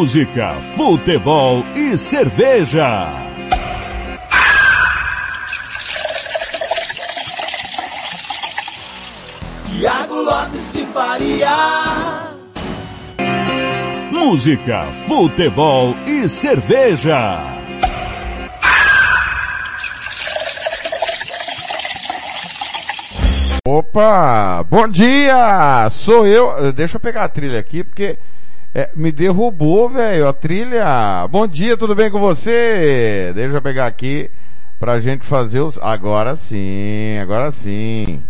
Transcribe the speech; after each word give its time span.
Música, 0.00 0.54
futebol 0.78 1.62
e 1.76 1.94
cerveja. 1.98 3.06
Tiago 9.68 10.14
Lopes 10.14 10.72
de 10.72 10.86
Faria. 10.86 12.32
Música, 14.10 14.90
futebol 15.06 15.94
e 16.06 16.26
cerveja. 16.30 17.60
Opa, 23.68 24.64
bom 24.64 24.88
dia! 24.88 25.90
Sou 25.90 26.26
eu. 26.26 26.72
Deixa 26.72 26.96
eu 26.96 27.00
pegar 27.00 27.24
a 27.24 27.28
trilha 27.28 27.60
aqui 27.60 27.84
porque 27.84 28.18
é, 28.74 28.90
me 28.94 29.10
derrubou, 29.10 29.88
velho, 29.88 30.28
a 30.28 30.32
trilha. 30.32 31.26
Bom 31.28 31.46
dia, 31.46 31.76
tudo 31.76 31.94
bem 31.94 32.10
com 32.10 32.20
você? 32.20 33.32
Deixa 33.34 33.56
eu 33.56 33.62
pegar 33.62 33.86
aqui 33.86 34.30
pra 34.78 35.00
gente 35.00 35.26
fazer 35.26 35.60
os... 35.60 35.78
Agora 35.78 36.36
sim, 36.36 37.18
agora 37.18 37.50
sim. 37.50 38.22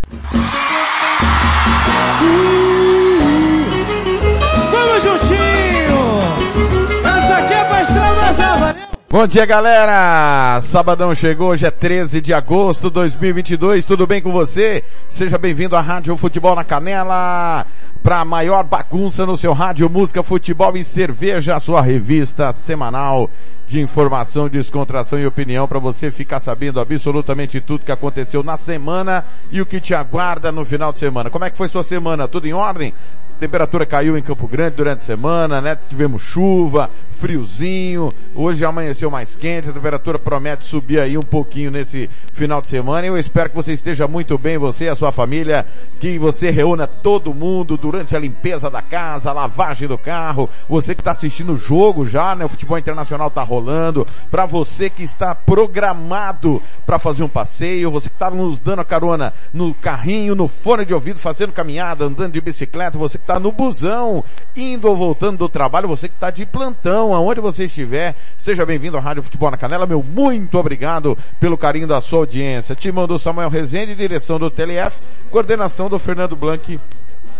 Bom 9.11 9.27
dia, 9.27 9.45
galera! 9.45 10.61
Sabadão 10.61 11.13
chegou, 11.13 11.49
hoje 11.49 11.65
é 11.65 11.69
13 11.69 12.21
de 12.21 12.33
agosto 12.33 12.87
de 12.87 12.93
2022. 12.93 13.83
Tudo 13.83 14.07
bem 14.07 14.21
com 14.21 14.31
você? 14.31 14.85
Seja 15.09 15.37
bem-vindo 15.37 15.75
à 15.75 15.81
Rádio 15.81 16.15
Futebol 16.15 16.55
na 16.55 16.63
Canela 16.63 17.67
para 18.01 18.23
maior 18.23 18.63
bagunça 18.63 19.25
no 19.25 19.35
seu 19.35 19.51
rádio, 19.51 19.89
música, 19.89 20.23
futebol 20.23 20.77
e 20.77 20.85
cerveja, 20.85 21.57
a 21.57 21.59
sua 21.59 21.81
revista 21.81 22.53
semanal 22.53 23.29
de 23.67 23.81
informação, 23.81 24.47
descontração 24.47 25.19
e 25.19 25.25
opinião 25.25 25.67
para 25.67 25.77
você 25.77 26.09
ficar 26.09 26.39
sabendo 26.39 26.79
absolutamente 26.79 27.59
tudo 27.59 27.83
que 27.83 27.91
aconteceu 27.91 28.41
na 28.41 28.55
semana 28.55 29.25
e 29.51 29.59
o 29.59 29.65
que 29.65 29.81
te 29.81 29.93
aguarda 29.93 30.53
no 30.53 30.63
final 30.63 30.93
de 30.93 30.99
semana. 30.99 31.29
Como 31.29 31.43
é 31.43 31.49
que 31.49 31.57
foi 31.57 31.67
sua 31.67 31.83
semana? 31.83 32.29
Tudo 32.29 32.47
em 32.47 32.53
ordem? 32.53 32.93
temperatura 33.41 33.87
caiu 33.87 34.15
em 34.15 34.21
Campo 34.21 34.47
Grande 34.47 34.75
durante 34.75 34.99
a 34.99 35.05
semana, 35.05 35.59
né? 35.59 35.75
Tivemos 35.89 36.21
chuva, 36.21 36.91
friozinho, 37.21 38.09
hoje 38.33 38.65
amanheceu 38.65 39.11
mais 39.11 39.35
quente, 39.35 39.69
a 39.69 39.73
temperatura 39.73 40.17
promete 40.17 40.65
subir 40.65 40.99
aí 40.99 41.15
um 41.15 41.21
pouquinho 41.21 41.69
nesse 41.69 42.09
final 42.33 42.59
de 42.59 42.67
semana. 42.67 43.05
Eu 43.05 43.15
espero 43.15 43.51
que 43.51 43.55
você 43.55 43.73
esteja 43.73 44.07
muito 44.07 44.39
bem, 44.39 44.57
você 44.57 44.85
e 44.85 44.89
a 44.89 44.95
sua 44.95 45.11
família, 45.11 45.63
que 45.99 46.17
você 46.17 46.49
reúna 46.49 46.87
todo 46.87 47.31
mundo 47.31 47.77
durante 47.77 48.15
a 48.15 48.19
limpeza 48.19 48.71
da 48.71 48.81
casa, 48.81 49.29
a 49.29 49.33
lavagem 49.33 49.87
do 49.87 49.99
carro, 49.99 50.49
você 50.67 50.95
que 50.95 51.01
está 51.01 51.11
assistindo 51.11 51.53
o 51.53 51.57
jogo 51.57 52.07
já, 52.07 52.35
né? 52.35 52.43
O 52.43 52.49
futebol 52.49 52.79
internacional 52.79 53.27
está 53.27 53.43
rolando, 53.43 54.03
para 54.31 54.47
você 54.47 54.89
que 54.89 55.03
está 55.03 55.35
programado 55.35 56.59
para 56.87 56.97
fazer 56.97 57.21
um 57.21 57.29
passeio, 57.29 57.91
você 57.91 58.09
que 58.09 58.15
está 58.15 58.31
nos 58.31 58.59
dando 58.59 58.79
a 58.79 58.85
carona 58.85 59.31
no 59.53 59.75
carrinho, 59.75 60.33
no 60.33 60.47
fone 60.47 60.85
de 60.85 60.93
ouvido, 60.95 61.19
fazendo 61.19 61.53
caminhada, 61.53 62.05
andando 62.05 62.33
de 62.33 62.41
bicicleta, 62.41 62.97
você 62.97 63.19
que 63.19 63.23
está 63.23 63.39
no 63.39 63.51
busão, 63.51 64.23
indo 64.55 64.87
ou 64.87 64.95
voltando 64.95 65.37
do 65.37 65.47
trabalho, 65.47 65.87
você 65.87 66.07
que 66.07 66.15
está 66.15 66.31
de 66.31 66.47
plantão, 66.47 67.10
aonde 67.13 67.39
você 67.39 67.65
estiver, 67.65 68.15
seja 68.37 68.65
bem-vindo 68.65 68.97
à 68.97 68.99
Rádio 68.99 69.23
Futebol 69.23 69.51
na 69.51 69.57
Canela, 69.57 69.85
meu 69.85 70.03
muito 70.03 70.57
obrigado 70.57 71.17
pelo 71.39 71.57
carinho 71.57 71.87
da 71.87 72.01
sua 72.01 72.19
audiência. 72.19 72.75
Te 72.75 72.91
mandou 72.91 73.17
Samuel 73.17 73.49
Rezende, 73.49 73.95
direção 73.95 74.39
do 74.39 74.49
TLF, 74.49 74.99
coordenação 75.29 75.87
do 75.87 75.99
Fernando 75.99 76.35
Blanc, 76.35 76.79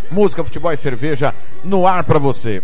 música, 0.09 0.43
futebol 0.43 0.71
e 0.71 0.77
cerveja 0.77 1.33
no 1.63 1.87
ar 1.87 2.03
para 2.03 2.19
você 2.19 2.61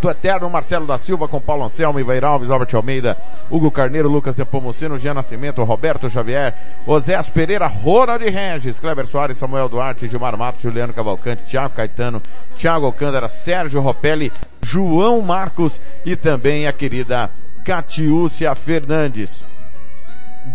do 0.00 0.10
Eterno, 0.10 0.48
Marcelo 0.48 0.86
da 0.86 0.98
Silva, 0.98 1.28
com 1.28 1.40
Paulo 1.40 1.64
Anselmo, 1.64 2.00
Ivair 2.00 2.24
Alves, 2.24 2.50
Albert 2.50 2.74
Almeida, 2.74 3.16
Hugo 3.50 3.70
Carneiro, 3.70 4.08
Lucas 4.08 4.36
Nepomuceno, 4.36 4.98
Jean 4.98 5.14
Nascimento, 5.14 5.62
Roberto 5.64 6.08
Xavier, 6.08 6.54
Osés 6.86 7.28
Pereira, 7.28 7.66
Ronald 7.66 8.22
Regis, 8.22 8.80
Kleber 8.80 9.06
Soares, 9.06 9.38
Samuel 9.38 9.68
Duarte, 9.68 10.08
Gilmar 10.08 10.36
Matos, 10.36 10.62
Juliano 10.62 10.92
Cavalcante, 10.92 11.44
Thiago 11.44 11.74
Caetano, 11.74 12.22
Thiago 12.56 12.86
Alcântara, 12.86 13.28
Sérgio 13.28 13.80
Ropelli, 13.80 14.32
João 14.64 15.20
Marcos 15.20 15.80
e 16.04 16.16
também 16.16 16.66
a 16.66 16.72
querida 16.72 17.30
Catiúcia 17.64 18.54
Fernandes. 18.54 19.44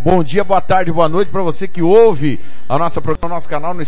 Bom 0.04 0.24
dia, 0.24 0.44
boa 0.44 0.62
tarde, 0.62 0.92
boa 0.92 1.08
noite 1.08 1.32
para 1.32 1.42
você 1.42 1.68
que 1.68 1.82
ouve 1.82 2.40
a 2.68 2.78
nossa 2.78 3.02
programa, 3.02 3.36
nosso 3.36 3.48
canal 3.48 3.74
no 3.74 3.82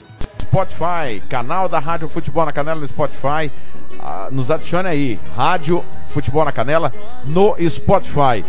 Spotify, 0.49 1.21
canal 1.29 1.69
da 1.69 1.77
Rádio 1.77 2.09
Futebol 2.09 2.43
na 2.43 2.51
Canela 2.51 2.79
no 2.79 2.87
Spotify. 2.87 3.51
Ah, 3.99 4.29
nos 4.31 4.49
adicione 4.49 4.89
aí, 4.89 5.19
Rádio 5.35 5.85
Futebol 6.07 6.43
na 6.43 6.51
Canela 6.51 6.91
no 7.23 7.55
Spotify. 7.69 8.43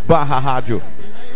barra 0.09 0.39
Rádio 0.39 0.81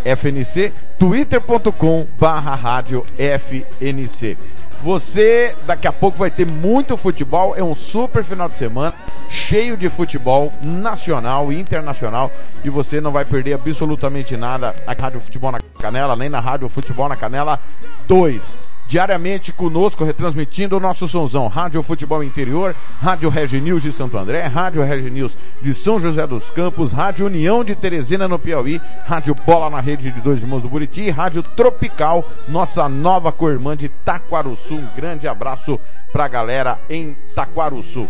FNC, 0.03 0.73
Twitter.com 0.99 2.07
barra 2.19 2.55
Rádio 2.55 3.05
FNC. 3.19 4.39
Você 4.85 5.57
daqui 5.67 5.89
a 5.89 5.93
pouco 5.93 6.19
vai 6.19 6.31
ter 6.31 6.47
muito 6.53 6.95
futebol, 6.99 7.57
é 7.57 7.65
um 7.65 7.75
super 7.75 8.23
final 8.23 8.51
de 8.51 8.59
semana, 8.59 8.93
cheio 9.31 9.79
de 9.79 9.89
futebol 9.89 10.53
nacional 10.63 11.51
e 11.51 11.59
internacional 11.59 12.31
e 12.63 12.69
você 12.69 13.01
não 13.01 13.11
vai 13.11 13.25
perder 13.25 13.55
absolutamente 13.55 14.37
nada 14.37 14.75
na 14.87 14.93
Rádio 14.93 15.21
Futebol 15.21 15.51
na 15.51 15.59
Canela, 15.81 16.15
nem 16.15 16.29
na 16.29 16.39
Rádio 16.39 16.69
Futebol 16.69 17.09
na 17.09 17.17
Canela 17.17 17.59
2 18.07 18.59
diariamente 18.87 19.53
conosco, 19.53 20.05
retransmitindo 20.05 20.77
o 20.77 20.81
nosso 20.81 21.09
sonzão. 21.09 21.49
Rádio 21.49 21.83
Futebol 21.83 22.23
Interior, 22.23 22.75
Rádio 23.01 23.29
Regi 23.29 23.61
News 23.61 23.83
de 23.83 23.93
Santo 23.93 24.17
André, 24.17 24.45
Rádio 24.47 24.83
Regi 24.83 25.11
News 25.11 25.37
de 25.63 25.75
São 25.75 26.01
José 26.01 26.27
dos 26.27 26.51
Campos, 26.51 26.93
Rádio 26.93 27.27
União 27.27 27.65
de 27.65 27.75
Teresina 27.75 28.29
no 28.29 28.39
Piauí, 28.39 28.81
Rádio 29.07 29.35
Bola 29.47 29.71
na 29.71 29.81
Rede 29.81 30.11
de 30.11 30.21
Dois 30.21 30.43
Irmãos 30.43 30.63
do 30.63 30.69
Buriti, 30.69 31.11
Rádio 31.11 31.43
Tropical, 31.43 32.25
nossa 32.49 32.89
nova 32.89 33.33
co-irmã 33.33 33.77
de 33.77 33.89
Taquaruçu. 33.89 34.77
Um 34.77 34.89
grande 34.95 35.27
abraço 35.27 35.79
pra 36.13 36.29
galera 36.29 36.79
em 36.89 37.17
Taquaruçu. 37.35 38.07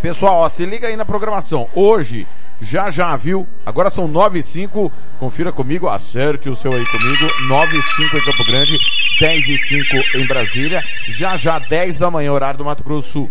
Pessoal, 0.00 0.40
ó, 0.40 0.48
se 0.48 0.66
liga 0.66 0.88
aí 0.88 0.96
na 0.96 1.04
programação. 1.04 1.68
Hoje, 1.74 2.26
já 2.62 2.90
já, 2.90 3.14
viu? 3.16 3.46
Agora 3.66 3.90
são 3.90 4.06
9 4.06 4.38
e 4.38 4.42
5, 4.42 4.92
confira 5.18 5.52
comigo, 5.52 5.88
acerte 5.88 6.48
o 6.48 6.54
seu 6.54 6.72
aí 6.72 6.84
comigo, 6.86 7.28
9 7.48 7.76
e 7.76 7.82
5 7.82 8.16
em 8.16 8.24
Campo 8.24 8.44
Grande, 8.44 8.78
10 9.20 9.48
e 9.48 9.58
5 9.58 9.96
em 10.16 10.26
Brasília, 10.26 10.82
já 11.08 11.36
já 11.36 11.58
10 11.58 11.96
da 11.96 12.10
manhã, 12.10 12.32
horário 12.32 12.58
do 12.58 12.64
Mato 12.64 12.84
Grosso 12.84 13.08
Sul. 13.08 13.30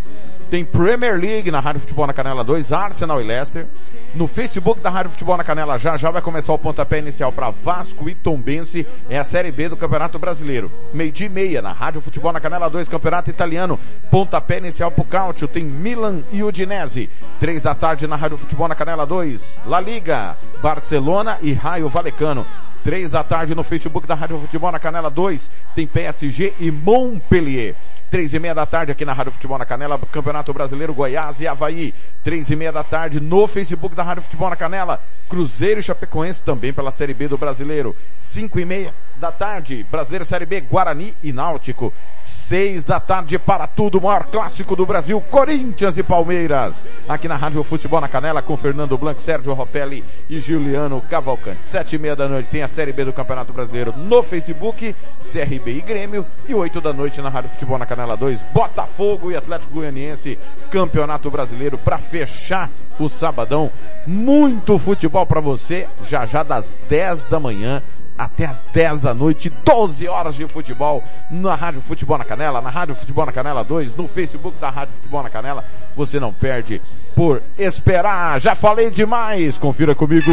Tem 0.52 0.66
Premier 0.66 1.18
League 1.18 1.50
na 1.50 1.62
Rádio 1.62 1.80
Futebol 1.80 2.06
na 2.06 2.12
Canela 2.12 2.44
2, 2.44 2.74
Arsenal 2.74 3.22
e 3.22 3.24
Leicester. 3.24 3.68
No 4.14 4.28
Facebook 4.28 4.82
da 4.82 4.90
Rádio 4.90 5.12
Futebol 5.12 5.38
na 5.38 5.46
Canela 5.46 5.78
já 5.78 5.96
já 5.96 6.12
vai 6.12 6.22
começar 6.22 6.52
o 6.52 6.60
pontapé 6.60 7.00
inicial 7.00 7.32
para 7.32 7.52
Vasco 7.52 8.10
e 8.10 8.14
Tombense. 8.14 8.86
É 9.10 9.18
a 9.18 9.24
Série 9.24 9.50
B 9.50 9.70
do 9.70 9.78
Campeonato 9.78 10.20
Brasileiro. 10.20 10.70
Meio 10.94 11.10
dia 11.10 11.28
e 11.28 11.30
meia 11.30 11.62
na 11.62 11.72
Rádio 11.72 12.02
Futebol 12.02 12.34
na 12.34 12.42
Canela 12.42 12.70
2, 12.70 12.90
Campeonato 12.90 13.30
Italiano. 13.30 13.80
Pontapé 14.12 14.58
inicial 14.58 14.92
pro 14.92 15.06
Cáutio. 15.06 15.48
Tem 15.48 15.64
Milan 15.64 16.22
e 16.34 16.44
Udinese. 16.44 17.10
Três 17.40 17.62
da 17.62 17.74
tarde 17.74 18.06
na 18.06 18.18
Rádio 18.18 18.38
Futebol 18.38 18.68
na 18.68 18.76
Canela 18.76 19.06
2. 19.06 19.62
La 19.66 19.80
Liga, 19.80 20.36
Barcelona 20.62 21.38
e 21.42 21.54
Raio 21.54 21.88
Valecano. 21.88 22.46
Três 22.84 23.10
da 23.10 23.24
tarde 23.24 23.56
no 23.56 23.64
Facebook 23.64 24.06
da 24.06 24.16
Rádio 24.16 24.38
Futebol 24.38 24.70
na 24.70 24.80
Canela 24.80 25.10
2. 25.10 25.50
Tem 25.74 25.88
PSG 25.88 26.56
e 26.60 26.70
Montpellier. 26.70 27.74
Três 28.12 28.34
e 28.34 28.40
meia 28.40 28.54
da 28.54 28.66
tarde 28.66 28.92
aqui 28.92 29.06
na 29.06 29.14
Rádio 29.14 29.32
Futebol 29.32 29.58
na 29.58 29.66
Canela, 29.66 29.98
Campeonato 29.98 30.54
Brasileiro, 30.54 30.94
Goiás 30.94 31.40
e 31.40 31.48
Havaí. 31.48 31.94
Três 32.22 32.52
e 32.52 32.58
meia 32.58 32.70
da 32.70 32.84
tarde 32.84 33.22
no 33.22 33.48
Facebook 33.48 33.96
da 33.96 34.04
Rádio 34.04 34.24
Futebol 34.24 34.50
na 34.50 34.58
Canela, 34.58 35.02
Cruzeiro 35.30 35.80
e 35.80 35.84
Chapecoense 35.84 36.44
também 36.44 36.74
pela 36.74 36.92
Série 36.92 37.14
B 37.14 37.30
do 37.30 37.38
Brasileiro. 37.38 37.96
Cinco 38.18 38.60
e 38.60 38.66
meia 38.66 38.94
da 39.22 39.32
tarde, 39.32 39.86
Brasileiro 39.90 40.26
Série 40.26 40.48
B, 40.48 40.62
Guarani 40.62 41.14
e 41.22 41.32
Náutico. 41.32 41.94
Seis 42.20 42.84
da 42.84 43.00
tarde 43.00 43.38
para 43.38 43.68
tudo, 43.68 44.02
maior 44.02 44.26
clássico 44.26 44.76
do 44.76 44.84
Brasil, 44.84 45.22
Corinthians 45.22 45.96
e 45.96 46.02
Palmeiras. 46.02 46.84
Aqui 47.08 47.28
na 47.28 47.36
Rádio 47.36 47.64
Futebol 47.64 48.02
na 48.02 48.08
Canela 48.08 48.42
com 48.42 48.58
Fernando 48.58 48.98
Blanco, 48.98 49.22
Sérgio 49.22 49.54
Ropelli 49.54 50.04
e 50.28 50.40
Juliano 50.40 51.00
Cavalcante. 51.02 51.64
Sete 51.64 51.96
e 51.96 52.00
meia 52.00 52.16
da 52.16 52.28
noite 52.28 52.50
tem 52.50 52.64
a 52.64 52.68
Série 52.68 52.92
B 52.92 53.06
do 53.06 53.14
Campeonato 53.14 53.54
Brasileiro 53.54 53.94
no 53.96 54.24
Facebook, 54.24 54.96
CRB 55.20 55.72
e 55.72 55.82
Grêmio. 55.82 56.26
E 56.50 56.56
oito 56.56 56.82
da 56.82 56.92
noite 56.92 57.22
na 57.22 57.30
Rádio 57.30 57.52
Futebol 57.52 57.78
na 57.78 57.86
Canela 57.86 58.18
2, 58.18 58.42
Botafogo 58.52 59.32
e 59.32 59.38
Atlético 59.38 59.76
Goianiense, 59.76 60.40
Campeonato 60.72 61.30
Brasileiro 61.30 61.78
para 61.78 62.00
fechar 62.00 62.72
o 63.00 63.08
sabadão. 63.08 63.70
Muito 64.08 64.80
futebol 64.80 65.28
para 65.28 65.40
você, 65.40 65.88
já 66.10 66.26
já 66.26 66.42
das 66.42 66.80
10 66.90 67.26
da 67.26 67.40
manhã 67.40 67.84
até 68.18 68.46
as 68.46 68.64
10 68.74 69.02
da 69.02 69.14
noite, 69.14 69.52
12 69.64 70.08
horas 70.08 70.36
de 70.36 70.48
futebol 70.48 71.04
na 71.30 71.56
Rádio 71.56 71.82
Futebol 71.82 72.18
na 72.18 72.24
Canela, 72.24 72.62
na 72.62 72.70
Rádio 72.70 72.96
Futebol 72.96 73.26
na 73.26 73.32
Canela 73.32 73.64
2, 73.64 73.96
no 73.96 74.08
Facebook 74.08 74.58
da 74.60 74.70
Rádio 74.70 74.94
Futebol 74.96 75.24
na 75.24 75.30
Canela. 75.30 75.66
Você 75.96 76.20
não 76.20 76.32
perde 76.32 76.82
por 77.16 77.42
esperar. 77.58 78.40
Já 78.40 78.56
falei 78.56 78.90
demais. 78.90 79.58
Confira 79.58 79.96
comigo. 79.96 80.32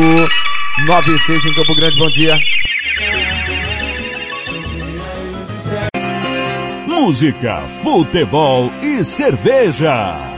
9 0.87 1.13
e 1.13 1.19
6 1.19 1.45
em 1.47 1.55
Campo 1.55 1.75
Grande. 1.75 1.99
Bom 1.99 2.09
dia. 2.11 2.39
Música, 6.87 7.63
futebol 7.83 8.71
e 8.83 9.05
cerveja. 9.05 10.38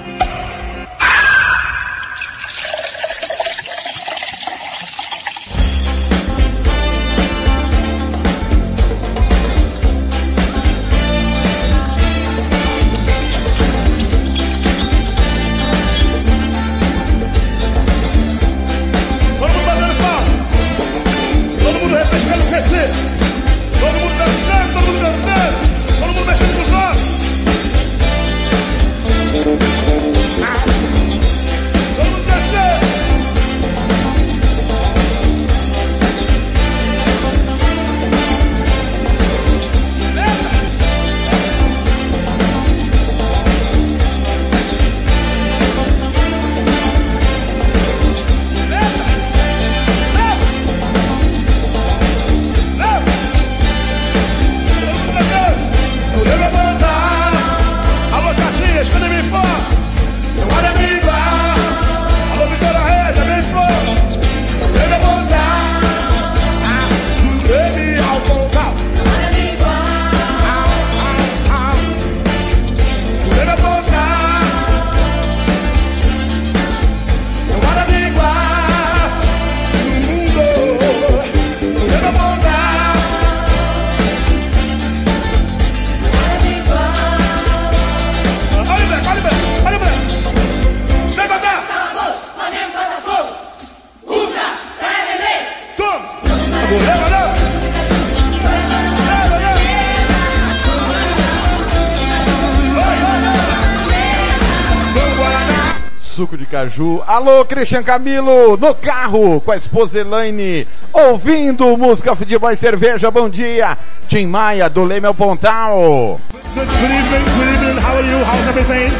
Suco 106.70 106.94
de 106.94 107.00
caju. 107.00 107.02
Alô, 107.06 107.44
Christian 107.44 107.82
Camilo, 107.82 108.56
no 108.56 108.74
carro, 108.74 109.40
com 109.40 109.52
a 109.52 109.56
esposa 109.56 110.00
Elaine, 110.00 110.66
ouvindo 110.92 111.76
música, 111.76 112.16
futebol 112.16 112.50
e 112.50 112.56
cerveja. 112.56 113.10
Bom 113.10 113.28
dia. 113.28 113.76
Tim 114.08 114.26
Maia, 114.26 114.68
do 114.68 114.84
Leme 114.84 115.06
ao 115.06 115.14
Pontal. 115.14 116.18
Good, 116.54 116.66
good 116.66 116.90
evening, 116.90 117.24
good 117.36 117.48
evening. 117.54 117.78
How 117.80 117.94
are 117.94 118.06
you? 118.06 118.24
How's 118.24 118.46
everything? 118.48 118.90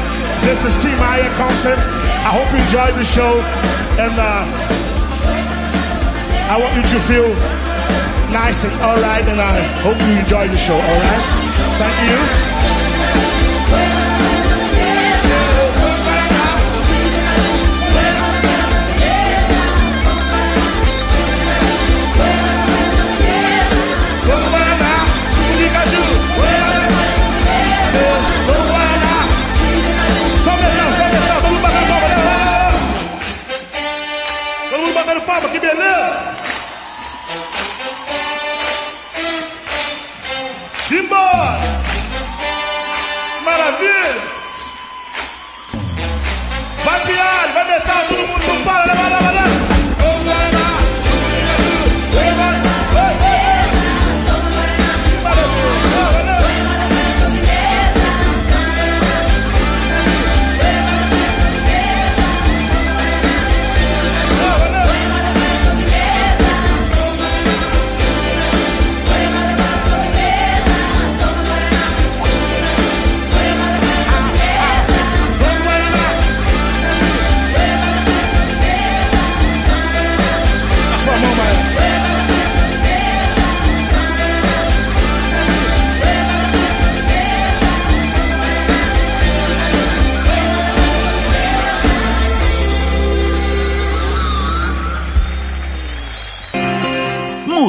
This 0.43 0.65
is 0.65 0.75
Team 0.83 0.97
Maya 0.99 1.29
concert. 1.37 1.79
I 1.79 2.31
hope 2.33 2.51
you 2.53 2.59
enjoyed 2.59 2.95
the 2.95 3.05
show, 3.05 3.41
and 3.99 4.15
uh, 4.19 4.47
I 6.49 6.59
want 6.61 6.75
you 6.77 6.83
to 6.83 7.01
feel 7.07 7.29
nice 8.33 8.65
and 8.65 8.73
all 8.83 8.97
right. 9.03 9.27
And 9.27 9.41
I 9.41 9.61
hope 9.83 9.99
you 9.99 10.19
enjoy 10.19 10.49
the 10.49 10.59
show. 10.59 10.75
All 10.75 11.01
right? 11.01 11.25
Thank 11.79 12.11
you. 12.11 12.70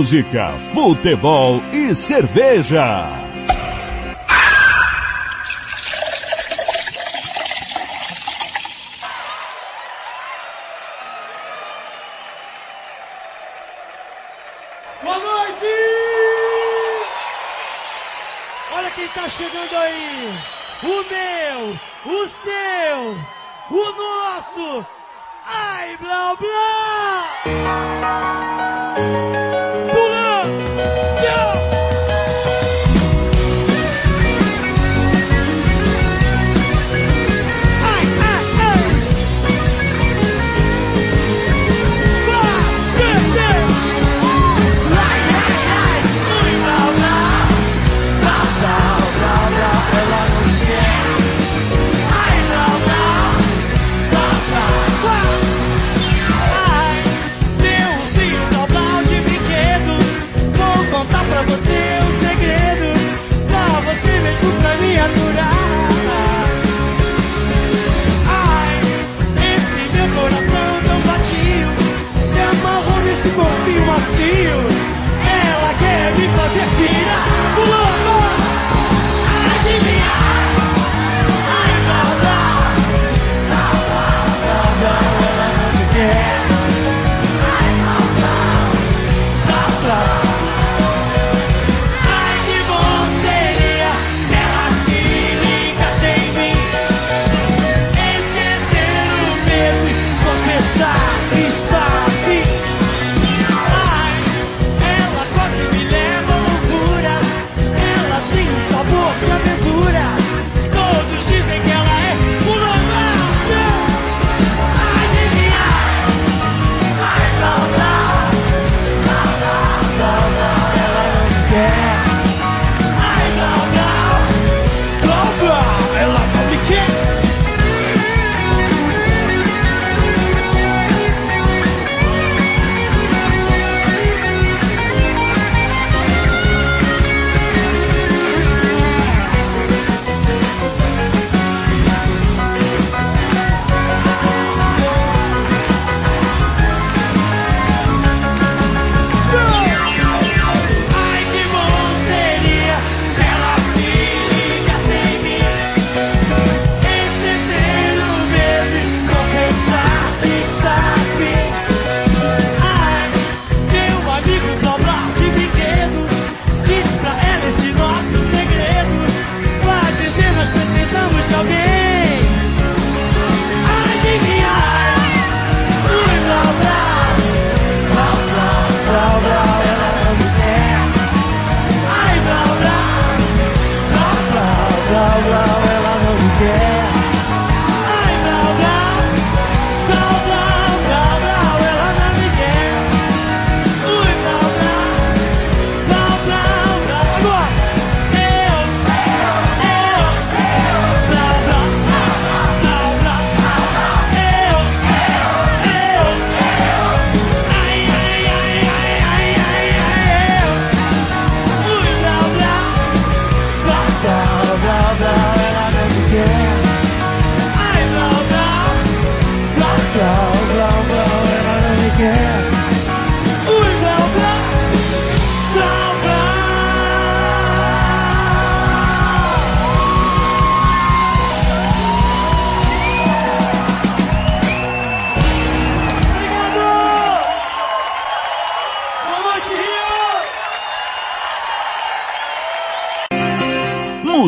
música, 0.01 0.57
futebol 0.73 1.61
e 1.71 1.93
cerveja. 1.93 3.07
Boa 15.03 15.19
noite! 15.19 15.65
Olha 18.73 18.89
quem 18.95 19.07
tá 19.09 19.29
chegando 19.29 19.75
aí! 19.75 20.29
O 20.81 20.95
meu, 21.11 21.79
o 22.11 22.27
seu, 22.27 23.17
o 23.69 23.91
nosso! 23.95 25.00
Ay, 25.51 25.97
bla, 25.97 26.35
bla. 26.39 26.67
Pull. 29.91 30.13
Yeah. 31.23 31.80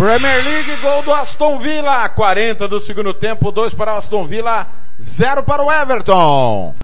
Premier 0.00 0.42
League, 0.44 0.76
gol 0.76 1.02
do 1.02 1.12
Aston 1.12 1.58
Villa, 1.58 2.08
40 2.08 2.66
do 2.66 2.80
segundo 2.80 3.12
tempo, 3.12 3.52
2 3.52 3.74
para 3.74 3.98
Aston 3.98 4.24
Villa, 4.24 4.66
0 4.98 5.42
para 5.42 5.62
o 5.62 5.70
Everton. 5.70 6.74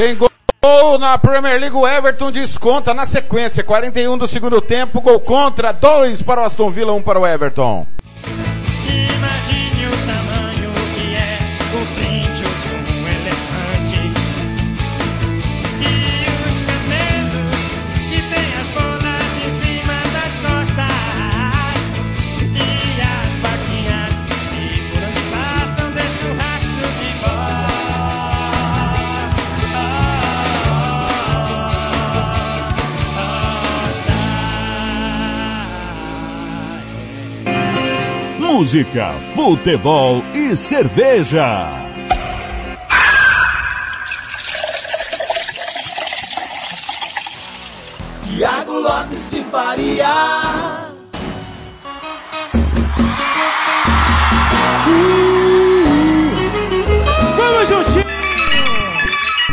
Tem 0.00 0.16
gol 0.16 0.98
na 0.98 1.18
Premier 1.18 1.60
League, 1.60 1.76
o 1.76 1.86
Everton 1.86 2.32
desconta 2.32 2.94
na 2.94 3.04
sequência, 3.04 3.62
41 3.62 4.16
do 4.16 4.26
segundo 4.26 4.58
tempo, 4.58 4.98
gol 4.98 5.20
contra, 5.20 5.72
2 5.72 6.22
para 6.22 6.40
o 6.40 6.44
Aston 6.46 6.70
Villa, 6.70 6.90
1 6.94 6.96
um 6.96 7.02
para 7.02 7.20
o 7.20 7.26
Everton. 7.26 7.86
Imagine 8.88 9.59
Música, 38.60 39.14
futebol 39.34 40.22
e 40.34 40.54
cerveja. 40.54 41.66
Tiago 48.22 48.72
Lopes 48.80 49.30
de 49.30 49.42
Faria. 49.44 50.92
Vamos 57.38 57.68
juntinho! 57.68 58.04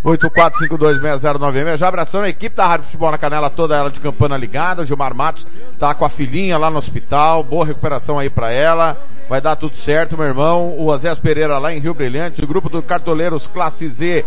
67984526096. 0.03 1.77
Já 1.77 1.89
abraçando 1.89 2.25
a 2.25 2.31
equipe 2.31 2.57
da 2.57 2.67
Rádio 2.67 2.87
Futebol 2.87 3.11
na 3.11 3.19
Canela, 3.19 3.51
toda 3.51 3.77
ela 3.77 3.91
de 3.91 4.01
campana 4.01 4.39
ligada. 4.39 4.81
O 4.81 4.87
Gilmar 4.87 5.15
Matos 5.15 5.47
tá 5.79 5.95
com 5.95 6.07
a 6.07 6.09
filhinha 6.09 6.57
lá 6.57 6.71
no 6.71 6.79
hospital. 6.79 7.45
Boa 7.45 7.67
recuperação 7.67 8.19
aí 8.19 8.31
pra 8.31 8.51
ela. 8.51 8.97
Vai 9.29 9.41
dar 9.41 9.57
tudo 9.57 9.75
certo, 9.75 10.17
meu 10.17 10.27
irmão. 10.27 10.75
O 10.77 10.93
Azés 10.93 11.19
Pereira 11.19 11.59
lá 11.59 11.73
em 11.73 11.79
Rio 11.79 11.95
Brilhante, 11.95 12.43
o 12.43 12.47
grupo 12.47 12.69
do 12.69 12.83
Cartoleiros 12.83 13.49
Classe 13.49 13.89
Z, 13.89 14.25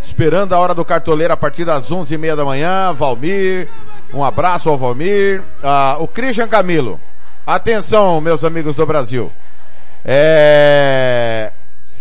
esperando 0.00 0.54
a 0.54 0.58
hora 0.58 0.74
do 0.74 0.84
Cartoleiro 0.84 1.34
a 1.34 1.36
partir 1.36 1.64
das 1.64 1.90
onze 1.92 2.14
e 2.14 2.18
meia 2.18 2.34
da 2.34 2.44
manhã. 2.44 2.92
Valmir, 2.92 3.68
um 4.12 4.24
abraço 4.24 4.70
ao 4.70 4.78
Valmir. 4.78 5.42
Ah, 5.62 5.96
o 6.00 6.08
Christian 6.08 6.48
Camilo. 6.48 6.98
Atenção, 7.46 8.20
meus 8.20 8.44
amigos 8.44 8.74
do 8.74 8.86
Brasil. 8.86 9.30
É... 10.04 11.52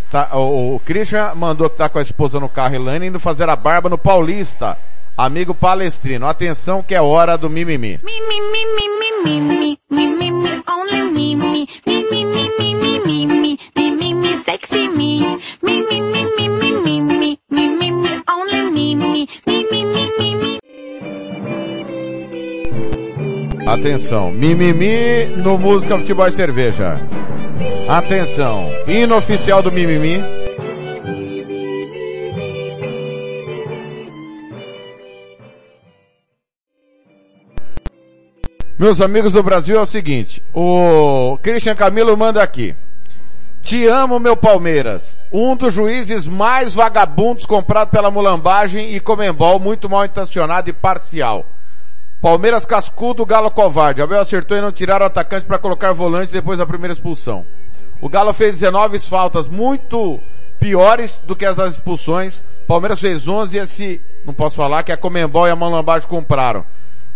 Tá, 0.09 0.29
o, 0.33 0.75
o 0.75 0.79
Christian 0.79 1.33
mandou 1.35 1.69
que 1.69 1.77
tá 1.77 1.89
com 1.89 1.99
a 1.99 2.01
esposa 2.01 2.39
no 2.39 2.47
carro, 2.47 2.75
Elane, 2.75 3.07
indo 3.07 3.19
fazer 3.19 3.49
a 3.49 3.55
barba 3.55 3.89
no 3.89 3.97
Paulista. 3.97 4.77
Amigo 5.17 5.55
palestrino, 5.55 6.27
atenção 6.27 6.83
que 6.83 6.93
é 6.93 7.01
hora 7.01 7.37
do 7.37 7.49
mimimi. 7.49 7.99
Mimimi, 8.03 8.39
mimimi, 8.51 9.23
mimimi, 9.25 9.79
mimimi, 9.89 10.63
only 10.69 11.01
mimimi 11.11 11.67
sexy 14.67 14.89
me, 14.89 15.39
me, 15.61 15.81
me, 15.89 16.01
me, 16.01 16.25
me, 16.37 16.49
me, 16.49 16.71
me, 16.83 17.01
me, 17.01 17.39
me, 17.49 17.69
me, 17.69 17.91
me, 17.91 18.23
only 18.29 18.71
me, 18.71 18.95
me, 18.95 19.27
me, 19.45 19.65
me, 19.71 19.85
me, 19.85 20.09
me, 20.19 20.35
me. 20.35 20.59
Atenção. 23.67 24.31
Mimimi 24.31 25.25
no 25.37 25.57
Música 25.57 25.97
Futebol 25.97 26.27
e 26.27 26.31
Cerveja. 26.31 26.99
Atenção. 27.87 28.69
Hino 28.87 29.15
oficial 29.15 29.61
do 29.61 29.71
mimimi. 29.71 30.21
Meus 38.79 39.01
amigos 39.01 39.33
do 39.33 39.41
Brasil 39.41 39.75
é 39.75 39.81
o 39.81 39.87
seguinte, 39.87 40.43
o 40.53 41.35
Christian 41.41 41.73
Camilo 41.73 42.15
manda 42.15 42.43
aqui. 42.43 42.75
Te 43.67 43.85
amo, 43.85 44.17
meu 44.17 44.37
Palmeiras. 44.37 45.19
Um 45.29 45.53
dos 45.53 45.73
juízes 45.73 46.25
mais 46.25 46.73
vagabundos 46.73 47.45
comprado 47.45 47.89
pela 47.89 48.09
mulambagem 48.09 48.95
e 48.95 48.99
Comembol, 49.01 49.59
muito 49.59 49.89
mal 49.89 50.05
intencionado 50.05 50.69
e 50.69 50.73
parcial. 50.73 51.45
Palmeiras 52.21 52.65
cascudo, 52.65 53.25
Galo 53.25 53.51
covarde. 53.51 54.01
Abel 54.01 54.21
acertou 54.21 54.57
em 54.57 54.61
não 54.61 54.71
tirar 54.71 55.01
o 55.01 55.05
atacante 55.05 55.45
para 55.45 55.57
colocar 55.57 55.91
volante 55.91 56.31
depois 56.31 56.57
da 56.57 56.65
primeira 56.65 56.93
expulsão. 56.93 57.45
O 57.99 58.07
Galo 58.07 58.31
fez 58.31 58.57
19 58.57 58.99
faltas 58.99 59.49
muito 59.49 60.17
piores 60.61 61.21
do 61.27 61.35
que 61.35 61.45
as 61.45 61.57
das 61.57 61.73
expulsões. 61.73 62.45
Palmeiras 62.69 63.01
fez 63.01 63.27
11 63.27 63.57
e 63.57 63.59
esse, 63.59 64.01
não 64.25 64.33
posso 64.33 64.55
falar, 64.55 64.83
que 64.83 64.93
a 64.93 64.97
Comembol 64.97 65.45
e 65.45 65.51
a 65.51 65.57
Mulambagem 65.57 66.07
compraram. 66.07 66.63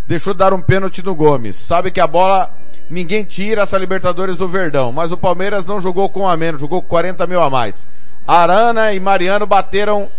Deixou 0.06 0.34
de 0.34 0.40
dar 0.40 0.52
um 0.54 0.62
pênalti 0.62 1.02
no 1.02 1.16
Gomes. 1.16 1.56
Sabe 1.56 1.92
que 1.92 2.02
a 2.02 2.08
bola 2.08 2.54
ninguém 2.92 3.24
tira 3.24 3.64
essa 3.64 3.78
Libertadores 3.78 4.36
do 4.36 4.48
Verdão, 4.48 4.92
mas 4.92 5.12
o 5.12 5.18
Palmeiras 5.18 5.66
não 5.66 5.80
jogou 5.80 6.10
com 6.10 6.28
a 6.28 6.36
menos, 6.36 6.60
jogou 6.60 6.82
com 6.82 6.90
40 6.90 7.26
mil 7.26 7.42
a 7.42 7.50
mais. 7.50 7.88
Arana 8.28 8.94
e 8.94 9.00
Mariano 9.00 9.48
bateram 9.48 10.10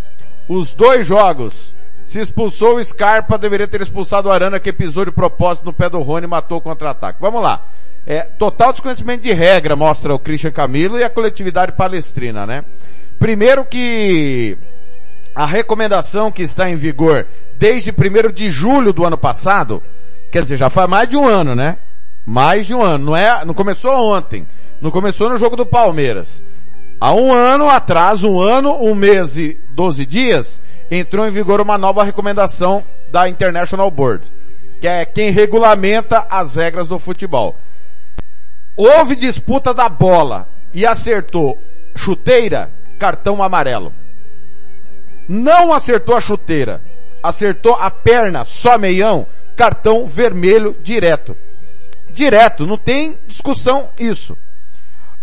os 0.49 0.73
dois 0.73 1.07
jogos. 1.07 1.77
Se 2.03 2.19
expulsou 2.19 2.77
o 2.77 2.85
Scarpa, 2.85 3.39
deveria 3.39 3.69
ter 3.69 3.81
expulsado 3.81 4.29
o 4.29 4.33
Arana 4.33 4.59
que 4.59 4.73
pisou 4.73 5.05
de 5.05 5.13
propósito 5.13 5.67
no 5.67 5.73
pé 5.73 5.89
do 5.89 6.01
Rony 6.01 6.25
e 6.25 6.29
matou 6.29 6.59
o 6.59 6.63
contra-ataque. 6.63 7.21
Vamos 7.21 7.43
lá. 7.43 7.65
É, 8.05 8.23
total 8.23 8.73
desconhecimento 8.73 9.23
de 9.23 9.33
regra, 9.33 9.77
mostra 9.77 10.13
o 10.13 10.19
Christian 10.19 10.51
Camilo 10.51 10.99
e 10.99 11.05
a 11.05 11.11
coletividade 11.11 11.73
palestrina, 11.73 12.45
né? 12.45 12.65
Primeiro 13.19 13.65
que 13.65 14.59
a 15.35 15.47
recomendação 15.47 16.33
que 16.33 16.43
está 16.43 16.69
em 16.69 16.75
vigor 16.75 17.27
desde 17.57 17.91
1 17.91 18.33
de 18.33 18.51
julho 18.51 18.93
do 18.93 19.05
ano 19.05 19.17
passado, 19.17 19.81
quer 20.33 20.43
dizer, 20.43 20.57
já 20.57 20.69
faz 20.69 20.91
mais 20.91 21.09
de 21.09 21.17
um 21.17 21.29
ano, 21.29 21.55
né? 21.55 21.79
Mais 22.25 22.67
de 22.67 22.75
um 22.75 22.83
ano, 22.83 23.07
não 23.07 23.17
é, 23.17 23.45
não 23.45 23.55
começou 23.55 23.93
ontem. 23.93 24.47
Não 24.81 24.91
começou 24.91 25.29
no 25.29 25.39
jogo 25.39 25.57
do 25.57 25.67
Palmeiras. 25.67 26.45
Há 27.01 27.13
um 27.13 27.33
ano 27.33 27.69
atrás, 27.69 28.23
um 28.23 28.41
ano, 28.41 28.81
um 28.81 28.95
mês 28.95 29.37
e 29.37 29.61
12 29.71 30.07
dias, 30.07 30.63
entrou 30.91 31.27
em 31.27 31.31
vigor 31.31 31.61
uma 31.61 31.77
nova 31.77 32.05
recomendação 32.05 32.85
da 33.11 33.29
International 33.29 33.91
Board, 33.91 34.31
que 34.81 34.87
é 34.87 35.05
quem 35.05 35.31
regulamenta 35.31 36.27
as 36.31 36.55
regras 36.55 36.89
do 36.89 36.99
futebol. 36.99 37.59
Houve 38.77 39.17
disputa 39.17 39.75
da 39.75 39.89
bola 39.89 40.49
e 40.73 40.87
acertou 40.87 41.61
chuteira, 41.97 42.71
cartão 42.99 43.43
amarelo. 43.43 43.93
Não 45.29 45.73
acertou 45.73 46.17
a 46.17 46.21
chuteira, 46.21 46.83
acertou 47.23 47.75
a 47.75 47.91
perna, 47.91 48.45
só 48.45 48.79
meião, 48.79 49.27
cartão 49.57 50.07
vermelho 50.07 50.77
direto. 50.81 51.37
Direto, 52.13 52.67
não 52.67 52.77
tem 52.77 53.19
discussão 53.27 53.91
isso. 53.99 54.37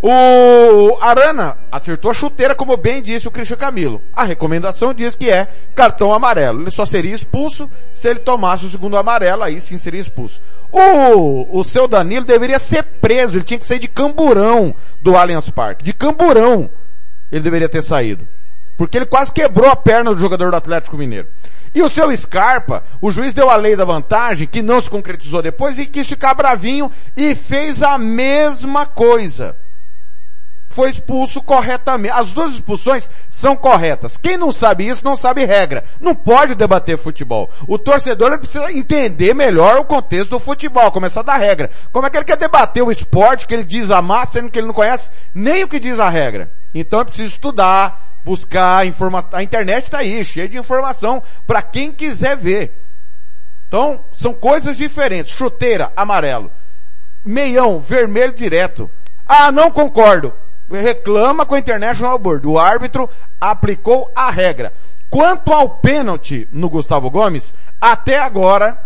O 0.01 0.97
Arana 1.01 1.57
acertou 1.69 2.09
a 2.09 2.13
chuteira, 2.13 2.55
como 2.55 2.77
bem 2.77 3.01
disse 3.01 3.27
o 3.27 3.31
Cristian 3.31 3.57
Camilo. 3.57 4.01
A 4.13 4.23
recomendação 4.23 4.93
diz 4.93 5.13
que 5.13 5.29
é 5.29 5.45
cartão 5.75 6.13
amarelo. 6.13 6.61
Ele 6.61 6.71
só 6.71 6.85
seria 6.85 7.13
expulso 7.13 7.69
se 7.93 8.07
ele 8.07 8.19
tomasse 8.19 8.65
o 8.65 8.69
segundo 8.69 8.95
amarelo, 8.95 9.43
aí 9.43 9.59
sim 9.59 9.77
seria 9.77 9.99
expulso. 9.99 10.41
O, 10.71 11.59
o 11.59 11.63
seu 11.65 11.85
Danilo 11.85 12.25
deveria 12.25 12.59
ser 12.59 12.83
preso, 12.83 13.35
ele 13.35 13.43
tinha 13.43 13.59
que 13.59 13.65
sair 13.65 13.79
de 13.79 13.89
camburão 13.89 14.73
do 15.01 15.17
Allianz 15.17 15.49
Parque. 15.49 15.83
De 15.83 15.93
camburão 15.93 16.69
ele 17.29 17.41
deveria 17.41 17.67
ter 17.67 17.81
saído. 17.81 18.25
Porque 18.79 18.97
ele 18.97 19.05
quase 19.05 19.33
quebrou 19.33 19.69
a 19.69 19.75
perna 19.75 20.13
do 20.13 20.21
jogador 20.21 20.51
do 20.51 20.55
Atlético 20.55 20.97
Mineiro. 20.97 21.27
E 21.75 21.81
o 21.81 21.89
seu 21.89 22.15
Scarpa, 22.15 22.81
o 23.01 23.11
juiz 23.11 23.33
deu 23.33 23.49
a 23.49 23.57
lei 23.57 23.75
da 23.75 23.83
vantagem, 23.83 24.47
que 24.47 24.61
não 24.61 24.79
se 24.79 24.89
concretizou 24.89 25.41
depois, 25.41 25.77
e 25.77 25.85
quis 25.85 26.07
ficar 26.07 26.33
bravinho 26.33 26.89
e 27.17 27.35
fez 27.35 27.83
a 27.83 27.97
mesma 27.97 28.85
coisa 28.85 29.57
foi 30.69 30.89
expulso 30.89 31.41
corretamente. 31.41 32.13
As 32.15 32.31
duas 32.31 32.53
expulsões 32.53 33.09
são 33.29 33.55
corretas. 33.55 34.15
Quem 34.15 34.37
não 34.37 34.51
sabe 34.51 34.87
isso 34.87 35.03
não 35.03 35.15
sabe 35.15 35.43
regra. 35.43 35.83
Não 35.99 36.15
pode 36.15 36.55
debater 36.55 36.97
futebol. 36.97 37.49
O 37.67 37.77
torcedor 37.77 38.37
precisa 38.37 38.71
entender 38.71 39.33
melhor 39.33 39.79
o 39.79 39.83
contexto 39.83 40.29
do 40.29 40.39
futebol, 40.39 40.91
começar 40.91 41.23
da 41.23 41.35
regra. 41.35 41.69
Como 41.91 42.05
é 42.07 42.09
que 42.09 42.15
ele 42.15 42.23
quer 42.23 42.37
debater 42.37 42.81
o 42.83 42.91
esporte 42.91 43.45
que 43.45 43.53
ele 43.53 43.63
diz 43.63 43.91
amar, 43.91 44.27
sendo 44.27 44.49
que 44.49 44.57
ele 44.57 44.67
não 44.67 44.73
conhece 44.73 45.11
nem 45.33 45.63
o 45.63 45.67
que 45.67 45.79
diz 45.79 45.99
a 45.99 46.07
regra? 46.07 46.49
Então 46.73 47.01
é 47.01 47.03
preciso 47.03 47.31
estudar, 47.31 48.08
buscar 48.23 48.85
informação. 48.85 49.29
A 49.33 49.43
internet 49.43 49.85
está 49.85 49.99
aí, 49.99 50.23
cheia 50.23 50.47
de 50.47 50.57
informação 50.57 51.21
para 51.45 51.61
quem 51.61 51.91
quiser 51.91 52.35
ver. 52.37 52.73
Então, 53.67 54.03
são 54.11 54.33
coisas 54.33 54.77
diferentes. 54.77 55.31
Chuteira, 55.31 55.91
amarelo. 55.95 56.51
Meião, 57.23 57.79
vermelho 57.79 58.33
direto. 58.33 58.89
Ah, 59.27 59.51
não 59.51 59.69
concordo 59.69 60.33
reclama 60.77 61.45
com 61.45 61.55
a 61.55 61.59
International 61.59 62.17
Board. 62.19 62.47
O 62.47 62.59
árbitro 62.59 63.09
aplicou 63.39 64.11
a 64.15 64.29
regra. 64.29 64.73
Quanto 65.09 65.51
ao 65.51 65.77
pênalti 65.77 66.47
no 66.51 66.69
Gustavo 66.69 67.09
Gomes, 67.09 67.55
até 67.81 68.19
agora 68.19 68.79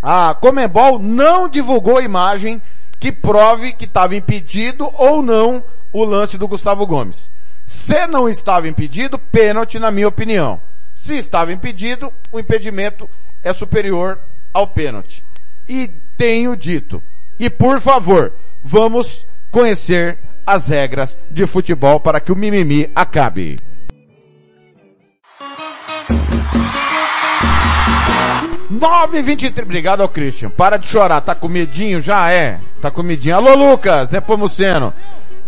a 0.00 0.34
Comembol 0.34 0.98
não 0.98 1.48
divulgou 1.48 2.00
imagem 2.00 2.62
que 2.98 3.10
prove 3.10 3.72
que 3.72 3.86
estava 3.86 4.14
impedido 4.14 4.88
ou 4.94 5.22
não 5.22 5.64
o 5.92 6.04
lance 6.04 6.38
do 6.38 6.46
Gustavo 6.46 6.86
Gomes. 6.86 7.30
Se 7.70 8.04
não 8.08 8.28
estava 8.28 8.66
impedido, 8.66 9.16
pênalti 9.16 9.78
na 9.78 9.92
minha 9.92 10.08
opinião. 10.08 10.60
Se 10.92 11.16
estava 11.16 11.52
impedido, 11.52 12.12
o 12.32 12.40
impedimento 12.40 13.08
é 13.44 13.52
superior 13.52 14.18
ao 14.52 14.66
pênalti. 14.66 15.24
E 15.68 15.88
tenho 16.16 16.56
dito. 16.56 17.00
E 17.38 17.48
por 17.48 17.80
favor, 17.80 18.32
vamos 18.60 19.24
conhecer 19.52 20.18
as 20.44 20.66
regras 20.66 21.16
de 21.30 21.46
futebol 21.46 22.00
para 22.00 22.18
que 22.18 22.32
o 22.32 22.36
mimimi 22.36 22.90
acabe. 22.92 23.56
Nove 28.68 29.22
vinte 29.22 29.44
e 29.46 29.62
Obrigado 29.62 30.00
ao 30.00 30.08
Christian. 30.08 30.50
Para 30.50 30.76
de 30.76 30.88
chorar. 30.88 31.20
Tá 31.20 31.36
com 31.36 31.46
medinho? 31.46 32.02
Já 32.02 32.32
é. 32.32 32.58
Tá 32.82 32.90
com 32.90 33.04
medinho. 33.04 33.36
Alô, 33.36 33.54
Lucas, 33.54 34.10
Nepomuceno. 34.10 34.92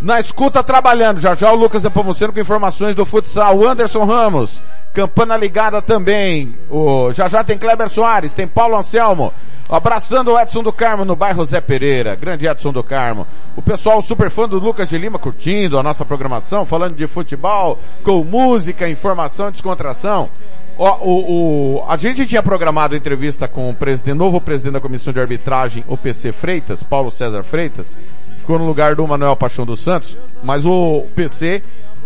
Na 0.03 0.19
escuta 0.19 0.61
trabalhando. 0.61 1.21
Já 1.21 1.33
já 1.33 1.49
o 1.51 1.55
Lucas 1.55 1.81
Nepomuceno 1.81 2.33
com 2.33 2.39
informações 2.39 2.93
do 2.93 3.05
futsal. 3.05 3.57
O 3.57 3.65
Anderson 3.65 4.03
Ramos. 4.03 4.61
Campana 4.93 5.37
ligada 5.37 5.81
também. 5.81 6.57
O, 6.69 7.13
já 7.13 7.29
já 7.29 7.41
tem 7.41 7.57
Kleber 7.57 7.87
Soares. 7.87 8.33
Tem 8.33 8.45
Paulo 8.45 8.75
Anselmo. 8.75 9.33
Abraçando 9.69 10.33
o 10.33 10.39
Edson 10.39 10.61
do 10.61 10.73
Carmo 10.73 11.05
no 11.05 11.15
bairro 11.15 11.45
Zé 11.45 11.61
Pereira. 11.61 12.15
Grande 12.15 12.45
Edson 12.45 12.73
do 12.73 12.83
Carmo. 12.83 13.25
O 13.55 13.61
pessoal 13.61 14.01
super 14.01 14.29
fã 14.29 14.47
do 14.47 14.59
Lucas 14.59 14.89
de 14.89 14.97
Lima 14.97 15.17
curtindo 15.17 15.79
a 15.79 15.83
nossa 15.83 16.03
programação, 16.03 16.65
falando 16.65 16.95
de 16.95 17.07
futebol, 17.07 17.79
com 18.03 18.25
música, 18.25 18.89
informação 18.89 19.51
descontração. 19.51 20.29
O, 20.77 20.85
o, 20.85 21.77
o, 21.77 21.85
a 21.87 21.95
gente 21.95 22.25
tinha 22.25 22.43
programado 22.43 22.95
entrevista 22.95 23.47
com 23.47 23.69
o 23.69 23.75
presidente, 23.75 24.17
novo 24.17 24.41
presidente 24.41 24.73
da 24.73 24.81
Comissão 24.81 25.13
de 25.13 25.19
Arbitragem, 25.19 25.85
o 25.87 25.95
PC 25.95 26.33
Freitas, 26.33 26.83
Paulo 26.83 27.09
César 27.09 27.43
Freitas, 27.43 27.97
ficou 28.43 28.59
no 28.59 28.65
lugar 28.65 28.93
do 28.93 29.07
Manuel 29.07 29.37
Paixão 29.37 29.65
dos 29.65 29.79
Santos, 29.79 30.17
mas 30.43 30.65
o 30.65 31.07
PC 31.15 31.63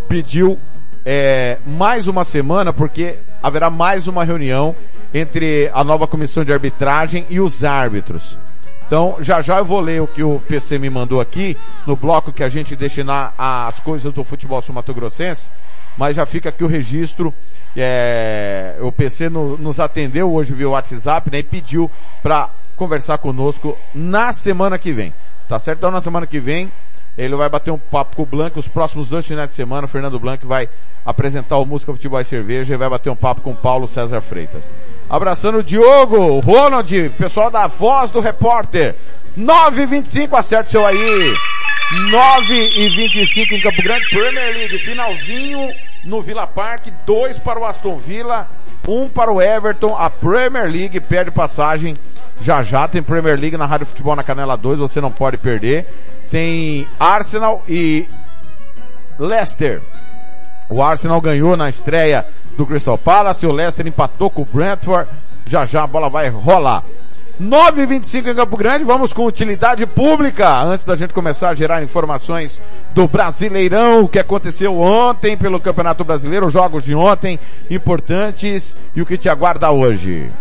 pediu 0.08 0.60
é, 1.04 1.58
mais 1.66 2.08
uma 2.08 2.24
semana 2.24 2.72
porque 2.72 3.18
haverá 3.42 3.72
mais 3.72 4.08
uma 4.08 4.24
reunião 4.24 4.76
entre 5.12 5.68
a 5.74 5.84
nova 5.84 6.06
comissão 6.06 6.46
de 6.46 6.54
arbitragem 6.54 7.26
e 7.28 7.40
os 7.40 7.64
árbitros. 7.64 8.38
Então, 8.86 9.18
já 9.20 9.42
já 9.42 9.58
eu 9.58 9.66
vou 9.66 9.80
ler 9.80 10.00
o 10.00 10.06
que 10.06 10.22
o 10.22 10.40
PC 10.48 10.78
me 10.78 10.92
mandou 10.92 11.20
aqui, 11.20 11.58
no 11.88 11.96
bloco 11.96 12.32
que 12.32 12.44
a 12.44 12.50
gente 12.50 12.76
destinar 12.76 13.34
as 13.36 13.80
coisas 13.80 14.14
do 14.14 14.24
futebol 14.24 14.62
sul-mato-grossense, 14.62 15.50
mas 15.98 16.16
já 16.16 16.26
fica 16.28 16.50
aqui 16.50 16.64
o 16.64 16.68
registro, 16.68 17.34
é, 17.76 18.76
o 18.80 18.92
PC 18.92 19.28
no, 19.28 19.58
nos 19.58 19.80
atendeu 19.80 20.32
hoje 20.32 20.54
via 20.54 20.70
WhatsApp, 20.70 21.32
né, 21.32 21.40
e 21.40 21.44
pediu 21.44 21.90
para 22.22 22.52
conversar 22.76 23.18
conosco 23.18 23.76
na 23.96 24.32
semana 24.32 24.78
que 24.78 24.94
vem. 24.94 25.12
Tá 25.48 25.58
certo? 25.60 25.80
Então 25.80 25.92
na 25.92 26.02
semana 26.02 26.28
que 26.28 26.40
vem, 26.40 26.72
ele 27.18 27.36
vai 27.36 27.50
bater 27.50 27.72
um 27.72 27.80
papo 27.80 28.16
com 28.16 28.24
o 28.24 28.26
Blanc 28.26 28.58
os 28.60 28.68
próximos 28.68 29.08
dois 29.08 29.26
finais 29.26 29.50
de 29.50 29.56
semana. 29.56 29.86
O 29.86 29.90
Fernando 29.90 30.20
Blanc 30.20 30.46
vai 30.46 30.70
apresentar 31.06 31.58
o 31.58 31.66
Música 31.66 31.92
Futebol 31.94 32.20
e 32.22 32.26
Cerveja 32.26 32.74
e 32.74 32.78
vai 32.78 32.90
bater 32.90 33.10
um 33.10 33.16
papo 33.16 33.42
com 33.42 33.52
o 33.52 33.56
Paulo 33.56 33.88
César 33.88 34.22
Freitas. 34.22 34.74
Abraçando 35.10 35.60
o 35.60 35.64
Diogo, 35.64 36.18
o 36.18 36.40
Ronald, 36.42 37.10
pessoal 37.18 37.50
da 37.50 37.66
Voz 37.66 38.12
do 38.12 38.20
Repórter. 38.20 38.96
9h25, 39.38 40.34
acerte 40.34 40.72
seu 40.72 40.86
aí. 40.86 41.34
9 42.12 42.54
e 42.54 42.90
25 42.90 43.54
em 43.54 43.62
Campo 43.62 43.82
Grande, 43.82 44.10
Premier 44.10 44.54
League, 44.54 44.78
finalzinho 44.80 45.70
no 46.04 46.22
Villa 46.22 46.46
Park, 46.46 46.88
2 47.06 47.40
para 47.40 47.60
o 47.60 47.66
Aston 47.66 47.98
Villa, 47.98 48.50
1 48.67 48.67
um 48.88 49.10
para 49.10 49.32
o 49.32 49.42
Everton, 49.42 49.96
a 49.98 50.10
Premier 50.10 50.66
League 50.66 51.00
perde 51.02 51.32
passagem, 51.32 51.94
já 52.42 52.64
já 52.64 52.88
tem 52.88 53.04
Premier 53.04 53.38
League 53.38 53.58
na 53.58 53.66
Rádio 53.66 53.88
Futebol 53.88 54.16
na 54.16 54.24
Canela 54.24 54.56
2, 54.56 54.80
você 54.80 55.02
não 55.02 55.12
pode 55.12 55.38
perder, 55.38 55.86
tem 56.32 56.88
Arsenal 57.00 57.64
e 57.68 58.08
Leicester, 59.20 59.82
o 60.70 60.82
Arsenal 60.82 61.20
ganhou 61.22 61.56
na 61.58 61.70
estreia 61.70 62.26
do 62.58 62.66
Crystal 62.66 62.98
Palace, 62.98 63.46
o 63.46 63.52
Leicester 63.52 63.86
empatou 63.86 64.30
com 64.30 64.42
o 64.42 64.46
Brentford, 64.46 65.10
já 65.46 65.66
já 65.66 65.84
a 65.84 65.88
bola 65.88 66.10
vai 66.10 66.30
rolar. 66.30 66.84
9h25 67.42 68.32
em 68.32 68.36
Campo 68.36 68.58
Grande, 68.58 68.84
vamos 68.84 69.14
com 69.14 69.26
utilidade 69.26 69.86
pública. 69.86 70.64
Antes 70.64 70.84
da 70.84 70.96
gente 70.96 71.14
começar 71.14 71.50
a 71.50 71.56
gerar 71.56 71.84
informações 71.84 72.62
do 72.94 73.08
Brasileirão, 73.08 74.02
o 74.02 74.08
que 74.08 74.18
aconteceu 74.18 74.78
ontem 74.80 75.38
pelo 75.38 75.60
Campeonato 75.60 76.04
Brasileiro, 76.04 76.50
jogos 76.50 76.84
de 76.84 76.96
ontem 76.96 77.40
importantes 77.70 78.76
e 78.96 79.02
o 79.02 79.06
que 79.06 79.18
te 79.18 79.30
aguarda 79.30 79.72
hoje. 79.72 80.32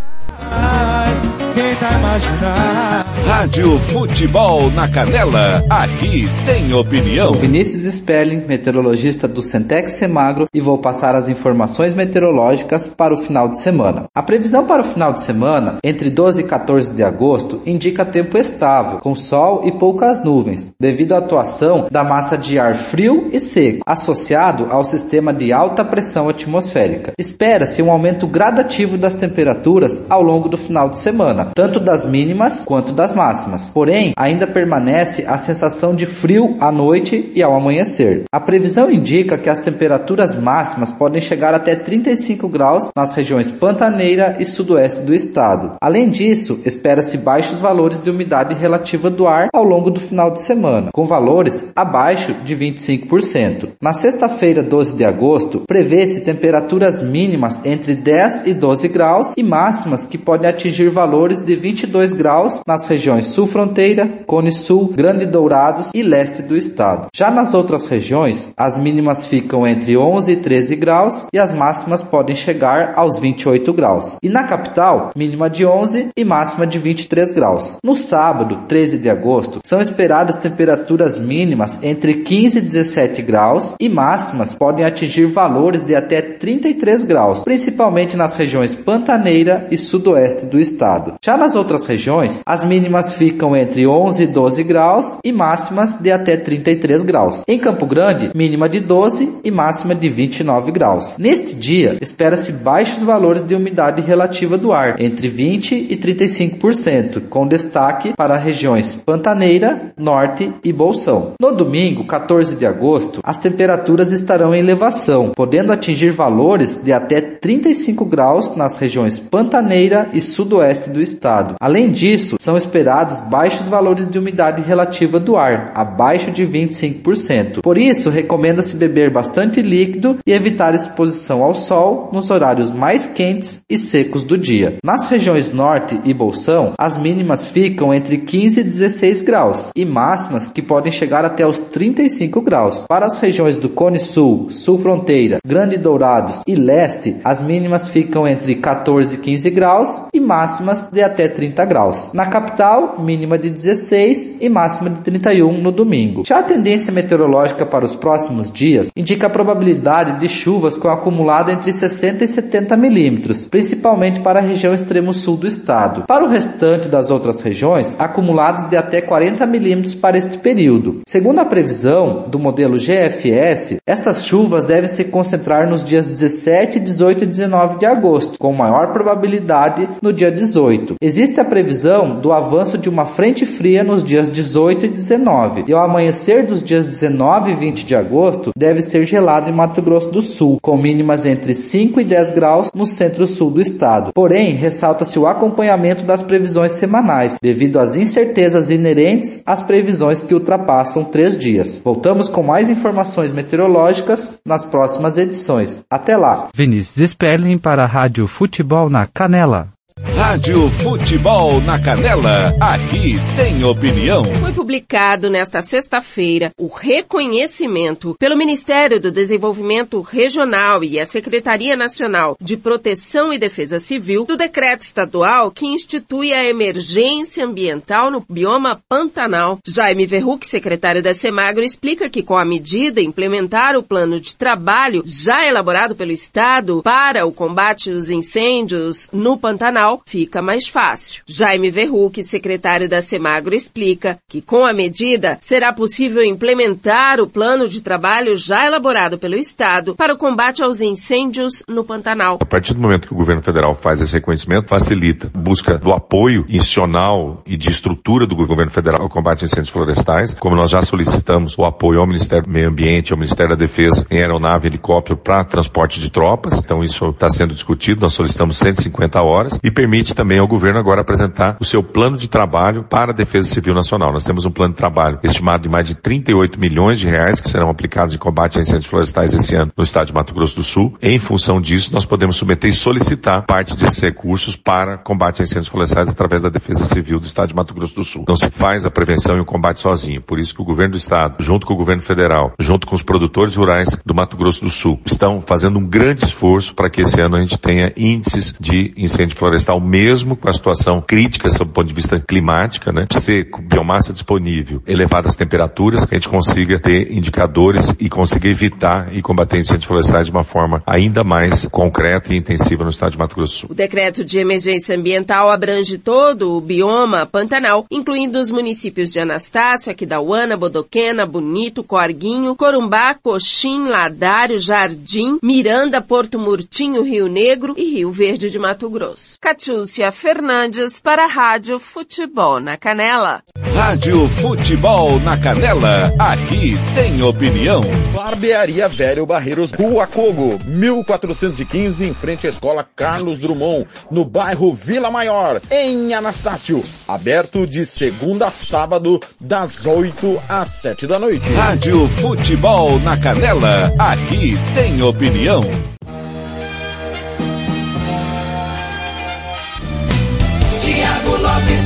Tenta 1.56 1.90
imaginar. 1.90 3.06
Rádio 3.26 3.78
Futebol 3.78 4.70
na 4.72 4.86
Canela. 4.88 5.64
Aqui 5.70 6.26
tem 6.44 6.72
opinião. 6.74 7.28
Sou 7.28 7.40
Vinícius 7.40 7.94
Sperling, 7.94 8.44
meteorologista 8.46 9.26
do 9.26 9.40
Centex 9.40 9.92
Semagro 9.92 10.46
e 10.52 10.60
vou 10.60 10.76
passar 10.76 11.14
as 11.14 11.30
informações 11.30 11.94
meteorológicas 11.94 12.86
para 12.86 13.14
o 13.14 13.16
final 13.16 13.48
de 13.48 13.58
semana. 13.58 14.04
A 14.14 14.22
previsão 14.22 14.66
para 14.66 14.82
o 14.82 14.84
final 14.84 15.14
de 15.14 15.22
semana, 15.22 15.78
entre 15.82 16.10
12 16.10 16.42
e 16.42 16.44
14 16.44 16.92
de 16.92 17.02
agosto, 17.02 17.62
indica 17.64 18.04
tempo 18.04 18.36
estável, 18.36 18.98
com 18.98 19.14
sol 19.14 19.62
e 19.64 19.72
poucas 19.72 20.22
nuvens, 20.22 20.74
devido 20.78 21.14
à 21.14 21.18
atuação 21.18 21.88
da 21.90 22.04
massa 22.04 22.36
de 22.36 22.58
ar 22.58 22.76
frio 22.76 23.30
e 23.32 23.40
seco, 23.40 23.80
associado 23.86 24.66
ao 24.70 24.84
sistema 24.84 25.32
de 25.32 25.54
alta 25.54 25.82
pressão 25.82 26.28
atmosférica. 26.28 27.12
Espera-se 27.18 27.82
um 27.82 27.90
aumento 27.90 28.26
gradativo 28.26 28.98
das 28.98 29.14
temperaturas 29.14 30.02
ao 30.10 30.22
longo 30.22 30.50
do 30.50 30.58
final 30.58 30.90
de 30.90 30.98
semana, 30.98 31.45
tanto 31.54 31.80
das 31.80 32.04
mínimas 32.04 32.64
quanto 32.64 32.92
das 32.92 33.12
máximas. 33.12 33.68
Porém, 33.68 34.12
ainda 34.16 34.46
permanece 34.46 35.24
a 35.26 35.38
sensação 35.38 35.94
de 35.94 36.06
frio 36.06 36.56
à 36.60 36.72
noite 36.72 37.32
e 37.34 37.42
ao 37.42 37.54
amanhecer. 37.54 38.24
A 38.32 38.40
previsão 38.40 38.90
indica 38.90 39.38
que 39.38 39.50
as 39.50 39.58
temperaturas 39.58 40.34
máximas 40.34 40.90
podem 40.90 41.20
chegar 41.20 41.54
até 41.54 41.74
35 41.74 42.48
graus 42.48 42.90
nas 42.96 43.14
regiões 43.14 43.50
Pantaneira 43.50 44.36
e 44.38 44.44
Sudoeste 44.44 45.02
do 45.02 45.14
estado. 45.14 45.74
Além 45.80 46.08
disso, 46.08 46.60
espera-se 46.64 47.18
baixos 47.18 47.60
valores 47.60 48.00
de 48.00 48.10
umidade 48.10 48.54
relativa 48.54 49.10
do 49.10 49.26
ar 49.26 49.48
ao 49.52 49.64
longo 49.64 49.90
do 49.90 50.00
final 50.00 50.30
de 50.30 50.40
semana, 50.40 50.90
com 50.92 51.04
valores 51.04 51.72
abaixo 51.74 52.34
de 52.44 52.56
25%. 52.56 53.70
Na 53.80 53.92
sexta-feira, 53.92 54.62
12 54.62 54.94
de 54.94 55.04
agosto, 55.04 55.62
prevê-se 55.66 56.20
temperaturas 56.20 57.02
mínimas 57.02 57.60
entre 57.64 57.94
10 57.94 58.46
e 58.46 58.54
12 58.54 58.88
graus 58.88 59.34
e 59.36 59.42
máximas 59.42 60.06
que 60.06 60.18
podem 60.18 60.48
atingir 60.48 60.88
valores 60.90 61.35
de 61.44 61.56
22 61.56 62.12
graus 62.12 62.60
nas 62.66 62.86
regiões 62.86 63.26
Sul 63.26 63.46
Fronteira, 63.46 64.08
Cone 64.26 64.52
Sul, 64.52 64.92
Grande 64.94 65.26
Dourados 65.26 65.90
e 65.94 66.02
Leste 66.02 66.42
do 66.42 66.56
estado. 66.56 67.08
Já 67.14 67.30
nas 67.30 67.54
outras 67.54 67.86
regiões, 67.88 68.52
as 68.56 68.78
mínimas 68.78 69.26
ficam 69.26 69.66
entre 69.66 69.96
11 69.96 70.32
e 70.32 70.36
13 70.36 70.76
graus 70.76 71.26
e 71.32 71.38
as 71.38 71.52
máximas 71.52 72.02
podem 72.02 72.34
chegar 72.34 72.94
aos 72.96 73.18
28 73.18 73.72
graus. 73.72 74.16
E 74.22 74.28
na 74.28 74.44
capital, 74.44 75.10
mínima 75.16 75.48
de 75.48 75.64
11 75.64 76.08
e 76.16 76.24
máxima 76.24 76.66
de 76.66 76.78
23 76.78 77.32
graus. 77.32 77.78
No 77.82 77.94
sábado, 77.94 78.62
13 78.68 78.98
de 78.98 79.08
agosto, 79.08 79.60
são 79.64 79.80
esperadas 79.80 80.36
temperaturas 80.36 81.18
mínimas 81.18 81.82
entre 81.82 82.22
15 82.22 82.58
e 82.58 82.62
17 82.62 83.22
graus 83.22 83.74
e 83.80 83.88
máximas 83.88 84.54
podem 84.54 84.84
atingir 84.84 85.26
valores 85.26 85.82
de 85.82 85.94
até 85.94 86.20
33 86.20 87.04
graus, 87.04 87.44
principalmente 87.44 88.16
nas 88.16 88.36
regiões 88.36 88.74
Pantaneira 88.74 89.66
e 89.70 89.78
Sudoeste 89.78 90.46
do 90.46 90.58
estado. 90.58 91.14
Já 91.26 91.36
nas 91.36 91.56
outras 91.56 91.84
regiões, 91.86 92.40
as 92.46 92.64
mínimas 92.64 93.14
ficam 93.14 93.56
entre 93.56 93.84
11 93.84 94.22
e 94.22 94.26
12 94.28 94.62
graus 94.62 95.18
e 95.24 95.32
máximas 95.32 95.92
de 95.94 96.12
até 96.12 96.36
33 96.36 97.02
graus. 97.02 97.42
Em 97.48 97.58
Campo 97.58 97.84
Grande, 97.84 98.30
mínima 98.32 98.68
de 98.68 98.78
12 98.78 99.40
e 99.42 99.50
máxima 99.50 99.92
de 99.92 100.08
29 100.08 100.70
graus. 100.70 101.18
Neste 101.18 101.56
dia, 101.56 101.96
espera-se 102.00 102.52
baixos 102.52 103.02
valores 103.02 103.42
de 103.42 103.56
umidade 103.56 104.02
relativa 104.02 104.56
do 104.56 104.72
ar, 104.72 105.00
entre 105.00 105.26
20 105.26 105.88
e 105.90 105.96
35%, 105.96 107.22
com 107.28 107.44
destaque 107.44 108.12
para 108.16 108.36
regiões 108.36 108.94
Pantaneira, 108.94 109.92
Norte 109.98 110.54
e 110.62 110.72
Bolsão. 110.72 111.32
No 111.40 111.50
domingo, 111.56 112.06
14 112.06 112.54
de 112.54 112.64
agosto, 112.64 113.18
as 113.24 113.36
temperaturas 113.36 114.12
estarão 114.12 114.54
em 114.54 114.60
elevação, 114.60 115.32
podendo 115.34 115.72
atingir 115.72 116.12
valores 116.12 116.80
de 116.80 116.92
até 116.92 117.20
35 117.20 118.04
graus 118.04 118.54
nas 118.54 118.78
regiões 118.78 119.18
Pantaneira 119.18 120.08
e 120.12 120.20
Sudoeste 120.20 120.88
do 120.88 121.02
estado. 121.06 121.54
Além 121.60 121.90
disso, 121.90 122.36
são 122.38 122.56
esperados 122.56 123.20
baixos 123.20 123.68
valores 123.68 124.08
de 124.08 124.18
umidade 124.18 124.62
relativa 124.62 125.18
do 125.18 125.36
ar, 125.36 125.72
abaixo 125.74 126.30
de 126.30 126.46
25%. 126.46 127.60
Por 127.62 127.78
isso, 127.78 128.10
recomenda-se 128.10 128.76
beber 128.76 129.10
bastante 129.10 129.62
líquido 129.62 130.18
e 130.26 130.32
evitar 130.32 130.74
exposição 130.74 131.42
ao 131.42 131.54
sol 131.54 132.10
nos 132.12 132.30
horários 132.30 132.70
mais 132.70 133.06
quentes 133.06 133.62
e 133.68 133.78
secos 133.78 134.22
do 134.22 134.36
dia. 134.36 134.76
Nas 134.84 135.08
regiões 135.08 135.52
Norte 135.52 135.98
e 136.04 136.12
Bolsão, 136.12 136.72
as 136.78 136.96
mínimas 136.96 137.46
ficam 137.46 137.94
entre 137.94 138.18
15 138.18 138.60
e 138.60 138.64
16 138.64 139.22
graus 139.22 139.70
e 139.74 139.84
máximas 139.84 140.48
que 140.48 140.62
podem 140.62 140.90
chegar 140.90 141.24
até 141.24 141.46
os 141.46 141.60
35 141.60 142.40
graus. 142.40 142.84
Para 142.88 143.06
as 143.06 143.18
regiões 143.18 143.56
do 143.56 143.68
Cone 143.68 143.98
Sul, 143.98 144.50
Sul 144.50 144.78
Fronteira, 144.78 145.38
Grande 145.46 145.76
Dourados 145.76 146.42
e 146.46 146.54
Leste, 146.54 147.16
as 147.24 147.42
mínimas 147.42 147.88
ficam 147.88 148.26
entre 148.26 148.54
14 148.56 149.16
e 149.16 149.18
15 149.18 149.50
graus 149.50 150.02
e 150.12 150.20
máximas 150.20 150.86
de 150.96 151.02
até 151.02 151.28
30 151.28 151.64
graus. 151.66 152.10
Na 152.14 152.26
capital, 152.26 152.96
mínima 152.98 153.38
de 153.38 153.50
16 153.50 154.36
e 154.40 154.48
máxima 154.48 154.88
de 154.88 155.02
31 155.02 155.60
no 155.60 155.70
domingo. 155.70 156.22
Já 156.26 156.38
a 156.38 156.42
tendência 156.42 156.92
meteorológica 156.92 157.66
para 157.66 157.84
os 157.84 157.94
próximos 157.94 158.50
dias 158.50 158.90
indica 158.96 159.26
a 159.26 159.30
probabilidade 159.30 160.18
de 160.18 160.28
chuvas 160.28 160.76
com 160.76 160.88
acumulado 160.88 161.50
entre 161.50 161.70
60 161.70 162.24
e 162.24 162.28
70 162.28 162.76
milímetros, 162.78 163.46
principalmente 163.46 164.20
para 164.20 164.40
a 164.40 164.42
região 164.42 164.74
extremo 164.74 165.12
sul 165.12 165.36
do 165.36 165.46
estado. 165.46 166.04
Para 166.06 166.24
o 166.24 166.28
restante 166.28 166.88
das 166.88 167.10
outras 167.10 167.42
regiões, 167.42 167.94
acumulados 167.98 168.64
de 168.64 168.76
até 168.76 169.02
40 169.02 169.44
milímetros 169.46 169.94
para 169.94 170.16
este 170.16 170.38
período. 170.38 171.00
Segundo 171.06 171.40
a 171.40 171.44
previsão 171.44 172.24
do 172.26 172.38
modelo 172.38 172.78
GFS, 172.78 173.76
estas 173.86 174.24
chuvas 174.24 174.64
devem 174.64 174.88
se 174.88 175.04
concentrar 175.04 175.68
nos 175.68 175.84
dias 175.84 176.06
17, 176.06 176.80
18 176.80 177.24
e 177.24 177.26
19 177.26 177.78
de 177.78 177.84
agosto, 177.86 178.38
com 178.38 178.52
maior 178.52 178.92
probabilidade 178.92 179.88
no 180.00 180.12
dia 180.12 180.30
18. 180.30 180.85
Existe 181.00 181.40
a 181.40 181.44
previsão 181.44 182.20
do 182.20 182.32
avanço 182.32 182.78
de 182.78 182.88
uma 182.88 183.06
frente 183.06 183.44
fria 183.44 183.82
nos 183.82 184.04
dias 184.04 184.28
18 184.28 184.86
e 184.86 184.88
19, 184.88 185.64
e 185.66 185.72
ao 185.72 185.82
amanhecer 185.82 186.46
dos 186.46 186.62
dias 186.62 186.84
19 186.84 187.52
e 187.52 187.54
20 187.54 187.84
de 187.84 187.94
agosto 187.94 188.50
deve 188.56 188.82
ser 188.82 189.06
gelado 189.06 189.50
em 189.50 189.54
Mato 189.54 189.82
Grosso 189.82 190.10
do 190.10 190.22
Sul, 190.22 190.58
com 190.62 190.76
mínimas 190.76 191.26
entre 191.26 191.54
5 191.54 192.00
e 192.00 192.04
10 192.04 192.30
graus 192.30 192.70
no 192.74 192.86
centro-sul 192.86 193.50
do 193.50 193.60
estado. 193.60 194.12
Porém, 194.12 194.54
ressalta-se 194.54 195.18
o 195.18 195.26
acompanhamento 195.26 196.04
das 196.04 196.22
previsões 196.22 196.72
semanais, 196.72 197.36
devido 197.42 197.78
às 197.78 197.96
incertezas 197.96 198.70
inerentes 198.70 199.42
às 199.46 199.62
previsões 199.62 200.22
que 200.22 200.34
ultrapassam 200.34 201.04
três 201.04 201.36
dias. 201.36 201.80
Voltamos 201.84 202.28
com 202.28 202.42
mais 202.42 202.68
informações 202.68 203.32
meteorológicas 203.32 204.38
nas 204.46 204.64
próximas 204.64 205.18
edições. 205.18 205.84
Até 205.90 206.16
lá! 206.16 206.48
Vinícius 206.54 207.10
Sperling 207.10 207.58
para 207.58 207.84
a 207.84 207.86
Rádio 207.86 208.26
Futebol 208.26 208.90
na 208.90 209.06
Canela. 209.06 209.75
Rádio 210.02 210.68
Futebol 210.70 211.60
na 211.62 211.80
Canela, 211.80 212.52
aqui 212.60 213.14
tem 213.34 213.64
opinião. 213.64 214.24
Foi 214.24 214.52
publicado 214.52 215.30
nesta 215.30 215.62
sexta-feira 215.62 216.50
o 216.58 216.66
reconhecimento 216.66 218.14
pelo 218.18 218.36
Ministério 218.36 219.00
do 219.00 219.10
Desenvolvimento 219.10 220.00
Regional 220.00 220.84
e 220.84 221.00
a 221.00 221.06
Secretaria 221.06 221.76
Nacional 221.76 222.36
de 222.40 222.56
Proteção 222.56 223.32
e 223.32 223.38
Defesa 223.38 223.78
Civil 223.78 224.26
do 224.26 224.36
decreto 224.36 224.82
estadual 224.82 225.50
que 225.50 225.66
institui 225.66 226.32
a 226.32 226.44
emergência 226.44 227.44
ambiental 227.44 228.10
no 228.10 228.24
bioma 228.28 228.80
Pantanal. 228.88 229.58
Jaime 229.66 230.04
Verruc, 230.06 230.46
secretário 230.46 231.02
da 231.02 231.14
Semagro, 231.14 231.62
explica 231.62 232.10
que 232.10 232.22
com 232.22 232.36
a 232.36 232.44
medida 232.44 233.00
implementar 233.00 233.76
o 233.76 233.82
plano 233.82 234.20
de 234.20 234.36
trabalho 234.36 235.02
já 235.06 235.46
elaborado 235.46 235.94
pelo 235.94 236.12
Estado 236.12 236.82
para 236.82 237.24
o 237.24 237.32
combate 237.32 237.90
aos 237.90 238.10
incêndios 238.10 239.08
no 239.12 239.38
Pantanal 239.38 239.85
fica 240.06 240.42
mais 240.42 240.66
fácil. 240.66 241.22
Jaime 241.26 241.70
Verruc, 241.70 242.22
secretário 242.24 242.88
da 242.88 243.00
Semagro, 243.00 243.54
explica 243.54 244.18
que 244.28 244.40
com 244.40 244.64
a 244.64 244.72
medida 244.72 245.38
será 245.40 245.72
possível 245.72 246.22
implementar 246.22 247.20
o 247.20 247.28
plano 247.28 247.68
de 247.68 247.80
trabalho 247.80 248.36
já 248.36 248.66
elaborado 248.66 249.18
pelo 249.18 249.34
Estado 249.34 249.94
para 249.94 250.14
o 250.14 250.18
combate 250.18 250.62
aos 250.62 250.80
incêndios 250.80 251.62
no 251.68 251.84
Pantanal. 251.84 252.38
A 252.40 252.44
partir 252.44 252.74
do 252.74 252.80
momento 252.80 253.08
que 253.08 253.14
o 253.14 253.16
governo 253.16 253.42
federal 253.42 253.74
faz 253.74 254.00
esse 254.00 254.14
reconhecimento, 254.14 254.68
facilita 254.68 255.30
a 255.34 255.38
busca 255.38 255.78
do 255.78 255.92
apoio 255.92 256.44
institucional 256.48 257.42
e 257.46 257.56
de 257.56 257.70
estrutura 257.70 258.26
do 258.26 258.34
governo 258.34 258.70
federal 258.70 259.02
ao 259.02 259.08
combate 259.08 259.42
a 259.42 259.46
incêndios 259.46 259.70
florestais, 259.70 260.34
como 260.34 260.56
nós 260.56 260.70
já 260.70 260.82
solicitamos 260.82 261.56
o 261.58 261.64
apoio 261.64 262.00
ao 262.00 262.06
Ministério 262.06 262.44
do 262.44 262.50
Meio 262.50 262.68
Ambiente, 262.68 263.12
ao 263.12 263.18
Ministério 263.18 263.56
da 263.56 263.56
Defesa 263.56 264.06
em 264.10 264.20
aeronave 264.20 264.66
e 264.66 264.70
helicóptero 264.70 265.16
para 265.16 265.44
transporte 265.44 266.00
de 266.00 266.10
tropas. 266.10 266.58
Então 266.58 266.82
isso 266.82 267.10
está 267.10 267.28
sendo 267.28 267.54
discutido, 267.54 268.00
nós 268.00 268.14
solicitamos 268.14 268.56
150 268.56 269.22
horas 269.22 269.58
e 269.62 269.70
permite 269.76 270.14
também 270.14 270.38
ao 270.38 270.48
governo 270.48 270.78
agora 270.78 271.02
apresentar 271.02 271.58
o 271.60 271.64
seu 271.64 271.82
plano 271.82 272.16
de 272.16 272.28
trabalho 272.28 272.82
para 272.88 273.12
a 273.12 273.14
Defesa 273.14 273.46
Civil 273.46 273.74
Nacional. 273.74 274.10
Nós 274.10 274.24
temos 274.24 274.46
um 274.46 274.50
plano 274.50 274.72
de 274.72 274.78
trabalho 274.78 275.18
estimado 275.22 275.64
de 275.64 275.68
mais 275.68 275.86
de 275.86 275.94
38 275.94 276.58
milhões 276.58 276.98
de 276.98 277.06
reais 277.06 277.42
que 277.42 277.48
serão 277.50 277.68
aplicados 277.68 278.14
em 278.14 278.18
combate 278.18 278.56
a 278.56 278.62
incêndios 278.62 278.86
florestais 278.86 279.34
esse 279.34 279.54
ano 279.54 279.70
no 279.76 279.84
estado 279.84 280.06
de 280.06 280.14
Mato 280.14 280.32
Grosso 280.32 280.56
do 280.56 280.62
Sul. 280.62 280.96
Em 281.02 281.18
função 281.18 281.60
disso, 281.60 281.92
nós 281.92 282.06
podemos 282.06 282.36
submeter 282.36 282.70
e 282.70 282.74
solicitar 282.74 283.44
parte 283.44 283.76
desses 283.76 284.00
recursos 284.00 284.56
para 284.56 284.96
combate 284.96 285.42
a 285.42 285.44
incêndios 285.44 285.68
florestais 285.68 286.08
através 286.08 286.42
da 286.42 286.48
Defesa 286.48 286.82
Civil 286.82 287.20
do 287.20 287.26
estado 287.26 287.48
de 287.48 287.54
Mato 287.54 287.74
Grosso 287.74 287.96
do 287.96 288.04
Sul. 288.04 288.24
Não 288.26 288.36
se 288.36 288.48
faz 288.48 288.86
a 288.86 288.90
prevenção 288.90 289.36
e 289.36 289.40
o 289.40 289.44
combate 289.44 289.80
sozinho. 289.80 290.22
Por 290.22 290.38
isso 290.38 290.54
que 290.54 290.62
o 290.62 290.64
governo 290.64 290.92
do 290.92 290.98
estado, 290.98 291.44
junto 291.44 291.66
com 291.66 291.74
o 291.74 291.76
governo 291.76 292.00
federal, 292.00 292.54
junto 292.58 292.86
com 292.86 292.94
os 292.94 293.02
produtores 293.02 293.54
rurais 293.54 293.94
do 294.06 294.14
Mato 294.14 294.38
Grosso 294.38 294.64
do 294.64 294.70
Sul, 294.70 294.98
estão 295.04 295.42
fazendo 295.42 295.78
um 295.78 295.86
grande 295.86 296.24
esforço 296.24 296.74
para 296.74 296.88
que 296.88 297.02
esse 297.02 297.20
ano 297.20 297.36
a 297.36 297.40
gente 297.40 297.58
tenha 297.58 297.92
índices 297.94 298.54
de 298.58 298.94
incêndio 298.96 299.36
florestal 299.36 299.65
mesmo 299.80 300.36
com 300.36 300.48
a 300.48 300.52
situação 300.52 301.00
crítica 301.00 301.48
sob 301.48 301.70
o 301.70 301.72
ponto 301.72 301.88
de 301.88 301.94
vista 301.94 302.20
climática, 302.20 302.92
né? 302.92 303.06
Ser 303.10 303.50
com 303.50 303.62
biomassa 303.62 304.12
disponível, 304.12 304.82
elevadas 304.86 305.34
temperaturas, 305.34 306.04
que 306.04 306.14
a 306.14 306.18
gente 306.18 306.28
consiga 306.28 306.78
ter 306.78 307.12
indicadores 307.12 307.94
e 307.98 308.08
consiga 308.08 308.48
evitar 308.48 309.14
e 309.14 309.22
combater 309.22 309.58
incêndios 309.58 309.86
florestais 309.86 310.26
de 310.26 310.32
uma 310.32 310.44
forma 310.44 310.82
ainda 310.86 311.24
mais 311.24 311.66
concreta 311.66 312.32
e 312.32 312.36
intensiva 312.36 312.84
no 312.84 312.90
estado 312.90 313.12
de 313.12 313.18
Mato 313.18 313.34
Grosso 313.34 313.46
do 313.46 313.60
Sul. 313.60 313.68
O 313.70 313.74
decreto 313.74 314.24
de 314.24 314.38
emergência 314.38 314.96
ambiental 314.96 315.50
abrange 315.50 315.98
todo 315.98 316.56
o 316.56 316.60
bioma 316.60 317.24
Pantanal, 317.26 317.86
incluindo 317.90 318.38
os 318.38 318.50
municípios 318.50 319.10
de 319.10 319.20
Anastácio, 319.20 319.90
Aquidauana, 319.90 320.56
Bodoquena, 320.56 321.24
Bonito, 321.24 321.82
Corguinho, 321.82 322.54
Corumbá, 322.54 323.14
Coxim, 323.14 323.84
Ladário, 323.84 324.58
Jardim, 324.58 325.38
Miranda, 325.42 326.02
Porto 326.02 326.38
Murtinho, 326.38 327.02
Rio 327.02 327.28
Negro 327.28 327.74
e 327.76 327.94
Rio 327.94 328.10
Verde 328.10 328.50
de 328.50 328.58
Mato 328.58 328.90
Grosso. 328.90 329.38
Catiúcia 329.56 330.12
Fernandes 330.12 331.00
para 331.00 331.24
a 331.24 331.26
Rádio 331.26 331.78
Futebol 331.78 332.60
na 332.60 332.76
Canela. 332.76 333.42
Rádio 333.74 334.28
Futebol 334.28 335.18
na 335.20 335.38
Canela, 335.38 336.12
aqui 336.18 336.74
tem 336.94 337.22
opinião. 337.22 337.80
Barbearia 338.12 338.86
Velho 338.86 339.24
Barreiros, 339.24 339.72
Rua 339.72 340.06
Cogo, 340.06 340.58
1415, 340.66 342.04
em 342.04 342.12
frente 342.12 342.46
à 342.46 342.50
Escola 342.50 342.86
Carlos 342.94 343.38
Drummond, 343.38 343.86
no 344.10 344.26
bairro 344.26 344.74
Vila 344.74 345.10
Maior, 345.10 345.58
em 345.70 346.12
Anastácio. 346.12 346.84
Aberto 347.08 347.66
de 347.66 347.86
segunda 347.86 348.48
a 348.48 348.50
sábado, 348.50 349.18
das 349.40 349.86
8 349.86 350.38
às 350.50 350.68
7 350.68 351.06
da 351.06 351.18
noite. 351.18 351.50
Rádio 351.54 352.06
Futebol 352.20 352.98
na 353.00 353.16
Canela, 353.16 353.90
aqui 353.98 354.52
tem 354.74 355.00
opinião. 355.00 355.62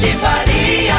Faria. 0.07 0.95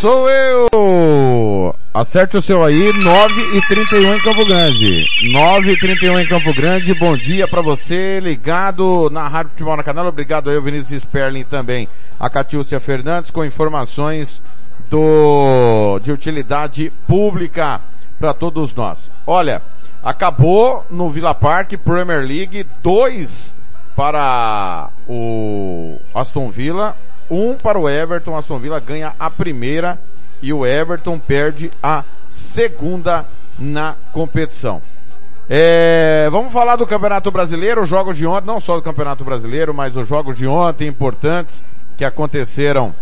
Sou 0.00 0.28
eu! 0.28 1.76
Acerte 1.92 2.36
o 2.36 2.42
seu 2.42 2.64
aí, 2.64 2.92
9 2.92 3.58
e 3.58 3.60
31 3.68 4.14
em 4.14 4.22
Campo 4.22 4.46
Grande. 4.46 5.04
9 5.32 5.72
e 5.72 5.78
31 5.78 6.18
em 6.20 6.26
Campo 6.26 6.54
Grande, 6.54 6.94
bom 6.94 7.16
dia 7.16 7.46
pra 7.48 7.60
você, 7.60 8.20
ligado 8.20 9.10
na 9.10 9.28
Rádio 9.28 9.50
Futebol 9.50 9.76
na 9.76 9.82
Canela. 9.82 10.08
Obrigado 10.08 10.50
aí, 10.50 10.56
o 10.56 10.62
Vinícius 10.62 11.02
Sperling 11.02 11.44
também. 11.44 11.88
A 12.18 12.30
Catiúcia 12.30 12.80
Fernandes 12.80 13.30
com 13.30 13.44
informações 13.44 14.42
do, 14.88 15.98
de 15.98 16.12
utilidade 16.12 16.92
pública 17.06 17.80
para 18.18 18.32
todos 18.32 18.74
nós. 18.74 19.10
Olha, 19.26 19.62
acabou 20.02 20.84
no 20.90 21.10
Villa 21.10 21.34
Park 21.34 21.72
Premier 21.84 22.20
League, 22.20 22.66
dois 22.82 23.54
para 23.96 24.90
o 25.08 25.98
Aston 26.14 26.48
Villa, 26.48 26.96
um 27.30 27.54
para 27.54 27.78
o 27.78 27.88
Everton. 27.88 28.36
Aston 28.36 28.58
Villa 28.58 28.80
ganha 28.80 29.14
a 29.18 29.30
primeira 29.30 29.98
e 30.42 30.52
o 30.52 30.66
Everton 30.66 31.18
perde 31.18 31.70
a 31.82 32.04
segunda 32.28 33.26
na 33.58 33.94
competição. 34.12 34.82
É, 35.48 36.28
vamos 36.30 36.52
falar 36.52 36.76
do 36.76 36.86
Campeonato 36.86 37.30
Brasileiro, 37.30 37.82
os 37.82 37.88
jogos 37.88 38.16
de 38.16 38.26
ontem, 38.26 38.46
não 38.46 38.60
só 38.60 38.76
do 38.76 38.82
Campeonato 38.82 39.24
Brasileiro, 39.24 39.74
mas 39.74 39.96
os 39.96 40.08
jogos 40.08 40.38
de 40.38 40.46
ontem 40.46 40.86
importantes 40.86 41.62
que 41.96 42.04
aconteceram 42.04 42.94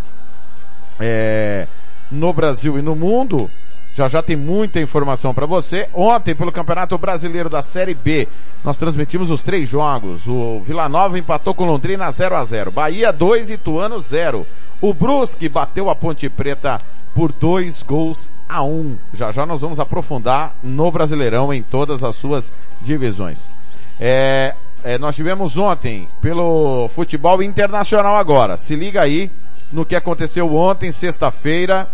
é, 0.98 1.68
no 2.10 2.32
Brasil 2.32 2.78
e 2.78 2.82
no 2.82 2.96
mundo. 2.96 3.50
Já 3.98 4.06
já 4.06 4.22
tem 4.22 4.36
muita 4.36 4.80
informação 4.80 5.34
para 5.34 5.44
você. 5.44 5.88
Ontem, 5.92 6.32
pelo 6.32 6.52
Campeonato 6.52 6.96
Brasileiro 6.96 7.48
da 7.48 7.62
Série 7.62 7.94
B, 7.94 8.28
nós 8.62 8.76
transmitimos 8.76 9.28
os 9.28 9.42
três 9.42 9.68
jogos. 9.68 10.28
O 10.28 10.60
Vila 10.60 10.88
Nova 10.88 11.18
empatou 11.18 11.52
com 11.52 11.64
Londrina 11.64 12.08
0 12.08 12.36
a 12.36 12.44
0 12.44 12.70
Bahia 12.70 13.12
2 13.12 13.50
e 13.50 13.54
Ituano 13.54 13.98
0. 13.98 14.46
O 14.80 14.94
Brusque 14.94 15.48
bateu 15.48 15.90
a 15.90 15.96
Ponte 15.96 16.28
Preta 16.28 16.78
por 17.12 17.32
dois 17.32 17.82
gols 17.82 18.30
a 18.48 18.62
um. 18.62 18.96
Já 19.12 19.32
já 19.32 19.44
nós 19.44 19.62
vamos 19.62 19.80
aprofundar 19.80 20.54
no 20.62 20.92
Brasileirão 20.92 21.52
em 21.52 21.60
todas 21.60 22.04
as 22.04 22.14
suas 22.14 22.52
divisões. 22.80 23.50
É, 23.98 24.54
é, 24.84 24.96
nós 24.96 25.16
tivemos 25.16 25.58
ontem 25.58 26.06
pelo 26.20 26.88
futebol 26.90 27.42
internacional 27.42 28.14
agora. 28.14 28.56
Se 28.56 28.76
liga 28.76 29.02
aí 29.02 29.28
no 29.72 29.84
que 29.84 29.96
aconteceu 29.96 30.54
ontem, 30.54 30.92
sexta-feira, 30.92 31.90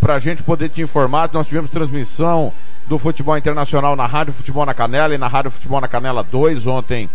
para 0.00 0.14
a 0.14 0.18
gente 0.18 0.42
poder 0.42 0.70
te 0.70 0.80
informar. 0.80 1.30
Nós 1.32 1.46
tivemos 1.46 1.70
transmissão 1.70 2.52
do 2.86 2.98
futebol 2.98 3.36
internacional 3.36 3.94
na 3.94 4.06
Rádio 4.06 4.32
Futebol 4.32 4.66
na 4.66 4.74
Canela 4.74 5.14
e 5.14 5.18
na 5.18 5.28
Rádio 5.28 5.50
Futebol 5.50 5.80
na 5.80 5.86
Canela 5.86 6.24
2 6.24 6.66
ontem 6.66 7.08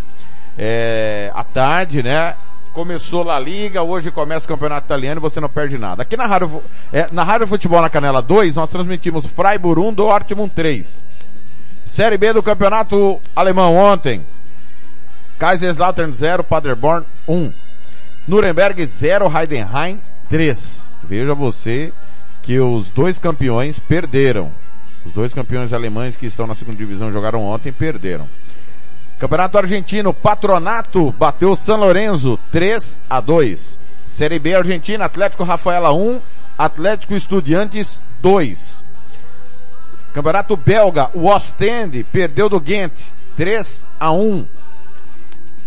é, 0.58 1.32
à 1.34 1.44
tarde, 1.44 2.02
né? 2.02 2.36
Começou 2.72 3.24
La 3.24 3.40
Liga, 3.40 3.82
hoje 3.82 4.12
começa 4.12 4.46
o 4.46 4.48
Campeonato 4.48 4.86
Italiano 4.86 5.20
e 5.20 5.22
você 5.22 5.40
não 5.40 5.50
perde 5.50 5.78
nada. 5.78 6.04
Aqui 6.04 6.16
na 6.16 6.26
Rádio, 6.26 6.62
é, 6.94 7.08
na 7.12 7.24
Rádio 7.24 7.48
Futebol 7.48 7.82
na 7.82 7.90
Canela 7.90 8.22
2, 8.22 8.56
nós 8.56 8.70
transmitimos 8.70 9.26
Freiburg 9.26 9.82
1, 9.82 9.94
Dortmund 9.94 10.54
3. 10.54 11.02
Série 11.86 12.18
B 12.18 12.34
do 12.34 12.44
Campeonato 12.44 13.20
Alemão 13.36 13.76
ontem. 13.76 14.26
Kaiserslautern 15.40 16.14
0, 16.14 16.44
Paderborn 16.44 17.06
1. 17.28 17.54
Nuremberg 18.28 18.86
0, 18.86 19.32
Heidenheim 19.38 20.00
3. 20.30 20.92
Veja 21.04 21.36
você 21.36 21.94
que 22.46 22.60
os 22.60 22.90
dois 22.90 23.18
campeões 23.18 23.80
perderam. 23.80 24.52
Os 25.04 25.12
dois 25.12 25.34
campeões 25.34 25.74
alemães 25.74 26.16
que 26.16 26.28
estão 26.28 26.46
na 26.46 26.54
segunda 26.54 26.78
divisão 26.78 27.12
jogaram 27.12 27.42
ontem 27.42 27.72
perderam. 27.72 28.28
Campeonato 29.18 29.58
Argentino, 29.58 30.14
Patronato 30.14 31.12
bateu 31.12 31.56
San 31.56 31.78
Lorenzo 31.78 32.40
3 32.52 33.02
a 33.10 33.20
2. 33.20 33.80
Série 34.06 34.38
B 34.38 34.56
Argentina, 34.56 35.06
Atlético 35.06 35.44
Rafaela 35.44 35.92
1, 35.92 36.22
Atlético 36.58 37.16
Estudiantes 37.16 38.00
2. 38.22 38.86
Campeonato 40.14 40.56
Belga, 40.56 41.10
o 41.14 41.28
Ostend 41.28 42.04
perdeu 42.12 42.48
do 42.48 42.60
Ghent 42.60 42.94
3 43.36 43.88
a 44.00 44.12
1. 44.12 44.46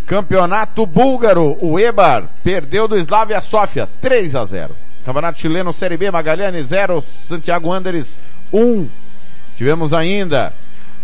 Campeonato 0.07 0.87
Búlgaro, 0.87 1.59
o 1.61 1.79
Ebar 1.79 2.29
perdeu 2.45 2.87
do 2.87 2.97
Slavia 2.97 3.41
Sofia 3.41 3.89
3 4.01 4.35
a 4.37 4.45
0. 4.45 4.88
Campeonato 5.05 5.39
Chileno 5.39 5.73
Série 5.73 5.97
B, 5.97 6.11
Magalhães 6.11 6.67
0, 6.67 7.01
Santiago 7.01 7.69
Wanderers 7.69 8.19
1. 8.53 8.89
Tivemos 9.57 9.93
ainda 9.93 10.53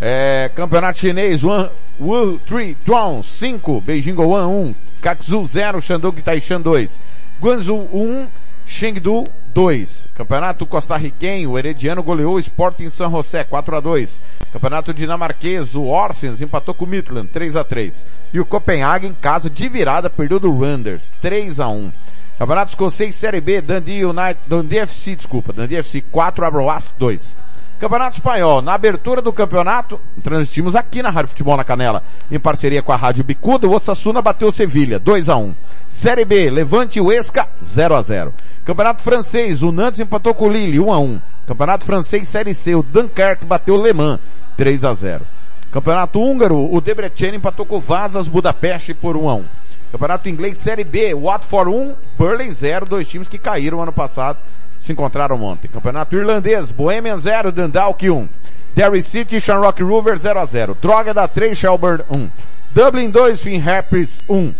é, 0.01 0.51
Campeonato 0.55 0.99
Chinês, 0.99 1.43
Wu 1.43 2.39
3, 2.47 2.77
Tron 2.85 3.23
5, 3.23 3.81
Beijing 3.81 4.15
Goan 4.15 4.49
1, 4.49 4.75
Kakzu 5.01 5.47
0, 5.47 5.81
Shandong 5.81 6.21
Taishan 6.23 6.61
2, 6.61 7.01
Guangzhou 7.41 7.89
1, 7.93 8.27
Chengdu 8.67 9.25
2. 9.55 10.09
Campeonato 10.15 10.67
costarriquenho, 10.67 11.51
o 11.51 11.59
Herediano 11.59 12.03
goleou 12.03 12.35
o 12.35 12.39
Sporting 12.39 12.91
San 12.91 13.11
José 13.11 13.45
4 13.45 13.77
a 13.77 13.81
2. 13.81 14.23
Campeonato 14.53 14.93
dinamarquês, 14.93 15.75
o 15.75 15.85
Orsens 15.85 16.41
empatou 16.41 16.75
com 16.75 16.85
o 16.85 16.89
Midland 16.89 17.29
3 17.29 17.57
a 17.57 17.65
3. 17.65 18.07
E 18.33 18.41
o 18.41 18.47
Copenhague 18.47 19.07
em 19.07 19.15
casa 19.15 19.49
de 19.49 19.69
virada 19.69 20.11
perdeu 20.11 20.41
do 20.41 20.57
Randers 20.57 21.13
3 21.21 21.61
a 21.61 21.69
1. 21.69 21.93
Campeonato 22.39 22.71
escocês 22.71 23.15
Série 23.15 23.41
B, 23.41 23.61
Dundee 23.61 24.05
United, 24.05 24.39
Dundee 24.47 24.79
FC, 24.79 25.15
desculpa, 25.15 25.53
Dundee 25.53 25.77
FC 25.77 26.01
4, 26.01 26.45
Abrowaf 26.45 26.93
2. 26.99 27.37
Campeonato 27.79 28.17
Espanhol, 28.17 28.61
na 28.61 28.75
abertura 28.75 29.23
do 29.23 29.33
campeonato, 29.33 30.01
transmitimos 30.23 30.75
aqui 30.75 31.03
na 31.03 31.11
Rádio 31.11 31.31
Futebol 31.31 31.57
na 31.57 31.65
Canela, 31.65 32.03
em 32.31 32.41
parceria 32.41 32.83
com 32.83 32.93
a 32.93 32.97
Rádio 32.97 33.23
Bicuda, 33.23 33.69
o 33.69 33.75
Osasuna 33.75 34.23
bateu 34.23 34.51
Sevilha, 34.51 34.99
2 34.99 35.29
a 35.29 35.37
1 35.37 35.55
Série 35.89 36.25
B, 36.25 36.51
Levante 36.51 36.99
e 36.99 37.03
Huesca, 37.03 37.49
0 37.63 37.95
a 37.95 38.03
0 38.03 38.33
Campeonato 38.65 39.03
Francês, 39.03 39.63
o 39.63 39.71
Nantes 39.71 40.01
empatou 40.01 40.35
com 40.35 40.47
o 40.47 40.53
Lille, 40.53 40.81
1 40.81 40.93
a 40.93 40.99
1 40.99 41.21
Campeonato 41.47 41.85
Francês 41.85 42.27
Série 42.27 42.55
C, 42.55 42.75
o 42.75 42.83
Dunkerque 42.83 43.45
bateu 43.45 43.75
o 43.75 43.83
Le 43.83 43.93
Mans, 43.93 44.19
3 44.57 44.85
a 44.85 44.95
0 44.95 45.25
Campeonato 45.71 46.21
Húngaro, 46.21 46.73
o 46.73 46.81
Debrecen 46.81 47.35
empatou 47.35 47.67
com 47.67 47.77
o 47.77 47.81
Vazas 47.81 48.29
Budapeste 48.29 48.95
por 48.95 49.17
1 49.17 49.29
a 49.29 49.35
1 49.35 49.45
Campeonato 49.93 50.29
Inglês 50.29 50.59
Série 50.59 50.85
B, 50.85 51.15
Watford 51.15 51.71
1, 51.71 51.95
Burley 52.19 52.51
0, 52.51 52.87
dois 52.87 53.09
times 53.09 53.29
que 53.29 53.39
caíram 53.39 53.81
ano 53.81 53.93
passado 53.93 54.39
se 54.79 54.93
encontraram 54.93 55.43
ontem. 55.43 55.69
Campeonato 55.69 56.15
Irlandês, 56.17 56.73
Bohemian 56.73 57.17
0, 57.17 57.53
Dundalk 57.53 58.09
1. 58.09 58.29
Derry 58.75 59.03
City, 59.03 59.41
Shamrock 59.41 59.83
Rovers 59.83 60.23
0 60.23 60.41
a 60.41 60.47
0. 60.47 60.77
Droga 60.81 61.15
da 61.15 61.29
3, 61.29 61.55
Shelburne 61.55 62.05
1. 62.15 62.31
Dublin 62.75 63.11
2, 63.11 63.37
Finn 63.37 63.61
Harpers 63.61 64.21
1. 64.29 64.53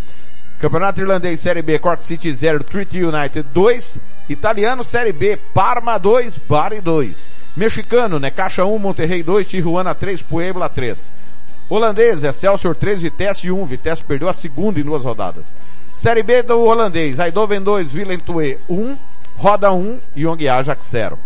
Campeonato 0.61 1.01
Irlandês 1.01 1.41
Série 1.41 1.63
B, 1.63 1.79
Cork 1.79 2.03
City 2.03 2.33
0, 2.33 2.63
Treaty 2.63 3.03
United 3.03 3.47
2. 3.53 4.01
Italiano 4.29 4.83
Série 4.83 5.13
B, 5.13 5.37
Parma 5.53 5.99
2, 5.99 6.41
Bari 6.49 6.81
2. 6.81 7.13
Mexicano, 7.57 8.19
Necaxa 8.19 8.65
1, 8.65 8.79
Monterrey 8.79 9.23
2, 9.23 9.45
Tijuana 9.45 9.95
3, 9.95 10.25
Puebla 10.25 10.69
3. 10.69 10.95
Holandês, 11.69 12.23
Excelsior 12.23 12.75
3, 12.75 13.03
Vitesse 13.03 13.51
1. 13.51 13.65
Vitesse 13.67 14.05
perdeu 14.05 14.29
a 14.29 14.33
segunda 14.33 14.79
em 14.79 14.85
duas 14.85 15.05
rodadas. 15.05 15.55
Série 15.93 16.23
B 16.23 16.43
do 16.43 16.61
holandês, 16.61 17.19
Eindhoven 17.19 17.63
2, 17.63 17.95
Willem 17.95 18.19
1. 18.69 18.97
Roda 19.37 19.73
1, 19.73 19.99
Young 20.17 20.49
Ajax 20.49 20.89
0. 20.89 21.19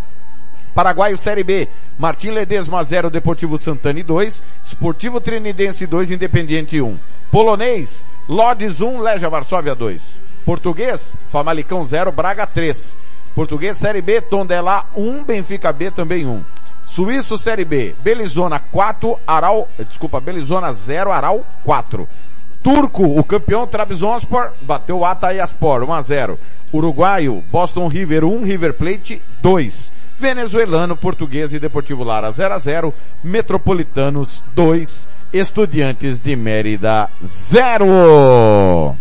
Paraguaio 0.74 1.18
Série 1.18 1.42
B, 1.42 1.68
Martim 1.98 2.30
Ledesma 2.30 2.82
0, 2.84 3.10
Deportivo 3.10 3.58
Santana 3.58 4.02
2, 4.02 4.42
Esportivo 4.64 5.20
Trinidense 5.20 5.86
2, 5.86 6.12
Independiente 6.12 6.80
1. 6.80 6.98
Polonês, 7.30 8.04
Lodz 8.28 8.80
1, 8.80 9.00
Legia 9.00 9.28
Varsóvia 9.28 9.74
2. 9.74 10.22
Português, 10.44 11.16
Famalicão 11.30 11.84
0, 11.84 12.12
Braga 12.12 12.46
3. 12.46 12.96
Português 13.34 13.76
Série 13.76 14.00
B, 14.00 14.20
Tondela 14.20 14.86
1, 14.96 15.24
Benfica 15.24 15.72
B 15.72 15.90
também 15.90 16.26
1. 16.26 16.42
Suíço 16.88 17.36
Série 17.36 17.66
B, 17.66 17.94
Belizona 18.02 18.58
4, 18.58 19.18
Aral, 19.26 19.68
desculpa, 19.86 20.18
Belizona 20.20 20.72
0, 20.72 21.12
Aral 21.12 21.44
4. 21.62 22.08
Turco, 22.62 23.04
o 23.04 23.22
campeão 23.22 23.66
Trabzonspor, 23.66 24.52
bateu 24.62 24.98
o 24.98 25.04
Atayaspor 25.04 25.84
1 25.84 25.92
a 25.92 26.00
0. 26.00 26.38
Uruguaio, 26.72 27.44
Boston 27.52 27.88
River 27.88 28.24
1, 28.24 28.42
River 28.42 28.72
Plate 28.72 29.22
2. 29.42 29.92
Venezuelano, 30.18 30.96
Português 30.96 31.52
e 31.52 31.58
Deportivo 31.58 32.02
Lara 32.02 32.30
0 32.30 32.54
a 32.54 32.58
0. 32.58 32.94
Metropolitanos 33.22 34.42
2. 34.54 35.06
Estudiantes 35.30 36.18
de 36.18 36.34
Mérida 36.34 37.10
0. 37.22 38.96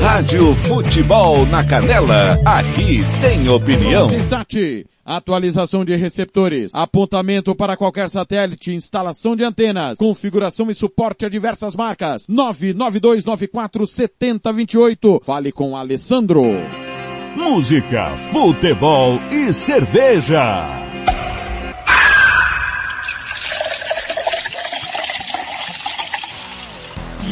Rádio 0.00 0.54
Futebol 0.56 1.46
na 1.46 1.64
Canela, 1.64 2.36
aqui 2.44 3.00
tem 3.20 3.48
opinião. 3.48 4.08
Sat, 4.22 4.84
atualização 5.04 5.84
de 5.84 5.94
receptores, 5.96 6.72
apontamento 6.74 7.54
para 7.54 7.76
qualquer 7.76 8.08
satélite, 8.08 8.72
instalação 8.72 9.36
de 9.36 9.44
antenas, 9.44 9.98
configuração 9.98 10.70
e 10.70 10.74
suporte 10.74 11.24
a 11.24 11.28
diversas 11.28 11.74
marcas. 11.74 12.26
992947028. 12.28 15.22
Fale 15.24 15.52
com 15.52 15.76
Alessandro. 15.76 16.42
Música, 17.36 18.10
futebol 18.32 19.20
e 19.30 19.52
cerveja. 19.52 20.82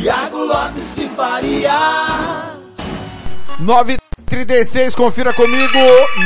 Tiago 0.01 0.45
Lopes 0.45 0.95
de 0.97 1.07
Faria. 1.11 2.50
936, 3.61 4.95
confira 4.95 5.35
comigo. 5.35 5.79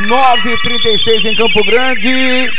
936 0.07 1.25
em 1.25 1.35
Campo 1.35 1.65
Grande. 1.65 2.51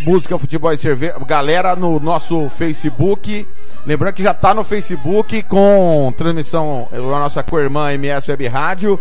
Música, 0.00 0.38
futebol 0.38 0.72
e 0.72 0.78
cerveja. 0.78 1.14
Galera 1.26 1.76
no 1.76 2.00
nosso 2.00 2.48
Facebook. 2.50 3.46
Lembrando 3.86 4.14
que 4.14 4.22
já 4.22 4.34
tá 4.34 4.52
no 4.52 4.64
Facebook 4.64 5.42
com 5.44 6.12
transmissão 6.16 6.88
da 6.90 6.98
nossa 6.98 7.42
co-irmã 7.42 7.92
MS 7.92 8.30
Web 8.30 8.48
Rádio. 8.48 8.98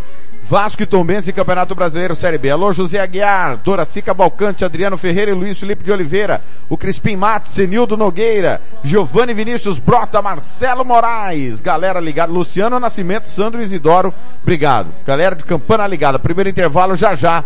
Vasco 0.50 0.82
e 0.82 0.86
Tombense 0.88 1.32
Campeonato 1.32 1.76
Brasileiro 1.76 2.16
Série 2.16 2.40
B. 2.40 2.50
Alô, 2.50 2.74
José 2.74 3.00
Aguiar, 3.00 3.58
Doracica 3.58 4.16
Balcante, 4.16 4.66
Adriano 4.66 4.98
Ferreira 4.98 5.30
e 5.30 5.36
Luiz 5.36 5.60
Felipe 5.60 5.84
de 5.84 5.92
Oliveira. 5.92 6.42
O 6.68 6.76
Crispim 6.76 7.16
Matos, 7.16 7.52
Senildo 7.52 7.96
Nogueira, 7.96 8.60
Giovanni 8.84 9.32
Vinícius 9.32 9.78
Brota, 9.78 10.24
Marcelo 10.24 10.84
Moraes. 10.84 11.62
Galera 11.62 12.00
ligada, 12.00 12.34
Luciano 12.34 12.80
Nascimento, 12.80 13.28
Sandro 13.28 13.62
Isidoro. 13.62 14.12
Obrigado. 14.42 14.92
Galera 15.06 15.36
de 15.36 15.46
Campana 15.46 15.86
ligada. 15.86 16.18
Primeiro 16.18 16.50
intervalo 16.50 16.96
já 16.96 17.14
já. 17.14 17.44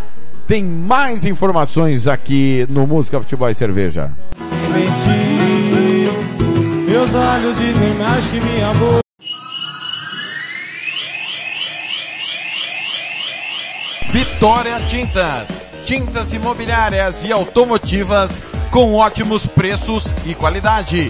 Tem 0.47 0.63
mais 0.63 1.25
informações 1.25 2.07
aqui 2.07 2.65
no 2.69 2.87
Música, 2.87 3.19
Futebol 3.19 3.49
e 3.49 3.55
Cerveja. 3.55 4.13
Meus 6.87 7.13
olhos 7.13 7.57
dizem 7.57 7.93
mais 7.95 8.25
que 8.27 8.39
minha 8.39 8.73
boca. 8.75 9.02
Vitória 14.33 14.79
Tintas. 14.89 15.47
Tintas 15.85 16.33
imobiliárias 16.33 17.23
e 17.23 17.31
automotivas 17.31 18.43
com 18.71 18.95
ótimos 18.95 19.45
preços 19.45 20.13
e 20.25 20.33
qualidade. 20.33 21.09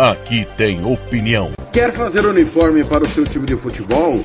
Aqui 0.00 0.48
tem 0.56 0.82
opinião. 0.82 1.52
Quer 1.70 1.92
fazer 1.92 2.24
uniforme 2.24 2.82
para 2.82 3.04
o 3.04 3.08
seu 3.10 3.26
time 3.26 3.44
de 3.44 3.54
futebol? 3.54 4.24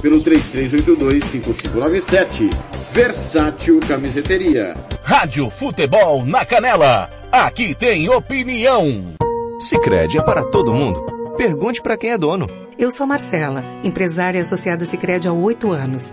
pelo 0.00 0.22
33825597 0.22 2.48
Versátil 2.92 3.80
Camiseteria 3.86 4.74
Rádio 5.02 5.50
Futebol 5.50 6.24
na 6.24 6.44
Canela. 6.44 7.10
Aqui 7.32 7.74
tem 7.74 8.08
opinião. 8.08 9.14
Sicredi 9.58 10.18
é 10.18 10.22
para 10.22 10.44
todo 10.44 10.72
mundo. 10.72 11.04
Pergunte 11.36 11.82
para 11.82 11.96
quem 11.96 12.10
é 12.10 12.18
dono. 12.18 12.46
Eu 12.78 12.90
sou 12.90 13.06
Marcela, 13.06 13.64
empresária 13.82 14.40
associada 14.40 14.84
Sicredi 14.84 15.26
há 15.26 15.32
oito 15.32 15.72
anos. 15.72 16.12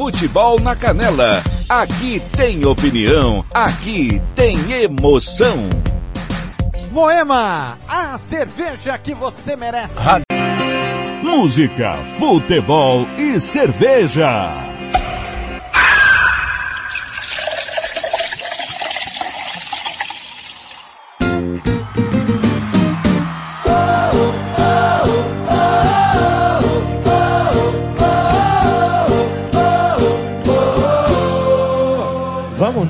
Futebol 0.00 0.58
na 0.60 0.74
Canela. 0.74 1.42
Aqui 1.68 2.22
tem 2.34 2.64
opinião, 2.64 3.44
aqui 3.52 4.18
tem 4.34 4.56
emoção. 4.72 5.68
Moema, 6.90 7.76
a 7.86 8.16
cerveja 8.16 8.96
que 8.96 9.12
você 9.12 9.54
merece. 9.54 9.94
Música, 11.22 11.98
futebol 12.18 13.06
e 13.18 13.38
cerveja. 13.38 14.69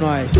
Nós. 0.00 0.39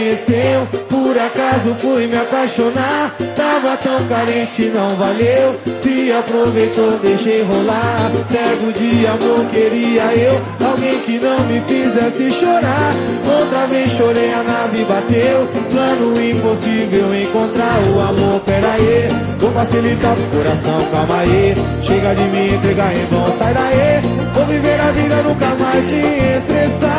Conheceu, 0.00 0.66
por 0.88 1.18
acaso 1.18 1.76
fui 1.78 2.06
me 2.06 2.16
apaixonar. 2.16 3.14
Tava 3.36 3.76
tão 3.76 4.02
carente, 4.08 4.62
não 4.74 4.88
valeu. 4.88 5.60
Se 5.82 6.10
aproveitou, 6.12 6.98
deixei 7.02 7.42
rolar. 7.42 8.10
Cego 8.30 8.72
de 8.72 9.06
amor, 9.06 9.44
queria 9.50 10.04
eu. 10.14 10.40
Alguém 10.66 10.98
que 11.00 11.18
não 11.18 11.38
me 11.44 11.60
fizesse 11.68 12.30
chorar. 12.30 12.94
Outra 13.26 13.66
vez 13.66 13.90
chorei, 13.90 14.32
a 14.32 14.42
nave 14.42 14.84
bateu. 14.84 15.48
Plano 15.70 16.12
impossível 16.18 17.14
encontrar 17.14 17.78
o 17.94 18.00
amor. 18.00 18.40
Pera 18.46 18.72
aí, 18.72 19.08
vou 19.38 19.52
facilitar 19.52 20.14
pro 20.14 20.38
coração, 20.38 20.86
calma 20.92 21.18
aí. 21.20 21.54
Chega 21.82 22.14
de 22.14 22.22
me 22.22 22.54
entregar 22.54 22.92
em 22.94 23.04
vão, 23.06 23.26
sai 23.32 23.52
daí. 23.52 24.00
Vou 24.32 24.46
viver 24.46 24.80
a 24.80 24.90
vida, 24.92 25.16
nunca 25.22 25.46
mais 25.62 25.90
me 25.90 26.36
estressar. 26.38 26.89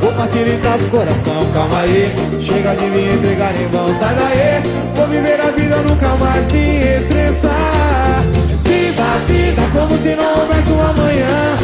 Vou 0.00 0.12
facilitar 0.12 0.78
pro 0.78 0.88
coração, 0.88 1.46
calma 1.54 1.80
aí. 1.80 2.12
Chega 2.40 2.74
de 2.74 2.84
me 2.86 3.14
entregar 3.14 3.54
em 3.54 3.66
vão, 3.68 3.86
sai 3.98 4.14
daí. 4.14 4.62
Vou 4.94 5.06
viver 5.08 5.40
a 5.40 5.50
vida, 5.50 5.76
nunca 5.88 6.08
mais 6.16 6.52
me 6.52 6.82
estressar. 6.82 8.24
Viva 8.64 9.02
a 9.02 9.18
vida 9.26 9.62
como 9.72 9.98
se 9.98 10.14
não 10.16 10.40
houvesse 10.40 10.70
um 10.70 10.82
amanhã. 10.82 11.56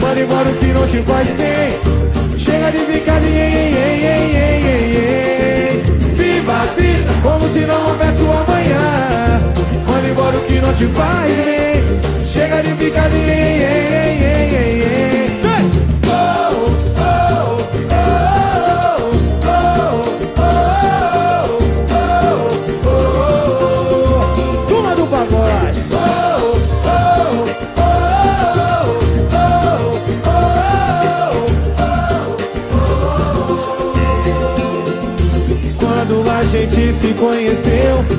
Manda 0.00 0.20
embora 0.20 0.48
o 0.48 0.54
que 0.54 0.66
não 0.66 0.86
te 0.86 1.02
faz 1.02 1.28
bem. 1.28 1.98
Chega 2.38 2.70
de 2.70 2.78
ficar 2.92 3.20
de 3.20 3.26
ei, 3.26 3.34
ei, 3.34 4.04
ei, 4.04 4.36
ei, 4.36 4.62
ei, 4.66 4.96
ei. 4.96 5.82
Viva 6.14 6.52
a 6.52 6.66
vida 6.80 7.12
como 7.22 7.48
se 7.52 7.60
não 7.60 7.88
houvesse 7.88 8.22
um 8.22 8.32
amanhã. 8.32 9.40
Manda 9.86 10.08
embora 10.08 10.36
o 10.36 10.40
que 10.42 10.60
não 10.60 10.72
te 10.74 10.86
faz 10.86 11.32
bem. 11.36 12.26
Chega 12.26 12.62
de 12.62 12.72
ficar 12.74 13.08
de 13.08 13.16
ei, 13.16 13.24
ei, 13.24 13.88
ei, 13.92 14.24
ei, 14.24 14.82
ei, 14.82 15.07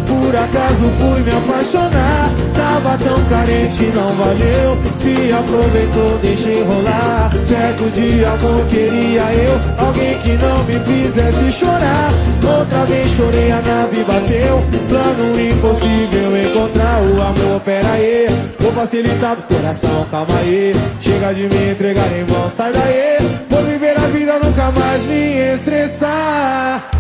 por 0.08 0.36
acaso 0.36 0.92
fui 0.98 1.22
me 1.22 1.32
apaixonar. 1.32 2.30
Tava 2.56 2.98
tão 2.98 3.24
carente, 3.26 3.84
não 3.96 4.08
valeu. 4.08 4.78
Se 4.98 5.34
aproveitou, 5.34 6.18
deixei 6.22 6.64
rolar. 6.64 7.32
Certo 7.48 7.90
dia, 7.94 8.30
amor, 8.30 8.66
queria 8.66 9.34
eu. 9.34 9.86
Alguém 9.86 10.20
que 10.20 10.32
não 10.34 10.64
me 10.64 10.80
fizesse 10.80 11.52
chorar. 11.54 12.12
Outra 12.58 12.86
vez 12.86 13.12
chorei, 13.12 13.52
a 13.52 13.62
nave 13.62 14.04
bateu. 14.04 14.64
Plano 14.90 15.40
impossível 15.40 16.38
encontrar 16.38 17.02
o 17.02 17.22
amor. 17.22 17.62
Pera 17.62 17.92
aí, 17.92 18.28
vou 18.60 18.72
facilitar 18.72 19.36
pro 19.36 19.58
coração, 19.58 20.06
calma 20.12 20.40
aí. 20.40 20.74
Chega 21.00 21.34
de 21.34 21.42
me 21.44 21.72
entregar 21.72 22.12
em 22.12 22.32
mão, 22.32 22.50
sai 22.56 22.72
daí. 22.72 23.18
Vou 23.50 23.64
viver 23.64 23.98
a 23.98 24.08
vida, 24.08 24.40
nunca 24.44 24.72
mais 24.72 25.02
me 25.04 25.54
estressar. 25.54 26.99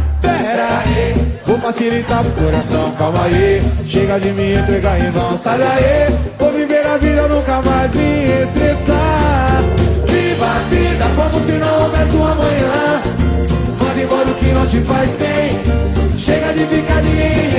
Vou 1.46 1.60
facilitar 1.60 2.24
pro 2.24 2.44
coração, 2.44 2.92
calma 2.98 3.26
aí. 3.26 3.62
Chega 3.86 4.20
de 4.20 4.32
me 4.32 4.54
entregar 4.56 5.00
em 5.00 5.12
vão, 5.12 5.38
sai 5.38 5.60
daí. 5.60 6.18
Vou 6.40 6.52
viver 6.52 6.86
a 6.86 6.98
vida, 6.98 7.28
nunca 7.28 7.62
mais 7.62 7.94
me 7.94 8.24
estressar. 8.44 9.64
Viva 10.08 10.46
a 10.46 10.60
vida 10.70 11.06
como 11.16 11.46
se 11.46 11.52
não 11.52 11.84
houvesse 11.84 12.16
um 12.16 12.26
amanhã. 12.26 13.02
Manda 13.80 14.02
embora 14.02 14.30
o 14.30 14.34
que 14.36 14.46
não 14.46 14.66
te 14.66 14.78
faz 14.82 15.10
bem. 15.10 15.60
Chega 16.18 16.54
de 16.54 16.66
ficar 16.66 17.02
de 17.02 17.10
ei. 17.10 17.50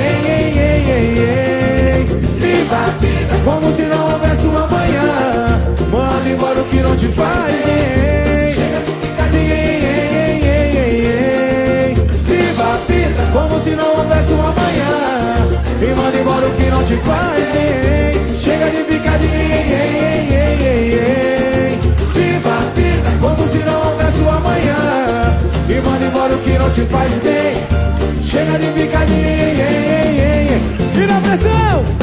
Viva 2.39 2.75
a 2.75 2.89
vida 2.99 3.35
como 3.45 3.71
se 3.73 3.81
não 3.83 4.11
houvesse 4.11 4.47
um 4.47 4.57
amanhã. 4.57 5.59
Manda 5.91 6.29
embora 6.29 6.61
o 6.61 6.65
que 6.65 6.81
não 6.81 6.97
te 6.97 7.07
faz 7.07 7.65
bem. 7.65 8.10
O 16.43 16.51
que 16.53 16.71
não 16.71 16.83
te 16.83 16.95
faz 16.97 17.53
bem. 17.53 18.35
Chega 18.35 18.71
de 18.71 18.83
ficar 18.91 19.17
de. 19.19 19.27
Viva 22.13 22.49
a 22.49 22.61
vida 22.73 23.11
como 23.21 23.47
se 23.47 23.59
não 23.59 23.87
houvesse 23.87 24.19
um 24.21 24.29
amanhã. 24.29 25.37
E 25.69 25.81
manda 25.81 26.05
embora 26.05 26.33
o 26.33 26.39
que 26.39 26.57
não 26.57 26.69
te 26.71 26.81
faz 26.81 27.13
bem. 27.19 27.63
Chega 28.23 28.57
de 28.57 28.71
ficar 28.71 29.05
de. 29.05 29.13
E 30.99 31.05
na 31.05 31.21
pressão! 31.21 32.00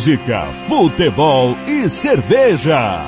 Música, 0.00 0.50
futebol 0.66 1.54
e 1.68 1.86
cerveja. 1.90 3.04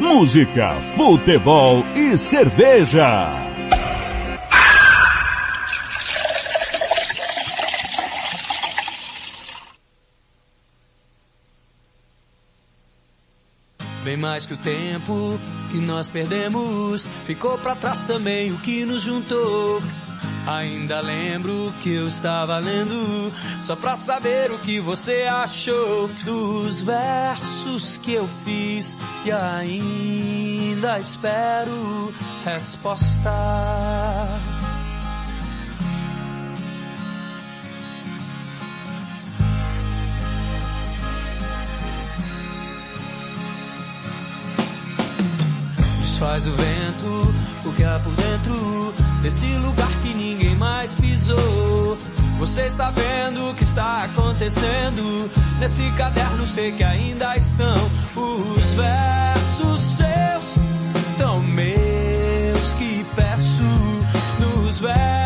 Música, 0.00 0.80
futebol 0.96 1.84
e 1.96 2.16
cerveja. 2.16 3.32
Bem 14.04 14.16
mais 14.16 14.46
que 14.46 14.54
o 14.54 14.56
tempo 14.58 15.36
que 15.72 15.78
nós 15.78 16.08
perdemos, 16.08 17.06
ficou 17.26 17.58
pra 17.58 17.74
trás 17.74 18.04
também 18.04 18.52
o 18.52 18.58
que 18.58 18.84
nos 18.84 19.02
juntou. 19.02 19.82
Ainda 20.48 21.02
lembro 21.02 21.74
que 21.82 21.92
eu 21.92 22.08
estava 22.08 22.58
lendo, 22.58 23.30
só 23.60 23.76
pra 23.76 23.96
saber 23.96 24.50
o 24.50 24.58
que 24.58 24.80
você 24.80 25.24
achou 25.24 26.08
dos 26.24 26.80
versos 26.80 27.98
que 27.98 28.14
eu 28.14 28.26
fiz 28.46 28.96
e 29.26 29.30
ainda 29.30 30.98
espero 30.98 32.14
resposta. 32.46 33.30
Desfaz 46.00 46.46
o 46.46 46.50
vento, 46.52 47.47
o 47.64 47.72
que 47.72 47.84
há 47.84 47.98
por 47.98 48.12
dentro 48.12 48.94
desse 49.22 49.46
lugar 49.58 49.90
que 50.02 50.14
ninguém 50.14 50.56
mais 50.56 50.92
pisou. 50.92 51.98
Você 52.38 52.62
está 52.66 52.90
vendo 52.90 53.50
o 53.50 53.54
que 53.54 53.64
está 53.64 54.04
acontecendo 54.04 55.30
nesse 55.58 55.90
caderno? 55.92 56.46
Sei 56.46 56.72
que 56.72 56.84
ainda 56.84 57.36
estão 57.36 57.76
os 58.14 58.74
versos 58.74 59.80
seus, 59.96 60.64
tão 61.18 61.42
meus 61.42 62.72
que 62.74 63.04
peço 63.16 63.62
nos 64.40 64.80
versos 64.80 65.17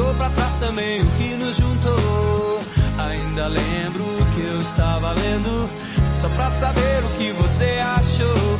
ficou 0.00 0.14
pra 0.14 0.30
trás 0.30 0.56
também 0.56 1.02
o 1.02 1.06
que 1.12 1.34
nos 1.34 1.56
juntou. 1.56 2.60
Ainda 2.98 3.48
lembro 3.48 4.04
que 4.34 4.40
eu 4.40 4.62
estava 4.62 5.12
lendo, 5.12 5.70
só 6.14 6.28
pra 6.30 6.50
saber 6.50 7.04
o 7.04 7.18
que 7.18 7.32
você 7.32 7.78
achou 7.98 8.58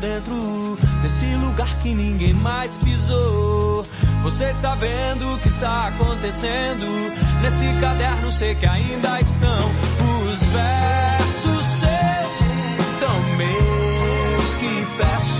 dentro 0.00 0.78
desse 1.02 1.26
lugar 1.36 1.68
que 1.82 1.94
ninguém 1.94 2.32
mais 2.34 2.74
pisou. 2.76 3.84
Você 4.22 4.44
está 4.50 4.74
vendo 4.74 5.34
o 5.34 5.38
que 5.38 5.48
está 5.48 5.88
acontecendo 5.88 6.86
nesse 7.42 7.64
caderno, 7.80 8.32
sei 8.32 8.54
que 8.54 8.66
ainda 8.66 9.20
estão 9.20 9.70
os 10.24 10.42
versos 10.42 11.66
seus, 11.80 13.00
tão 13.00 13.36
meus 13.36 14.54
que 14.56 14.86
peço 14.96 15.39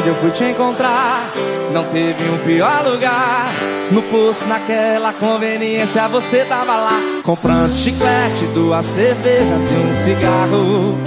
Onde 0.00 0.08
eu 0.08 0.14
fui 0.16 0.30
te 0.30 0.44
encontrar. 0.44 1.30
Não 1.72 1.84
teve 1.84 2.28
um 2.30 2.38
pior 2.38 2.84
lugar. 2.84 3.52
No 3.90 4.02
posto, 4.02 4.46
naquela 4.46 5.12
conveniência, 5.12 6.08
você 6.08 6.44
tava 6.44 6.74
lá. 6.74 7.00
Comprando 7.22 7.72
chiclete, 7.74 8.46
duas 8.54 8.84
cervejas 8.86 9.62
e 9.62 9.74
um 9.74 9.94
cigarro. 10.04 10.98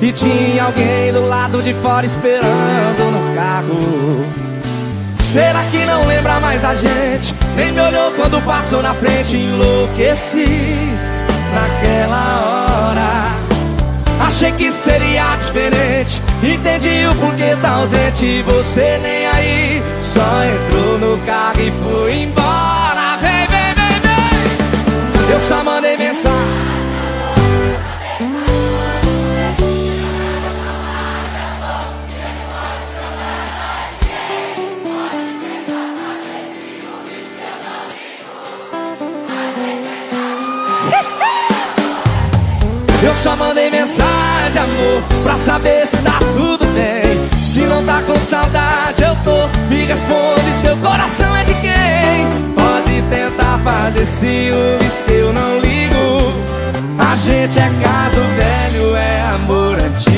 E 0.00 0.12
tinha 0.12 0.64
alguém 0.64 1.12
do 1.12 1.26
lado 1.26 1.62
de 1.62 1.74
fora 1.74 2.06
esperando 2.06 3.10
no 3.12 3.34
carro. 3.34 4.24
Será 5.20 5.62
que 5.70 5.84
não 5.86 6.06
lembra 6.06 6.40
mais 6.40 6.60
da 6.60 6.74
gente? 6.74 7.34
Nem 7.56 7.72
me 7.72 7.80
olhou 7.80 8.12
quando 8.12 8.44
passou 8.44 8.82
na 8.82 8.92
frente, 8.94 9.36
enlouqueci 9.36 10.46
naquela 11.54 12.40
hora. 12.40 13.21
Achei 14.34 14.50
que 14.52 14.72
seria 14.72 15.36
diferente, 15.36 16.22
entendi 16.42 17.06
o 17.06 17.14
porquê 17.16 17.54
tá 17.60 17.74
ausente. 17.74 18.42
Você 18.42 18.98
nem 19.02 19.26
aí, 19.26 19.82
só 20.00 20.20
entrou 20.20 20.98
no 20.98 21.18
carro 21.18 21.60
e 21.60 21.70
foi 21.84 22.14
embora. 22.22 23.18
Vem, 23.20 23.46
vem, 23.46 23.74
vem, 23.74 24.00
vem. 24.00 25.32
Eu 25.32 25.40
só 25.40 25.62
mandei 25.62 25.98
mensagem. 25.98 26.71
Mensagem, 43.72 44.62
amor, 44.62 45.02
pra 45.24 45.34
saber 45.36 45.86
se 45.86 45.96
tá 45.98 46.18
tudo 46.34 46.64
bem. 46.74 47.42
Se 47.42 47.60
não 47.60 47.84
tá 47.84 48.02
com 48.02 48.16
saudade, 48.16 49.02
eu 49.02 49.16
tô. 49.24 49.48
Me 49.68 49.84
responde, 49.84 50.52
seu 50.60 50.76
coração 50.76 51.36
é 51.36 51.44
de 51.44 51.54
quem? 51.54 52.54
Pode 52.54 53.02
tentar 53.10 53.58
fazer 53.64 54.06
ciúmes 54.06 55.02
que 55.06 55.12
eu 55.12 55.32
não 55.32 55.58
ligo. 55.58 56.32
A 56.98 57.16
gente 57.16 57.58
é 57.58 57.70
caso 57.82 58.20
velho, 58.36 58.96
é 58.96 59.20
amor 59.34 59.78
antigo. 59.82 60.11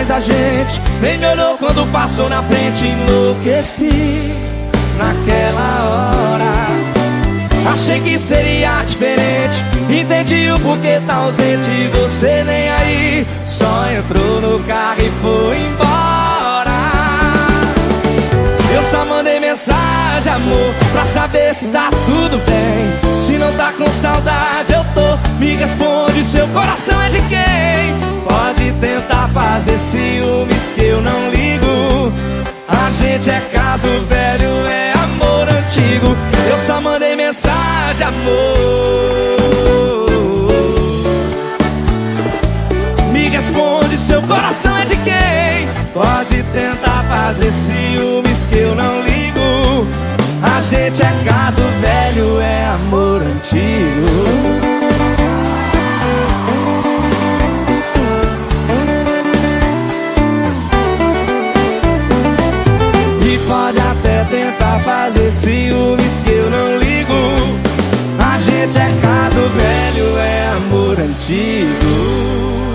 Mais 0.00 0.08
da 0.08 0.20
gente? 0.20 0.80
Nem 1.02 1.18
me 1.18 1.26
olhou 1.26 1.58
quando 1.58 1.86
passou 1.92 2.28
na 2.28 2.42
frente, 2.42 2.86
enlouqueci 2.86 4.32
naquela 4.96 5.84
hora. 5.84 7.70
Achei 7.70 8.00
que 8.00 8.18
seria 8.18 8.82
diferente, 8.84 9.62
entendi 9.90 10.50
o 10.50 10.58
porquê 10.60 11.00
tá 11.06 11.16
ausente. 11.16 11.70
Você 12.00 12.42
nem 12.44 12.70
aí, 12.70 13.26
só 13.44 13.90
entrou 13.90 14.40
no 14.40 14.58
carro 14.60 15.02
e 15.02 15.10
foi 15.20 15.58
embora. 15.58 16.70
Eu 18.74 18.82
só 18.84 19.04
mandei 19.04 19.38
mensagem, 19.38 20.32
amor, 20.32 20.74
pra 20.92 21.04
saber 21.04 21.54
se 21.54 21.68
tá 21.68 21.90
tudo 21.90 22.38
bem. 22.46 23.09
Tá 23.56 23.72
com 23.72 23.86
saudade, 24.00 24.72
eu 24.72 24.84
tô. 24.94 25.38
Me 25.38 25.54
responde, 25.54 26.24
seu 26.24 26.48
coração 26.48 27.02
é 27.02 27.08
de 27.10 27.20
quem? 27.28 28.00
Pode 28.26 28.72
tentar 28.80 29.28
fazer 29.28 29.76
ciúmes 29.76 30.72
que 30.74 30.84
eu 30.84 31.02
não 31.02 31.30
ligo. 31.30 32.12
A 32.68 32.90
gente 32.92 33.28
é 33.30 33.40
caso 33.52 33.86
velho, 34.06 34.66
é 34.66 34.92
amor 34.92 35.48
antigo. 35.48 36.16
Eu 36.50 36.58
só 36.58 36.80
mandei 36.80 37.16
mensagem, 37.16 38.06
amor. 38.06 38.70
Me 43.12 43.28
responde, 43.28 43.98
seu 43.98 44.22
coração 44.22 44.76
é 44.78 44.84
de 44.86 44.96
quem? 44.96 45.68
Pode 45.92 46.42
tentar 46.42 47.04
fazer 47.08 47.50
ciúmes 47.50 48.46
que 48.46 48.58
eu 48.58 48.74
não 48.74 49.00
ligo. 49.02 49.09
A 50.70 50.72
gente 50.72 51.02
é 51.02 51.24
caso 51.28 51.62
velho, 51.80 52.40
é 52.40 52.66
amor 52.66 53.20
antigo. 53.22 54.06
E 63.26 63.38
pode 63.48 63.78
até 63.80 64.24
tentar 64.26 64.78
fazer 64.84 65.32
ciúmes 65.32 66.22
que 66.22 66.30
eu 66.30 66.48
não 66.48 66.78
ligo. 66.78 67.58
A 68.20 68.38
gente 68.38 68.78
é 68.78 68.90
caso 69.02 69.48
velho, 69.48 70.18
é 70.18 70.48
amor 70.56 71.00
antigo. 71.00 72.69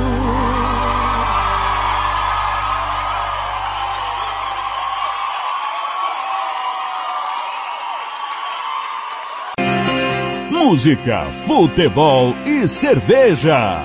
Música, 10.76 11.24
futebol 11.48 12.36
e 12.46 12.68
cerveja. 12.68 13.82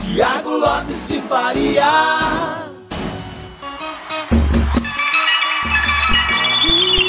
Tiago 0.00 0.50
Lopes 0.50 1.06
de 1.06 1.20
Faria. 1.20 2.62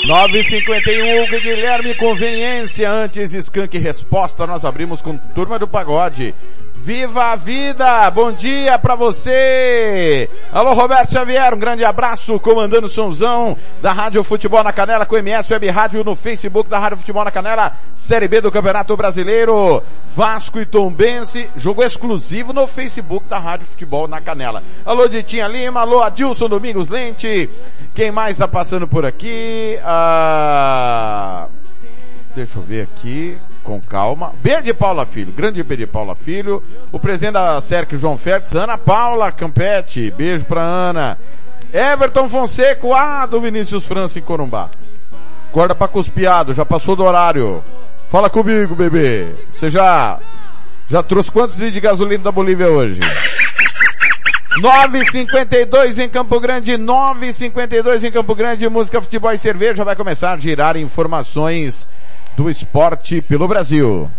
951 0.05 1.23
Hugo 1.23 1.34
e 1.34 1.41
Guilherme 1.41 1.95
Conveniência. 1.95 2.91
Antes, 2.91 3.34
Skank 3.34 3.75
Resposta, 3.79 4.45
nós 4.45 4.63
abrimos 4.63 5.01
com 5.01 5.17
Turma 5.17 5.57
do 5.57 5.67
Pagode. 5.67 6.36
Viva 6.84 7.31
a 7.31 7.36
vida! 7.38 8.11
Bom 8.11 8.34
dia 8.34 8.77
pra 8.77 8.93
você! 8.93 10.29
Alô, 10.51 10.73
Roberto 10.73 11.13
Xavier, 11.13 11.53
um 11.53 11.57
grande 11.57 11.86
abraço, 11.86 12.38
comandando 12.41 12.88
o 12.88 12.89
somzão 12.89 13.57
da 13.81 13.93
Rádio 13.93 14.21
Futebol 14.21 14.61
na 14.61 14.73
Canela, 14.73 15.05
com 15.05 15.15
MS 15.15 15.53
Web 15.53 15.69
Rádio 15.69 16.03
no 16.03 16.13
Facebook 16.13 16.69
da 16.69 16.77
Rádio 16.77 16.97
Futebol 16.97 17.23
na 17.23 17.31
Canela, 17.31 17.77
Série 17.95 18.27
B 18.27 18.41
do 18.41 18.51
Campeonato 18.51 18.97
Brasileiro, 18.97 19.81
Vasco 20.07 20.59
e 20.59 20.65
Tombense, 20.65 21.49
jogo 21.55 21.81
exclusivo 21.81 22.51
no 22.51 22.67
Facebook 22.67 23.29
da 23.29 23.39
Rádio 23.39 23.65
Futebol 23.65 24.05
na 24.05 24.19
Canela. 24.19 24.61
Alô, 24.84 25.07
Ditinha 25.07 25.47
Lima, 25.47 25.79
alô, 25.79 26.03
Adilson 26.03 26.49
Domingos 26.49 26.89
Lente, 26.89 27.49
quem 27.95 28.11
mais 28.11 28.36
tá 28.36 28.45
passando 28.45 28.89
por 28.89 29.05
aqui? 29.05 29.79
Ah... 29.86 31.47
Deixa 32.36 32.57
eu 32.57 32.63
ver 32.63 32.81
aqui, 32.81 33.38
com 33.64 33.82
calma. 33.82 34.34
B 34.43 34.61
de 34.61 34.74
Paula 34.74 35.05
Filho, 35.05 35.32
grande 35.32 35.64
B 35.64 35.78
de 35.78 35.88
Paula 35.88 36.16
Filho. 36.16 36.61
O 36.91 36.99
presidente 36.99 37.34
da 37.34 37.59
SERC, 37.59 37.97
João 37.97 38.18
Félix, 38.18 38.53
Ana 38.53 38.78
Paula 38.78 39.32
Campete, 39.32 40.11
beijo 40.11 40.45
pra 40.45 40.61
Ana. 40.61 41.18
Everton 41.74 42.30
Fonseca, 42.30 42.88
ah, 42.95 43.26
do 43.26 43.41
Vinícius 43.41 43.88
França 43.88 44.20
em 44.20 44.22
Corumbá. 44.22 44.70
Guarda 45.51 45.74
pra 45.74 45.88
cuspiado, 45.88 46.53
já 46.53 46.66
passou 46.66 46.95
do 46.95 47.03
horário. 47.03 47.64
Fala 48.09 48.30
comigo, 48.30 48.76
bebê. 48.76 49.34
Você 49.51 49.70
já, 49.70 50.20
já 50.88 51.01
trouxe 51.01 51.32
quantos 51.32 51.55
litros 51.55 51.74
de 51.74 51.80
gasolina 51.80 52.24
da 52.24 52.32
Bolívia 52.32 52.70
hoje? 52.70 52.99
952 54.59 55.97
em 55.97 56.09
Campo 56.09 56.39
Grande, 56.39 56.78
952 56.78 58.03
em 58.03 58.11
Campo 58.11 58.36
Grande, 58.36 58.70
música, 58.70 59.01
futebol 59.01 59.32
e 59.32 59.38
cerveja 59.38 59.84
vai 59.84 59.95
começar 59.95 60.34
a 60.34 60.38
girar 60.38 60.78
informações 60.78 61.88
do 62.36 62.49
esporte 62.49 63.21
pelo 63.21 63.47
Brasil. 63.47 64.09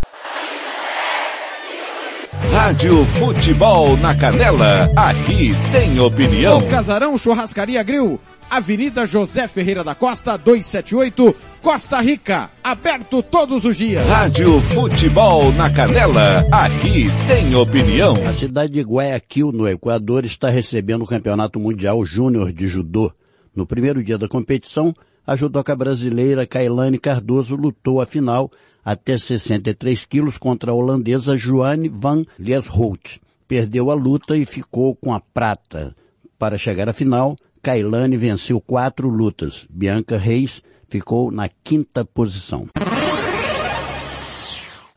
Rádio 2.52 3.04
Futebol 3.06 3.96
na 3.96 4.14
Canela, 4.14 4.88
aqui 4.96 5.50
tem 5.72 5.98
opinião. 5.98 6.58
O 6.58 6.68
Casarão 6.68 7.16
Churrascaria 7.18 7.82
Grill, 7.82 8.20
Avenida 8.48 9.06
José 9.06 9.48
Ferreira 9.48 9.82
da 9.82 9.94
Costa, 9.94 10.36
278, 10.36 11.34
Costa 11.60 12.00
Rica, 12.00 12.50
aberto 12.62 13.22
todos 13.22 13.64
os 13.64 13.76
dias. 13.76 14.06
Rádio 14.06 14.60
Futebol 14.62 15.52
na 15.52 15.70
Canela, 15.72 16.44
aqui 16.52 17.06
tem 17.26 17.54
opinião. 17.54 18.14
A 18.26 18.32
cidade 18.32 18.72
de 18.74 18.82
Guayaquil, 18.82 19.50
no 19.50 19.68
Equador, 19.68 20.24
está 20.24 20.48
recebendo 20.48 21.02
o 21.02 21.08
Campeonato 21.08 21.58
Mundial 21.58 22.04
Júnior 22.04 22.52
de 22.52 22.68
Judô. 22.68 23.12
No 23.54 23.66
primeiro 23.66 24.02
dia 24.02 24.18
da 24.18 24.28
competição, 24.28 24.94
a 25.26 25.36
judoca 25.36 25.74
brasileira 25.74 26.46
Kailane 26.46 26.98
Cardoso 26.98 27.56
lutou 27.56 28.00
a 28.00 28.06
final 28.06 28.50
até 28.84 29.16
63 29.16 30.04
quilos 30.04 30.36
contra 30.36 30.70
a 30.70 30.74
holandesa 30.74 31.36
Joanne 31.36 31.88
van 31.88 32.24
Lieshout. 32.38 33.20
Perdeu 33.48 33.90
a 33.90 33.94
luta 33.94 34.36
e 34.36 34.44
ficou 34.44 34.94
com 34.94 35.12
a 35.12 35.20
prata. 35.20 35.94
Para 36.38 36.58
chegar 36.58 36.88
à 36.88 36.92
final, 36.92 37.36
Kailane 37.62 38.16
venceu 38.16 38.60
quatro 38.60 39.08
lutas. 39.08 39.66
Bianca 39.70 40.18
Reis 40.18 40.62
ficou 40.88 41.30
na 41.30 41.48
quinta 41.48 42.04
posição. 42.04 42.68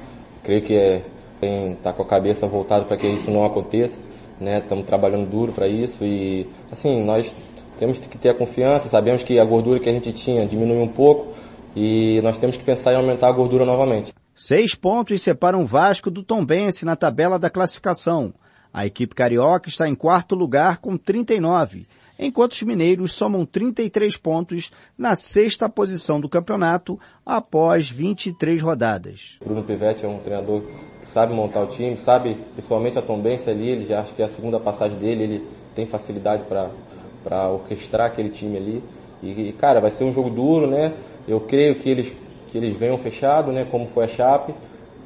Creio 0.42 0.62
que 0.62 0.74
é, 0.74 1.06
tem, 1.42 1.76
tá 1.76 1.92
com 1.92 2.04
a 2.04 2.08
cabeça 2.08 2.48
voltada 2.48 2.86
para 2.86 2.96
que 2.96 3.06
isso 3.06 3.30
não 3.30 3.44
aconteça, 3.44 4.00
né? 4.40 4.60
Estamos 4.60 4.86
trabalhando 4.86 5.30
duro 5.30 5.52
para 5.52 5.68
isso 5.68 6.02
e, 6.02 6.48
assim, 6.72 7.04
nós 7.04 7.36
temos 7.78 8.00
que 8.00 8.18
ter 8.18 8.30
a 8.30 8.34
confiança, 8.34 8.88
sabemos 8.88 9.22
que 9.22 9.38
a 9.38 9.44
gordura 9.44 9.82
que 9.82 9.90
a 9.90 9.92
gente 9.92 10.14
tinha 10.14 10.46
diminuiu 10.46 10.82
um 10.82 10.88
pouco, 10.88 11.34
e 11.76 12.22
nós 12.24 12.38
temos 12.38 12.56
que 12.56 12.64
pensar 12.64 12.94
em 12.94 12.96
aumentar 12.96 13.28
a 13.28 13.32
gordura 13.32 13.66
novamente. 13.66 14.14
Seis 14.34 14.74
pontos 14.76 15.22
separam 15.22 15.62
o 15.62 15.66
Vasco 15.66 16.10
do 16.10 16.24
Tombense 16.24 16.86
na 16.86 16.96
tabela 16.96 17.38
da 17.38 17.50
classificação. 17.50 18.34
A 18.74 18.86
equipe 18.86 19.16
carioca 19.16 19.70
está 19.70 19.88
em 19.88 19.96
quarto 19.96 20.36
lugar 20.36 20.80
com 20.80 20.98
39, 20.98 21.88
enquanto 22.20 22.54
os 22.54 22.62
mineiros 22.64 23.14
somam 23.14 23.46
33 23.46 24.18
pontos 24.18 24.72
na 24.98 25.16
sexta 25.16 25.70
posição 25.70 26.20
do 26.20 26.28
campeonato 26.28 27.00
após 27.26 27.90
23 27.90 28.62
rodadas. 28.62 29.38
Bruno 29.44 29.64
Pivetti 29.64 30.06
é 30.06 30.08
um 30.10 30.20
treinador 30.20 30.62
que 31.02 31.08
sabe 31.08 31.34
montar 31.34 31.62
o 31.62 31.68
time, 31.68 31.98
sabe 31.98 32.38
pessoalmente 32.56 33.00
a 33.00 33.02
Tombense 33.02 33.50
ali, 33.50 33.70
ele 33.70 33.86
já 33.86 34.02
acho 34.02 34.14
que 34.14 34.22
é 34.22 34.26
a 34.26 34.30
segunda 34.30 34.60
passagem 34.60 34.98
dele, 34.98 35.24
ele 35.24 35.48
tem 35.74 35.86
facilidade 35.86 36.44
para 36.44 37.50
orquestrar 37.50 38.08
aquele 38.08 38.30
time 38.30 38.58
ali. 38.58 38.84
E, 39.24 39.54
cara, 39.54 39.80
vai 39.80 39.92
ser 39.92 40.04
um 40.04 40.14
jogo 40.14 40.30
duro, 40.30 40.68
né? 40.68 40.94
Eu 41.28 41.42
creio 41.42 41.76
que 41.76 41.90
eles, 41.90 42.12
que 42.50 42.58
eles 42.58 42.78
venham 42.78 42.98
fechado, 42.98 43.52
né? 43.52 43.66
Como 43.70 43.88
foi 43.88 44.06
a 44.06 44.08
Chape. 44.08 44.54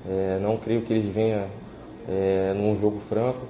É, 0.07 0.39
não 0.41 0.57
creio 0.57 0.81
que 0.81 0.93
eles 0.93 1.11
venham 1.11 1.47
é, 2.07 2.53
num 2.53 2.79
jogo 2.79 2.99
franco. 3.07 3.47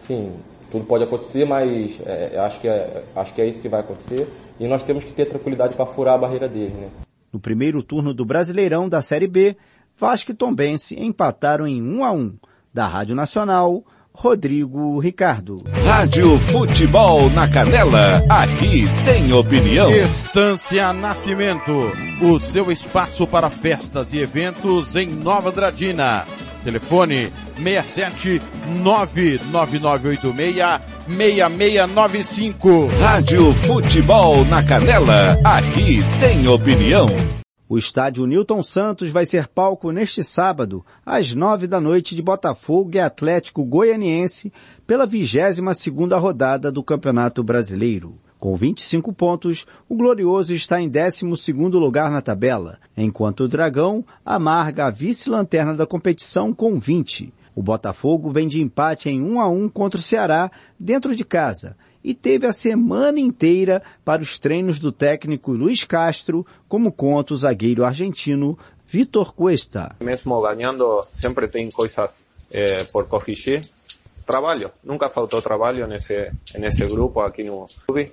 Sim, 0.00 0.32
tudo 0.70 0.86
pode 0.86 1.04
acontecer, 1.04 1.44
mas 1.44 1.98
é, 2.04 2.38
acho, 2.38 2.60
que 2.60 2.68
é, 2.68 3.04
acho 3.14 3.34
que 3.34 3.40
é 3.40 3.46
isso 3.46 3.60
que 3.60 3.68
vai 3.68 3.80
acontecer. 3.80 4.28
E 4.60 4.66
nós 4.66 4.82
temos 4.82 5.04
que 5.04 5.12
ter 5.12 5.26
tranquilidade 5.26 5.74
para 5.74 5.86
furar 5.86 6.14
a 6.14 6.18
barreira 6.18 6.48
deles, 6.48 6.74
né? 6.74 6.88
No 7.32 7.38
primeiro 7.38 7.82
turno 7.82 8.14
do 8.14 8.24
Brasileirão 8.24 8.88
da 8.88 9.02
Série 9.02 9.26
B, 9.26 9.56
Vasco 9.96 10.30
e 10.30 10.34
Tombense 10.34 10.98
empataram 10.98 11.66
em 11.66 11.82
1 11.82 12.04
a 12.04 12.12
1. 12.12 12.32
Da 12.72 12.86
Rádio 12.86 13.14
Nacional, 13.14 13.82
Rodrigo 14.20 14.98
Ricardo. 14.98 15.62
Rádio 15.84 16.40
Futebol 16.40 17.30
na 17.30 17.46
Canela, 17.46 18.20
aqui 18.28 18.82
tem 19.04 19.32
opinião. 19.32 19.88
Estância 19.92 20.92
Nascimento, 20.92 21.92
o 22.20 22.36
seu 22.40 22.68
espaço 22.72 23.28
para 23.28 23.48
festas 23.48 24.12
e 24.12 24.18
eventos 24.18 24.96
em 24.96 25.06
Nova 25.06 25.52
Dradina. 25.52 26.26
Telefone 26.64 27.32
67 27.62 28.42
99986 28.82 30.80
6695. 31.06 32.86
Rádio 33.00 33.54
Futebol 33.54 34.44
na 34.46 34.64
Canela, 34.64 35.38
aqui 35.44 36.00
tem 36.18 36.48
opinião. 36.48 37.06
O 37.70 37.76
estádio 37.76 38.24
Newton 38.24 38.62
Santos 38.62 39.10
vai 39.10 39.26
ser 39.26 39.46
palco 39.46 39.92
neste 39.92 40.24
sábado, 40.24 40.82
às 41.04 41.34
nove 41.34 41.66
da 41.66 41.78
noite 41.78 42.16
de 42.16 42.22
Botafogo 42.22 42.92
e 42.94 42.98
Atlético 42.98 43.62
Goianiense, 43.62 44.50
pela 44.86 45.04
22 45.04 45.76
segunda 45.76 46.16
rodada 46.16 46.72
do 46.72 46.82
Campeonato 46.82 47.44
Brasileiro. 47.44 48.18
Com 48.38 48.56
25 48.56 49.12
pontos, 49.12 49.66
o 49.86 49.98
Glorioso 49.98 50.54
está 50.54 50.80
em 50.80 50.88
12 50.88 51.52
lugar 51.52 52.10
na 52.10 52.22
tabela, 52.22 52.78
enquanto 52.96 53.40
o 53.40 53.48
Dragão 53.48 54.02
amarga 54.24 54.86
a 54.86 54.90
vice-lanterna 54.90 55.74
da 55.74 55.86
competição 55.86 56.54
com 56.54 56.78
20. 56.78 57.34
O 57.54 57.62
Botafogo 57.62 58.30
vem 58.30 58.48
de 58.48 58.62
empate 58.62 59.10
em 59.10 59.20
1 59.20 59.40
a 59.40 59.48
1 59.48 59.68
contra 59.68 60.00
o 60.00 60.02
Ceará, 60.02 60.50
dentro 60.80 61.14
de 61.14 61.24
casa, 61.24 61.76
e 62.02 62.14
teve 62.14 62.46
a 62.46 62.52
semana 62.52 63.18
inteira 63.20 63.82
para 64.04 64.22
os 64.22 64.38
treinos 64.38 64.78
do 64.78 64.92
técnico 64.92 65.52
Luiz 65.52 65.84
Castro, 65.84 66.46
como 66.68 66.92
conta 66.92 67.34
o 67.34 67.36
zagueiro 67.36 67.84
argentino 67.84 68.58
Vitor 68.86 69.34
Cuesta. 69.34 69.96
Mesmo 70.00 70.40
ganhando, 70.40 71.02
sempre 71.02 71.48
tem 71.48 71.70
coisas 71.70 72.10
eh, 72.50 72.84
por 72.92 73.06
corrigir. 73.06 73.60
Trabalho, 74.26 74.70
nunca 74.84 75.08
faltou 75.08 75.40
trabalho 75.40 75.86
nesse, 75.86 76.30
nesse 76.58 76.84
grupo 76.86 77.20
aqui 77.20 77.44
no 77.44 77.64
clube 77.86 78.12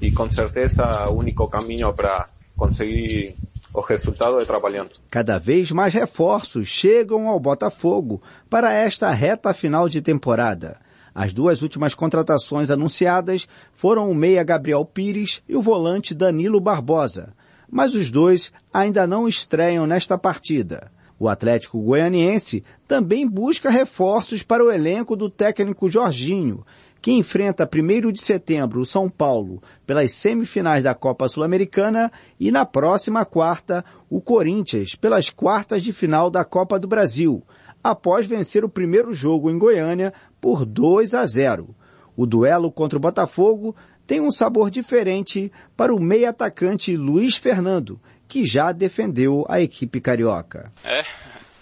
e 0.00 0.12
com 0.12 0.30
certeza 0.30 1.08
o 1.08 1.18
único 1.18 1.48
caminho 1.48 1.92
para 1.94 2.26
conseguir 2.56 3.34
o 3.74 3.80
resultado 3.80 4.40
é 4.40 4.44
trabalhando. 4.44 4.92
Cada 5.10 5.38
vez 5.38 5.72
mais 5.72 5.92
reforços 5.92 6.68
chegam 6.68 7.28
ao 7.28 7.40
Botafogo 7.40 8.22
para 8.48 8.72
esta 8.72 9.10
reta 9.10 9.52
final 9.52 9.88
de 9.88 10.00
temporada. 10.00 10.78
As 11.14 11.32
duas 11.32 11.62
últimas 11.62 11.94
contratações 11.94 12.70
anunciadas 12.70 13.46
foram 13.72 14.10
o 14.10 14.14
meia 14.14 14.42
Gabriel 14.42 14.84
Pires 14.84 15.42
e 15.48 15.54
o 15.54 15.62
volante 15.62 16.14
Danilo 16.14 16.60
Barbosa. 16.60 17.32
Mas 17.70 17.94
os 17.94 18.10
dois 18.10 18.52
ainda 18.72 19.06
não 19.06 19.28
estreiam 19.28 19.86
nesta 19.86 20.18
partida. 20.18 20.90
O 21.18 21.28
Atlético 21.28 21.80
Goianiense 21.80 22.64
também 22.88 23.26
busca 23.26 23.70
reforços 23.70 24.42
para 24.42 24.64
o 24.64 24.70
elenco 24.70 25.14
do 25.14 25.30
técnico 25.30 25.88
Jorginho, 25.88 26.66
que 27.00 27.12
enfrenta 27.12 27.68
1 27.72 28.10
de 28.10 28.20
setembro 28.20 28.80
o 28.80 28.84
São 28.84 29.08
Paulo 29.08 29.62
pelas 29.86 30.10
semifinais 30.12 30.82
da 30.82 30.94
Copa 30.94 31.28
Sul-Americana 31.28 32.10
e 32.40 32.50
na 32.50 32.64
próxima 32.64 33.24
quarta 33.24 33.84
o 34.10 34.20
Corinthians 34.20 34.94
pelas 34.94 35.30
quartas 35.30 35.82
de 35.82 35.92
final 35.92 36.30
da 36.30 36.44
Copa 36.44 36.78
do 36.78 36.88
Brasil, 36.88 37.42
após 37.82 38.24
vencer 38.24 38.64
o 38.64 38.70
primeiro 38.70 39.12
jogo 39.12 39.50
em 39.50 39.58
Goiânia 39.58 40.14
por 40.44 40.66
2 40.66 41.14
a 41.14 41.24
0. 41.24 41.74
O 42.14 42.26
duelo 42.26 42.70
contra 42.70 42.98
o 42.98 43.00
Botafogo 43.00 43.74
tem 44.06 44.20
um 44.20 44.30
sabor 44.30 44.70
diferente 44.70 45.50
para 45.74 45.94
o 45.94 45.98
meio 45.98 46.28
atacante 46.28 46.94
Luiz 46.98 47.34
Fernando, 47.34 47.98
que 48.28 48.44
já 48.44 48.70
defendeu 48.70 49.46
a 49.48 49.62
equipe 49.62 50.02
carioca. 50.02 50.70
É, 50.84 51.02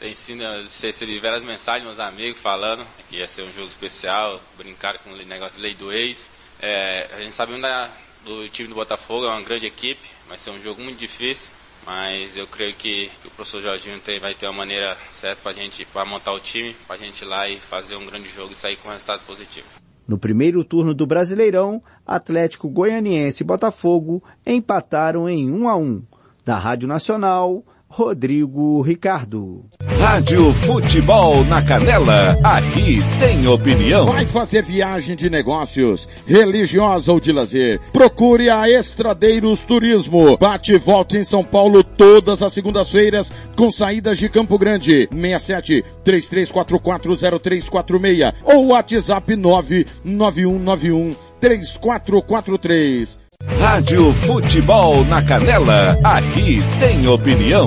tem 0.01 0.13
sido, 0.15 0.43
recebi 0.83 1.21
várias 1.21 1.45
mensagens, 1.45 1.85
meus 1.85 2.01
amigos 2.01 2.41
falando 2.41 2.85
que 3.09 3.19
ia 3.19 3.29
ser 3.29 3.43
um 3.43 3.53
jogo 3.53 3.69
especial, 3.69 4.41
brincar 4.59 4.99
com 4.99 5.11
o 5.11 5.17
negócio 5.27 5.59
de 5.59 5.63
lei 5.63 5.75
do 5.77 5.93
ex. 5.93 6.29
É, 6.61 7.07
a 7.15 7.21
gente 7.21 7.37
sabe 7.37 7.61
da, 7.61 7.89
do 8.25 8.49
time 8.49 8.69
do 8.69 8.75
Botafogo, 8.75 9.27
é 9.27 9.29
uma 9.29 9.43
grande 9.43 9.67
equipe, 9.67 10.11
vai 10.27 10.37
ser 10.37 10.51
um 10.51 10.59
jogo 10.59 10.83
muito 10.83 10.99
difícil, 10.99 11.53
mas 11.85 12.37
eu 12.37 12.47
creio 12.47 12.75
que, 12.75 13.11
que 13.21 13.29
o 13.29 13.31
professor 13.31 13.61
Jorginho 13.61 13.99
tem, 13.99 14.19
vai 14.19 14.35
ter 14.35 14.47
uma 14.47 14.53
maneira 14.53 14.97
certa 15.11 15.43
para 15.43 15.53
a 15.53 15.55
gente 15.55 15.85
pra 15.87 16.05
montar 16.05 16.33
o 16.33 16.41
time, 16.41 16.75
para 16.87 16.97
a 16.97 16.99
gente 16.99 17.23
ir 17.23 17.25
lá 17.25 17.49
e 17.49 17.57
fazer 17.57 17.97
um 17.97 18.07
grande 18.07 18.29
jogo 18.31 18.53
e 18.53 18.57
sair 18.57 18.77
com 18.77 18.89
um 18.89 18.93
resultado 18.93 19.23
positivo. 19.27 19.67
No 20.07 20.19
primeiro 20.19 20.65
turno 20.65 20.93
do 20.93 21.07
Brasileirão, 21.07 21.83
Atlético 22.07 22.69
Goianiense 22.69 23.43
e 23.43 23.47
Botafogo 23.47 24.23
empataram 24.45 25.29
em 25.29 25.51
1 25.51 25.69
a 25.69 25.77
1. 25.77 26.03
Da 26.45 26.59
Rádio 26.59 26.89
Nacional, 26.89 27.65
Rodrigo 27.95 28.81
Ricardo. 28.81 29.67
Rádio 29.83 30.55
Futebol 30.55 31.45
na 31.45 31.61
Canela, 31.61 32.35
aqui 32.43 33.01
tem 33.21 33.47
opinião. 33.47 34.07
Vai 34.07 34.27
fazer 34.27 34.63
viagem 34.63 35.15
de 35.15 35.29
negócios, 35.29 36.09
religiosa 36.27 37.13
ou 37.13 37.21
de 37.21 37.31
lazer? 37.31 37.79
Procure 37.93 38.49
a 38.49 38.67
Estradeiros 38.67 39.63
Turismo. 39.65 40.39
Bate 40.39 40.73
e 40.73 40.79
volta 40.79 41.19
em 41.19 41.25
São 41.25 41.45
Paulo 41.45 41.85
todas 41.85 42.43
as 42.43 42.55
segundas-feiras 42.55 43.31
com 43.55 43.71
saídas 43.71 44.17
de 44.17 44.31
Campo 44.31 44.59
Grande. 44.59 45.07
67 45.13 45.85
33440346 46.03 48.33
ou 48.43 48.69
WhatsApp 48.69 49.37
99191 49.37 51.15
3443. 51.39 53.22
Rádio 53.47 54.15
Futebol 54.15 55.05
na 55.05 55.23
Canela, 55.23 55.97
aqui 56.05 56.61
tem 56.79 57.07
opinião. 57.07 57.67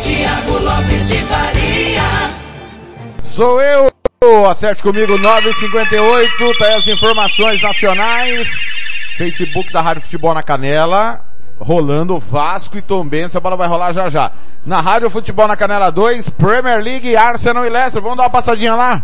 Tiago 0.00 0.58
Lopes 0.58 1.08
de 1.08 1.16
Faria. 1.16 2.02
Sou 3.22 3.60
eu, 3.60 4.46
acerte 4.46 4.82
comigo 4.82 5.18
958, 5.18 6.58
tá 6.58 6.66
aí 6.66 6.74
as 6.74 6.86
informações 6.86 7.60
nacionais. 7.62 8.48
Facebook 9.16 9.72
da 9.72 9.82
Rádio 9.82 10.02
Futebol 10.02 10.34
na 10.34 10.42
Canela, 10.42 11.24
rolando 11.58 12.18
Vasco 12.18 12.76
e 12.76 12.82
Tombense, 12.82 13.36
a 13.36 13.40
bola 13.40 13.56
vai 13.56 13.68
rolar 13.68 13.92
já 13.92 14.08
já. 14.10 14.30
Na 14.64 14.80
Rádio 14.80 15.10
Futebol 15.10 15.48
na 15.48 15.56
Canela 15.56 15.90
2, 15.90 16.28
Premier 16.30 16.82
League, 16.82 17.16
Arsenal 17.16 17.64
e 17.64 17.70
Leicester, 17.70 18.02
vamos 18.02 18.16
dar 18.16 18.24
uma 18.24 18.30
passadinha 18.30 18.74
lá? 18.74 19.02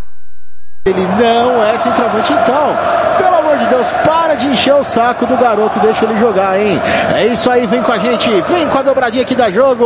Ele 0.84 1.06
não 1.06 1.62
é 1.62 1.78
centroavante 1.78 2.32
então. 2.32 2.76
Pelo 3.16 3.41
amor 3.52 3.58
de 3.58 3.66
Deus, 3.66 3.88
para 4.04 4.34
de 4.34 4.46
encher 4.46 4.74
o 4.74 4.84
saco 4.84 5.26
do 5.26 5.36
garoto, 5.36 5.78
deixa 5.80 6.04
ele 6.04 6.18
jogar, 6.18 6.58
hein? 6.58 6.80
É 7.14 7.26
isso 7.26 7.50
aí, 7.50 7.66
vem 7.66 7.82
com 7.82 7.92
a 7.92 7.98
gente, 7.98 8.28
vem 8.42 8.68
com 8.68 8.78
a 8.78 8.82
dobradinha 8.82 9.22
aqui 9.22 9.34
da 9.34 9.50
jogo. 9.50 9.84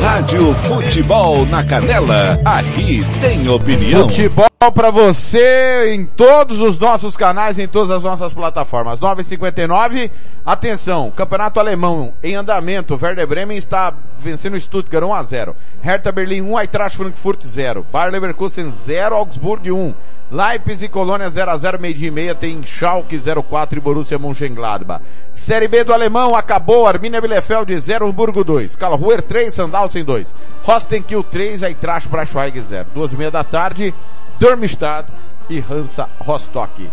Rádio 0.00 0.54
Futebol 0.54 1.44
na 1.46 1.64
Canela, 1.64 2.38
aqui 2.44 3.00
tem 3.20 3.48
opinião. 3.48 4.02
Futebol 4.02 4.53
para 4.58 4.90
você 4.90 5.94
em 5.94 6.06
todos 6.06 6.58
os 6.58 6.78
nossos 6.78 7.16
canais, 7.16 7.58
em 7.58 7.68
todas 7.68 7.90
as 7.90 8.02
nossas 8.02 8.32
plataformas. 8.32 9.00
959, 9.00 10.10
atenção, 10.44 11.10
Campeonato 11.10 11.60
Alemão 11.60 12.14
em 12.22 12.34
andamento, 12.34 12.98
Werder 13.00 13.26
Bremen 13.26 13.56
está 13.56 13.94
vencendo 14.18 14.58
Stuttgart 14.58 15.04
1 15.04 15.14
a 15.14 15.22
0. 15.22 15.56
Hertha 15.82 16.12
Berlim 16.12 16.42
1, 16.42 16.60
Eintracht 16.60 16.96
Frankfurt 16.96 17.42
0. 17.44 17.86
Bayer 17.92 18.12
Leverkusen 18.12 18.70
0, 18.70 19.16
Augsburg 19.16 19.70
1. 19.70 19.94
Leipzig 20.30 20.86
e 20.86 20.88
Colônia 20.88 21.28
0 21.28 21.50
a 21.50 21.56
0 21.56 21.78
meio 21.78 21.94
dia 21.94 22.08
e 22.08 22.10
meia 22.10 22.34
tem 22.34 22.62
Schalke 22.62 23.18
04 23.18 23.78
e 23.78 23.80
Borussia 23.80 24.18
Mönchengladbach. 24.18 25.04
Série 25.30 25.68
B 25.68 25.84
do 25.84 25.92
Alemão 25.92 26.34
acabou, 26.34 26.86
Arminia 26.86 27.20
Bielefeld 27.20 27.78
0, 27.78 28.08
Hamburgo 28.08 28.42
2. 28.42 28.74
Karlsruher 28.74 29.20
3, 29.20 29.52
Sandhausen 29.52 30.04
2. 30.04 30.34
Rostenkiel 30.64 31.22
3, 31.22 31.62
Eintracht 31.64 32.08
Braunschweig 32.08 32.58
0. 32.58 32.88
Duas 32.94 33.12
e 33.12 33.16
meia 33.16 33.30
da 33.30 33.44
tarde, 33.44 33.94
Darmstadt 34.38 35.10
e 35.48 35.60
Hansa 35.60 36.08
Rostock. 36.18 36.90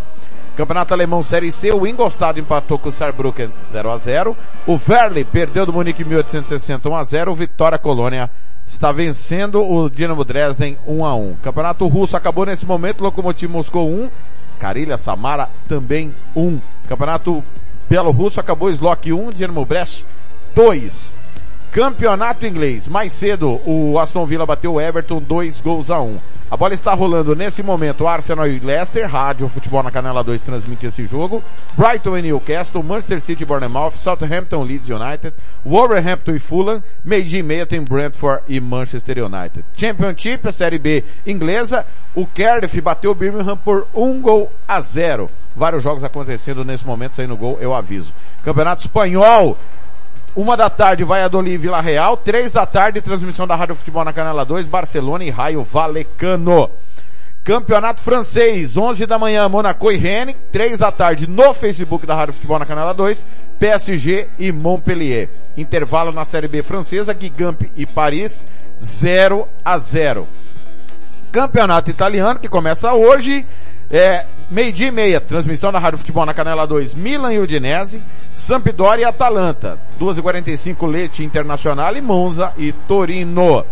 Campeonato 0.56 0.92
Alemão 0.92 1.22
Série 1.22 1.50
C, 1.50 1.72
o 1.72 1.86
Ingolstadt 1.86 2.38
empatou 2.38 2.78
com 2.78 2.90
o 2.90 2.92
Saarbrücken 2.92 3.50
0 3.64 3.90
a 3.90 3.96
0 3.96 4.36
O 4.66 4.76
Verli 4.76 5.24
perdeu 5.24 5.64
do 5.64 5.72
Munique 5.72 6.04
1860 6.04 6.92
1 6.92 6.94
a 6.94 7.04
0 7.04 7.32
O 7.32 7.34
Vitória 7.34 7.78
Colônia 7.78 8.30
está 8.66 8.92
vencendo 8.92 9.62
o 9.62 9.88
Dinamo 9.88 10.26
Dresden 10.26 10.76
1 10.86 11.06
a 11.06 11.14
1 11.14 11.36
Campeonato 11.36 11.86
Russo 11.86 12.18
acabou 12.18 12.44
nesse 12.44 12.66
momento, 12.66 13.02
Lokomotiv 13.02 13.50
Moscou 13.50 13.88
1, 13.88 14.10
Carilha 14.62 14.96
Samara 14.96 15.48
também 15.66 16.14
1. 16.36 16.60
Campeonato 16.86 17.42
Belo-Russo 17.90 18.38
acabou 18.38 18.70
Slok 18.70 19.12
1, 19.12 19.30
Dinamo 19.30 19.64
Brest 19.64 20.04
2. 20.54 21.16
Campeonato 21.72 22.44
Inglês, 22.44 22.86
mais 22.86 23.12
cedo 23.12 23.58
o 23.64 23.98
Aston 23.98 24.26
Villa 24.26 24.44
bateu 24.44 24.74
o 24.74 24.80
Everton 24.80 25.22
2 25.22 25.62
gols 25.62 25.90
a 25.90 26.02
1. 26.02 26.20
A 26.50 26.54
bola 26.54 26.74
está 26.74 26.92
rolando 26.92 27.34
nesse 27.34 27.62
momento 27.62 28.06
Arsenal 28.06 28.46
e 28.46 28.58
Leicester, 28.58 29.08
Rádio 29.08 29.48
Futebol 29.48 29.82
na 29.82 29.90
Canela 29.90 30.22
2 30.22 30.42
transmite 30.42 30.88
esse 30.88 31.06
jogo. 31.06 31.42
Brighton 31.74 32.18
e 32.18 32.22
Newcastle, 32.24 32.82
Manchester 32.82 33.22
City 33.22 33.44
e 33.44 33.46
Bournemouth, 33.46 33.92
Southampton, 33.92 34.62
Leeds 34.62 34.90
United, 34.90 35.32
Wolverhampton 35.64 36.32
e 36.32 36.38
Fulham, 36.38 36.82
meio 37.02 37.24
dia 37.24 37.38
e 37.38 37.42
meia 37.42 37.64
tem 37.64 37.82
Brentford 37.82 38.42
e 38.46 38.60
Manchester 38.60 39.24
United. 39.24 39.64
Championship, 39.74 40.46
a 40.46 40.52
Série 40.52 40.78
B 40.78 41.02
inglesa, 41.26 41.86
o 42.14 42.26
Cardiff 42.26 42.78
bateu 42.82 43.12
o 43.12 43.14
Birmingham 43.14 43.56
por 43.56 43.86
um 43.94 44.20
gol 44.20 44.52
a 44.68 44.78
zero. 44.82 45.30
Vários 45.56 45.82
jogos 45.82 46.04
acontecendo 46.04 46.66
nesse 46.66 46.86
momento, 46.86 47.14
saindo 47.14 47.34
gol, 47.34 47.56
eu 47.62 47.74
aviso. 47.74 48.12
Campeonato 48.44 48.82
Espanhol, 48.82 49.56
uma 50.34 50.56
da 50.56 50.70
tarde, 50.70 51.04
Valladolid 51.04 51.54
e 51.54 51.58
Vila 51.58 51.80
Real. 51.80 52.16
Três 52.16 52.52
da 52.52 52.64
tarde, 52.64 53.02
transmissão 53.02 53.46
da 53.46 53.54
Rádio 53.54 53.76
Futebol 53.76 54.04
na 54.04 54.12
Canela 54.12 54.44
2, 54.44 54.66
Barcelona 54.66 55.24
e 55.24 55.30
Raio 55.30 55.62
Valecano. 55.62 56.70
Campeonato 57.44 58.02
Francês, 58.02 58.76
11 58.76 59.04
da 59.04 59.18
manhã, 59.18 59.48
Monaco 59.48 59.90
e 59.90 59.96
Rennes. 59.96 60.36
Três 60.50 60.78
da 60.78 60.92
tarde, 60.92 61.26
no 61.26 61.52
Facebook 61.52 62.06
da 62.06 62.14
Rádio 62.14 62.34
Futebol 62.34 62.58
na 62.58 62.64
Canela 62.64 62.94
2, 62.94 63.26
PSG 63.58 64.28
e 64.38 64.50
Montpellier. 64.52 65.28
Intervalo 65.56 66.12
na 66.12 66.24
Série 66.24 66.48
B 66.48 66.62
francesa, 66.62 67.16
Gigamp 67.18 67.62
e 67.76 67.84
Paris, 67.84 68.46
0 68.80 69.46
a 69.64 69.76
0. 69.76 70.28
Campeonato 71.30 71.90
Italiano, 71.90 72.38
que 72.38 72.48
começa 72.48 72.94
hoje, 72.94 73.46
é, 73.90 74.24
meio 74.52 74.70
dia 74.70 74.88
e 74.88 74.90
meia, 74.90 75.18
transmissão 75.18 75.72
da 75.72 75.78
Rádio 75.78 75.98
Futebol 75.98 76.26
na 76.26 76.34
Canela 76.34 76.66
2, 76.66 76.94
Milan 76.94 77.32
e 77.32 77.38
Udinese, 77.38 78.02
Sampdoria 78.32 79.04
e 79.04 79.08
Atalanta, 79.08 79.78
2h45 79.98 80.86
Lete 80.86 81.24
Internacional 81.24 81.96
e 81.96 82.02
Monza 82.02 82.52
e 82.58 82.70
Torino. 82.70 83.64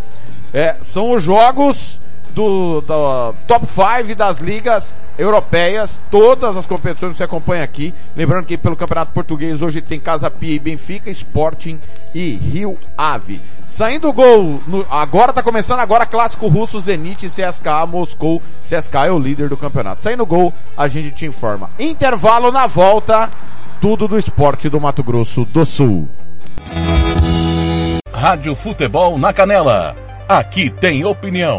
É, 0.53 0.79
são 0.83 1.13
os 1.13 1.23
jogos 1.23 2.01
do, 2.31 2.81
do 2.81 3.35
top 3.47 3.67
5 3.67 4.15
das 4.15 4.39
ligas 4.39 4.99
europeias, 5.19 6.03
todas 6.11 6.57
as 6.57 6.67
competições 6.67 7.17
você 7.17 7.25
acompanha 7.25 7.63
aqui. 7.63 7.95
Lembrando 8.17 8.47
que 8.47 8.57
pelo 8.57 8.77
Campeonato 8.77 9.13
Português 9.13 9.63
hoje 9.63 9.81
tem 9.81 10.01
Casa 10.01 10.31
Pia 10.31 10.55
e 10.55 10.59
Benfica, 10.59 11.11
Sporting 11.11 11.79
e 12.15 12.31
Rio 12.33 12.79
Ave. 12.97 13.41
Saindo 13.67 14.09
o 14.09 14.13
gol, 14.13 14.61
no, 14.67 14.87
agora 14.91 15.33
tá 15.33 15.43
começando 15.43 15.81
agora 15.81 16.07
clássico 16.07 16.49
russo 16.49 16.81
Zenit 16.81 17.29
CSKA 17.29 17.87
Moscou. 17.87 18.43
CSKA 18.65 19.07
é 19.07 19.11
o 19.11 19.19
líder 19.19 19.49
do 19.49 19.57
campeonato. 19.57 20.03
Saindo 20.03 20.23
o 20.23 20.27
gol, 20.27 20.53
a 20.77 20.89
gente 20.89 21.11
te 21.11 21.27
informa. 21.27 21.71
Intervalo 21.79 22.51
na 22.51 22.67
volta, 22.67 23.29
tudo 23.81 24.09
do 24.09 24.19
esporte 24.19 24.69
do 24.69 24.81
Mato 24.81 25.03
Grosso 25.03 25.45
do 25.45 25.65
Sul. 25.65 26.09
Rádio 28.13 28.55
Futebol 28.55 29.19
na 29.19 29.33
Canela. 29.33 29.97
Aqui 30.29 30.71
tem 30.71 31.05
opinião. 31.05 31.59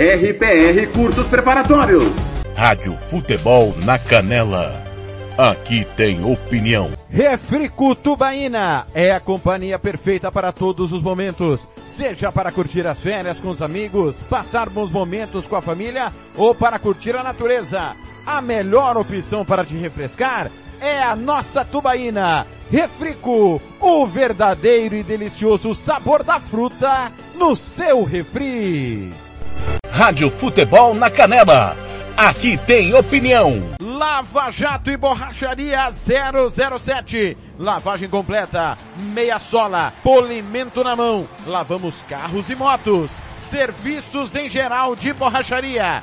RPR 0.00 0.86
Cursos 0.94 1.26
Preparatórios. 1.26 2.16
Rádio 2.54 2.96
Futebol 3.10 3.74
na 3.84 3.98
Canela. 3.98 4.80
Aqui 5.36 5.84
tem 5.96 6.24
opinião. 6.24 6.92
Refrico 7.10 7.96
Tubaína 7.96 8.86
é 8.94 9.10
a 9.10 9.18
companhia 9.18 9.76
perfeita 9.76 10.30
para 10.30 10.52
todos 10.52 10.92
os 10.92 11.02
momentos. 11.02 11.66
Seja 11.88 12.30
para 12.30 12.52
curtir 12.52 12.86
as 12.86 13.00
férias 13.00 13.40
com 13.40 13.48
os 13.48 13.60
amigos, 13.60 14.14
passar 14.30 14.70
bons 14.70 14.92
momentos 14.92 15.46
com 15.46 15.56
a 15.56 15.62
família 15.62 16.12
ou 16.36 16.54
para 16.54 16.78
curtir 16.78 17.16
a 17.16 17.24
natureza. 17.24 17.96
A 18.24 18.40
melhor 18.40 18.96
opção 18.96 19.44
para 19.44 19.64
te 19.64 19.74
refrescar 19.74 20.48
é 20.80 21.02
a 21.02 21.16
nossa 21.16 21.64
tubaína. 21.64 22.46
Refrico, 22.70 23.60
o 23.80 24.06
verdadeiro 24.06 24.94
e 24.94 25.02
delicioso 25.02 25.74
sabor 25.74 26.22
da 26.22 26.38
fruta 26.38 27.10
no 27.34 27.56
seu 27.56 28.04
refri. 28.04 29.12
Rádio 29.90 30.30
Futebol 30.30 30.94
na 30.94 31.10
Canela. 31.10 31.76
Aqui 32.16 32.56
tem 32.66 32.94
opinião. 32.94 33.62
Lava 33.80 34.50
Jato 34.50 34.90
e 34.90 34.96
Borracharia 34.96 35.90
007. 35.92 37.36
Lavagem 37.58 38.08
completa, 38.08 38.76
meia 39.12 39.38
sola, 39.38 39.92
polimento 40.02 40.82
na 40.82 40.96
mão. 40.96 41.28
Lavamos 41.46 42.02
carros 42.08 42.50
e 42.50 42.56
motos. 42.56 43.10
Serviços 43.40 44.34
em 44.34 44.48
geral 44.48 44.94
de 44.94 45.12
borracharia. 45.12 46.02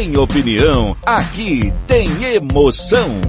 opinião. 0.17 0.97
Aqui 1.05 1.71
tem 1.87 2.09
emoção. 2.23 3.21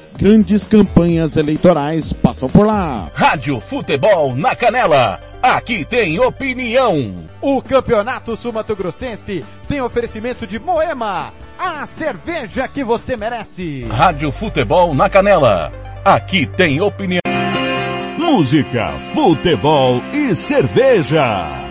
Grandes 0.21 0.63
campanhas 0.63 1.35
eleitorais 1.35 2.13
passam 2.13 2.47
por 2.47 2.67
lá. 2.67 3.09
Rádio 3.11 3.59
Futebol 3.59 4.35
na 4.35 4.55
Canela. 4.55 5.19
Aqui 5.41 5.83
tem 5.83 6.19
opinião. 6.19 7.27
O 7.41 7.59
Campeonato 7.59 8.37
Sumato 8.37 8.75
Grossense 8.75 9.43
tem 9.67 9.81
oferecimento 9.81 10.45
de 10.45 10.59
Moema, 10.59 11.33
a 11.57 11.87
cerveja 11.87 12.67
que 12.67 12.83
você 12.83 13.17
merece. 13.17 13.83
Rádio 13.85 14.31
Futebol 14.31 14.93
na 14.93 15.09
Canela. 15.09 15.73
Aqui 16.05 16.45
tem 16.45 16.79
opinião. 16.79 17.21
Música, 18.19 18.91
futebol 19.15 20.03
e 20.13 20.35
cerveja. 20.35 21.70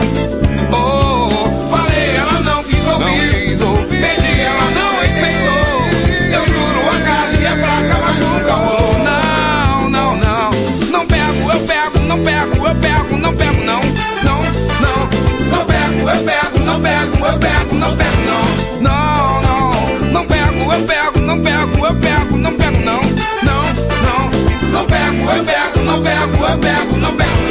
Pego, 17.71 17.75
não 17.75 17.95
pego, 17.95 18.17
não. 18.25 18.81
Não, 18.81 19.41
não. 19.41 20.11
Não 20.11 20.25
pego, 20.25 20.73
eu 20.73 20.85
pego, 20.85 21.19
não 21.19 21.41
pego, 21.41 21.85
eu 21.85 21.95
pego, 21.95 22.37
não 22.37 22.57
pego, 22.57 22.77
não. 22.79 23.01
Não, 23.43 23.63
não. 24.03 24.71
Não 24.71 24.85
pego, 24.85 25.31
eu 25.31 25.43
pego, 25.43 25.79
não 25.79 26.01
pego, 26.01 26.45
eu 26.45 26.57
pego, 26.57 26.97
não 26.97 27.15
pego. 27.15 27.31
Não, 27.41 27.50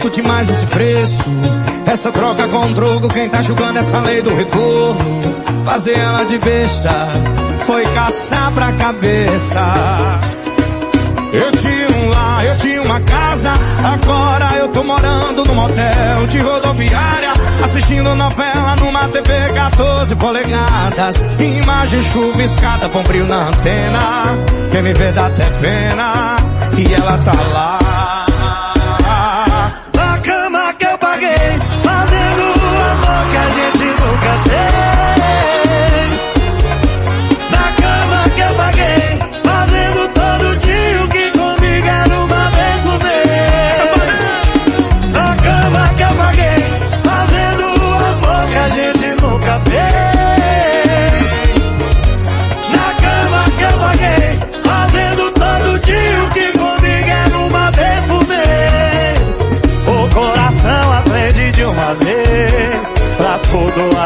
Alto 0.00 0.10
demais 0.10 0.48
esse 0.48 0.66
preço. 0.66 1.22
Essa 1.86 2.10
troca 2.10 2.48
com 2.48 2.66
o 2.66 2.74
troco, 2.74 3.08
quem 3.10 3.28
tá 3.28 3.42
julgando 3.42 3.78
essa 3.78 3.98
lei 4.00 4.22
do 4.22 4.34
retorno? 4.34 5.20
Fazer 5.64 5.98
ela 5.98 6.24
de 6.24 6.38
besta 6.38 7.08
foi 7.66 7.84
caçar 7.86 8.50
pra 8.52 8.72
cabeça. 8.72 10.20
Eu 11.32 11.52
tinha 11.52 11.88
um 11.98 12.08
lar, 12.08 12.44
eu 12.46 12.56
tinha 12.56 12.82
uma 12.82 13.00
casa, 13.00 13.52
agora 13.84 14.56
eu 14.56 14.68
tô 14.68 14.82
morando 14.82 15.44
num 15.44 15.54
motel 15.54 16.26
de 16.28 16.38
rodoviária, 16.38 17.32
assistindo 17.62 18.14
novela 18.16 18.76
numa 18.76 19.06
TV 19.08 19.32
14 19.54 20.16
polegadas, 20.16 21.16
imagem 21.38 22.02
chuviscada, 22.02 22.88
com 22.88 23.02
brilho 23.04 23.26
na 23.26 23.48
antena, 23.48 24.24
quem 24.72 24.82
me 24.82 24.92
vê 24.92 25.12
dá 25.12 25.26
até 25.26 25.44
pena, 25.60 26.34
e 26.76 26.94
ela 26.94 27.18
tá 27.18 27.32
lá. 27.52 27.89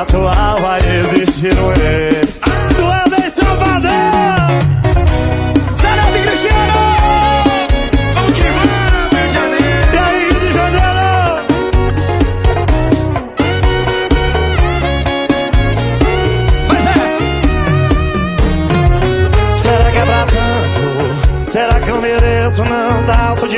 Tudo 0.06 0.28
atual 0.28 0.58
vai 0.58 0.80
existir 0.80 1.58
um 1.58 2.23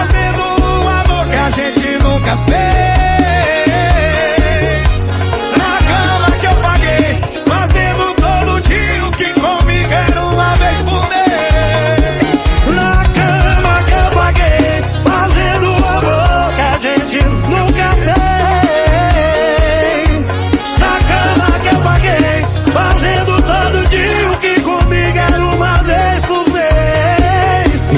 Fazendo 0.00 0.42
um 0.62 0.88
amor 0.88 1.28
que 1.28 1.36
a 1.36 1.50
gente 1.50 2.02
nunca 2.02 2.36
fez. 2.38 3.09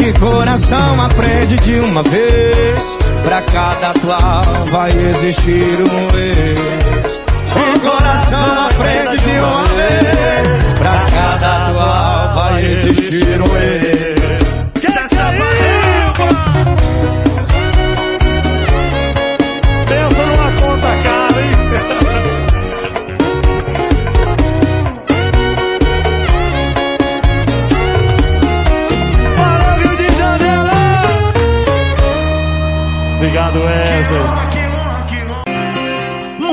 Mês. 0.03 0.15
E 0.15 0.19
coração 0.19 1.01
aprende 1.01 1.57
de 1.59 1.81
uma 1.81 2.03
vez, 2.03 2.99
pra 3.25 3.41
cada 3.43 3.91
atual 3.91 4.67
vai 4.71 4.91
existir 4.91 5.79
um 5.81 6.19
ex. 6.19 7.21
O 7.55 7.81
coração 7.81 8.67
aprende 8.67 9.19
de 9.19 9.31
uma 9.39 9.65
vez, 9.65 10.75
pra 10.79 11.07
cada 11.11 11.67
atual 11.67 12.35
vai 12.35 12.65
existir 12.65 13.41
um 13.41 13.57
ex. 13.57 13.92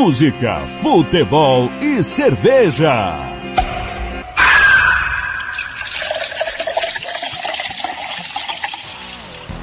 Música, 0.09 0.65
futebol 0.81 1.69
e 1.79 2.03
cerveja. 2.03 3.15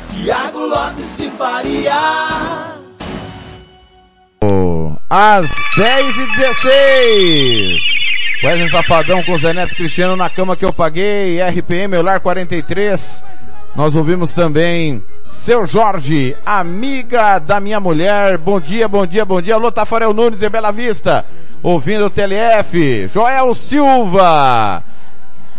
Tiago 0.09 0.60
Lopes 0.60 1.16
de 1.16 1.28
Faria. 1.31 2.78
Às 5.10 5.51
10 5.78 6.16
e 6.16 6.27
16 6.36 7.82
Wesley 8.44 8.70
Safadão 8.70 9.24
com 9.24 9.36
Zé 9.39 9.52
Neto 9.52 9.74
Cristiano 9.74 10.14
na 10.14 10.31
cama 10.31 10.55
que 10.55 10.64
eu 10.64 10.73
paguei, 10.73 11.43
RPM 11.43 11.97
Eular 11.97 12.20
43. 12.20 13.24
Nós 13.74 13.97
ouvimos 13.97 14.31
também 14.31 15.02
Seu 15.47 15.64
Jorge, 15.64 16.36
amiga 16.44 17.39
da 17.39 17.60
minha 17.60 17.78
mulher. 17.78 18.36
Bom 18.36 18.59
dia, 18.59 18.89
bom 18.89 19.06
dia, 19.06 19.24
bom 19.24 19.40
dia. 19.40 19.55
Alô, 19.55 19.70
Tafarel 19.70 20.12
Nunes 20.12 20.43
em 20.43 20.51
Bela 20.51 20.73
Vista. 20.73 21.24
Ouvindo 21.62 22.06
o 22.06 22.10
TLF. 22.10 23.06
Joel 23.06 23.55
Silva. 23.55 24.82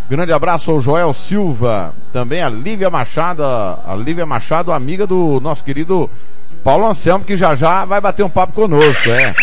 Grande 0.09 0.33
abraço 0.33 0.71
ao 0.71 0.81
Joel 0.81 1.13
Silva. 1.13 1.95
Também 2.11 2.41
a 2.41 2.49
Lívia 2.49 2.89
Machado, 2.89 3.41
a 3.41 3.95
Lívia 3.97 4.25
Machado, 4.25 4.73
amiga 4.73 5.07
do 5.07 5.39
nosso 5.39 5.63
querido 5.63 6.09
Paulo 6.65 6.85
Anselmo, 6.85 7.23
que 7.23 7.37
já 7.37 7.55
já 7.55 7.85
vai 7.85 8.01
bater 8.01 8.25
um 8.25 8.29
papo 8.29 8.51
conosco, 8.51 9.09
é. 9.09 9.33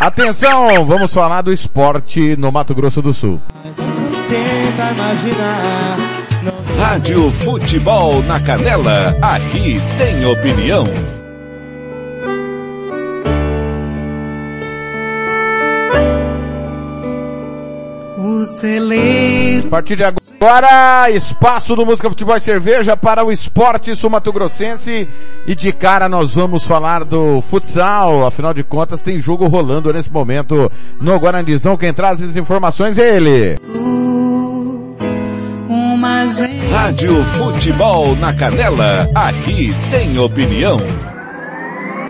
Atenção, 0.00 0.86
vamos 0.86 1.12
falar 1.12 1.42
do 1.42 1.52
esporte 1.52 2.34
no 2.38 2.50
Mato 2.50 2.74
Grosso 2.74 3.02
do 3.02 3.12
Sul. 3.12 3.38
Tenta 3.62 4.92
imaginar. 4.94 6.25
Rádio 6.78 7.32
Futebol 7.32 8.22
na 8.22 8.38
Canela, 8.38 9.16
aqui 9.22 9.78
tem 9.96 10.24
opinião. 10.26 10.84
O 18.18 18.44
celeiro. 18.44 19.66
A 19.66 19.70
partir 19.70 19.96
de 19.96 20.04
agora, 20.04 21.10
espaço 21.10 21.74
do 21.74 21.86
Música 21.86 22.10
Futebol 22.10 22.36
e 22.36 22.40
Cerveja 22.40 22.96
para 22.96 23.24
o 23.24 23.32
esporte 23.32 23.96
sumatogrossense. 23.96 25.08
E 25.46 25.54
de 25.54 25.72
cara 25.72 26.08
nós 26.08 26.34
vamos 26.34 26.64
falar 26.64 27.04
do 27.04 27.40
futsal. 27.40 28.26
Afinal 28.26 28.52
de 28.52 28.62
contas, 28.62 29.00
tem 29.00 29.20
jogo 29.20 29.46
rolando 29.46 29.92
nesse 29.92 30.12
momento 30.12 30.70
no 31.00 31.16
Guarandizão. 31.16 31.76
Quem 31.76 31.92
traz 31.92 32.20
as 32.20 32.36
informações 32.36 32.98
é 32.98 33.16
ele. 33.16 33.56
Gente... 36.26 36.66
Rádio 36.70 37.24
Futebol 37.26 38.16
na 38.16 38.34
Canela. 38.34 39.06
Aqui 39.14 39.70
tem 39.90 40.18
opinião. 40.18 40.76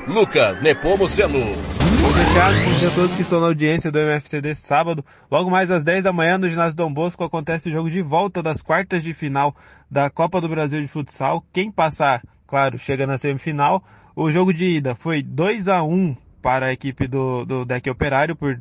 Lucas 0.09 0.59
Nepomuceno. 0.63 1.39
Bom 1.39 2.13
dia, 2.13 2.25
Thiago. 2.33 2.55
Bom 2.55 2.79
dia 2.79 2.89
a 2.89 2.93
todos 2.93 3.15
que 3.15 3.23
estão 3.23 3.41
na 3.41 3.47
audiência 3.49 3.93
do 3.93 3.99
MFC 3.99 4.41
desse 4.41 4.63
sábado. 4.63 5.05
Logo 5.31 5.51
mais 5.51 5.71
às 5.71 5.85
10 5.85 6.05
da 6.05 6.15
manhã 6.15 6.39
no 6.39 6.49
ginásio 6.49 6.77
Dom 6.77 6.91
Bosco 6.91 7.25
acontece 7.25 7.69
o 7.69 7.73
jogo 7.73 7.91
de 7.91 8.01
volta 8.01 8.43
das 8.43 8.63
quartas 8.63 9.03
de 9.03 9.13
final 9.13 9.55
da 9.91 10.09
Copa 10.09 10.41
do 10.41 10.49
Brasil 10.49 10.81
de 10.81 10.89
Futsal. 10.89 11.45
Quem 11.53 11.71
passar, 11.71 12.23
claro, 12.47 12.79
chega 12.79 13.07
na 13.07 13.19
semifinal. 13.19 13.85
O 14.15 14.31
jogo 14.31 14.55
de 14.55 14.65
ida 14.65 14.95
foi 14.95 15.23
2 15.23 15.69
a 15.69 15.83
1 15.83 16.17
para 16.41 16.67
a 16.67 16.73
equipe 16.73 17.07
do, 17.07 17.45
do 17.45 17.65
deck 17.67 17.91
operário 17.91 18.35
por, 18.35 18.59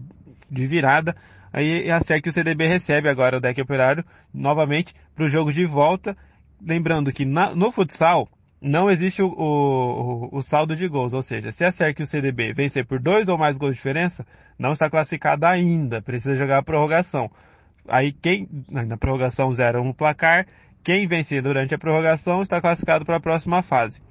de 0.51 0.67
virada. 0.67 1.15
Aí 1.55 1.89
a 1.89 2.01
SERC 2.01 2.27
e 2.27 2.29
o 2.29 2.33
CDB 2.33 2.67
recebe 2.67 3.07
agora 3.07 3.37
o 3.37 3.39
deck 3.39 3.61
operário 3.61 4.03
novamente 4.33 4.93
para 5.15 5.23
o 5.23 5.29
jogo 5.29 5.53
de 5.53 5.65
volta. 5.65 6.17
Lembrando 6.61 7.13
que 7.13 7.23
na, 7.23 7.55
no 7.55 7.71
futsal, 7.71 8.27
não 8.61 8.91
existe 8.91 9.21
o, 9.21 9.27
o, 9.27 10.37
o, 10.37 10.41
saldo 10.41 10.75
de 10.75 10.85
gols, 10.85 11.13
ou 11.13 11.23
seja, 11.23 11.53
se 11.53 11.63
a 11.63 11.71
SERC 11.71 12.01
e 12.01 12.03
o 12.03 12.05
CDB 12.05 12.51
vencer 12.51 12.85
por 12.85 12.99
dois 12.99 13.29
ou 13.29 13.37
mais 13.37 13.57
gols 13.57 13.71
de 13.71 13.77
diferença, 13.77 14.27
não 14.59 14.73
está 14.73 14.89
classificada 14.89 15.47
ainda, 15.47 16.01
precisa 16.01 16.35
jogar 16.35 16.57
a 16.57 16.63
prorrogação. 16.63 17.31
Aí 17.87 18.11
quem, 18.11 18.49
na 18.69 18.97
prorrogação 18.97 19.53
0 19.53 19.81
um 19.81 19.93
placar, 19.93 20.45
quem 20.83 21.07
vencer 21.07 21.41
durante 21.41 21.73
a 21.73 21.77
prorrogação 21.77 22.41
está 22.41 22.59
classificado 22.59 23.05
para 23.05 23.15
a 23.15 23.21
próxima 23.21 23.61
fase. 23.61 24.01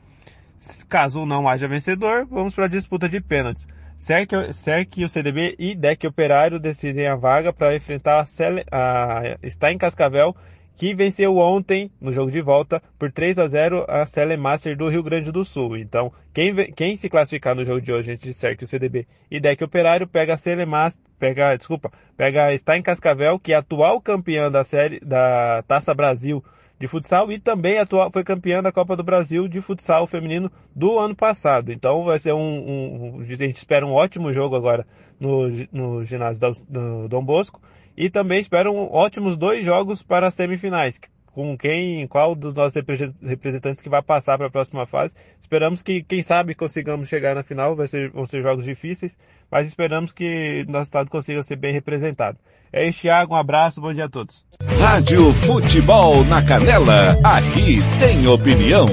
Caso 0.88 1.26
não 1.26 1.46
haja 1.46 1.68
vencedor, 1.68 2.24
vamos 2.24 2.54
para 2.54 2.64
a 2.64 2.68
disputa 2.68 3.06
de 3.06 3.20
pênaltis. 3.20 3.68
SERC, 4.05 4.52
SERC 4.52 5.01
e 5.01 5.05
o 5.06 5.09
CDB 5.09 5.55
e 5.59 5.74
DEC 5.74 6.06
Operário 6.06 6.60
decidem 6.60 7.06
a 7.06 7.16
vaga 7.16 7.55
para 7.55 7.74
enfrentar 7.74 8.20
a, 8.20 8.24
Cele, 8.26 8.62
a 8.70 9.39
está 9.43 9.72
em 9.72 9.78
Cascavel 9.78 10.36
que 10.76 10.94
venceu 10.94 11.39
ontem, 11.39 11.90
no 11.98 12.12
jogo 12.12 12.31
de 12.31 12.43
volta, 12.43 12.82
por 12.98 13.10
3 13.10 13.39
a 13.39 13.48
0 13.48 13.86
a 13.89 14.05
Celemaster 14.05 14.76
do 14.76 14.90
Rio 14.90 15.02
Grande 15.02 15.32
do 15.32 15.43
Sul. 15.43 15.78
Então, 15.78 16.12
quem, 16.35 16.55
quem 16.72 16.97
se 16.98 17.09
classificar 17.09 17.55
no 17.55 17.64
jogo 17.64 17.81
de 17.81 17.93
hoje 17.93 18.12
entre 18.12 18.32
Cerque, 18.35 18.64
o 18.64 18.66
CDB 18.66 19.06
e 19.31 19.40
Deck 19.40 19.64
Operário, 19.64 20.06
pega 20.06 20.35
a 20.35 20.36
Celemaster, 20.36 21.02
pega, 21.18 21.56
desculpa, 21.56 21.90
pega 22.14 22.52
está 22.52 22.76
em 22.76 22.82
Cascavel, 22.82 23.39
que 23.39 23.55
é 23.55 23.56
atual 23.56 24.02
campeã 24.02 24.51
da 24.51 24.64
série, 24.64 25.01
da 25.01 25.62
Taça 25.66 25.94
Brasil 25.94 26.44
de 26.78 26.86
futsal 26.86 27.30
e 27.30 27.38
também 27.38 27.78
atual, 27.78 28.10
foi 28.10 28.24
campeã 28.24 28.62
da 28.62 28.72
Copa 28.72 28.96
do 28.96 29.05
Brasil 29.05 29.46
de 29.46 29.60
futsal 29.60 30.06
feminino 30.06 30.51
do 30.74 30.98
ano 30.98 31.14
passado. 31.14 31.72
Então 31.72 32.05
vai 32.05 32.18
ser 32.18 32.32
um, 32.32 32.38
um, 32.38 33.20
a 33.20 33.24
gente 33.24 33.56
espera 33.56 33.86
um 33.86 33.92
ótimo 33.92 34.32
jogo 34.32 34.56
agora 34.56 34.86
no, 35.18 35.48
no 35.72 36.05
ginásio 36.05 36.40
do, 36.40 36.52
do 36.68 37.09
Dom 37.09 37.24
Bosco. 37.24 37.60
E 37.96 38.10
também 38.10 38.40
esperam 38.40 38.76
ótimos 38.90 39.36
dois 39.36 39.64
jogos 39.64 40.02
para 40.02 40.26
as 40.26 40.34
semifinais. 40.34 41.01
Com 41.35 41.59
quem, 41.59 42.06
qual 42.06 42.35
dos 42.35 42.55
nossos 42.55 42.81
representantes 43.20 43.82
que 43.82 43.89
vai 43.89 44.01
passar 44.01 44.39
para 44.39 44.47
a 44.47 44.51
próxima 44.51 44.86
fase. 44.86 45.15
Esperamos 45.40 45.82
que, 45.82 46.02
quem 46.05 46.23
sabe, 46.23 46.55
consigamos 46.55 47.09
chegar 47.09 47.35
na 47.35 47.43
final. 47.43 47.74
Vai 47.74 47.89
ser, 47.89 48.11
vão 48.11 48.24
ser 48.24 48.40
jogos 48.40 48.65
difíceis, 48.65 49.19
mas 49.51 49.66
esperamos 49.66 50.12
que 50.12 50.65
nosso 50.69 50.85
estado 50.85 51.11
consiga 51.11 51.43
ser 51.43 51.56
bem 51.56 51.73
representado. 51.73 52.39
É 52.73 52.89
isso, 52.89 53.01
Thiago. 53.01 53.35
Um 53.35 53.36
abraço, 53.36 53.81
bom 53.81 53.93
dia 53.93 54.05
a 54.05 54.09
todos. 54.09 54.44
Rádio 54.78 55.35
Futebol 55.35 56.24
na 56.24 56.40
Canela. 56.40 57.16
Aqui 57.24 57.78
tem 57.98 58.27
opinião. 58.28 58.86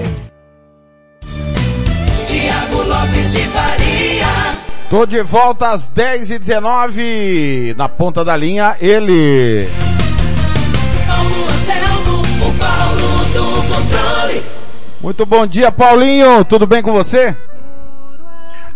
Tiago 2.26 2.82
Lopes 2.84 3.34
de 3.34 3.40
Faria. 3.50 4.72
Tô 4.90 5.06
de 5.06 5.22
volta 5.22 5.70
às 5.70 5.88
10 5.88 6.32
e 6.32 6.40
19 6.40 7.76
na 7.78 7.88
ponta 7.88 8.26
da 8.26 8.36
linha, 8.36 8.76
ele. 8.82 9.68
Muito 15.02 15.26
bom 15.26 15.48
dia, 15.48 15.72
Paulinho. 15.72 16.46
Tudo 16.46 16.68
bem 16.68 16.84
com 16.84 16.94
você? 16.94 17.36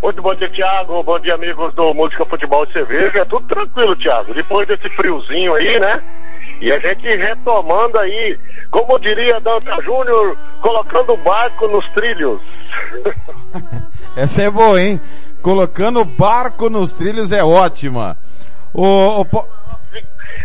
Muito 0.02 0.22
bom 0.24 0.34
dia, 0.34 0.50
Thiago. 0.50 1.04
Bom 1.04 1.20
dia, 1.20 1.36
amigos 1.36 1.74
do 1.76 1.94
Música 1.94 2.26
Futebol 2.26 2.66
e 2.66 2.74
Cerveja. 2.74 3.26
Tudo 3.28 3.46
tranquilo, 3.48 3.96
Thiago. 3.96 4.34
Depois 4.34 4.68
desse 4.68 4.90
friozinho 4.96 5.54
aí, 5.54 5.80
né? 5.80 6.02
E 6.62 6.72
a 6.72 6.80
gente 6.80 7.04
retomando 7.04 8.00
aí, 8.00 8.40
como 8.72 9.00
diria 9.00 9.40
Danta 9.40 9.80
Júnior, 9.84 10.36
colocando 10.62 11.14
o 11.14 11.18
barco 11.18 11.68
nos 11.68 11.88
trilhos. 11.94 12.42
Essa 14.18 14.44
é 14.44 14.50
boa, 14.50 14.82
hein? 14.82 15.00
Colocando 15.44 16.02
o 16.02 16.06
barco 16.06 16.72
nos 16.72 16.92
trilhos 16.92 17.32
é 17.32 17.44
ótima. 17.44 18.18
O, 18.74 19.26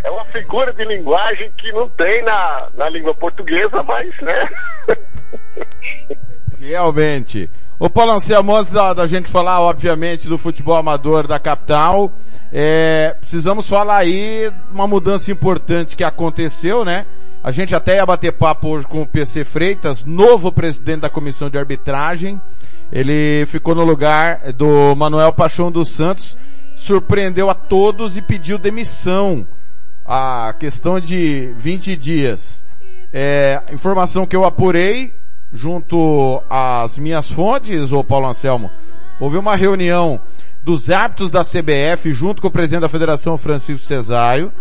é 0.02 0.10
uma 0.10 0.24
figura 0.26 0.72
de 0.72 0.84
linguagem 0.84 1.50
que 1.56 1.70
não 1.72 1.88
tem 1.90 2.22
na, 2.24 2.68
na 2.74 2.88
língua 2.88 3.14
portuguesa, 3.14 3.82
mas, 3.82 4.08
né? 4.20 4.48
Realmente. 6.58 7.50
O 7.78 7.88
Paulo 7.88 8.12
Anselmo, 8.12 8.54
antes 8.54 8.70
da, 8.70 8.92
da, 8.92 9.06
gente 9.06 9.30
falar, 9.30 9.60
obviamente, 9.60 10.28
do 10.28 10.36
futebol 10.36 10.76
amador 10.76 11.26
da 11.26 11.38
capital, 11.38 12.12
é, 12.52 13.16
precisamos 13.18 13.66
falar 13.66 13.96
aí 13.96 14.52
uma 14.70 14.86
mudança 14.86 15.32
importante 15.32 15.96
que 15.96 16.04
aconteceu, 16.04 16.84
né? 16.84 17.06
A 17.42 17.50
gente 17.50 17.74
até 17.74 17.96
ia 17.96 18.04
bater 18.04 18.32
papo 18.32 18.68
hoje 18.68 18.86
com 18.86 19.00
o 19.00 19.06
PC 19.06 19.46
Freitas, 19.46 20.04
novo 20.04 20.52
presidente 20.52 21.00
da 21.00 21.08
comissão 21.08 21.48
de 21.48 21.56
arbitragem. 21.56 22.38
Ele 22.92 23.46
ficou 23.46 23.74
no 23.74 23.82
lugar 23.82 24.52
do 24.52 24.94
Manuel 24.94 25.32
Paixão 25.32 25.72
dos 25.72 25.88
Santos, 25.88 26.36
surpreendeu 26.76 27.48
a 27.48 27.54
todos 27.54 28.18
e 28.18 28.20
pediu 28.20 28.58
demissão. 28.58 29.46
A 30.12 30.52
questão 30.58 30.98
de 30.98 31.54
20 31.56 31.94
dias. 31.94 32.64
É, 33.12 33.62
informação 33.72 34.26
que 34.26 34.34
eu 34.34 34.44
apurei 34.44 35.14
junto 35.52 36.42
às 36.50 36.98
minhas 36.98 37.30
fontes, 37.30 37.92
ô 37.92 38.02
Paulo 38.02 38.26
Anselmo, 38.26 38.72
houve 39.20 39.36
uma 39.36 39.54
reunião 39.54 40.20
dos 40.64 40.90
árbitros 40.90 41.30
da 41.30 41.44
CBF 41.44 42.12
junto 42.12 42.42
com 42.42 42.48
o 42.48 42.50
presidente 42.50 42.80
da 42.80 42.88
Federação 42.88 43.38
Francisco 43.38 43.86
Cesário 43.86 44.52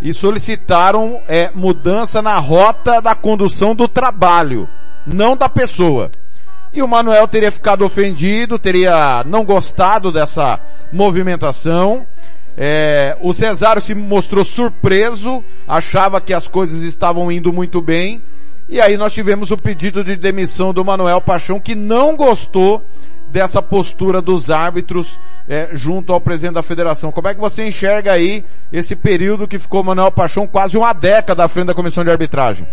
e 0.00 0.14
solicitaram 0.14 1.20
é, 1.26 1.50
mudança 1.52 2.22
na 2.22 2.38
rota 2.38 3.02
da 3.02 3.16
condução 3.16 3.74
do 3.74 3.88
trabalho, 3.88 4.68
não 5.04 5.36
da 5.36 5.48
pessoa. 5.48 6.12
E 6.72 6.80
o 6.80 6.86
Manuel 6.86 7.26
teria 7.26 7.50
ficado 7.50 7.84
ofendido, 7.84 8.56
teria 8.56 9.24
não 9.26 9.44
gostado 9.44 10.12
dessa 10.12 10.60
movimentação. 10.92 12.06
É, 12.56 13.16
o 13.20 13.32
Cesário 13.32 13.80
se 13.80 13.94
mostrou 13.94 14.44
surpreso, 14.44 15.42
achava 15.66 16.20
que 16.20 16.34
as 16.34 16.46
coisas 16.46 16.82
estavam 16.82 17.30
indo 17.32 17.52
muito 17.52 17.80
bem. 17.80 18.22
E 18.68 18.80
aí 18.80 18.96
nós 18.96 19.12
tivemos 19.12 19.50
o 19.50 19.56
pedido 19.56 20.04
de 20.04 20.16
demissão 20.16 20.72
do 20.72 20.84
Manuel 20.84 21.20
Paixão, 21.20 21.60
que 21.60 21.74
não 21.74 22.16
gostou 22.16 22.84
dessa 23.28 23.62
postura 23.62 24.20
dos 24.20 24.50
árbitros 24.50 25.18
é, 25.48 25.70
junto 25.72 26.12
ao 26.12 26.20
presidente 26.20 26.54
da 26.54 26.62
federação. 26.62 27.10
Como 27.10 27.28
é 27.28 27.34
que 27.34 27.40
você 27.40 27.66
enxerga 27.66 28.12
aí 28.12 28.44
esse 28.72 28.94
período 28.94 29.48
que 29.48 29.58
ficou 29.58 29.82
Manuel 29.82 30.12
Paixão 30.12 30.46
quase 30.46 30.76
uma 30.76 30.92
década 30.92 31.44
à 31.44 31.48
frente 31.48 31.68
da 31.68 31.74
comissão 31.74 32.04
de 32.04 32.10
arbitragem? 32.10 32.66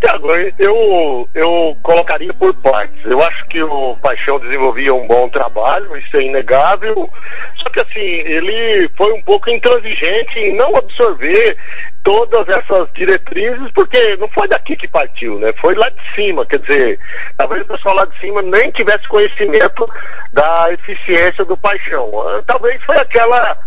Tiago, 0.00 0.28
eu, 0.58 1.28
eu 1.34 1.76
colocaria 1.82 2.32
por 2.34 2.54
partes. 2.62 3.04
Eu 3.04 3.22
acho 3.22 3.44
que 3.46 3.62
o 3.62 3.96
Paixão 3.96 4.38
desenvolvia 4.40 4.94
um 4.94 5.06
bom 5.06 5.28
trabalho, 5.28 5.96
isso 5.96 6.16
é 6.16 6.22
inegável. 6.22 7.10
Só 7.56 7.70
que 7.70 7.80
assim, 7.80 8.20
ele 8.24 8.88
foi 8.96 9.12
um 9.12 9.22
pouco 9.22 9.50
intransigente 9.50 10.38
em 10.38 10.56
não 10.56 10.74
absorver 10.76 11.56
todas 12.04 12.48
essas 12.48 12.90
diretrizes, 12.94 13.70
porque 13.74 14.16
não 14.16 14.28
foi 14.28 14.48
daqui 14.48 14.76
que 14.76 14.88
partiu, 14.88 15.38
né? 15.38 15.50
Foi 15.60 15.74
lá 15.74 15.88
de 15.88 16.14
cima, 16.14 16.46
quer 16.46 16.60
dizer, 16.60 16.98
talvez 17.36 17.62
o 17.62 17.66
pessoal 17.66 17.96
lá 17.96 18.04
de 18.06 18.18
cima 18.20 18.40
nem 18.42 18.70
tivesse 18.72 19.06
conhecimento 19.08 19.86
da 20.32 20.72
eficiência 20.72 21.44
do 21.44 21.56
Paixão. 21.56 22.10
Talvez 22.46 22.82
foi 22.84 22.96
aquela 22.96 23.58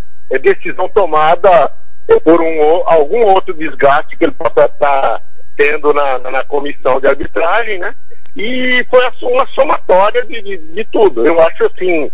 decisão 0.41 0.90
tomada 0.90 1.72
por 2.24 2.41
um, 2.41 2.84
algum 2.86 3.26
outro 3.28 3.53
desgaste 3.53 4.18
que 4.18 4.26
ele 4.26 4.34
possa 4.34 4.66
estar 4.66 5.22
tendo 5.56 5.94
na, 5.94 6.19
na 6.19 6.44
comissão 6.45 6.99
de 6.99 7.07
arbitragem, 7.07 7.80
né? 7.80 7.94
E 8.36 8.86
foi 8.90 9.02
uma 9.23 9.48
somatória 9.48 10.26
de, 10.26 10.41
de, 10.41 10.57
de, 10.57 10.86
tudo. 10.86 11.26
Eu 11.26 11.40
acho 11.41 11.65
assim 11.65 12.10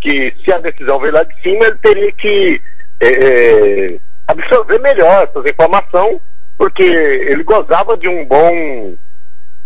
que 0.00 0.34
se 0.44 0.52
a 0.52 0.58
decisão 0.58 0.98
veio 0.98 1.12
lá 1.12 1.22
de 1.22 1.34
cima, 1.42 1.66
ele 1.66 1.78
teria 1.78 2.12
que 2.12 2.62
é, 3.00 3.08
é 3.08 3.86
absorver 4.26 4.78
melhor 4.80 5.24
essa 5.24 5.50
informação, 5.50 6.20
porque 6.56 6.82
ele 6.82 7.42
gozava 7.42 7.96
de 7.96 8.08
um 8.08 8.24
bom 8.24 8.94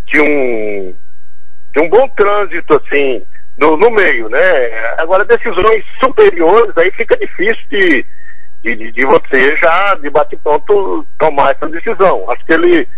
de 0.07 0.21
um 0.21 0.95
de 1.75 1.81
um 1.81 1.89
bom 1.89 2.07
trânsito 2.09 2.75
assim 2.75 3.23
no, 3.59 3.77
no 3.77 3.91
meio, 3.91 4.29
né? 4.29 4.39
Agora 4.99 5.25
decisões 5.25 5.85
superiores 6.01 6.77
aí 6.77 6.91
fica 6.93 7.17
difícil 7.17 7.65
de, 7.71 8.07
de, 8.63 8.93
de, 8.93 9.07
você 9.07 9.57
já, 9.57 9.95
de 9.95 10.11
bate-pronto, 10.11 11.07
tomar 11.19 11.53
essa 11.53 11.69
decisão. 11.69 12.31
Acho 12.31 12.45
que 12.45 12.53
ele, 12.53 12.89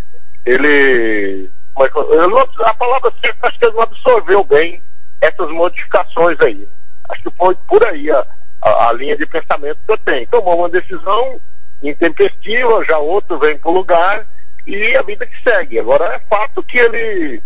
ele, 0.47 1.51
é 1.79 2.71
a 2.71 2.75
palavra 2.75 3.13
certa, 3.21 3.49
acho 3.49 3.59
que 3.59 3.65
ele 3.65 3.75
não 3.75 3.83
absorveu 3.83 4.45
bem 4.45 4.83
essas 5.21 5.51
modificações 5.51 6.39
aí. 6.41 6.69
Acho 7.11 7.23
que 7.23 7.37
foi 7.37 7.55
por 7.69 7.85
aí 7.87 8.11
a, 8.11 8.27
a, 8.63 8.89
a 8.89 8.93
linha 8.93 9.17
de 9.17 9.27
pensamento 9.27 9.79
que 9.87 9.93
eu 9.93 9.99
tenho. 9.99 10.29
Tomou 10.29 10.59
uma 10.59 10.69
decisão 10.69 11.41
intempestiva, 11.83 12.85
já 12.89 12.99
outro 12.99 13.39
vem 13.39 13.59
para 13.59 13.71
o 13.71 13.75
lugar 13.75 14.27
e 14.67 14.97
a 14.97 15.03
vida 15.03 15.27
que 15.27 15.51
segue. 15.51 15.79
Agora 15.79 16.15
é 16.15 16.21
fato 16.29 16.63
que 16.63 16.79
ele 16.79 17.43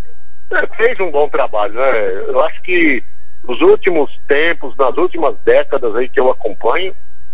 é, 0.52 0.66
fez 0.76 0.98
um 1.00 1.10
bom 1.10 1.28
trabalho, 1.28 1.74
né? 1.74 2.12
Eu 2.28 2.40
acho 2.44 2.62
que 2.62 3.02
nos 3.44 3.60
últimos 3.60 4.18
tempos, 4.26 4.76
nas 4.76 4.96
últimas 4.96 5.36
décadas 5.44 5.94
aí 5.96 6.08
que 6.08 6.20
eu 6.20 6.30
acompanho, 6.30 6.92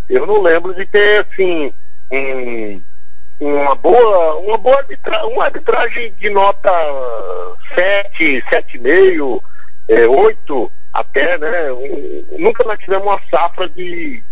eu 0.09 0.27
não 0.27 0.43
lembro 0.43 0.75
de 0.75 0.87
ter 0.87 1.21
assim 1.21 1.73
um, 2.11 2.83
uma 3.41 3.75
boa 3.75 4.37
uma 4.37 4.57
boa 4.59 4.77
arbitra 4.79 5.27
uma 5.27 5.45
arbitragem 5.45 6.13
de 6.15 6.31
nota 6.31 6.71
7, 7.75 8.43
7,5, 8.51 9.41
é, 9.89 10.07
8 10.07 10.73
até, 10.93 11.39
né? 11.39 11.73
Um- 11.73 12.25
nunca 12.39 12.65
nós 12.65 12.79
tivemos 12.79 13.07
uma 13.07 13.21
safra 13.31 13.69
de, 13.71 14.23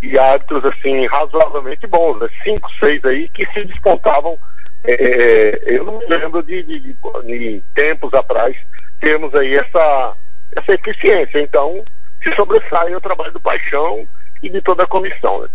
de 0.00 0.18
árbitros 0.18 0.64
assim 0.64 1.06
razoavelmente 1.06 1.86
bons, 1.86 2.18
né? 2.20 2.28
5, 2.42 2.70
6 2.80 3.04
aí 3.04 3.28
que 3.28 3.44
se 3.46 3.60
despontavam. 3.66 4.38
é, 4.84 5.74
eu 5.76 5.84
não 5.84 5.98
me 5.98 6.06
lembro 6.06 6.42
de, 6.42 6.62
de, 6.64 6.72
de- 6.80 6.94
de 7.26 7.62
tempos 7.74 8.12
atrás 8.14 8.56
termos 9.00 9.32
aí 9.34 9.52
essa, 9.54 10.16
essa 10.56 10.74
eficiência. 10.74 11.40
Então, 11.40 11.82
se 12.22 12.34
sobressai 12.34 12.88
o 12.94 13.00
trabalho 13.00 13.32
do 13.32 13.40
Paixão 13.40 14.06
e 14.42 14.48
de 14.50 14.60
toda 14.62 14.82
a 14.82 14.86
comissão. 14.88 15.40
Né? 15.42 15.48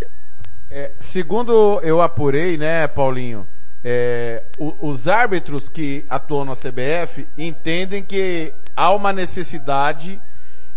É, 0.70 0.92
segundo 1.00 1.80
eu 1.84 2.02
apurei, 2.02 2.58
né, 2.58 2.88
Paulinho, 2.88 3.46
é, 3.84 4.44
o- 4.58 4.90
os 4.90 5.08
árbitros 5.08 5.70
que 5.70 6.06
atuam 6.10 6.44
na 6.44 6.56
CBF 6.56 7.28
entendem 7.38 8.04
que 8.04 8.52
há 8.76 8.92
uma 8.94 9.14
necessidade 9.14 10.20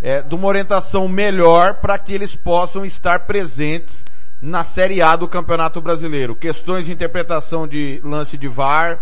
é, 0.01 0.23
de 0.23 0.33
uma 0.33 0.47
orientação 0.47 1.09
melhor 1.09 1.75
para 1.81 1.99
que 1.99 2.13
eles 2.13 2.37
possam 2.37 2.85
estar 2.85 3.27
presentes 3.27 4.05
na 4.41 4.63
Série 4.63 5.03
A 5.03 5.17
do 5.17 5.27
Campeonato 5.27 5.81
Brasileiro. 5.81 6.37
Questões 6.37 6.87
de 6.87 6.93
interpretação 6.93 7.67
de 7.67 8.01
lance 8.05 8.39
de 8.39 8.47
VAR. 8.47 9.01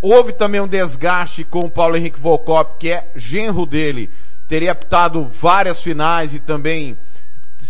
Houve 0.00 0.32
também 0.32 0.58
um 0.58 0.66
desgaste 0.66 1.44
com 1.44 1.58
o 1.58 1.70
Paulo 1.70 1.96
Henrique 1.98 2.18
Volcop, 2.18 2.78
que 2.78 2.90
é 2.90 3.10
genro 3.14 3.66
dele, 3.66 4.10
teria 4.48 4.72
apitado 4.72 5.28
várias 5.28 5.82
finais 5.82 6.32
e 6.32 6.38
também 6.38 6.96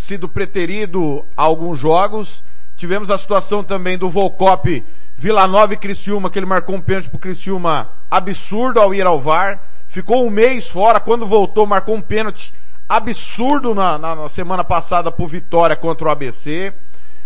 sido 0.02 0.28
preterido 0.28 1.24
a 1.36 1.42
alguns 1.42 1.78
jogos. 1.78 2.44
Tivemos 2.76 3.10
a 3.10 3.18
situação 3.18 3.62
também 3.62 3.96
do 3.96 4.10
Volcop 4.10 4.84
Vila 5.16 5.46
Nova 5.46 5.74
e 5.74 5.76
Criciúma, 5.76 6.30
que 6.30 6.38
ele 6.38 6.46
marcou 6.46 6.74
um 6.76 6.80
pênalti 6.80 7.08
pro 7.08 7.18
Criciúma 7.18 7.90
absurdo 8.10 8.80
ao 8.80 8.92
ir 8.94 9.06
ao 9.06 9.20
VAR. 9.20 9.60
Ficou 9.88 10.26
um 10.26 10.30
mês 10.30 10.66
fora, 10.68 10.98
quando 10.98 11.26
voltou 11.26 11.66
marcou 11.66 11.94
um 11.94 12.00
pênalti 12.02 12.52
absurdo 12.88 13.74
na, 13.74 13.98
na- 13.98 14.14
na 14.14 14.28
semana 14.28 14.64
passada 14.64 15.10
pro 15.12 15.26
Vitória 15.26 15.76
contra 15.76 16.08
o 16.08 16.10
ABC. 16.10 16.72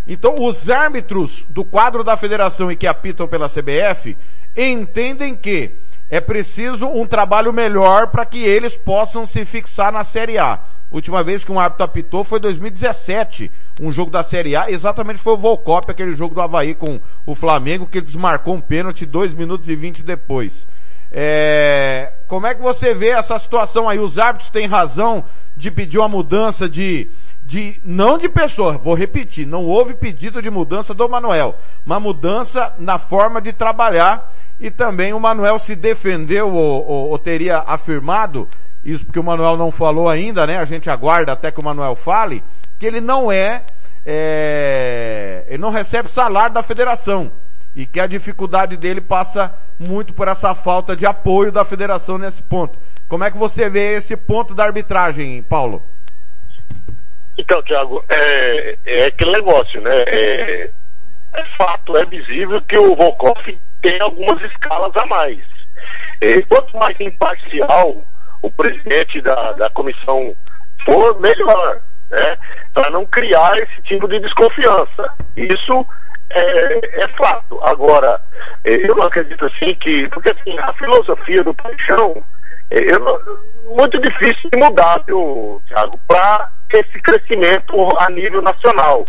Então 0.07 0.35
os 0.41 0.69
árbitros 0.71 1.45
do 1.49 1.65
quadro 1.65 2.05
da 2.05 2.17
federação 2.17 2.71
e 2.71 2.77
que 2.77 2.87
apitam 2.87 3.27
pela 3.27 3.49
CBF 3.49 4.17
entendem 4.57 5.35
que 5.35 5.73
é 6.09 6.21
preciso 6.21 6.87
um 6.87 7.07
trabalho 7.07 7.53
melhor 7.53 8.09
para 8.09 8.25
que 8.25 8.39
eles 8.39 8.77
possam 8.77 9.27
se 9.27 9.45
fixar 9.45 9.91
na 9.93 10.05
Série 10.05 10.39
A. 10.39 10.61
Última 10.91 11.23
vez 11.23 11.43
que 11.45 11.51
um 11.51 11.59
árbitro 11.59 11.85
apitou 11.85 12.23
foi 12.25 12.39
2017, 12.39 13.51
um 13.81 13.91
jogo 13.93 14.11
da 14.11 14.23
Série 14.23 14.55
A, 14.57 14.71
exatamente 14.71 15.21
foi 15.21 15.33
o 15.35 15.39
Volcop, 15.39 15.91
aquele 15.91 16.15
jogo 16.15 16.35
do 16.35 16.41
Havaí 16.41 16.75
com 16.75 17.01
o 17.27 17.35
Flamengo, 17.35 17.87
que 17.87 18.01
desmarcou 18.01 18.55
um 18.55 18.61
pênalti 18.61 19.05
2 19.05 19.35
minutos 19.35 19.69
e 19.69 19.75
20 19.75 20.03
depois. 20.03 20.67
É, 21.11 22.13
como 22.29 22.47
é 22.47 22.55
que 22.55 22.63
você 22.63 22.95
vê 22.95 23.09
essa 23.09 23.39
situação 23.39 23.89
aí? 23.89 23.99
Os 23.99 24.19
árbitros 24.19 24.51
têm 24.51 24.67
razão 24.67 25.25
de 25.57 25.71
pedir 25.71 25.99
uma 25.99 26.09
mudança 26.09 26.69
de, 26.69 27.09
de, 27.45 27.81
não 27.85 28.17
de 28.19 28.29
pessoa, 28.29 28.77
vou 28.77 28.95
repetir, 28.95 29.47
não 29.47 29.65
houve 29.65 29.95
pedido 29.95 30.43
de 30.43 30.51
mudança 30.51 30.93
do 30.93 31.09
Manuel, 31.09 31.57
uma 31.85 31.99
mudança 31.99 32.75
na 32.79 32.99
forma 32.99 33.41
de 33.41 33.53
trabalhar 33.53 34.31
e 34.61 34.71
também 34.71 35.13
o 35.15 35.21
Manuel 35.21 35.59
se 35.59 35.75
defendeu 35.75 36.53
ou, 36.53 36.87
ou- 36.87 37.11
ou 37.11 37.19
teria 37.19 37.59
afirmado, 37.59 38.49
isso 38.87 39.05
porque 39.05 39.19
o 39.19 39.25
Manuel 39.25 39.57
não 39.57 39.73
falou 39.73 40.09
ainda, 40.09 40.47
né? 40.47 40.59
A 40.59 40.65
gente 40.65 40.89
aguarda 40.89 41.33
até 41.33 41.51
que 41.51 41.61
o 41.61 41.65
Manuel 41.65 41.97
fale, 41.97 42.43
que 42.79 42.87
ele 42.87 43.01
não 43.01 43.33
é, 43.33 43.65
é, 44.05 45.45
ele 45.49 45.59
não 45.59 45.71
recebe 45.71 46.09
salário 46.09 46.55
da 46.55 46.63
federação 46.63 47.33
e 47.75 47.85
que 47.85 47.99
a 47.99 48.07
dificuldade 48.07 48.77
dele 48.77 49.01
passa 49.01 49.53
muito 49.77 50.15
por 50.15 50.29
essa 50.29 50.55
falta 50.55 50.95
de 50.95 51.05
apoio 51.05 51.51
da 51.51 51.65
federação 51.65 52.17
nesse 52.17 52.41
ponto. 52.45 52.79
Como 53.09 53.25
é 53.25 53.31
que 53.31 53.37
você 53.37 53.69
vê 53.69 53.95
esse 53.95 54.17
ponto 54.17 54.55
da 54.55 54.65
arbitragem, 54.65 55.43
Paulo? 55.43 55.83
Então, 57.37 57.61
Thiago, 57.65 58.05
é, 58.09 58.79
é 58.87 59.07
aquele 59.07 59.33
negócio, 59.33 59.81
né? 59.81 59.95
É, 60.07 60.71
é 61.35 61.45
fato, 61.59 61.97
é 61.97 62.07
visível 62.07 62.63
que 62.63 62.79
o 62.79 62.95
Volkov 62.95 63.45
tem 63.83 64.01
algumas 64.01 64.41
escalas 64.43 64.93
a 64.97 65.07
mais. 65.07 65.41
É, 66.21 66.41
quanto 66.43 66.77
mais 66.79 66.99
imparcial 67.01 68.03
o 68.47 68.51
presidente 68.53 69.21
da, 69.21 69.53
da 69.53 69.71
comissão 69.71 70.35
for, 70.85 71.21
melhor, 71.21 71.81
né? 72.11 72.39
Para 72.73 72.91
não 72.91 73.05
criar 73.07 73.53
esse 73.57 73.83
tipo 73.83 74.07
de 74.07 74.21
desconfiança. 74.21 75.13
Isso 75.37 75.87
é, 76.31 77.03
é 77.03 77.09
fato. 77.09 77.59
Agora, 77.65 78.21
é, 78.65 78.89
eu 78.89 78.95
não 78.95 79.05
acredito 79.05 79.45
assim 79.47 79.75
que, 79.77 80.09
porque 80.11 80.31
assim, 80.31 80.57
a 80.61 80.73
filosofia 80.75 81.43
do 81.43 81.55
paixão 81.55 82.23
é, 82.71 82.81
muito 83.75 84.01
difícil 84.01 84.51
de 84.51 84.59
mudar, 84.59 85.03
viu, 85.07 85.61
Thiago, 85.67 85.99
para 86.07 86.49
esse 86.73 87.01
crescimento 87.01 87.75
a 87.99 88.11
nível 88.11 88.43
nacional. 88.43 89.05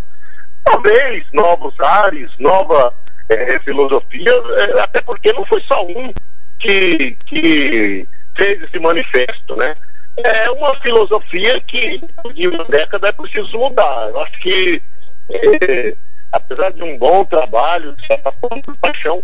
Talvez 0.63 1.23
novos 1.31 1.79
ares, 1.79 2.31
nova 2.39 2.93
eh, 3.29 3.59
filosofia, 3.59 4.31
eh, 4.31 4.79
até 4.81 5.01
porque 5.01 5.31
não 5.31 5.45
foi 5.45 5.61
só 5.61 5.81
um 5.85 6.11
que, 6.59 7.15
que 7.25 8.07
fez 8.37 8.61
esse 8.63 8.79
manifesto, 8.79 9.55
né? 9.55 9.75
É 10.17 10.49
uma 10.51 10.75
filosofia 10.81 11.59
que 11.67 12.01
de 12.33 12.47
uma 12.47 12.63
década 12.65 13.09
é 13.09 13.11
preciso 13.11 13.57
mudar. 13.57 14.09
Eu 14.09 14.19
acho 14.21 14.39
que, 14.39 14.81
eh, 15.31 15.93
apesar 16.31 16.71
de 16.71 16.83
um 16.83 16.97
bom 16.97 17.23
trabalho, 17.25 17.95
de 17.95 18.07
certa 18.07 18.31
forma, 18.31 18.61
paixão, 18.81 19.23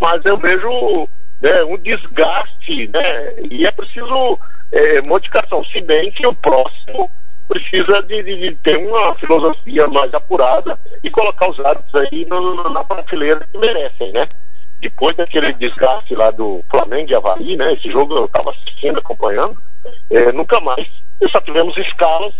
mas 0.00 0.24
eu 0.24 0.36
vejo 0.38 1.08
né, 1.40 1.62
um 1.64 1.76
desgaste, 1.78 2.88
né? 2.88 3.34
E 3.50 3.66
é 3.66 3.70
preciso 3.70 4.38
eh, 4.72 5.00
modificação, 5.06 5.64
se 5.64 5.80
bem 5.82 6.10
que 6.12 6.26
o 6.26 6.34
próximo 6.34 7.08
precisa 7.48 8.02
de, 8.04 8.22
de- 8.22 8.48
de 8.48 8.54
ter 8.56 8.76
uma 8.78 9.14
filosofia 9.16 9.86
mais 9.88 10.12
apurada 10.14 10.78
e 11.04 11.10
colocar 11.10 11.50
os 11.50 11.60
hábitos 11.60 11.94
aí 11.94 12.24
no- 12.26 12.68
na 12.70 12.82
prateleira 12.82 13.46
que 13.52 13.58
merecem, 13.58 14.10
né? 14.12 14.26
Depois 14.82 15.16
daquele 15.16 15.52
desgaste 15.54 16.12
lá 16.16 16.32
do 16.32 16.60
Flamengo 16.68 17.08
e 17.08 17.14
Havaí, 17.14 17.56
né? 17.56 17.72
Esse 17.74 17.88
jogo 17.92 18.16
eu 18.16 18.24
estava 18.24 18.50
assistindo, 18.50 18.98
acompanhando, 18.98 19.56
eh, 20.10 20.32
nunca 20.32 20.58
mais. 20.60 20.84
E 21.20 21.30
só 21.30 21.40
tivemos 21.40 21.78
escalas 21.78 22.34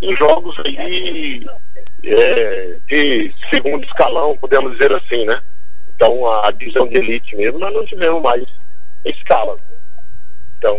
em 0.00 0.16
jogos 0.16 0.54
aí 0.60 1.44
eh, 2.04 2.78
de 2.86 3.34
segundo 3.52 3.84
escalão, 3.84 4.38
podemos 4.38 4.72
dizer 4.74 4.94
assim, 4.94 5.24
né? 5.26 5.40
Então 5.92 6.30
a 6.44 6.52
divisão 6.52 6.86
de 6.86 6.98
elite 6.98 7.34
mesmo, 7.34 7.58
nós 7.58 7.74
não 7.74 7.84
tivemos 7.84 8.22
mais 8.22 8.44
escala. 9.04 9.56
Então 10.58 10.78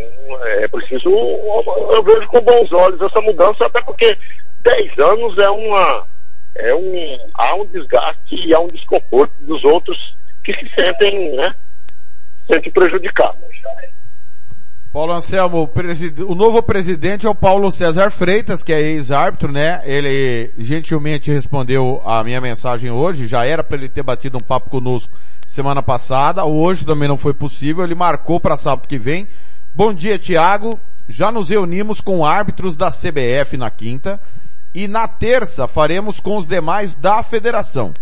é 0.57 0.69
preciso, 0.69 1.09
eu 1.09 2.01
vejo 2.01 2.27
com 2.29 2.39
bons 2.39 2.71
olhos 2.71 3.01
essa 3.01 3.21
mudança, 3.21 3.65
até 3.65 3.81
porque 3.81 4.17
10 4.63 4.99
anos 4.99 5.37
é 5.37 5.49
uma, 5.49 6.07
é 6.55 6.73
um, 6.73 7.17
há 7.33 7.55
um 7.55 7.65
desgaste 7.65 8.35
e 8.35 8.53
há 8.53 8.59
um 8.61 8.67
desconforto 8.67 9.33
dos 9.41 9.61
outros 9.65 9.97
que 10.43 10.53
se 10.53 10.69
sentem, 10.75 11.35
né, 11.35 11.53
sentem 12.47 12.71
prejudicados. 12.71 13.39
Paulo 14.91 15.13
Anselmo, 15.13 15.69
o 16.27 16.33
novo 16.33 16.63
presidente 16.63 17.27
é 17.27 17.29
o 17.29 17.35
Paulo 17.35 17.69
César 17.69 18.09
Freitas, 18.09 18.63
que 18.63 18.73
é 18.73 18.81
ex-árbitro, 18.81 19.51
né? 19.51 19.81
Ele 19.85 20.51
gentilmente 20.57 21.31
respondeu 21.31 22.01
a 22.03 22.23
minha 22.23 22.41
mensagem 22.41 22.89
hoje, 22.89 23.27
já 23.27 23.45
era 23.45 23.63
para 23.63 23.77
ele 23.77 23.87
ter 23.87 24.01
batido 24.01 24.37
um 24.37 24.43
papo 24.43 24.67
conosco 24.67 25.15
semana 25.45 25.83
passada, 25.83 26.43
hoje 26.43 26.83
também 26.83 27.07
não 27.07 27.17
foi 27.17 27.35
possível, 27.35 27.83
ele 27.83 27.93
marcou 27.93 28.39
para 28.39 28.57
sábado 28.57 28.87
que 28.87 28.97
vem. 28.97 29.27
Bom 29.75 29.93
dia, 29.93 30.17
Tiago. 30.17 30.79
Já 31.07 31.31
nos 31.31 31.49
reunimos 31.49 32.01
com 32.01 32.25
árbitros 32.25 32.75
da 32.75 32.89
CBF 32.89 33.57
na 33.57 33.69
quinta 33.69 34.19
e 34.73 34.87
na 34.87 35.07
terça 35.07 35.67
faremos 35.67 36.19
com 36.19 36.35
os 36.35 36.47
demais 36.47 36.95
da 36.95 37.21
federação. 37.21 37.93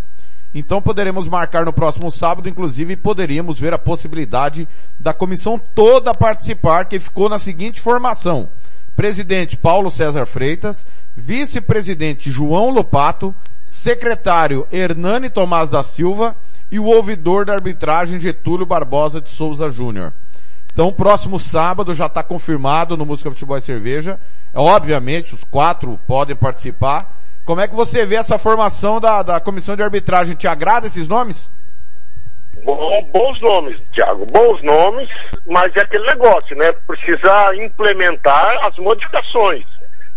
Então 0.54 0.82
poderemos 0.82 1.28
marcar 1.28 1.66
no 1.66 1.74
próximo 1.74 2.10
sábado, 2.10 2.50
inclusive 2.50 2.96
poderíamos 2.96 3.60
ver 3.60 3.74
a 3.74 3.78
possibilidade 3.78 4.68
da 5.00 5.14
comissão 5.14 5.60
toda 5.60 6.14
participar, 6.14 6.86
que 6.86 7.00
ficou 7.00 7.30
na 7.30 7.38
seguinte 7.38 7.82
formação. 7.82 8.50
Presidente 8.96 9.56
Paulo 9.56 9.92
César 9.92 10.26
Freitas, 10.26 10.86
vice-presidente 11.16 12.32
João 12.32 12.70
Lopato, 12.70 13.36
secretário 13.66 14.66
Hernani 14.72 15.30
Tomás 15.30 15.70
da 15.70 15.84
Silva 15.84 16.36
e 16.72 16.80
o 16.80 16.86
ouvidor 16.86 17.46
da 17.46 17.54
arbitragem 17.54 18.20
Getúlio 18.20 18.66
Barbosa 18.66 19.22
de 19.22 19.30
Souza 19.30 19.70
Júnior. 19.72 20.14
Então, 20.72 20.94
próximo 20.94 21.40
sábado 21.40 21.96
já 21.96 22.06
está 22.06 22.22
confirmado 22.22 22.96
no 22.96 23.06
Música 23.06 23.32
Futebol 23.32 23.58
e 23.58 23.62
Cerveja. 23.62 24.20
Obviamente, 24.54 25.34
os 25.34 25.44
quatro 25.44 26.00
podem 26.06 26.36
participar. 26.36 27.18
Como 27.48 27.62
é 27.62 27.68
que 27.70 27.74
você 27.74 28.06
vê 28.06 28.16
essa 28.16 28.38
formação 28.38 29.00
da, 29.00 29.24
da 29.24 29.40
comissão 29.40 29.74
de 29.74 29.82
arbitragem? 29.82 30.36
Te 30.36 30.50
agrada 30.50 30.86
esses 30.86 31.08
nomes? 31.08 31.50
Bom, 32.62 33.10
bons 33.14 33.40
nomes, 33.40 33.80
Thiago, 33.94 34.26
bons 34.26 34.62
nomes, 34.62 35.08
mas 35.46 35.74
é 35.78 35.80
aquele 35.80 36.06
negócio, 36.08 36.54
né? 36.58 36.74
Precisa 36.86 37.56
implementar 37.56 38.66
as 38.66 38.76
modificações. 38.78 39.64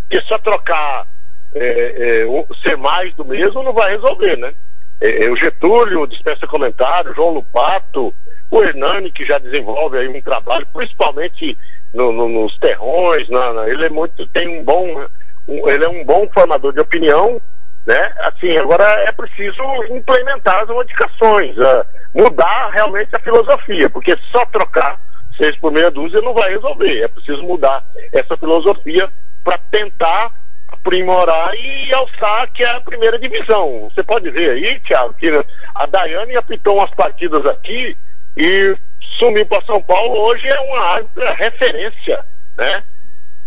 Porque 0.08 0.26
só 0.26 0.38
trocar, 0.38 1.06
é, 1.54 2.24
é, 2.24 2.60
ser 2.64 2.76
mais 2.76 3.14
do 3.14 3.24
mesmo 3.24 3.62
não 3.62 3.72
vai 3.72 3.92
resolver, 3.92 4.36
né? 4.36 4.52
É, 5.00 5.26
é, 5.26 5.30
o 5.30 5.36
Getúlio 5.36 6.08
dispensa 6.08 6.48
comentário, 6.48 7.14
João 7.14 7.34
Lupato, 7.34 8.12
o 8.50 8.64
Hernani 8.64 9.12
que 9.12 9.24
já 9.24 9.38
desenvolve 9.38 9.98
aí 9.98 10.08
um 10.08 10.20
trabalho, 10.20 10.66
principalmente 10.72 11.56
no, 11.94 12.10
no, 12.10 12.28
nos 12.28 12.58
terrões, 12.58 13.28
na, 13.28 13.52
na, 13.52 13.68
ele 13.68 13.86
é 13.86 13.88
muito, 13.88 14.26
tem 14.28 14.48
um 14.48 14.64
bom, 14.64 15.06
ele 15.48 15.84
é 15.84 15.88
um 15.88 16.04
bom 16.04 16.28
formador 16.32 16.72
de 16.72 16.80
opinião, 16.80 17.40
né? 17.86 18.12
Assim, 18.20 18.56
agora 18.58 18.84
é 19.06 19.12
preciso 19.12 19.62
implementar 19.90 20.62
as 20.62 20.68
modificações, 20.68 21.56
uh, 21.56 21.84
mudar 22.14 22.70
realmente 22.70 23.14
a 23.14 23.20
filosofia, 23.20 23.88
porque 23.90 24.16
só 24.32 24.44
trocar 24.46 25.00
seis 25.36 25.56
por 25.58 25.72
meia 25.72 25.90
dúzia 25.90 26.20
não 26.20 26.34
vai 26.34 26.50
resolver, 26.50 27.02
é 27.02 27.08
preciso 27.08 27.42
mudar 27.42 27.82
essa 28.12 28.36
filosofia 28.36 29.08
para 29.42 29.58
tentar 29.70 30.30
aprimorar 30.68 31.54
e 31.54 31.94
alçar 31.94 32.50
que 32.52 32.62
é 32.62 32.70
a 32.70 32.80
primeira 32.80 33.18
divisão. 33.18 33.90
Você 33.90 34.02
pode 34.02 34.30
ver 34.30 34.50
aí, 34.50 34.80
Thiago, 34.80 35.14
que 35.14 35.28
a 35.74 35.86
Daiane 35.86 36.36
apitou 36.36 36.76
umas 36.76 36.94
partidas 36.94 37.44
aqui 37.46 37.96
e 38.36 38.76
sumiu 39.18 39.46
para 39.46 39.64
São 39.64 39.82
Paulo, 39.82 40.28
hoje 40.28 40.46
é 40.48 40.60
uma 40.60 41.34
referência, 41.34 42.24
né? 42.56 42.82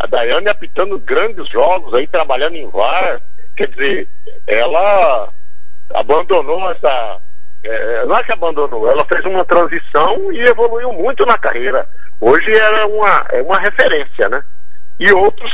A 0.04 0.06
Daiane 0.06 0.50
apitando 0.50 1.00
grandes 1.00 1.48
jogos 1.50 1.94
aí, 1.94 2.06
trabalhando 2.08 2.56
em 2.56 2.70
VAR, 2.70 3.22
quer 3.56 3.70
dizer, 3.70 4.08
ela 4.46 5.30
abandonou 5.94 6.70
essa. 6.72 7.22
É, 7.64 8.06
não 8.06 8.18
é 8.18 8.24
que 8.24 8.34
abandonou, 8.34 8.90
ela 8.90 9.06
fez 9.06 9.24
uma 9.24 9.46
transição 9.46 10.30
e 10.34 10.42
evoluiu 10.42 10.92
muito 10.92 11.26
na 11.26 11.38
carreira. 11.38 11.88
Hoje 12.20 12.52
ela 12.52 12.82
é 12.82 12.86
uma, 12.86 13.26
é 13.32 13.42
uma 13.42 13.60
referência, 13.60 14.28
né? 14.28 14.44
E 15.00 15.10
outros 15.14 15.50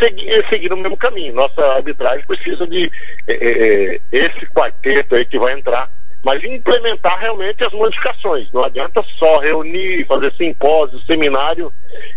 segui, 0.00 0.26
seguiram 0.48 0.76
o 0.76 0.80
mesmo 0.80 0.96
caminho. 0.96 1.34
Nossa 1.34 1.62
arbitragem 1.62 2.26
precisa 2.26 2.66
de 2.66 2.90
é, 3.28 3.34
é, 3.34 4.00
esse 4.10 4.46
quarteto 4.46 5.14
aí 5.14 5.24
que 5.26 5.38
vai 5.38 5.52
entrar 5.52 5.88
mas 6.24 6.42
implementar 6.44 7.18
realmente 7.18 7.64
as 7.64 7.72
modificações. 7.72 8.48
Não 8.52 8.64
adianta 8.64 9.02
só 9.18 9.40
reunir, 9.40 10.06
fazer 10.06 10.32
simpósio, 10.34 11.00
seminário 11.00 11.72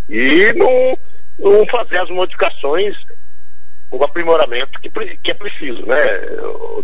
e 0.08 0.54
não, 0.54 0.96
não 1.40 1.66
fazer 1.68 2.00
as 2.00 2.10
modificações, 2.10 2.96
o 3.92 4.04
aprimoramento 4.04 4.80
que, 4.80 4.90
que 4.90 5.32
é 5.32 5.34
preciso, 5.34 5.86
né, 5.86 5.98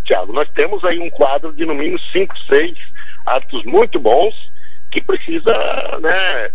Tiago? 0.06 0.34
Nós 0.34 0.50
temos 0.52 0.84
aí 0.86 1.00
um 1.00 1.10
quadro 1.10 1.54
de 1.54 1.66
no 1.66 1.74
mínimo 1.74 2.00
5, 2.00 2.38
6 2.46 2.78
atos 3.26 3.64
muito 3.66 4.00
bons 4.00 4.34
que 4.92 5.02
precisa, 5.02 5.54
né, 6.02 6.50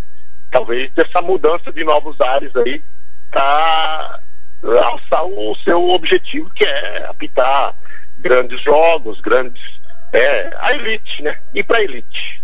talvez 0.51 0.93
dessa 0.93 1.23
mudança 1.23 1.73
de 1.73 1.85
novos 1.85 2.21
ares 2.21 2.55
aí 2.57 2.83
para 3.31 4.21
alçar 4.63 5.25
o 5.25 5.55
seu 5.57 5.89
objetivo 5.91 6.51
que 6.55 6.65
é 6.65 7.07
apitar 7.07 7.75
grandes 8.19 8.63
jogos, 8.63 9.21
grandes 9.21 9.63
é, 10.13 10.51
a 10.59 10.73
elite, 10.75 11.23
né? 11.23 11.39
E 11.55 11.63
pra 11.63 11.83
elite. 11.83 12.36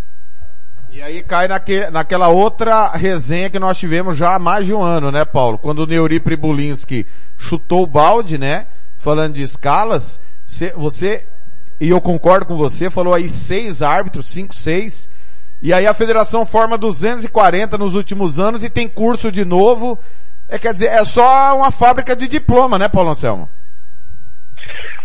E 0.93 1.01
aí 1.01 1.23
cai 1.23 1.49
naque, 1.49 1.91
naquela 1.91 2.29
outra 2.29 2.89
resenha 2.91 3.49
que 3.49 3.59
nós 3.59 3.79
tivemos 3.79 4.15
já 4.15 4.35
há 4.35 4.39
mais 4.39 4.67
de 4.67 4.75
um 4.75 4.83
ano, 4.83 5.11
né, 5.11 5.25
Paulo? 5.25 5.57
Quando 5.57 5.79
o 5.79 5.87
Neuri 5.87 6.21
Pribulinski 6.21 7.07
chutou 7.39 7.83
o 7.83 7.87
balde, 7.87 8.37
né? 8.37 8.67
Falando 8.99 9.33
de 9.33 9.43
escalas, 9.43 10.21
você, 10.77 11.27
e 11.81 11.89
eu 11.89 11.99
concordo 11.99 12.45
com 12.45 12.59
você, 12.59 12.91
falou 12.91 13.15
aí 13.15 13.27
seis 13.31 13.81
árbitros, 13.81 14.29
cinco, 14.29 14.55
seis, 14.55 15.09
e 15.63 15.73
aí 15.73 15.87
a 15.87 15.95
federação 15.95 16.45
forma 16.45 16.77
240 16.77 17.79
nos 17.79 17.95
últimos 17.95 18.39
anos 18.39 18.63
e 18.63 18.69
tem 18.69 18.87
curso 18.87 19.33
de 19.33 19.47
novo. 19.47 19.99
É, 20.47 20.59
quer 20.59 20.75
dizer, 20.75 20.89
é 20.89 21.03
só 21.05 21.57
uma 21.57 21.73
fábrica 21.73 22.15
de 22.15 22.29
diploma, 22.29 22.79
né, 22.79 22.87
Paulo 22.87 23.09
Anselmo? 23.09 23.49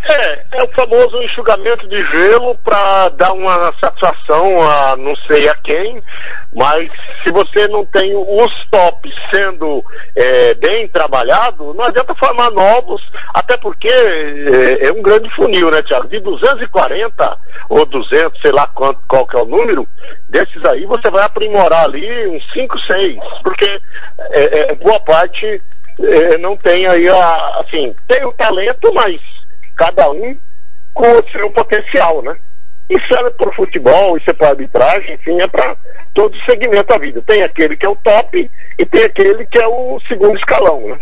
É, 0.10 0.46
é 0.54 0.64
o 0.64 0.68
famoso 0.70 1.22
enxugamento 1.22 1.86
de 1.88 2.02
gelo 2.16 2.56
para 2.64 3.10
dar 3.10 3.34
uma 3.34 3.74
satisfação 3.84 4.62
a 4.62 4.96
não 4.96 5.14
sei 5.28 5.50
a 5.50 5.56
quem, 5.56 6.02
mas 6.54 6.90
se 7.24 7.32
você 7.32 7.68
não 7.68 7.86
tem 7.88 8.16
os 8.16 8.70
tops 8.72 9.14
sendo 9.34 9.84
é, 10.16 10.54
bem 10.54 10.88
trabalhado, 10.88 11.74
não 11.74 11.84
adianta 11.84 12.16
formar 12.16 12.50
novos, 12.52 13.02
até 13.34 13.58
porque 13.58 13.90
é, 13.90 14.88
é, 14.88 14.92
um 14.94 15.02
grande 15.02 15.30
funil, 15.36 15.70
né, 15.70 15.82
Tiago? 15.82 16.08
De 16.08 16.22
240 16.22 17.38
ou 17.70 17.86
200, 17.86 18.42
sei 18.42 18.52
lá 18.52 18.66
quanto, 18.68 19.02
qual 19.10 19.28
que 19.28 19.38
é 19.38 19.42
o 19.42 19.46
número, 19.46 19.86
desses 20.30 20.64
aí 20.66 20.86
você 20.86 21.12
vai 21.12 21.26
aprimorar 21.26 21.84
ali 21.84 22.28
uns 22.30 22.50
5, 22.54 22.80
6, 22.80 23.18
porque 23.44 23.80
é, 24.32 24.72
é, 24.72 24.76
boa 24.76 25.00
parte 25.02 25.62
é, 26.00 26.38
não 26.38 26.56
tem 26.56 26.88
aí 26.88 27.10
a, 27.10 27.60
assim, 27.60 27.94
tem 28.08 28.24
o 28.26 28.32
talento, 28.34 28.94
mas 28.94 29.36
cada 29.78 30.10
um 30.12 30.36
com 30.94 31.12
o 31.12 31.30
seu 31.32 31.49
potencial, 31.52 32.22
né? 32.22 32.36
Isso 32.90 33.14
é 33.14 33.30
para 33.32 33.49
o 33.49 33.56
futebol, 33.56 34.18
isso 34.18 34.30
é 34.30 34.34
para 34.34 34.49
arbitragem, 34.49 35.14
enfim, 35.16 35.41
é 35.41 35.48
para 35.48 35.76
todo 36.14 36.36
segmento 36.45 36.88
da 36.88 36.98
vida. 36.98 37.22
Tem 37.26 37.44
aquele 37.44 37.76
que 37.76 37.86
é 37.86 37.90
o 37.90 37.95
top 37.98 38.49
e 38.80 38.86
tem 38.86 39.04
aquele 39.04 39.45
que 39.45 39.60
é 39.60 39.68
o 39.68 39.99
segundo 40.08 40.38
escalão, 40.38 40.88
né? 40.88 40.98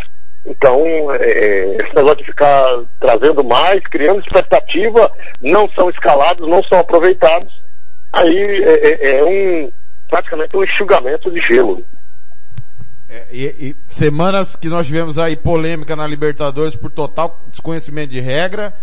Então, 0.46 0.80
é, 1.14 1.76
esse 1.76 1.96
negócio 1.96 2.18
de 2.18 2.26
ficar 2.26 2.66
trazendo 3.00 3.44
mais, 3.44 3.82
criando 3.84 4.20
expectativa, 4.20 5.12
não 5.42 5.70
são 5.70 5.90
escalados, 5.90 6.48
não 6.48 6.64
são 6.64 6.80
aproveitados, 6.80 7.52
aí 8.14 8.44
é, 8.64 8.88
é, 8.88 9.18
é 9.20 9.24
um 9.24 9.72
praticamente 10.10 10.56
um 10.56 10.64
enxugamento 10.64 11.32
de 11.32 11.42
gelo. 11.42 11.84
É, 13.16 13.28
e, 13.32 13.46
e, 13.70 13.76
semanas 13.88 14.58
que 14.58 14.68
nós 14.68 14.88
tivemos 14.88 15.18
aí 15.18 15.38
polêmica 15.38 15.96
na 15.96 16.06
Libertadores 16.06 16.76
por 16.76 16.92
total 16.92 17.40
desconhecimento 17.50 18.10
de 18.10 18.20
regra. 18.20 18.74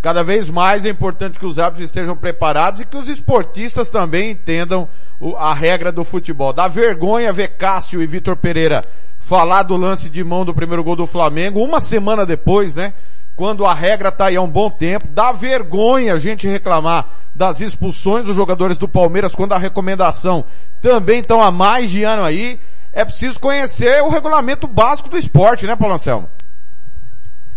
Cada 0.00 0.22
vez 0.22 0.48
mais 0.48 0.86
é 0.86 0.88
importante 0.88 1.38
que 1.38 1.44
os 1.44 1.58
árbitros 1.58 1.90
estejam 1.90 2.16
preparados 2.16 2.80
e 2.80 2.86
que 2.86 2.96
os 2.96 3.06
esportistas 3.06 3.90
também 3.90 4.30
entendam 4.30 4.88
o, 5.20 5.36
a 5.36 5.52
regra 5.52 5.92
do 5.92 6.04
futebol. 6.04 6.54
Dá 6.54 6.68
vergonha 6.68 7.34
ver 7.34 7.48
Cássio 7.48 8.00
e 8.00 8.06
Vitor 8.06 8.34
Pereira 8.34 8.80
falar 9.18 9.62
do 9.62 9.76
lance 9.76 10.08
de 10.08 10.24
mão 10.24 10.42
do 10.42 10.54
primeiro 10.54 10.82
gol 10.82 10.96
do 10.96 11.06
Flamengo 11.06 11.62
uma 11.62 11.78
semana 11.78 12.24
depois, 12.24 12.74
né? 12.74 12.94
Quando 13.36 13.66
a 13.66 13.74
regra 13.74 14.10
tá 14.10 14.26
aí 14.26 14.36
há 14.36 14.42
um 14.42 14.50
bom 14.50 14.70
tempo. 14.70 15.06
Dá 15.08 15.32
vergonha 15.32 16.14
a 16.14 16.18
gente 16.18 16.48
reclamar 16.48 17.08
das 17.34 17.60
expulsões 17.60 18.24
dos 18.24 18.34
jogadores 18.34 18.78
do 18.78 18.88
Palmeiras 18.88 19.34
quando 19.34 19.52
a 19.52 19.58
recomendação 19.58 20.46
também 20.80 21.20
estão 21.20 21.42
há 21.42 21.50
mais 21.50 21.90
de 21.90 22.02
ano 22.04 22.24
aí 22.24 22.58
é 22.92 23.04
preciso 23.04 23.40
conhecer 23.40 24.02
o 24.02 24.10
regulamento 24.10 24.66
básico 24.66 25.08
do 25.08 25.18
esporte, 25.18 25.66
né, 25.66 25.76
Paulo 25.76 25.94
Anselmo? 25.94 26.28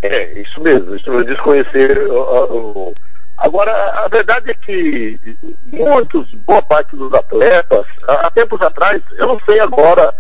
É, 0.02 0.40
isso 0.40 0.62
mesmo, 0.62 0.96
isso 0.96 1.10
mesmo, 1.10 1.26
desconhecer 1.26 1.98
o, 2.10 2.94
Agora, 3.38 3.72
a 4.06 4.08
verdade 4.08 4.52
é 4.52 4.54
que 4.54 5.20
muitos, 5.68 6.32
boa 6.48 6.62
parte 6.64 6.96
dos 6.96 7.14
atletas, 7.14 7.86
há 8.08 8.32
tempos 8.32 8.62
atrás, 8.62 9.02
eu 9.18 9.28
não 9.28 9.40
sei 9.42 9.60
agora 9.60 10.14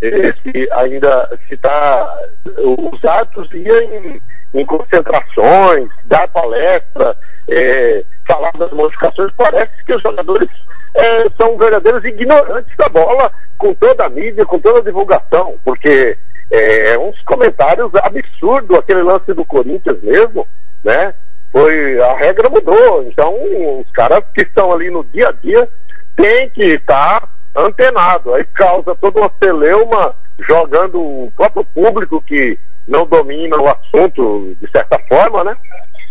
eh, 0.00 0.32
se 0.42 0.68
ainda 0.72 1.28
se 1.48 1.54
está, 1.54 2.16
os 2.62 3.04
atos 3.04 3.48
iam 3.52 3.76
em, 3.80 4.22
em, 4.54 4.66
concentrações, 4.66 5.90
dar 6.04 6.28
palestra, 6.28 7.16
é, 7.48 8.04
falar 8.24 8.52
das 8.52 8.70
modificações, 8.70 9.32
parece 9.36 9.72
que 9.84 9.94
os 9.94 10.02
jogadores 10.02 10.48
é, 10.94 11.30
são 11.38 11.56
verdadeiros 11.56 12.04
ignorantes 12.04 12.74
da 12.76 12.88
bola 12.88 13.30
com 13.58 13.74
toda 13.74 14.06
a 14.06 14.08
mídia, 14.08 14.44
com 14.44 14.58
toda 14.58 14.80
a 14.80 14.84
divulgação, 14.84 15.56
porque 15.64 16.16
é, 16.50 16.94
é 16.94 16.98
uns 16.98 17.20
comentários 17.22 17.90
absurdos, 17.96 18.78
aquele 18.78 19.02
lance 19.02 19.32
do 19.32 19.44
Corinthians 19.44 20.02
mesmo, 20.02 20.46
né? 20.84 21.14
Foi, 21.52 22.00
a 22.00 22.16
regra 22.16 22.48
mudou, 22.48 23.02
então 23.02 23.34
os 23.80 23.90
caras 23.90 24.22
que 24.34 24.42
estão 24.42 24.72
ali 24.72 24.88
no 24.90 25.04
dia 25.04 25.28
a 25.28 25.32
dia 25.32 25.68
têm 26.16 26.48
que 26.50 26.74
estar 26.74 27.28
antenado, 27.56 28.34
aí 28.34 28.44
causa 28.54 28.94
toda 28.96 29.20
uma 29.20 29.32
celeuma 29.42 30.14
jogando 30.48 31.00
o 31.00 31.28
próprio 31.36 31.64
público 31.64 32.22
que 32.22 32.58
não 32.86 33.04
domina 33.06 33.56
o 33.56 33.68
assunto 33.68 34.54
de 34.60 34.70
certa 34.70 34.98
forma, 35.08 35.44
né? 35.44 35.56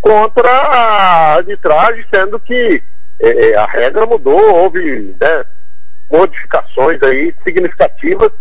Contra 0.01 0.49
a 0.49 1.35
arbitragem, 1.35 2.05
sendo 2.13 2.39
que 2.39 2.81
é, 3.21 3.49
é, 3.49 3.57
a 3.57 3.65
regra 3.65 4.05
mudou, 4.05 4.39
houve 4.55 5.15
né, 5.19 5.43
modificações 6.11 7.01
aí 7.03 7.33
significativas, 7.43 8.31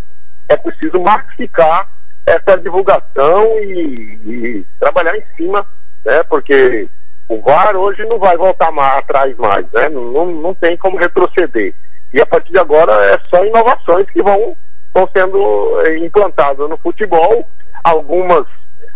é 0.48 0.56
preciso 0.56 1.00
massificar 1.00 1.88
essa 2.26 2.56
divulgação 2.58 3.44
e, 3.60 3.94
e 4.24 4.66
trabalhar 4.78 5.16
em 5.16 5.24
cima, 5.36 5.66
né, 6.04 6.22
porque 6.24 6.88
O 7.28 7.42
VAR 7.42 7.76
hoje 7.76 8.06
não 8.10 8.18
vai 8.18 8.34
voltar 8.38 8.72
mais 8.72 8.98
atrás 8.98 9.36
mais, 9.36 9.70
né? 9.72 9.88
Não, 9.90 10.26
não, 10.26 10.54
tem 10.54 10.76
como 10.78 10.96
retroceder. 10.96 11.74
E 12.12 12.20
a 12.22 12.26
partir 12.26 12.52
de 12.52 12.58
agora 12.58 12.90
é 13.12 13.18
só 13.28 13.44
inovações 13.44 14.08
que 14.10 14.22
vão, 14.22 14.56
vão 14.94 15.06
sendo 15.14 15.78
eh, 15.82 15.98
implantadas 15.98 16.66
no 16.70 16.78
futebol, 16.78 17.46
algumas 17.84 18.46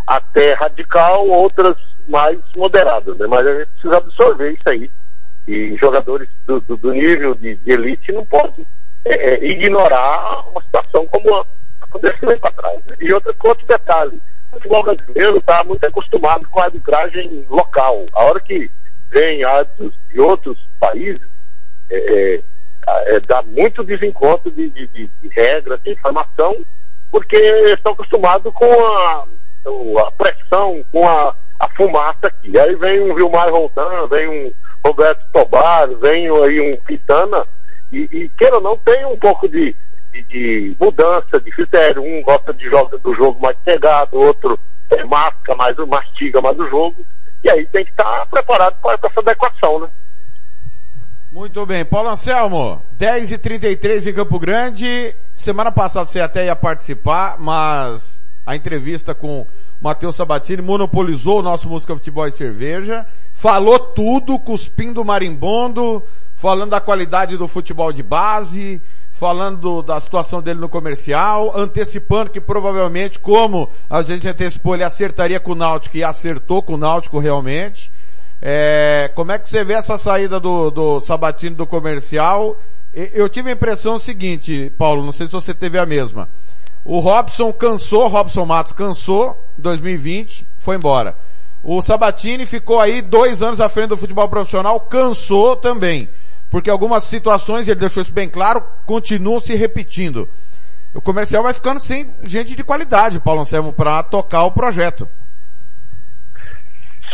até 0.07 0.55
radical, 0.55 1.29
outras 1.29 1.77
mais 2.09 2.41
moderadas, 2.57 3.19
né? 3.19 3.27
Mas 3.29 3.47
a 3.47 3.55
gente 3.55 3.69
precisa 3.73 3.99
absorver 3.99 4.53
isso 4.53 4.69
aí. 4.69 4.91
E 5.47 5.77
jogadores 5.77 6.29
do, 6.47 6.61
do, 6.61 6.77
do 6.77 6.93
nível 6.93 7.35
de, 7.35 7.57
de 7.57 7.73
elite 7.73 8.13
não 8.13 8.25
podem 8.25 8.65
é, 9.05 9.35
é, 9.35 9.45
ignorar 9.45 10.49
uma 10.49 10.63
situação 10.63 11.07
como 11.09 11.45
aconteceu 11.81 12.39
para 12.39 12.53
trás. 12.53 12.81
E 13.01 13.13
outra, 13.13 13.35
outro 13.45 13.67
detalhe, 13.67 14.21
o 14.53 14.57
futebol 14.57 14.83
brasileiro 14.85 15.39
está 15.39 15.65
muito 15.65 15.85
acostumado 15.85 16.49
com 16.49 16.61
a 16.61 16.65
arbitragem 16.65 17.45
local. 17.49 18.07
A 18.13 18.25
hora 18.25 18.41
que 18.41 18.71
vem 19.11 19.43
árbitros 19.45 19.93
de 20.11 20.21
outros 20.21 20.59
países, 20.79 21.27
é, 21.91 21.97
é, 21.97 22.43
é, 23.17 23.21
dá 23.21 23.43
muito 23.43 23.85
desencontro 23.85 24.51
de, 24.51 24.71
de, 24.71 24.87
de, 24.89 25.11
de 25.21 25.29
regras, 25.29 25.81
de 25.83 25.93
informação, 25.93 26.65
porque 27.11 27.37
estão 27.37 27.93
acostumados 27.93 28.53
com 28.55 28.73
a, 28.73 29.27
a 30.07 30.11
pressão, 30.13 30.85
com 30.91 31.07
a, 31.07 31.35
a 31.61 31.69
fumaça 31.71 32.27
aqui. 32.27 32.53
Aí 32.59 32.75
vem 32.77 33.11
um 33.11 33.15
Vilmar 33.15 33.51
Roldan, 33.51 34.07
vem 34.09 34.29
um 34.29 34.53
Roberto 34.85 35.25
Tobar, 35.33 35.89
vem 36.01 36.29
aí 36.29 36.61
um 36.61 36.73
Pitana, 36.85 37.47
e, 37.93 38.09
e 38.11 38.29
queira 38.31 38.57
ou 38.57 38.63
não, 38.63 38.77
tem 38.79 39.05
um 39.05 39.17
pouco 39.19 39.49
de, 39.49 39.77
de, 40.13 40.23
de, 40.25 40.77
mudança 40.81 41.41
de 41.41 41.51
critério. 41.51 42.03
Um 42.03 42.23
gosta 42.23 42.53
de 42.55 42.65
jogo 42.69 42.99
do 42.99 43.15
jogo 43.15 43.41
mais 43.41 43.57
pegado, 43.59 44.17
outro 44.17 44.59
é, 44.91 45.07
masca 45.07 45.55
mais, 45.55 45.77
mastiga 45.77 46.41
mais 46.41 46.59
o 46.59 46.69
jogo. 46.69 47.05
E 47.45 47.51
aí 47.51 47.67
tem 47.67 47.85
que 47.85 47.91
estar 47.91 48.27
preparado 48.27 48.81
para 48.81 48.95
essa 48.95 49.21
adequação, 49.21 49.81
né? 49.81 49.89
Muito 51.31 51.65
bem. 51.65 51.85
Paulo 51.85 52.11
Anselmo, 52.11 52.83
10h33 52.99 54.11
em 54.11 54.15
Campo 54.15 54.39
Grande. 54.39 55.15
Semana 55.35 55.73
passada 55.73 56.09
você 56.09 56.21
até 56.21 56.47
ia 56.47 56.57
participar, 56.57 57.37
mas 57.39 58.23
a 58.45 58.55
entrevista 58.55 59.15
com 59.15 59.47
Matheus 59.83 60.15
Sabatini 60.15 60.63
monopolizou 60.63 61.41
o 61.41 61.43
nosso 61.43 61.69
Música 61.69 61.97
Futebol 61.97 62.29
e 62.29 62.31
Cerveja. 62.31 63.05
Falou 63.33 63.81
tudo, 63.81 64.39
cuspindo 64.39 65.05
marimbondo, 65.05 66.05
falando 66.37 66.71
da 66.71 66.81
qualidade 66.81 67.37
do 67.37 67.49
futebol 67.49 67.93
de 67.93 68.01
base, 68.01 68.81
falando 69.11 69.83
da 69.83 69.99
situação 69.99 70.41
dele 70.41 70.61
no 70.61 70.69
comercial, 70.69 71.53
antecipando 71.59 72.31
que 72.31 72.41
provavelmente, 72.41 73.19
como 73.19 73.69
a 73.91 74.05
gente 74.05 74.27
antecipou, 74.29 74.77
ele 74.77 74.85
acertaria 74.85 75.41
com 75.41 75.51
o 75.51 75.57
Náutico 75.57 75.97
e 75.97 76.05
acertou 76.05 76.63
com 76.63 76.75
o 76.75 76.79
Náutico 76.79 77.19
realmente. 77.19 77.91
É, 78.41 79.11
como 79.17 79.33
é 79.33 79.39
que 79.39 79.51
você 79.51 79.65
vê 79.65 79.75
essa 79.75 79.99
saída 79.99 80.39
do, 80.39 80.71
do 80.71 81.01
Sabatino 81.01 81.57
do 81.57 81.67
comercial? 81.67 82.57
Eu 82.95 83.29
tive 83.29 83.51
a 83.51 83.55
impressão 83.55 83.99
seguinte, 83.99 84.71
Paulo, 84.79 85.05
não 85.05 85.13
sei 85.13 85.27
se 85.27 85.33
você 85.33 85.53
teve 85.53 85.77
a 85.77 85.87
mesma. 85.87 86.29
O 86.85 86.99
Robson 86.99 87.53
cansou, 87.53 88.09
Robson 88.09 88.45
Matos 88.45 88.73
cansou, 88.73 89.37
2020, 89.57 90.47
foi 90.59 90.77
embora. 90.77 91.17
O 91.63 91.81
Sabatini 91.81 92.45
ficou 92.45 92.81
aí 92.81 93.01
dois 93.01 93.41
anos 93.41 93.61
à 93.61 93.69
frente 93.69 93.91
do 93.91 93.97
futebol 93.97 94.29
profissional, 94.29 94.81
cansou 94.81 95.55
também. 95.55 96.09
Porque 96.51 96.69
algumas 96.69 97.05
situações, 97.05 97.69
ele 97.69 97.79
deixou 97.79 98.03
isso 98.03 98.13
bem 98.13 98.29
claro, 98.29 98.63
continuam 98.85 99.41
se 99.41 99.55
repetindo. 99.55 100.29
O 100.93 101.01
comercial 101.01 101.43
vai 101.43 101.55
ficando 101.55 101.81
sem 101.81 102.13
gente 102.27 102.55
de 102.55 102.65
qualidade, 102.65 103.21
Paulo 103.21 103.43
Anselmo, 103.43 103.73
para 103.73 104.03
tocar 104.03 104.45
o 104.45 104.53
projeto. 104.53 105.09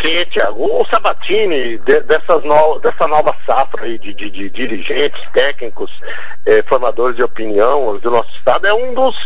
Sim, 0.01 0.25
Tiago. 0.31 0.81
O 0.81 0.87
Sabatini, 0.87 1.79
de, 1.79 2.01
dessas 2.01 2.45
no, 2.45 2.79
dessa 2.79 3.07
nova 3.09 3.35
safra 3.45 3.85
aí 3.85 3.99
de, 3.99 4.15
de, 4.15 4.31
de 4.31 4.49
dirigentes, 4.51 5.21
técnicos, 5.33 5.91
eh, 6.47 6.63
formadores 6.69 7.17
de 7.17 7.25
opinião 7.25 7.95
do 7.95 8.11
nosso 8.11 8.31
estado, 8.35 8.67
é 8.67 8.75
um 8.75 8.95
dos, 8.95 9.17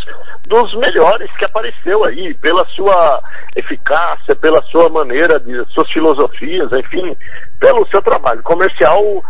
dos 0.47 0.75
melhores 0.77 1.31
que 1.37 1.45
apareceu 1.45 2.05
aí, 2.05 2.33
pela 2.35 2.65
sua 2.69 3.21
eficácia, 3.55 4.35
pela 4.37 4.63
sua 4.63 4.89
maneira, 4.89 5.39
de 5.41 5.61
suas 5.73 5.91
filosofias, 5.93 6.73
enfim, 6.73 7.15
pelo 7.61 7.87
seu 7.89 8.01
trabalho 8.01 8.43
comercial. 8.43 9.23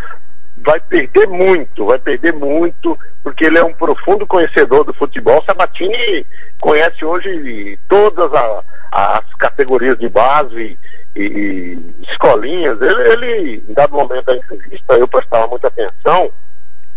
Vai 0.64 0.78
perder 0.80 1.26
muito, 1.26 1.86
vai 1.86 1.98
perder 1.98 2.34
muito, 2.34 2.96
porque 3.24 3.46
ele 3.46 3.58
é 3.58 3.64
um 3.64 3.72
profundo 3.72 4.24
conhecedor 4.28 4.84
do 4.84 4.94
futebol. 4.94 5.42
Sabatini 5.44 6.24
conhece 6.60 7.04
hoje 7.04 7.76
todas 7.88 8.32
a, 8.32 8.62
as 8.92 9.34
categorias 9.40 9.98
de 9.98 10.08
base 10.08 10.78
e, 11.16 11.78
escolinhas, 12.10 12.80
ele, 12.80 13.10
ele, 13.10 13.64
em 13.68 13.74
dado 13.74 13.94
momento 13.94 14.24
da 14.24 14.36
entrevista, 14.36 14.94
eu 14.94 15.08
prestava 15.08 15.46
muita 15.46 15.68
atenção, 15.68 16.30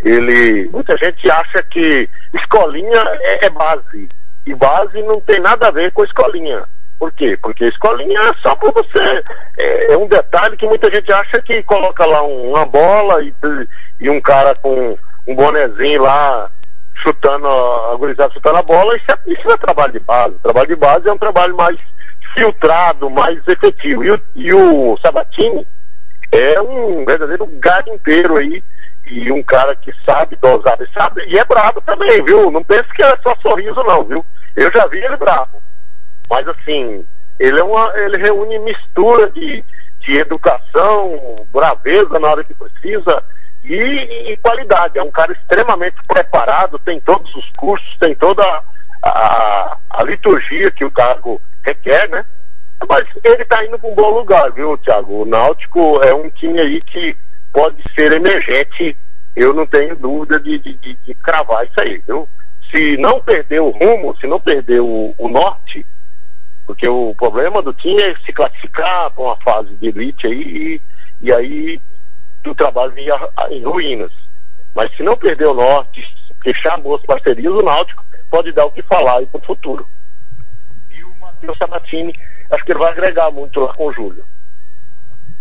ele, 0.03 0.69
muita 0.69 0.95
gente 1.03 1.29
acha 1.29 1.63
que 1.63 2.09
escolinha 2.33 3.03
é, 3.21 3.45
é 3.45 3.49
base, 3.49 4.07
e 4.45 4.55
base 4.55 5.01
não 5.01 5.19
tem 5.21 5.39
nada 5.39 5.67
a 5.67 5.71
ver 5.71 5.91
com 5.91 6.03
escolinha. 6.03 6.63
Por 6.97 7.11
quê? 7.11 7.37
Porque 7.41 7.65
escolinha 7.65 8.19
é 8.19 8.33
só 8.41 8.55
para 8.55 8.71
você. 8.71 9.21
É, 9.59 9.93
é, 9.93 9.97
um 9.97 10.07
detalhe 10.07 10.55
que 10.55 10.65
muita 10.65 10.93
gente 10.93 11.11
acha 11.11 11.41
que 11.41 11.61
coloca 11.63 12.05
lá 12.05 12.23
um, 12.23 12.51
uma 12.51 12.65
bola 12.65 13.21
e, 13.21 13.33
e, 13.99 14.09
um 14.09 14.21
cara 14.21 14.53
com 14.61 14.97
um 15.27 15.35
bonezinho 15.35 16.01
lá 16.01 16.49
chutando, 17.03 17.47
a 17.47 18.29
chutando 18.31 18.57
a 18.57 18.63
bola, 18.63 18.95
isso, 18.95 19.05
é, 19.11 19.31
isso 19.31 19.51
é 19.51 19.57
trabalho 19.57 19.91
de 19.91 19.99
base. 19.99 20.35
Trabalho 20.41 20.67
de 20.67 20.75
base 20.75 21.09
é 21.09 21.11
um 21.11 21.17
trabalho 21.17 21.55
mais 21.57 21.75
filtrado, 22.35 23.09
mais 23.09 23.39
efetivo. 23.47 24.03
E 24.03 24.11
o, 24.11 24.21
e 24.35 24.53
o 24.53 24.97
Sabatini 24.97 25.65
é 26.31 26.61
um 26.61 27.05
verdadeiro 27.05 27.47
garimpeiro 27.59 28.37
aí, 28.37 28.63
e 29.07 29.31
um 29.31 29.41
cara 29.43 29.75
que 29.75 29.91
sabe 30.03 30.35
dosar, 30.41 30.77
e 30.81 30.99
sabe, 30.99 31.23
e 31.27 31.37
é 31.37 31.45
brabo 31.45 31.81
também, 31.81 32.23
viu? 32.23 32.51
Não 32.51 32.63
pense 32.63 32.87
que 32.93 33.03
é 33.03 33.17
só 33.23 33.35
sorriso 33.41 33.81
não, 33.83 34.03
viu? 34.03 34.25
Eu 34.55 34.71
já 34.71 34.85
vi 34.87 34.97
ele 34.97 35.17
bravo. 35.17 35.61
Mas 36.29 36.47
assim, 36.47 37.05
ele 37.39 37.59
é 37.59 37.63
uma, 37.63 37.91
ele 37.97 38.17
reúne 38.17 38.59
mistura 38.59 39.29
de, 39.31 39.63
de 39.99 40.19
educação, 40.19 41.35
braveza 41.51 42.19
na 42.19 42.29
hora 42.29 42.43
que 42.43 42.53
precisa 42.53 43.23
e, 43.63 44.31
e 44.31 44.37
qualidade. 44.37 44.97
É 44.97 45.03
um 45.03 45.11
cara 45.11 45.33
extremamente 45.33 45.97
preparado, 46.07 46.79
tem 46.79 46.99
todos 47.01 47.33
os 47.35 47.49
cursos, 47.57 47.97
tem 47.99 48.15
toda 48.15 48.43
a, 49.05 49.77
a 49.91 50.03
liturgia 50.03 50.71
que 50.71 50.83
o 50.83 50.91
cargo 50.91 51.39
requer, 51.63 52.09
né? 52.09 52.25
Mas 52.89 53.05
ele 53.23 53.43
está 53.43 53.63
indo 53.63 53.79
para 53.79 53.89
um 53.89 53.95
bom 53.95 54.09
lugar, 54.09 54.51
viu, 54.51 54.77
Thiago? 54.79 55.21
O 55.21 55.25
Náutico 55.25 56.01
é 56.03 56.13
um 56.13 56.29
time 56.31 56.59
aí 56.61 56.79
que 56.81 57.15
pode 57.53 57.81
ser 57.95 58.11
emergente, 58.11 58.97
eu 59.35 59.53
não 59.53 59.65
tenho 59.65 59.95
dúvida 59.95 60.39
de, 60.39 60.57
de, 60.59 60.73
de, 60.75 60.95
de 61.05 61.13
cravar 61.15 61.65
isso 61.65 61.81
aí, 61.81 62.01
viu? 62.05 62.27
Se 62.71 62.97
não 62.97 63.21
perder 63.21 63.61
o 63.61 63.69
rumo, 63.69 64.17
se 64.17 64.27
não 64.27 64.39
perder 64.39 64.81
o, 64.81 65.13
o 65.17 65.29
norte, 65.29 65.85
porque 66.65 66.87
o 66.87 67.13
problema 67.15 67.61
do 67.61 67.73
time 67.73 68.01
é 68.01 68.13
se 68.25 68.33
classificar 68.33 69.11
para 69.11 69.23
uma 69.23 69.37
fase 69.37 69.73
de 69.75 69.87
elite 69.87 70.27
aí 70.27 70.41
e, 70.41 70.81
e 71.21 71.33
aí 71.33 71.81
o 72.45 72.55
trabalho 72.55 72.97
ia 72.97 73.29
em 73.51 73.63
ruínas. 73.63 74.11
Mas 74.75 74.93
se 74.97 75.03
não 75.03 75.15
perder 75.15 75.47
o 75.47 75.53
norte, 75.53 76.03
fechar 76.43 76.77
boas 76.79 77.01
parcerias, 77.03 77.53
o 77.53 77.61
Náutico 77.61 78.03
pode 78.29 78.51
dar 78.51 78.65
o 78.65 78.71
que 78.71 78.81
falar 78.83 79.17
aí 79.17 79.25
para 79.25 79.41
o 79.41 79.45
futuro. 79.45 79.87
E 80.89 81.03
o 81.03 81.15
Matheus 81.19 81.57
Sabatini, 81.57 82.13
acho 82.51 82.65
que 82.65 82.71
ele 82.71 82.79
vai 82.79 82.91
agregar 82.91 83.31
muito 83.31 83.59
lá 83.59 83.71
com 83.73 83.87
o 83.87 83.93
Júlio. 83.93 84.23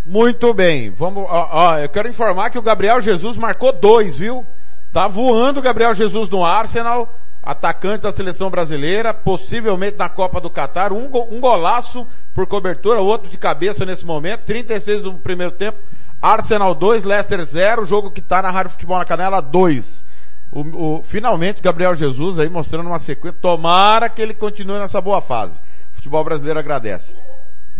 Muito 0.05 0.53
bem, 0.53 0.91
vamos, 0.91 1.25
ó, 1.27 1.49
ó, 1.51 1.77
eu 1.79 1.89
quero 1.89 2.07
informar 2.07 2.51
que 2.51 2.59
o 2.59 2.61
Gabriel 2.61 3.01
Jesus 3.01 3.37
marcou 3.37 3.73
dois, 3.73 4.17
viu? 4.17 4.45
Tá 4.93 5.07
voando 5.07 5.59
o 5.59 5.63
Gabriel 5.63 5.95
Jesus 5.95 6.29
no 6.29 6.45
Arsenal, 6.45 7.11
atacante 7.41 8.03
da 8.03 8.11
seleção 8.11 8.49
brasileira, 8.49 9.13
possivelmente 9.13 9.97
na 9.97 10.07
Copa 10.07 10.39
do 10.39 10.49
Catar, 10.49 10.93
um, 10.93 11.05
um 11.05 11.39
golaço 11.39 12.07
por 12.33 12.45
cobertura, 12.45 13.01
outro 13.01 13.29
de 13.29 13.37
cabeça 13.37 13.83
nesse 13.83 14.05
momento, 14.05 14.45
36 14.45 15.01
do 15.01 15.13
primeiro 15.15 15.53
tempo, 15.53 15.79
Arsenal 16.21 16.73
2, 16.73 17.03
Leicester 17.03 17.43
0, 17.43 17.85
jogo 17.85 18.11
que 18.11 18.21
tá 18.21 18.41
na 18.41 18.51
Rádio 18.51 18.71
Futebol 18.71 18.97
na 18.97 19.05
Canela 19.05 19.41
2. 19.41 20.05
O, 20.51 20.61
o, 20.97 21.03
finalmente 21.03 21.61
Gabriel 21.61 21.95
Jesus 21.95 22.39
aí 22.39 22.49
mostrando 22.49 22.87
uma 22.87 22.99
sequência, 22.99 23.37
tomara 23.41 24.09
que 24.09 24.21
ele 24.21 24.33
continue 24.33 24.79
nessa 24.79 25.01
boa 25.01 25.21
fase. 25.21 25.61
O 25.91 25.95
futebol 25.95 26.23
brasileiro 26.23 26.59
agradece. 26.59 27.15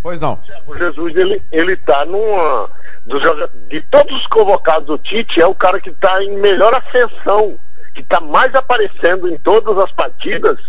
Pois 0.02 0.20
não. 0.20 0.40
O 0.68 0.78
Jesus, 0.78 1.16
ele, 1.16 1.42
ele 1.52 1.76
tá 1.78 2.06
numa, 2.06 2.70
dos, 3.06 3.22
de 3.70 3.82
todos 3.90 4.16
os 4.16 4.28
convocados 4.28 4.86
do 4.88 4.98
Tite, 4.98 5.42
é 5.42 5.48
o 5.48 5.56
cara 5.56 5.80
que 5.80 5.90
está 5.90 6.24
em 6.24 6.38
melhor 6.40 6.74
ascensão, 6.76 7.58
que 7.94 8.02
está 8.02 8.20
mais 8.20 8.54
aparecendo 8.54 9.28
em 9.28 9.38
todas 9.40 9.78
as 9.78 9.92
partidas, 9.94 10.60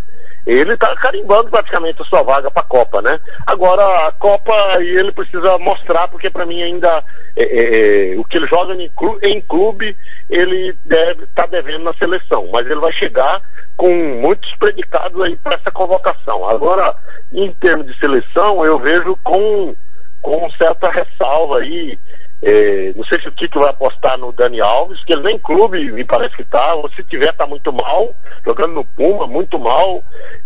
ele 0.47 0.75
está 0.75 0.95
carimbando 0.97 1.51
praticamente 1.51 2.01
a 2.01 2.05
sua 2.05 2.23
vaga 2.23 2.49
para 2.51 2.63
a 2.63 2.67
Copa, 2.67 3.03
né? 3.03 3.19
Agora, 3.47 3.85
a 4.07 4.13
Copa 4.13 4.55
ele 4.81 5.11
precisa 5.11 5.59
mostrar, 5.59 6.07
porque 6.07 6.31
para 6.31 6.47
mim 6.47 6.63
ainda 6.63 7.03
é, 7.37 7.43
é, 7.43 8.13
é, 8.15 8.19
o 8.19 8.25
que 8.25 8.39
ele 8.39 8.47
joga 8.47 8.75
em 8.75 8.89
clube, 8.91 9.27
em 9.27 9.41
clube 9.41 9.97
ele 10.31 10.77
deve 10.85 11.25
está 11.25 11.47
devendo 11.47 11.85
na 11.85 11.95
seleção, 11.95 12.49
mas 12.53 12.65
ele 12.67 12.81
vai 12.81 12.93
chegar 12.93 13.43
com 13.77 13.91
muitos 13.91 14.55
predicados 14.57 15.21
aí 15.21 15.37
para 15.37 15.57
essa 15.57 15.71
convocação. 15.73 16.49
Agora, 16.49 16.95
em 17.33 17.53
termos 17.55 17.87
de 17.87 17.99
seleção, 17.99 18.65
eu 18.65 18.79
vejo 18.79 19.19
com 19.25 19.75
com 20.23 20.51
certa 20.53 20.91
ressalva 20.91 21.59
aí. 21.59 21.97
É, 22.43 22.93
não 22.95 23.05
sei 23.05 23.21
se 23.21 23.29
o 23.29 23.33
Tite 23.33 23.59
vai 23.59 23.71
apostar 23.71 24.19
no 24.19 24.31
Dani 24.33 24.61
Alves, 24.61 25.03
que 25.05 25.13
ele 25.15 25.23
nem 25.23 25.39
clube 25.39 25.91
me 25.93 26.05
parece 26.05 26.37
que 26.37 26.45
tá, 26.45 26.75
ou 26.75 26.89
se 26.91 27.03
tiver 27.05 27.33
tá 27.35 27.47
muito 27.47 27.73
mal, 27.73 28.15
jogando 28.45 28.75
no 28.75 28.85
Puma, 28.85 29.27
muito 29.27 29.59
mal, 29.59 30.05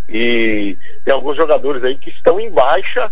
e 0.08 0.76
tem 1.04 1.12
alguns 1.12 1.36
jogadores 1.36 1.82
aí 1.82 1.96
que 1.96 2.10
estão 2.10 2.38
em 2.38 2.50
baixa, 2.50 3.10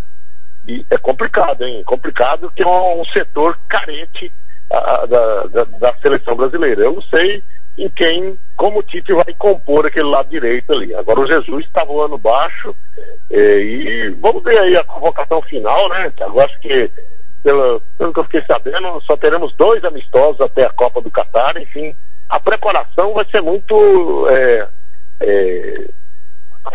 e 0.66 0.84
é 0.90 0.96
complicado, 0.98 1.64
hein? 1.64 1.82
Complicado 1.84 2.52
que 2.54 2.62
é 2.62 2.68
um, 2.68 3.04
setor 3.06 3.58
carente 3.68 4.30
a- 4.70 5.06
da, 5.06 5.42
da, 5.44 5.64
da 5.64 5.94
seleção 6.02 6.36
brasileira. 6.36 6.82
Eu 6.82 6.92
não 6.92 7.02
sei 7.02 7.42
em 7.78 7.88
quem, 7.90 8.38
como 8.56 8.80
o 8.80 8.82
Tite 8.82 9.12
vai 9.12 9.34
compor 9.38 9.86
aquele 9.86 10.10
lado 10.10 10.28
direito 10.28 10.72
ali. 10.72 10.94
Agora 10.94 11.20
o 11.20 11.26
Jesus 11.26 11.64
está 11.64 11.84
voando 11.84 12.18
baixo, 12.18 12.74
é, 13.30 13.58
e 13.58 14.10
vamos 14.20 14.42
ver 14.42 14.58
aí 14.60 14.76
a 14.76 14.84
convocação 14.84 15.40
final, 15.42 15.88
né? 15.88 16.12
Eu 16.20 16.40
acho 16.40 16.58
que 16.60 16.90
pelo, 17.42 17.80
pelo 17.96 18.12
que 18.12 18.20
eu 18.20 18.24
fiquei 18.24 18.42
sabendo, 18.42 19.00
só 19.02 19.16
teremos 19.16 19.54
dois 19.56 19.84
amistosos 19.84 20.40
até 20.40 20.64
a 20.64 20.72
Copa 20.72 21.00
do 21.00 21.10
Catar, 21.10 21.56
enfim. 21.60 21.94
A 22.28 22.38
preparação 22.38 23.14
vai 23.14 23.24
ser 23.30 23.40
muito 23.40 24.28
é, 24.28 24.68
é, 25.20 25.74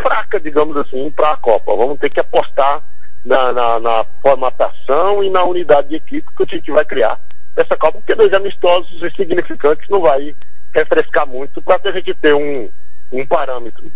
fraca, 0.01 0.39
digamos 0.39 0.75
assim, 0.77 1.11
para 1.11 1.31
a 1.31 1.37
Copa. 1.37 1.75
Vamos 1.75 1.99
ter 1.99 2.09
que 2.09 2.19
apostar 2.19 2.81
na, 3.23 3.51
na, 3.53 3.79
na 3.79 4.05
formatação 4.21 5.23
e 5.23 5.29
na 5.29 5.43
unidade 5.43 5.89
de 5.89 5.95
equipe 5.95 6.27
que 6.35 6.43
o 6.43 6.45
Tite 6.45 6.71
vai 6.71 6.85
criar 6.85 7.19
essa 7.55 7.77
Copa, 7.77 7.99
porque 7.99 8.15
dois 8.15 8.33
amistosos 8.33 9.01
insignificantes 9.03 9.87
não 9.89 10.01
vai 10.01 10.33
refrescar 10.73 11.27
muito 11.27 11.61
para 11.61 11.79
a 11.83 11.91
gente 11.91 12.13
ter 12.15 12.33
um, 12.33 12.69
um 13.11 13.25
parâmetro. 13.27 13.91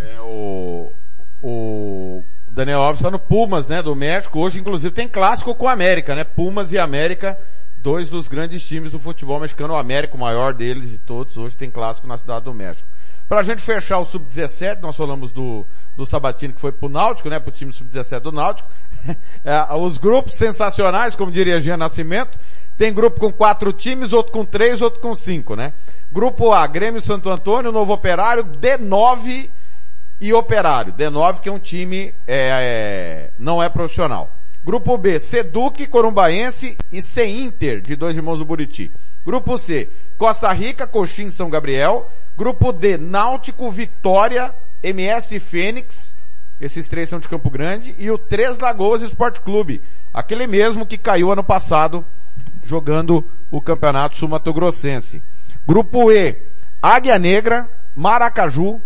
É 0.00 0.20
o, 0.20 0.92
o 1.40 2.24
Daniel 2.54 2.82
Alves 2.82 3.00
está 3.00 3.10
no 3.10 3.18
Pumas, 3.18 3.66
né, 3.66 3.82
do 3.82 3.96
México. 3.96 4.38
Hoje, 4.38 4.60
inclusive, 4.60 4.94
tem 4.94 5.08
clássico 5.08 5.56
com 5.56 5.66
o 5.66 5.68
América, 5.68 6.14
né? 6.14 6.22
Pumas 6.22 6.72
e 6.72 6.78
América, 6.78 7.36
dois 7.78 8.08
dos 8.08 8.28
grandes 8.28 8.62
times 8.62 8.92
do 8.92 9.00
futebol 9.00 9.40
mexicano. 9.40 9.74
O 9.74 9.76
América, 9.76 10.14
o 10.14 10.20
maior 10.20 10.54
deles 10.54 10.88
de 10.88 10.98
todos, 10.98 11.36
hoje 11.36 11.56
tem 11.56 11.68
clássico 11.68 12.06
na 12.06 12.16
cidade 12.16 12.44
do 12.44 12.54
México. 12.54 12.88
Pra 13.28 13.42
gente 13.42 13.60
fechar 13.60 13.98
o 13.98 14.04
Sub-17, 14.04 14.80
nós 14.80 14.96
falamos 14.96 15.32
do, 15.32 15.66
do 15.96 16.06
Sabatini 16.06 16.52
que 16.52 16.60
foi 16.60 16.70
pro 16.70 16.88
Náutico, 16.88 17.28
né, 17.28 17.40
pro 17.40 17.50
time 17.50 17.72
Sub-17 17.72 18.20
do 18.20 18.32
Náutico. 18.32 18.68
É, 19.44 19.74
os 19.74 19.98
grupos 19.98 20.34
sensacionais, 20.34 21.14
como 21.14 21.30
diria 21.30 21.60
Jean 21.60 21.76
Nascimento, 21.76 22.38
tem 22.78 22.90
grupo 22.90 23.20
com 23.20 23.30
quatro 23.30 23.70
times, 23.70 24.14
outro 24.14 24.32
com 24.32 24.46
três, 24.46 24.80
outro 24.80 24.98
com 24.98 25.14
cinco, 25.14 25.54
né? 25.54 25.74
Grupo 26.10 26.50
A, 26.52 26.66
Grêmio 26.66 27.02
Santo 27.02 27.28
Antônio, 27.28 27.70
Novo 27.70 27.92
Operário, 27.92 28.42
D9 28.44 29.50
e 30.24 30.32
Operário. 30.32 30.94
D9 30.94 31.40
que 31.40 31.50
é 31.50 31.52
um 31.52 31.58
time, 31.58 32.14
é, 32.26 32.48
é, 32.48 33.30
não 33.38 33.62
é 33.62 33.68
profissional. 33.68 34.34
Grupo 34.64 34.96
B, 34.96 35.20
Seduc, 35.20 35.86
Corumbaense 35.86 36.78
e 36.90 37.02
C-Inter, 37.02 37.82
de 37.82 37.94
dois 37.94 38.16
irmãos 38.16 38.38
do 38.38 38.44
Buriti. 38.46 38.90
Grupo 39.22 39.58
C, 39.58 39.90
Costa 40.16 40.50
Rica, 40.50 40.86
Coxim, 40.86 41.28
São 41.28 41.50
Gabriel. 41.50 42.10
Grupo 42.38 42.72
D, 42.72 42.96
Náutico, 42.96 43.70
Vitória, 43.70 44.54
MS 44.82 45.38
Fênix. 45.40 46.16
Esses 46.58 46.88
três 46.88 47.10
são 47.10 47.18
de 47.18 47.28
Campo 47.28 47.50
Grande. 47.50 47.94
E 47.98 48.10
o 48.10 48.16
Três 48.16 48.58
Lagoas 48.58 49.02
Esporte 49.02 49.42
Clube. 49.42 49.82
Aquele 50.12 50.46
mesmo 50.46 50.86
que 50.86 50.96
caiu 50.96 51.30
ano 51.30 51.44
passado 51.44 52.02
jogando 52.64 53.22
o 53.50 53.60
Campeonato 53.60 54.16
Sul-Mato-Grossense. 54.16 55.22
Grupo 55.68 56.10
E, 56.10 56.38
Águia 56.80 57.18
Negra, 57.18 57.68
Maracaju, 57.94 58.80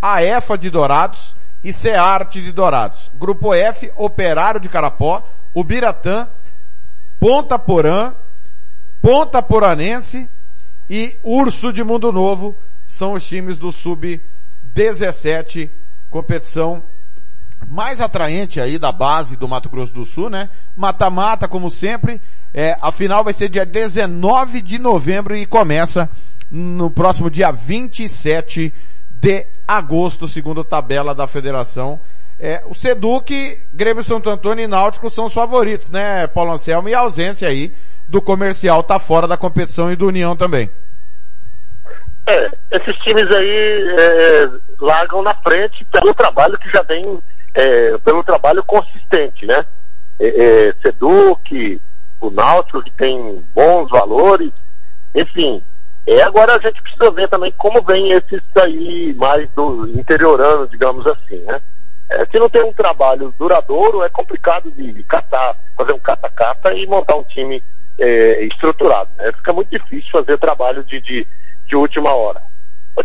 AEFA 0.00 0.56
de 0.58 0.70
Dourados 0.70 1.34
e 1.62 1.72
Cearte 1.72 2.42
de 2.42 2.52
Dourados. 2.52 3.10
Grupo 3.14 3.54
F, 3.54 3.92
Operário 3.96 4.60
de 4.60 4.68
Carapó, 4.68 5.22
Ubiratã, 5.54 6.28
Ponta 7.18 7.58
Porã, 7.58 8.14
Ponta 9.00 9.42
Poranense 9.42 10.28
e 10.88 11.16
Urso 11.22 11.72
de 11.72 11.82
Mundo 11.82 12.12
Novo 12.12 12.56
são 12.86 13.12
os 13.12 13.24
times 13.26 13.58
do 13.58 13.72
Sub-17, 13.72 15.70
competição 16.08 16.82
mais 17.68 18.00
atraente 18.00 18.60
aí 18.60 18.78
da 18.78 18.92
base 18.92 19.36
do 19.36 19.48
Mato 19.48 19.68
Grosso 19.68 19.92
do 19.92 20.04
Sul, 20.04 20.30
né? 20.30 20.48
Mata-mata, 20.76 21.48
como 21.48 21.68
sempre. 21.68 22.20
É, 22.54 22.76
a 22.80 22.92
final 22.92 23.24
vai 23.24 23.32
ser 23.32 23.48
dia 23.48 23.66
19 23.66 24.62
de 24.62 24.78
novembro 24.78 25.34
e 25.34 25.46
começa 25.46 26.08
no 26.50 26.90
próximo 26.90 27.30
dia 27.30 27.50
27 27.50 28.72
de 29.20 29.46
agosto, 29.66 30.28
segundo 30.28 30.60
a 30.60 30.64
tabela 30.64 31.14
da 31.14 31.26
federação. 31.26 32.00
É, 32.38 32.62
o 32.66 32.74
Seduc, 32.74 33.30
Grêmio 33.72 34.02
Santo 34.02 34.28
Antônio 34.28 34.64
e 34.64 34.66
Náutico 34.66 35.10
são 35.10 35.24
os 35.24 35.32
favoritos, 35.32 35.90
né, 35.90 36.26
Paulo 36.26 36.52
Anselmo? 36.52 36.88
E 36.88 36.94
a 36.94 37.00
ausência 37.00 37.48
aí 37.48 37.72
do 38.08 38.20
comercial 38.20 38.82
tá 38.82 38.98
fora 38.98 39.26
da 39.26 39.36
competição 39.36 39.90
e 39.90 39.96
do 39.96 40.06
União 40.06 40.36
também. 40.36 40.70
É, 42.28 42.50
esses 42.72 42.96
times 43.00 43.24
aí 43.34 43.94
é, 43.98 44.48
largam 44.80 45.22
na 45.22 45.34
frente 45.36 45.84
pelo 45.86 46.12
trabalho 46.12 46.58
que 46.58 46.70
já 46.70 46.82
vem, 46.82 47.02
é, 47.54 47.96
pelo 47.98 48.22
trabalho 48.24 48.64
consistente, 48.64 49.46
né? 49.46 49.64
É, 50.18 50.26
é, 50.68 50.72
Seduc, 50.82 51.80
o 52.20 52.30
Náutico 52.30 52.82
que 52.82 52.90
tem 52.92 53.44
bons 53.54 53.88
valores, 53.90 54.52
enfim. 55.14 55.62
É, 56.06 56.22
agora 56.22 56.54
a 56.54 56.58
gente 56.58 56.80
precisa 56.82 57.10
ver 57.10 57.28
também 57.28 57.52
como 57.58 57.82
vem 57.82 58.12
esses 58.12 58.42
aí 58.56 59.12
mais 59.14 59.50
do 59.54 59.86
interiorano, 59.88 60.68
digamos 60.68 61.04
assim, 61.06 61.38
né? 61.40 61.60
É, 62.08 62.24
se 62.26 62.38
não 62.38 62.48
tem 62.48 62.62
um 62.64 62.72
trabalho 62.72 63.34
duradouro, 63.38 64.04
é 64.04 64.08
complicado 64.08 64.70
de 64.70 65.02
catar, 65.04 65.56
fazer 65.76 65.92
um 65.92 65.98
cata-cata 65.98 66.72
e 66.72 66.86
montar 66.86 67.16
um 67.16 67.24
time 67.24 67.60
é, 67.98 68.44
estruturado. 68.44 69.10
Né? 69.16 69.32
Fica 69.32 69.52
muito 69.52 69.70
difícil 69.70 70.08
fazer 70.12 70.38
trabalho 70.38 70.84
de, 70.84 71.00
de, 71.00 71.26
de 71.66 71.76
última 71.76 72.14
hora. 72.14 72.40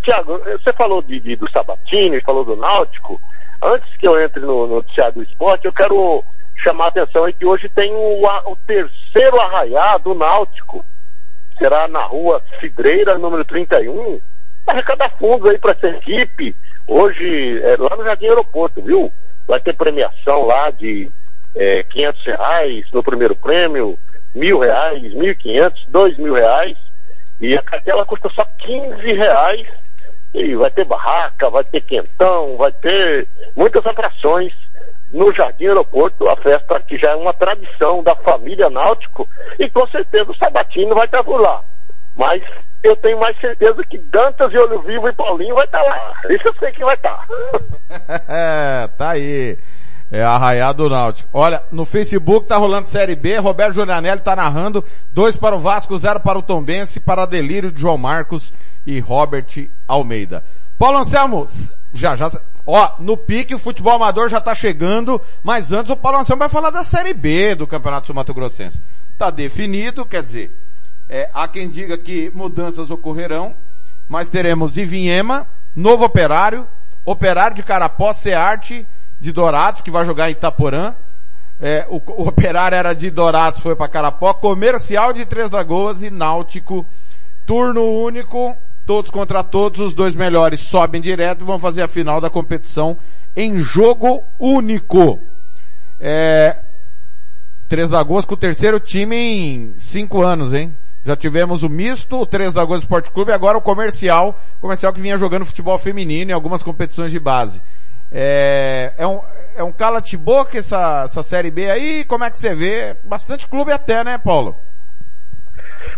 Tiago, 0.04 0.38
você 0.40 0.74
falou 0.74 1.02
de, 1.02 1.20
de- 1.20 1.36
do 1.36 1.50
Sabatini, 1.52 2.22
falou 2.22 2.46
do 2.46 2.56
Náutico. 2.56 3.20
Antes 3.62 3.96
que 3.98 4.08
eu 4.08 4.20
entre 4.22 4.40
no 4.42 4.66
no 4.68 4.82
do 5.14 5.24
esporte, 5.24 5.66
eu 5.66 5.74
quero 5.74 6.24
chamar 6.64 6.86
a 6.86 6.88
atenção 6.90 7.26
aí 7.26 7.34
que 7.34 7.46
hoje 7.46 7.70
tem 7.70 7.94
o, 7.94 8.24
o 8.24 8.56
terceiro 8.66 9.40
arraiá 9.42 9.98
do 9.98 10.14
Náutico. 10.14 10.84
Será 11.62 11.88
na 11.88 12.04
rua 12.06 12.42
Cidreira, 12.60 13.20
número 13.20 13.46
31. 13.46 14.20
Vai 14.66 14.76
arrecadar 14.76 15.12
fundos 15.20 15.48
aí 15.48 15.60
para 15.60 15.74
essa 15.74 15.90
equipe. 15.90 16.56
Hoje, 16.88 17.62
é, 17.62 17.76
lá 17.78 17.96
no 17.96 18.04
Jardim 18.04 18.30
Aeroporto, 18.30 18.82
viu? 18.82 19.14
Vai 19.48 19.60
ter 19.60 19.76
premiação 19.76 20.48
lá 20.48 20.72
de 20.72 21.12
é, 21.56 21.84
500 21.84 22.26
reais 22.26 22.86
no 22.92 23.04
primeiro 23.04 23.36
prêmio, 23.36 23.96
mil 24.34 24.58
reais, 24.58 25.04
1.500, 25.14 25.74
dois 25.90 26.18
mil 26.18 26.34
reais. 26.34 26.76
E 27.40 27.56
a 27.56 27.62
cartela 27.62 28.08
custa 28.08 28.28
só 28.30 28.44
15 28.58 29.14
reais. 29.14 29.68
E 30.34 30.56
vai 30.56 30.72
ter 30.72 30.86
barraca, 30.86 31.48
vai 31.52 31.64
ter 31.66 31.82
quentão, 31.82 32.58
vai 32.58 32.72
ter 32.72 33.28
muitas 33.56 33.86
atrações 33.86 34.52
no 35.12 35.34
Jardim 35.34 35.68
Aeroporto, 35.68 36.28
a 36.30 36.36
festa 36.38 36.80
que 36.88 36.98
já 36.98 37.12
é 37.12 37.16
uma 37.16 37.34
tradição 37.34 38.02
da 38.04 38.16
família 38.16 38.70
Náutico, 38.70 39.28
e 39.60 39.70
com 39.70 39.86
certeza 39.88 40.32
o 40.32 40.36
Sabatino 40.38 40.96
vai 40.96 41.06
estar 41.06 41.24
por 41.24 41.42
lá. 41.42 41.62
Mas 42.16 42.42
eu 42.84 42.96
tenho 42.98 43.20
mais 43.20 43.40
certeza 43.40 43.84
que 43.84 43.98
Dantas 43.98 44.52
e 44.54 44.58
Olho 44.58 44.82
Vivo 44.82 45.08
e 45.08 45.14
Paulinho 45.14 45.56
vai 45.56 45.66
estar 45.66 45.82
lá. 45.82 46.14
Isso 46.30 46.48
eu 46.48 46.56
sei 46.60 46.72
que 46.72 46.84
vai 46.84 46.96
estar. 46.96 47.28
Tá 48.98 49.12
aí. 49.12 49.58
É 50.12 50.22
Arraiado 50.24 50.84
do 50.84 50.90
Náutico. 50.90 51.30
Olha, 51.32 51.64
no 51.72 51.86
Facebook 51.86 52.46
tá 52.46 52.58
rolando 52.58 52.88
Série 52.88 53.16
B, 53.16 53.38
Roberto 53.38 53.76
Giulianelli 53.76 54.20
tá 54.20 54.36
narrando, 54.36 54.84
dois 55.14 55.38
para 55.38 55.56
o 55.56 55.60
Vasco, 55.60 55.98
zero 55.98 56.20
para 56.20 56.38
o 56.38 56.44
Tombense, 56.44 57.00
para 57.00 57.26
Delírio 57.26 57.72
de 57.72 57.80
João 57.80 57.98
Marcos 57.98 58.54
e 58.86 59.00
Robert 59.00 59.70
Almeida. 59.88 60.44
Paulo 60.78 60.98
Anselmo, 60.98 61.46
já, 61.94 62.16
já, 62.16 62.32
ó, 62.66 62.94
no 63.00 63.18
pique 63.18 63.56
o 63.56 63.60
futebol 63.60 63.94
amador 63.94 64.30
já 64.30 64.40
tá 64.40 64.56
chegando, 64.56 65.22
mas 65.44 65.72
antes 65.72 65.92
o 65.92 65.96
Paulo 65.96 66.20
Anselmo 66.20 66.40
vai 66.40 66.50
falar 66.50 66.70
da 66.70 66.84
Série 66.84 67.14
B 67.14 67.56
do 67.56 67.68
Campeonato 67.68 68.08
Sul 68.08 68.16
Mato 68.16 68.34
Grossense. 68.34 68.82
Tá 69.18 69.30
definido, 69.30 70.06
quer 70.06 70.24
dizer, 70.24 70.58
é, 71.10 71.30
há 71.34 71.48
quem 71.48 71.70
diga 71.70 71.98
que 71.98 72.32
mudanças 72.34 72.90
ocorrerão, 72.90 73.56
mas 74.08 74.28
teremos 74.30 74.78
Ivinhema, 74.78 75.48
Novo 75.76 76.06
Operário, 76.06 76.68
Operário 77.06 77.56
de 77.56 77.64
Carapó, 77.64 78.14
Cearte 78.14 78.86
de 79.20 79.32
Dourados, 79.32 79.82
que 79.82 79.92
vai 79.92 80.06
jogar 80.06 80.30
em 80.30 80.34
Itaporã. 80.34 80.96
É, 81.60 81.86
o, 81.90 81.98
o 81.98 82.28
Operário 82.28 82.76
era 82.76 82.94
de 82.94 83.10
Dourados, 83.10 83.62
foi 83.62 83.76
para 83.76 83.88
Carapó. 83.88 84.34
Comercial 84.34 85.14
de 85.14 85.26
Três 85.26 85.52
Lagoas 85.52 86.02
e 86.02 86.10
Náutico. 86.10 86.86
Turno 87.46 87.84
único, 87.84 88.56
todos 88.86 89.12
contra 89.12 89.44
todos, 89.44 89.80
os 89.80 89.94
dois 89.94 90.16
melhores 90.16 90.62
sobem 90.62 91.02
direto 91.02 91.42
e 91.42 91.48
vão 91.48 91.60
fazer 91.60 91.82
a 91.82 91.88
final 91.88 92.20
da 92.20 92.30
competição 92.30 92.98
em 93.36 93.60
jogo 93.60 94.24
único. 94.40 95.20
É, 96.00 96.62
Três 97.68 97.90
Lagoas 97.90 98.26
com 98.26 98.34
o 98.34 98.38
terceiro 98.38 98.80
time 98.80 99.16
em 99.16 99.74
cinco 99.78 100.22
anos, 100.22 100.54
hein? 100.54 100.76
Já 101.06 101.16
tivemos 101.16 101.64
o 101.64 101.70
misto, 101.70 102.20
o 102.20 102.26
Três 102.26 102.54
Lagoas 102.54 102.82
Esporte 102.82 103.10
Clube, 103.10 103.32
agora 103.32 103.58
o 103.58 103.62
comercial, 103.62 104.40
comercial 104.60 104.94
que 104.94 105.02
vinha 105.02 105.18
jogando 105.18 105.46
futebol 105.46 105.78
feminino 105.80 106.32
em 106.32 106.34
algumas 106.34 106.62
competições 106.62 107.12
de 107.12 107.20
base. 107.20 107.62
É, 108.12 108.94
é 108.98 109.08
um, 109.08 109.22
é 109.56 109.64
um 109.64 109.72
cala-te-boca 109.72 110.58
essa, 110.58 111.04
essa 111.06 111.24
Série 111.24 111.50
B 111.50 111.72
aí? 111.72 112.04
Como 112.06 112.24
é 112.24 112.30
que 112.30 112.38
você 112.38 112.54
vê? 112.54 112.98
Bastante 113.06 113.48
clube 113.48 113.72
até, 113.72 114.04
né, 114.04 114.18
Paulo? 114.18 114.58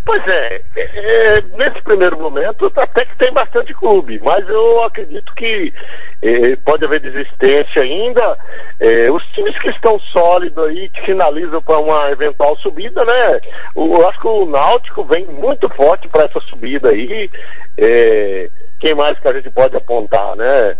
Pois 0.05 0.21
é, 0.27 0.61
é, 0.75 1.41
nesse 1.57 1.81
primeiro 1.81 2.19
momento 2.19 2.71
até 2.75 3.05
que 3.05 3.17
tem 3.17 3.31
bastante 3.31 3.73
clube, 3.73 4.19
mas 4.23 4.47
eu 4.49 4.83
acredito 4.83 5.33
que 5.35 5.73
é, 6.21 6.55
pode 6.57 6.83
haver 6.83 6.99
desistência 6.99 7.81
ainda. 7.81 8.37
É, 8.79 9.11
os 9.11 9.23
times 9.27 9.57
que 9.59 9.69
estão 9.69 9.97
sólidos 9.99 10.67
aí, 10.67 10.89
que 10.89 11.05
finalizam 11.05 11.61
para 11.61 11.79
uma 11.79 12.11
eventual 12.11 12.57
subida, 12.57 13.03
né? 13.05 13.39
Eu 13.75 14.09
acho 14.09 14.19
que 14.19 14.27
o 14.27 14.45
Náutico 14.45 15.03
vem 15.05 15.25
muito 15.25 15.69
forte 15.69 16.07
para 16.07 16.25
essa 16.25 16.39
subida 16.41 16.89
aí. 16.89 17.29
É, 17.77 18.49
quem 18.79 18.93
mais 18.93 19.17
que 19.19 19.27
a 19.27 19.33
gente 19.33 19.49
pode 19.49 19.77
apontar, 19.77 20.35
né? 20.35 20.75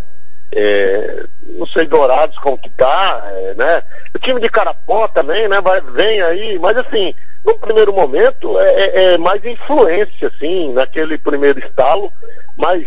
É, 0.52 1.24
não 1.42 1.66
sei, 1.68 1.86
Dourados 1.86 2.36
como 2.38 2.58
que 2.58 2.70
tá, 2.70 3.22
é, 3.32 3.54
né? 3.54 3.82
O 4.14 4.18
time 4.18 4.40
de 4.40 4.48
Carapó 4.48 5.08
também, 5.08 5.48
né? 5.48 5.60
Vai, 5.60 5.80
vem 5.80 6.22
aí, 6.22 6.58
mas 6.58 6.76
assim, 6.76 7.14
no 7.44 7.58
primeiro 7.58 7.92
momento 7.92 8.58
é, 8.60 8.68
é, 8.72 9.14
é 9.14 9.18
mais 9.18 9.44
influência, 9.44 10.28
assim, 10.28 10.72
naquele 10.72 11.18
primeiro 11.18 11.58
estalo, 11.58 12.12
mas 12.56 12.86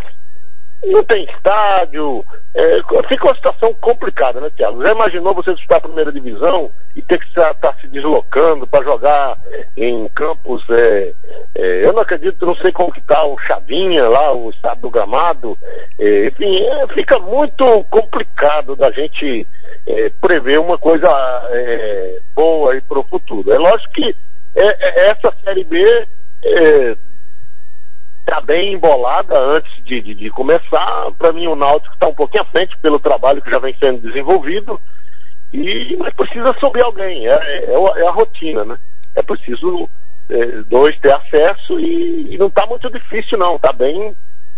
não 0.85 1.03
tem 1.03 1.23
estádio, 1.25 2.23
é, 2.53 2.77
fica 3.07 3.25
uma 3.25 3.35
situação 3.35 3.73
complicada, 3.75 4.39
né, 4.39 4.49
Tiago? 4.55 4.81
Já 4.83 4.91
imaginou 4.91 5.33
você 5.33 5.53
disputar 5.53 5.79
a 5.79 5.81
primeira 5.81 6.11
divisão 6.11 6.71
e 6.95 7.01
ter 7.01 7.19
que 7.19 7.27
estar 7.27 7.53
tá 7.55 7.73
se 7.81 7.87
deslocando 7.87 8.67
para 8.67 8.83
jogar 8.83 9.37
em 9.75 10.07
campos, 10.09 10.63
é, 10.69 11.13
é, 11.55 11.85
eu 11.85 11.93
não 11.93 12.01
acredito, 12.01 12.45
não 12.45 12.55
sei 12.55 12.71
como 12.71 12.91
que 12.91 13.01
tá 13.01 13.25
o 13.25 13.37
Chavinha 13.39 14.07
lá, 14.07 14.33
o 14.33 14.49
estado 14.51 14.81
do 14.81 14.89
gramado, 14.89 15.57
é, 15.99 16.27
enfim, 16.27 16.63
é, 16.63 16.87
fica 16.89 17.19
muito 17.19 17.83
complicado 17.85 18.75
da 18.75 18.91
gente 18.91 19.47
é, 19.87 20.11
prever 20.21 20.59
uma 20.59 20.77
coisa 20.77 21.07
boa 22.35 22.73
aí 22.73 22.81
para 22.81 22.99
o 22.99 23.03
futuro. 23.03 23.51
É 23.51 23.57
lógico 23.57 23.93
que 23.93 24.15
essa 24.55 25.33
Série 25.43 25.63
B 25.63 25.83
está 28.27 28.41
bem 28.41 28.73
embolada 28.73 29.41
antes 29.41 29.71
de, 29.85 30.01
de, 30.01 30.13
de 30.13 30.29
começar. 30.29 31.11
Para 31.17 31.31
mim, 31.31 31.47
o 31.47 31.55
Náutico 31.55 31.93
está 31.93 32.07
um 32.07 32.13
pouquinho 32.13 32.43
à 32.43 32.47
frente 32.47 32.77
pelo 32.79 32.99
trabalho 32.99 33.41
que 33.41 33.49
já 33.49 33.57
vem 33.57 33.73
sendo 33.81 34.01
desenvolvido. 34.01 34.79
E 35.53 35.95
mas 35.97 36.13
precisa 36.13 36.53
subir 36.59 36.83
alguém, 36.83 37.25
é, 37.25 37.31
é, 37.31 37.73
é 37.73 38.07
a 38.07 38.11
rotina, 38.11 38.65
né? 38.65 38.77
É 39.15 39.23
preciso 39.23 39.89
é, 40.29 40.45
dois 40.63 40.97
ter 40.97 41.13
acesso 41.13 41.79
e, 41.79 42.35
e 42.35 42.37
não 42.37 42.47
está 42.47 42.65
muito 42.65 42.89
difícil 42.91 43.37
não, 43.37 43.55
está 43.55 43.71
bem, 43.71 44.13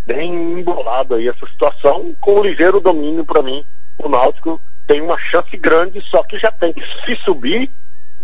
bem 0.08 0.60
embolado 0.60 1.14
aí 1.14 1.28
essa 1.28 1.46
situação, 1.46 2.16
com 2.20 2.40
um 2.40 2.44
ligeiro 2.44 2.80
domínio 2.80 3.24
para 3.24 3.44
mim. 3.44 3.64
O 4.00 4.10
Náutico 4.10 4.60
tem 4.88 5.00
uma 5.00 5.18
chance 5.20 5.56
grande, 5.58 6.02
só 6.10 6.24
que 6.24 6.40
já 6.40 6.52
tem 6.52 6.74
que 6.74 6.82
se 7.06 7.16
subir, 7.18 7.70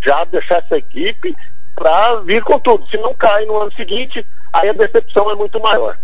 já 0.04 0.24
deixar 0.24 0.58
essa 0.58 0.76
equipe 0.76 1.32
para 1.76 2.20
vir 2.22 2.42
com 2.42 2.58
tudo. 2.58 2.88
Se 2.88 2.96
não 2.96 3.14
cai 3.14 3.44
no 3.44 3.58
ano 3.58 3.72
seguinte, 3.74 4.26
aí 4.52 4.68
a 4.68 4.72
decepção 4.72 5.30
é 5.30 5.34
muito 5.36 5.60
maior. 5.60 5.96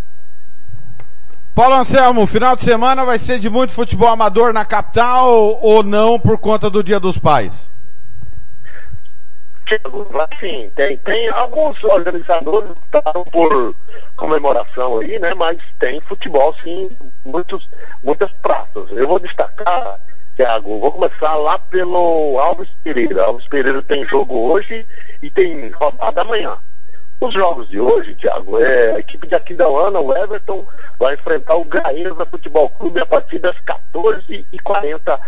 Paulo 1.55 1.74
Anselmo, 1.74 2.27
final 2.27 2.55
de 2.55 2.62
semana 2.62 3.05
vai 3.05 3.19
ser 3.19 3.39
de 3.39 3.51
muito 3.51 3.73
futebol 3.73 4.09
amador 4.09 4.53
na 4.53 4.65
capital 4.65 5.59
ou 5.61 5.82
não 5.82 6.19
por 6.19 6.39
conta 6.39 6.70
do 6.70 6.82
Dia 6.82 7.01
dos 7.01 7.19
Pais? 7.19 7.70
Sim, 10.39 10.70
tem, 10.77 10.99
tem 10.99 11.28
alguns 11.31 11.82
organizadores 11.85 12.73
que 12.90 12.99
estão 12.99 13.24
por 13.24 13.74
comemoração 14.16 14.99
aí, 14.99 15.19
né? 15.19 15.32
Mas 15.35 15.59
tem 15.78 16.01
futebol 16.07 16.55
sim, 16.62 16.90
muitos, 17.24 17.66
muitas 18.03 18.31
praças. 18.43 18.90
Eu 18.90 19.09
vou 19.09 19.19
destacar, 19.19 19.99
Thiago, 20.37 20.81
vou 20.81 20.93
começar 20.93 21.35
lá 21.37 21.59
pelo 21.59 22.39
Alves 22.39 22.69
Pereira. 22.83 23.25
Alves 23.25 23.47
Pereira 23.49 23.83
tem 23.83 24.07
jogo 24.07 24.53
hoje 24.53 24.87
e 25.23 25.31
tem 25.31 25.71
rodada 25.71 26.23
amanhã. 26.23 26.57
Os 27.21 27.33
jogos 27.35 27.69
de 27.69 27.79
hoje, 27.79 28.15
Thiago, 28.17 28.59
é 28.59 28.97
a 28.97 28.99
equipe 28.99 29.29
de 29.29 29.35
Aquidauana, 29.35 30.01
o 30.01 30.17
Everton, 30.17 30.67
vai 30.99 31.15
enfrentar 31.15 31.57
o 31.57 31.65
Graenza 31.65 32.27
Futebol 32.27 32.69
Clube 32.71 33.01
a 33.01 33.07
partir 33.07 33.39
das 33.39 33.57
14h40 33.59 35.21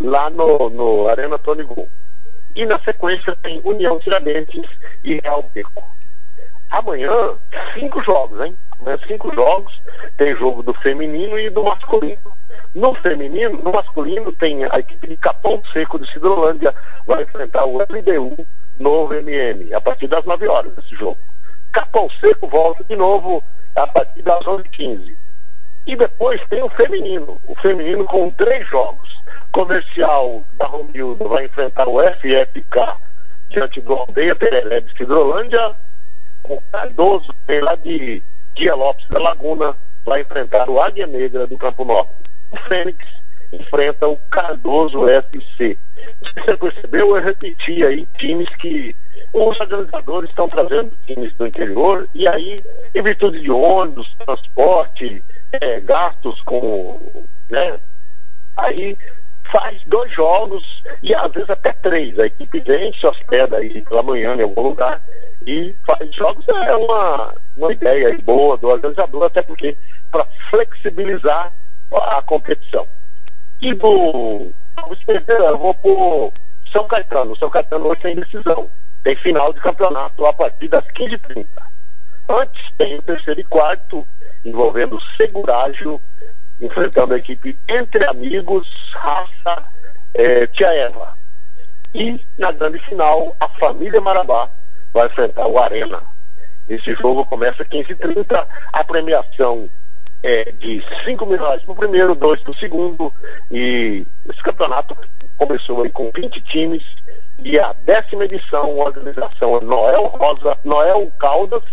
lá 0.00 0.30
no, 0.30 0.70
no 0.70 1.08
Arena 1.08 1.38
Tony 1.38 1.64
Gol. 1.64 1.88
E 2.54 2.64
na 2.64 2.78
sequência 2.80 3.36
tem 3.42 3.60
União 3.64 3.98
Tiradentes 3.98 4.64
e 5.04 5.20
Real 5.20 5.42
Beco. 5.54 5.82
Amanhã, 6.72 7.36
cinco 7.74 8.02
jogos, 8.02 8.40
hein? 8.40 8.56
Amanhã, 8.80 8.98
cinco 9.06 9.32
jogos. 9.34 9.78
Tem 10.16 10.34
jogo 10.36 10.62
do 10.62 10.72
feminino 10.74 11.38
e 11.38 11.50
do 11.50 11.62
masculino. 11.62 12.32
No 12.74 12.94
feminino, 12.94 13.58
no 13.62 13.72
masculino, 13.72 14.32
tem 14.32 14.64
a 14.64 14.78
equipe 14.78 15.06
de 15.06 15.16
Capão 15.18 15.62
Seco 15.70 15.98
de 15.98 16.10
Cidrolândia, 16.10 16.74
vai 17.06 17.22
enfrentar 17.24 17.66
o 17.66 17.76
LDU 17.76 18.46
Novo 18.80 19.12
MM, 19.14 19.74
a 19.74 19.80
partir 19.82 20.08
das 20.08 20.24
9 20.24 20.48
horas 20.48 20.74
desse 20.74 20.96
jogo. 20.96 21.18
Capão 21.74 22.08
Seco 22.18 22.48
volta 22.48 22.82
de 22.84 22.96
novo 22.96 23.44
a 23.76 23.86
partir 23.86 24.22
das 24.22 24.40
11h15. 24.40 25.14
E 25.86 25.94
depois 25.94 26.42
tem 26.48 26.62
o 26.62 26.70
feminino, 26.70 27.38
o 27.46 27.54
feminino 27.56 28.04
com 28.06 28.30
três 28.30 28.66
jogos. 28.70 29.10
Comercial 29.52 30.42
da 30.56 30.66
Romildo 30.66 31.28
vai 31.28 31.44
enfrentar 31.44 31.86
o 31.86 32.00
FFK 32.00 32.94
diante 33.50 33.82
do 33.82 33.92
Aldeia 33.92 34.34
Tereré 34.36 34.80
de 34.80 34.96
Cidrolândia. 34.96 35.74
O 36.44 36.60
Cardoso, 36.72 37.32
tem 37.46 37.60
lá 37.60 37.74
de 37.76 38.22
Guia 38.54 38.74
Lopes 38.74 39.06
da 39.08 39.20
Laguna, 39.20 39.76
vai 40.04 40.20
enfrentar 40.22 40.68
o 40.68 40.80
Águia 40.82 41.06
Negra 41.06 41.46
do 41.46 41.56
Campo 41.56 41.84
Norte. 41.84 42.12
O 42.50 42.56
Fênix 42.68 42.98
enfrenta 43.52 44.08
o 44.08 44.16
Cardoso 44.30 45.08
FC. 45.08 45.78
Você 46.20 46.56
percebeu? 46.56 47.16
Eu 47.16 47.22
repeti 47.22 47.86
aí 47.86 48.06
times 48.18 48.48
que 48.56 48.94
os 49.32 49.60
organizadores 49.60 50.30
estão 50.30 50.48
trazendo 50.48 50.92
times 51.06 51.32
do 51.34 51.46
interior 51.46 52.08
e 52.14 52.28
aí, 52.28 52.56
em 52.94 53.02
virtude 53.02 53.40
de 53.40 53.50
ônibus, 53.50 54.08
transporte, 54.24 55.22
é, 55.52 55.80
gastos 55.80 56.40
com, 56.42 57.24
né, 57.50 57.78
aí 58.56 58.96
faz 59.50 59.80
dois 59.86 60.12
jogos 60.14 60.62
e 61.02 61.14
às 61.14 61.32
vezes 61.32 61.50
até 61.50 61.72
três. 61.72 62.18
A 62.18 62.26
equipe 62.26 62.60
vem, 62.60 62.92
se 62.94 63.06
hospeda 63.06 63.56
aí 63.58 63.82
pela 63.82 64.02
manhã 64.02 64.34
em 64.36 64.42
algum 64.42 64.62
lugar 64.62 65.00
e 65.46 65.74
faz 65.86 66.14
jogos. 66.14 66.44
É 66.48 66.76
uma, 66.76 67.34
uma 67.56 67.72
ideia 67.72 68.06
boa 68.22 68.56
do 68.56 68.68
organizador, 68.68 69.24
até 69.24 69.42
porque 69.42 69.76
para 70.10 70.26
flexibilizar 70.50 71.52
a 71.92 72.22
competição. 72.22 72.86
E 73.60 73.74
do 73.74 74.52
eu 75.28 75.58
vou 75.58 75.74
por 75.74 76.32
São 76.72 76.86
Caetano. 76.88 77.36
São 77.36 77.50
Caetano 77.50 77.88
hoje 77.88 78.00
tem 78.00 78.16
decisão. 78.16 78.70
Tem 79.04 79.16
final 79.16 79.46
de 79.52 79.60
campeonato 79.60 80.24
a 80.24 80.32
partir 80.32 80.68
das 80.68 80.84
15h30. 80.88 81.46
Antes 82.28 82.72
tem 82.78 82.98
o 82.98 83.02
terceiro 83.02 83.40
e 83.40 83.44
quarto, 83.44 84.06
envolvendo 84.44 84.98
Segurágio, 85.16 86.00
enfrentando 86.60 87.14
a 87.14 87.18
equipe 87.18 87.58
Entre 87.68 88.04
Amigos, 88.04 88.68
Raça, 88.94 89.64
é, 90.14 90.46
Tia 90.48 90.68
Eva. 90.68 91.14
E 91.94 92.20
na 92.38 92.52
grande 92.52 92.78
final, 92.86 93.36
a 93.38 93.48
família 93.48 94.00
Marabá 94.00 94.48
vai 94.92 95.06
enfrentar 95.06 95.46
o 95.46 95.58
Arena. 95.58 96.02
Esse 96.68 96.94
jogo 96.94 97.26
começa 97.26 97.64
15h30, 97.64 98.46
a 98.72 98.84
premiação 98.84 99.68
é, 100.22 100.52
de 100.52 100.82
5 101.04 101.26
mil 101.26 101.38
reais 101.38 101.62
para 101.62 101.72
o 101.72 101.76
primeiro, 101.76 102.14
2 102.14 102.42
para 102.42 102.52
o 102.52 102.56
segundo. 102.56 103.12
E 103.50 104.06
esse 104.30 104.42
campeonato 104.42 104.96
começou 105.36 105.82
aí 105.82 105.90
com 105.90 106.10
20 106.14 106.40
times. 106.42 106.82
E 107.38 107.58
a 107.58 107.74
décima 107.84 108.24
edição, 108.24 108.80
a 108.80 108.84
organização 108.84 109.56
é 109.56 109.64
Noel 109.64 110.06
Rosa, 110.06 110.56
Noel 110.64 111.10
Caldas 111.18 111.64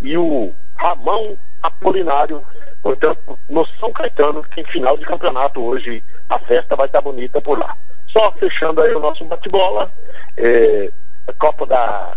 e 0.00 0.16
o 0.16 0.52
Ramão 0.76 1.22
Apolinário. 1.62 2.42
Portanto, 2.82 3.38
no 3.48 3.66
São 3.78 3.92
Caetano, 3.92 4.42
tem 4.54 4.64
final 4.64 4.96
de 4.96 5.04
campeonato 5.04 5.62
hoje. 5.62 6.02
A 6.28 6.38
festa 6.40 6.74
vai 6.74 6.86
estar 6.86 7.00
bonita 7.00 7.40
por 7.40 7.58
lá. 7.58 7.76
Só 8.08 8.32
fechando 8.32 8.82
aí 8.82 8.92
o 8.94 9.00
nosso 9.00 9.24
bate-bola, 9.24 9.90
é, 10.36 10.90
a 11.26 11.32
Copa 11.34 11.66
da 11.66 12.16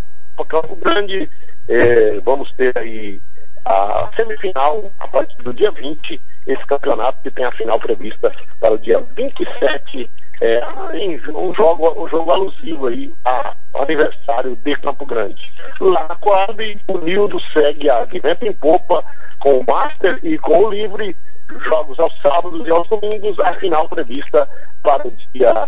Campo 0.50 0.76
Grande, 0.78 1.30
é, 1.68 2.20
vamos 2.22 2.52
ter 2.52 2.78
aí 2.78 3.20
a 3.66 4.10
semifinal 4.16 4.92
a 5.00 5.08
partir 5.08 5.38
do 5.38 5.54
dia 5.54 5.72
20, 5.72 6.22
esse 6.46 6.66
campeonato 6.68 7.22
que 7.24 7.32
tem 7.32 7.46
a 7.46 7.52
final 7.52 7.80
prevista 7.80 8.32
para 8.60 8.74
o 8.74 8.78
dia 8.78 9.00
27, 9.16 10.10
é, 10.42 10.62
um 11.34 11.54
jogo, 11.54 12.04
um 12.04 12.08
jogo 12.08 12.32
alusivo 12.32 12.88
aí 12.88 13.14
ao 13.24 13.84
aniversário 13.84 14.56
de 14.56 14.76
Campo 14.78 15.06
Grande. 15.06 15.42
Lá 15.80 16.16
Coab, 16.22 16.82
o 16.92 16.98
Nildo 17.00 17.40
segue 17.54 17.90
a 17.90 18.04
vivendo 18.06 18.44
em 18.44 18.54
popa 18.54 19.04
com 19.40 19.60
o 19.60 19.66
Master 19.66 20.20
e 20.24 20.38
com 20.38 20.66
o 20.66 20.70
Livre, 20.70 21.16
jogos 21.70 22.00
aos 22.00 22.22
sábados 22.22 22.66
e 22.66 22.72
aos 22.72 22.88
domingos, 22.90 23.40
a 23.40 23.54
final 23.56 23.88
prevista 23.88 24.48
para 24.84 25.08
o 25.08 25.14
dia 25.34 25.68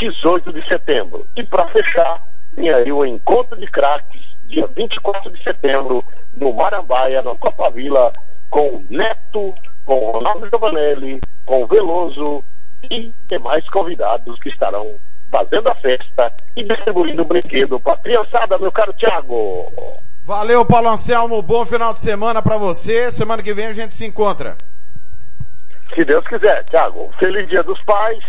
18 0.00 0.52
de 0.52 0.66
setembro. 0.68 1.26
E 1.36 1.42
para 1.42 1.68
fechar, 1.68 2.22
tem 2.54 2.72
aí 2.72 2.90
o 2.92 3.04
encontro 3.04 3.58
de 3.58 3.66
craques, 3.66 4.22
dia 4.46 4.66
24 4.76 5.30
de 5.30 5.42
setembro, 5.42 6.04
no 6.36 6.52
Marambaia, 6.52 7.22
na 7.22 7.34
Copa 7.36 7.70
Vila, 7.70 8.12
com 8.50 8.84
Neto, 8.88 9.54
com 9.84 10.12
Ronaldo 10.12 10.48
Giovanelli, 10.48 11.20
com 11.44 11.66
Veloso, 11.66 12.42
e 12.90 13.12
demais 13.28 13.68
convidados 13.70 14.38
que 14.40 14.48
estarão 14.48 14.96
fazendo 15.30 15.68
a 15.68 15.74
festa 15.76 16.32
e 16.56 16.64
distribuindo 16.64 17.22
o 17.22 17.24
brinquedo 17.24 17.78
para 17.80 17.94
a 17.94 17.98
criançada, 17.98 18.58
meu 18.58 18.72
caro 18.72 18.92
Thiago. 18.94 19.72
Valeu, 20.24 20.64
Paulo 20.64 20.88
Anselmo. 20.88 21.42
Bom 21.42 21.64
final 21.64 21.92
de 21.92 22.00
semana 22.00 22.42
para 22.42 22.56
você. 22.56 23.10
Semana 23.10 23.42
que 23.42 23.54
vem 23.54 23.66
a 23.66 23.72
gente 23.72 23.96
se 23.96 24.06
encontra. 24.06 24.56
Se 25.94 26.04
Deus 26.04 26.26
quiser, 26.28 26.64
Thiago. 26.64 27.10
Feliz 27.18 27.48
Dia 27.48 27.62
dos 27.62 27.82
Pais. 27.82 28.22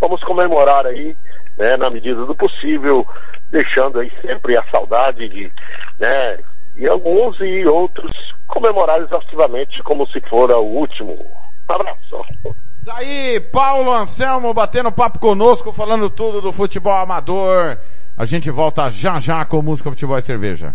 Vamos 0.00 0.22
comemorar 0.24 0.86
aí, 0.86 1.16
né, 1.58 1.76
na 1.76 1.90
medida 1.90 2.24
do 2.24 2.34
possível, 2.34 3.06
deixando 3.50 4.00
aí 4.00 4.10
sempre 4.22 4.56
a 4.56 4.64
saudade 4.70 5.28
de, 5.28 5.52
né, 5.98 6.38
e 6.76 6.86
alguns 6.86 7.38
e 7.40 7.66
outros 7.66 8.12
comemorar 8.46 9.00
exaustivamente 9.00 9.82
como 9.82 10.06
se 10.08 10.20
fora 10.22 10.58
o 10.58 10.78
último. 10.78 11.18
Abraço. 11.68 12.24
Daí, 12.84 13.40
Paulo 13.40 13.94
Anselmo 13.94 14.52
batendo 14.52 14.92
papo 14.92 15.18
conosco, 15.18 15.72
falando 15.72 16.10
tudo 16.10 16.42
do 16.42 16.52
futebol 16.52 16.92
amador. 16.92 17.78
A 18.14 18.26
gente 18.26 18.50
volta 18.50 18.90
já 18.90 19.18
já 19.18 19.42
com 19.46 19.62
música, 19.62 19.88
futebol 19.88 20.18
e 20.18 20.22
cerveja. 20.22 20.74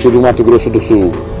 do 0.09 0.21
Mato 0.21 0.43
Grosso 0.43 0.69
do 0.69 0.79
Sul. 0.79 1.40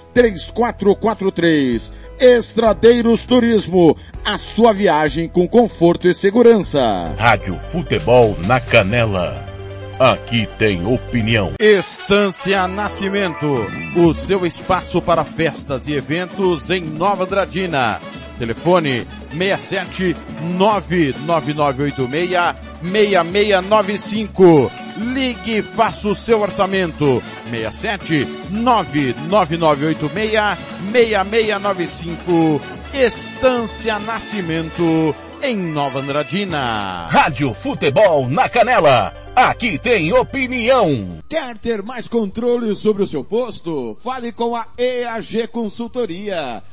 3443. 0.13 1.93
Estradeiros 2.19 3.25
Turismo, 3.25 3.95
a 4.23 4.37
sua 4.37 4.73
viagem 4.73 5.27
com 5.27 5.47
conforto 5.47 6.07
e 6.07 6.13
segurança. 6.13 7.15
Rádio 7.17 7.57
Futebol 7.71 8.37
na 8.45 8.59
Canela. 8.59 9.51
Aqui 9.99 10.47
tem 10.57 10.83
opinião. 10.85 11.53
Estância 11.59 12.67
Nascimento, 12.67 13.67
o 13.95 14.13
seu 14.15 14.45
espaço 14.47 14.99
para 14.99 15.23
festas 15.23 15.85
e 15.85 15.93
eventos 15.93 16.71
em 16.71 16.81
Nova 16.81 17.25
Dradina. 17.25 18.01
Telefone 18.37 19.07
67 19.31 20.15
99986 20.57 22.55
6695. 22.81 24.71
Ligue 24.97 25.57
e 25.57 25.61
faça 25.61 26.09
o 26.09 26.15
seu 26.15 26.41
orçamento. 26.41 27.21
67 27.49 28.27
99986 28.49 30.57
6695. 30.91 32.61
Estância 32.93 33.97
Nascimento 33.99 35.15
em 35.43 35.55
Nova 35.55 35.99
Andradina. 35.99 37.07
Rádio 37.09 37.53
Futebol 37.53 38.27
na 38.29 38.49
Canela. 38.49 39.13
Aqui 39.35 39.79
tem 39.79 40.11
opinião. 40.11 41.19
Quer 41.29 41.57
ter 41.57 41.81
mais 41.81 42.07
controle 42.07 42.75
sobre 42.75 43.01
o 43.01 43.07
seu 43.07 43.23
posto? 43.23 43.97
Fale 44.03 44.33
com 44.33 44.55
a 44.55 44.67
EAG 44.77 45.47
Consultoria. 45.47 46.61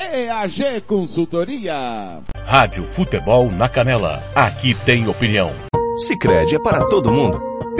EAG 0.00 0.80
Consultoria. 0.86 2.20
Rádio 2.46 2.84
Futebol 2.86 3.50
na 3.50 3.68
Canela. 3.68 4.22
Aqui 4.34 4.74
tem 4.86 5.06
opinião. 5.06 5.52
Sicredi 6.06 6.54
é 6.54 6.58
para 6.58 6.86
todo 6.86 7.12
mundo. 7.12 7.38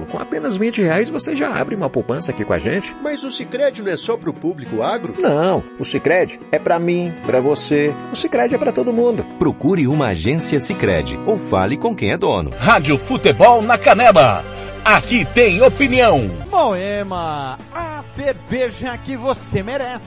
Com 0.00 0.18
apenas 0.18 0.56
20 0.56 0.82
reais 0.82 1.08
você 1.08 1.36
já 1.36 1.54
abre 1.54 1.74
uma 1.74 1.88
poupança 1.88 2.32
aqui 2.32 2.44
com 2.44 2.52
a 2.52 2.58
gente. 2.58 2.94
Mas 3.02 3.22
o 3.22 3.30
Sicredi 3.30 3.82
não 3.82 3.92
é 3.92 3.96
só 3.96 4.16
para 4.16 4.30
o 4.30 4.34
público 4.34 4.82
agro? 4.82 5.14
Não, 5.20 5.62
o 5.78 5.84
Sicredi 5.84 6.40
é 6.50 6.58
para 6.58 6.78
mim, 6.78 7.14
para 7.24 7.40
você. 7.40 7.94
O 8.12 8.16
Sicredi 8.16 8.54
é 8.54 8.58
para 8.58 8.72
todo 8.72 8.92
mundo. 8.92 9.24
Procure 9.38 9.86
uma 9.86 10.08
agência 10.08 10.58
Sicredi 10.60 11.18
ou 11.26 11.38
fale 11.38 11.76
com 11.76 11.94
quem 11.94 12.12
é 12.12 12.16
dono. 12.16 12.50
Rádio 12.58 12.98
Futebol 12.98 13.62
na 13.62 13.78
Canela. 13.78 14.44
Aqui 14.84 15.24
tem 15.24 15.62
opinião. 15.62 16.30
Moema, 16.50 17.58
a 17.72 18.02
cerveja 18.12 18.98
que 18.98 19.16
você 19.16 19.62
merece. 19.62 20.04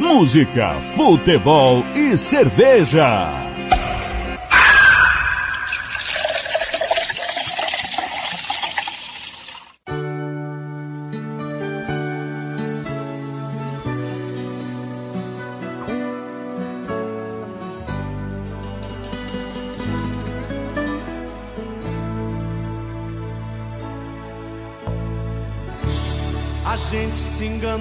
Música, 0.00 0.74
futebol 0.96 1.82
e 1.94 2.16
cerveja. 2.16 3.49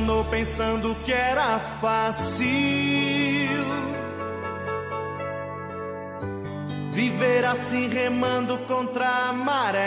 Se 0.09 0.15
enganou 0.15 0.25
pensando 0.25 0.95
que 1.05 1.13
era 1.13 1.59
fácil 1.79 2.49
viver 6.91 7.45
assim 7.45 7.87
remando 7.87 8.57
contra 8.59 9.07
a 9.07 9.33
maré. 9.33 9.85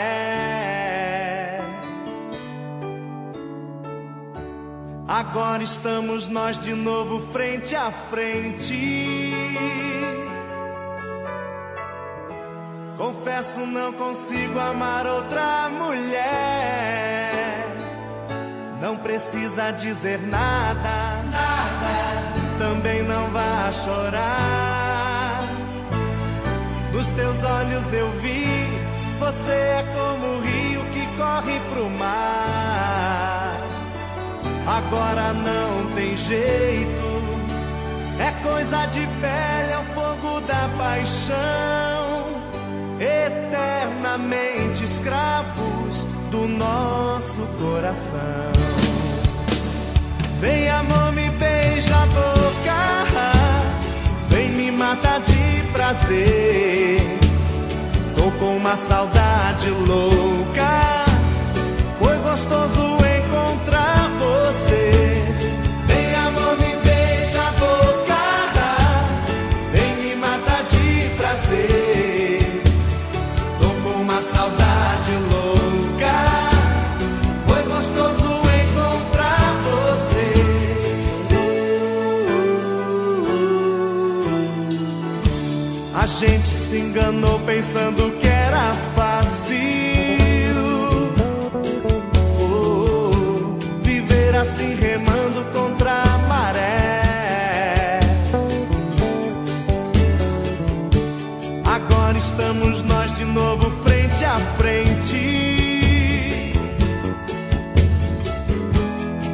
Agora 5.08 5.62
estamos 5.62 6.28
nós 6.28 6.58
de 6.58 6.72
novo 6.72 7.26
frente 7.32 7.74
a 7.74 7.90
frente. 7.90 9.32
Confesso, 12.96 13.60
não 13.60 13.92
consigo 13.94 14.58
amar 14.58 15.06
outra 15.06 15.68
mulher. 15.68 17.31
Não 18.82 18.96
precisa 18.96 19.70
dizer 19.70 20.18
nada, 20.26 21.22
nada. 21.30 22.58
Também 22.58 23.04
não 23.04 23.30
vá 23.30 23.70
chorar. 23.70 25.46
Nos 26.92 27.08
teus 27.10 27.44
olhos 27.44 27.92
eu 27.92 28.10
vi 28.20 28.66
Você 29.20 29.52
é 29.52 29.84
como 29.94 30.26
o 30.26 30.40
rio 30.40 30.84
que 30.86 31.06
corre 31.16 31.60
pro 31.70 31.88
mar. 31.90 33.56
Agora 34.66 35.32
não 35.32 35.94
tem 35.94 36.16
jeito. 36.16 37.22
É 38.18 38.32
coisa 38.42 38.86
de 38.86 39.06
pele, 39.06 39.72
é 39.74 39.78
o 39.78 39.84
fogo 39.94 40.40
da 40.40 40.68
paixão. 40.76 42.32
Eternamente 42.98 44.82
escravos 44.82 46.04
do 46.32 46.48
nosso 46.48 47.42
coração. 47.60 48.52
Vem 50.40 50.68
amor, 50.70 51.12
me 51.12 51.28
beija 51.28 51.94
a 51.94 52.06
boca. 52.06 53.32
Vem 54.28 54.50
me 54.50 54.70
mata 54.72 55.18
de 55.20 55.62
prazer. 55.72 57.18
Tô 58.16 58.30
com 58.38 58.56
uma 58.56 58.76
saudade 58.76 59.68
louca. 59.70 61.04
Foi 62.00 62.16
gostoso 62.18 62.80
encontrar 63.18 64.10
você. 64.18 64.81
Gente 86.26 86.46
se 86.46 86.78
enganou 86.78 87.40
pensando 87.40 88.12
que 88.20 88.28
era 88.28 88.72
fácil. 88.94 89.56
Oh, 92.38 93.58
viver 93.82 94.36
assim 94.36 94.74
remando 94.76 95.44
contra 95.52 95.90
a 95.90 96.18
maré. 96.28 98.00
Agora 101.64 102.18
estamos 102.18 102.82
nós 102.84 103.16
de 103.16 103.24
novo 103.24 103.68
frente 103.82 104.24
a 104.24 104.38
frente. 104.58 105.42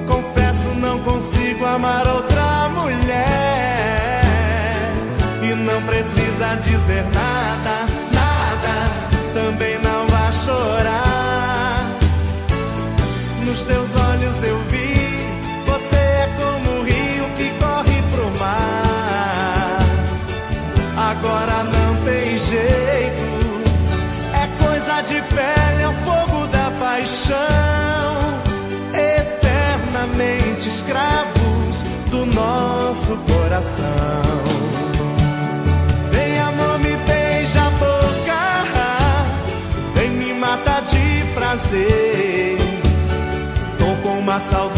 Confesso, 0.07 0.69
não 0.77 0.99
consigo 1.01 1.67
amar 1.67 2.07
outra 2.07 2.28
precisa 6.49 6.57
dizer 6.57 7.05
nada, 7.05 7.87
nada. 8.13 8.91
Também 9.35 9.79
não 9.81 10.07
vai 10.07 10.33
chorar. 10.33 11.99
Nos 13.45 13.63
teus 13.63 13.91
olhos 13.95 14.43
eu 14.43 14.59
vi. 14.71 15.19
Você 15.67 15.97
é 15.97 16.31
como 16.37 16.81
o 16.81 16.83
rio 16.85 17.25
que 17.37 17.51
corre 17.59 18.03
pro 18.13 18.31
mar. 18.39 19.79
Agora 20.97 21.65
não 21.65 21.97
tem 22.05 22.39
jeito. 22.39 23.29
É 24.35 24.65
coisa 24.65 25.01
de 25.03 25.21
pele, 25.23 25.83
é 25.83 25.89
o 25.89 25.93
fogo 26.05 26.47
da 26.49 26.71
paixão. 26.79 27.37
Eternamente 28.95 30.69
escravos 30.69 31.83
do 32.11 32.27
nosso 32.27 33.17
coração. 33.33 34.58
Uma 44.39 44.51
saudade 44.53 44.78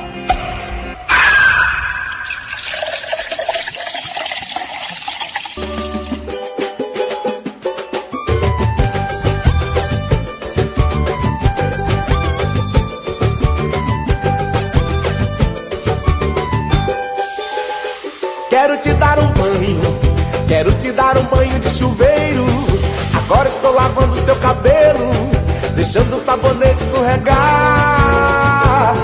Deixando 25.81 26.15
o 26.15 26.23
sabonete 26.23 26.83
escorregar. 26.83 27.33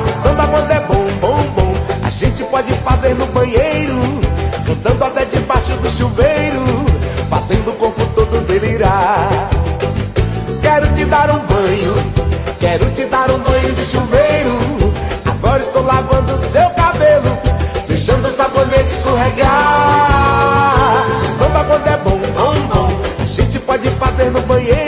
O 0.07 0.11
samba 0.21 0.47
quando 0.47 0.71
é 0.71 0.79
bom, 0.81 1.07
bom, 1.19 1.41
bom, 1.55 1.73
a 2.03 2.09
gente 2.09 2.43
pode 2.43 2.71
fazer 2.81 3.15
no 3.15 3.25
banheiro, 3.27 3.99
cantando 4.63 5.05
até 5.05 5.25
debaixo 5.25 5.71
do 5.71 5.89
chuveiro, 5.89 6.85
fazendo 7.31 7.71
o 7.71 7.73
corpo 7.73 8.05
todo 8.13 8.41
delirar. 8.45 9.27
Quero 10.61 10.93
te 10.93 11.03
dar 11.05 11.31
um 11.31 11.39
banho, 11.39 11.95
quero 12.59 12.85
te 12.91 13.05
dar 13.05 13.31
um 13.31 13.39
banho 13.39 13.73
de 13.73 13.83
chuveiro. 13.83 14.55
Agora 15.25 15.61
estou 15.63 15.83
lavando 15.83 16.37
seu 16.37 16.69
cabelo, 16.71 17.39
deixando 17.87 18.27
o 18.27 18.31
sabonete 18.31 18.93
escorregar. 18.93 19.47
O 21.23 21.27
samba 21.39 21.63
quando 21.63 21.87
é 21.87 21.97
bom, 21.97 22.19
bom, 22.37 22.53
bom, 22.67 22.91
a 23.19 23.25
gente 23.25 23.57
pode 23.61 23.89
fazer 23.91 24.29
no 24.29 24.41
banheiro, 24.41 24.86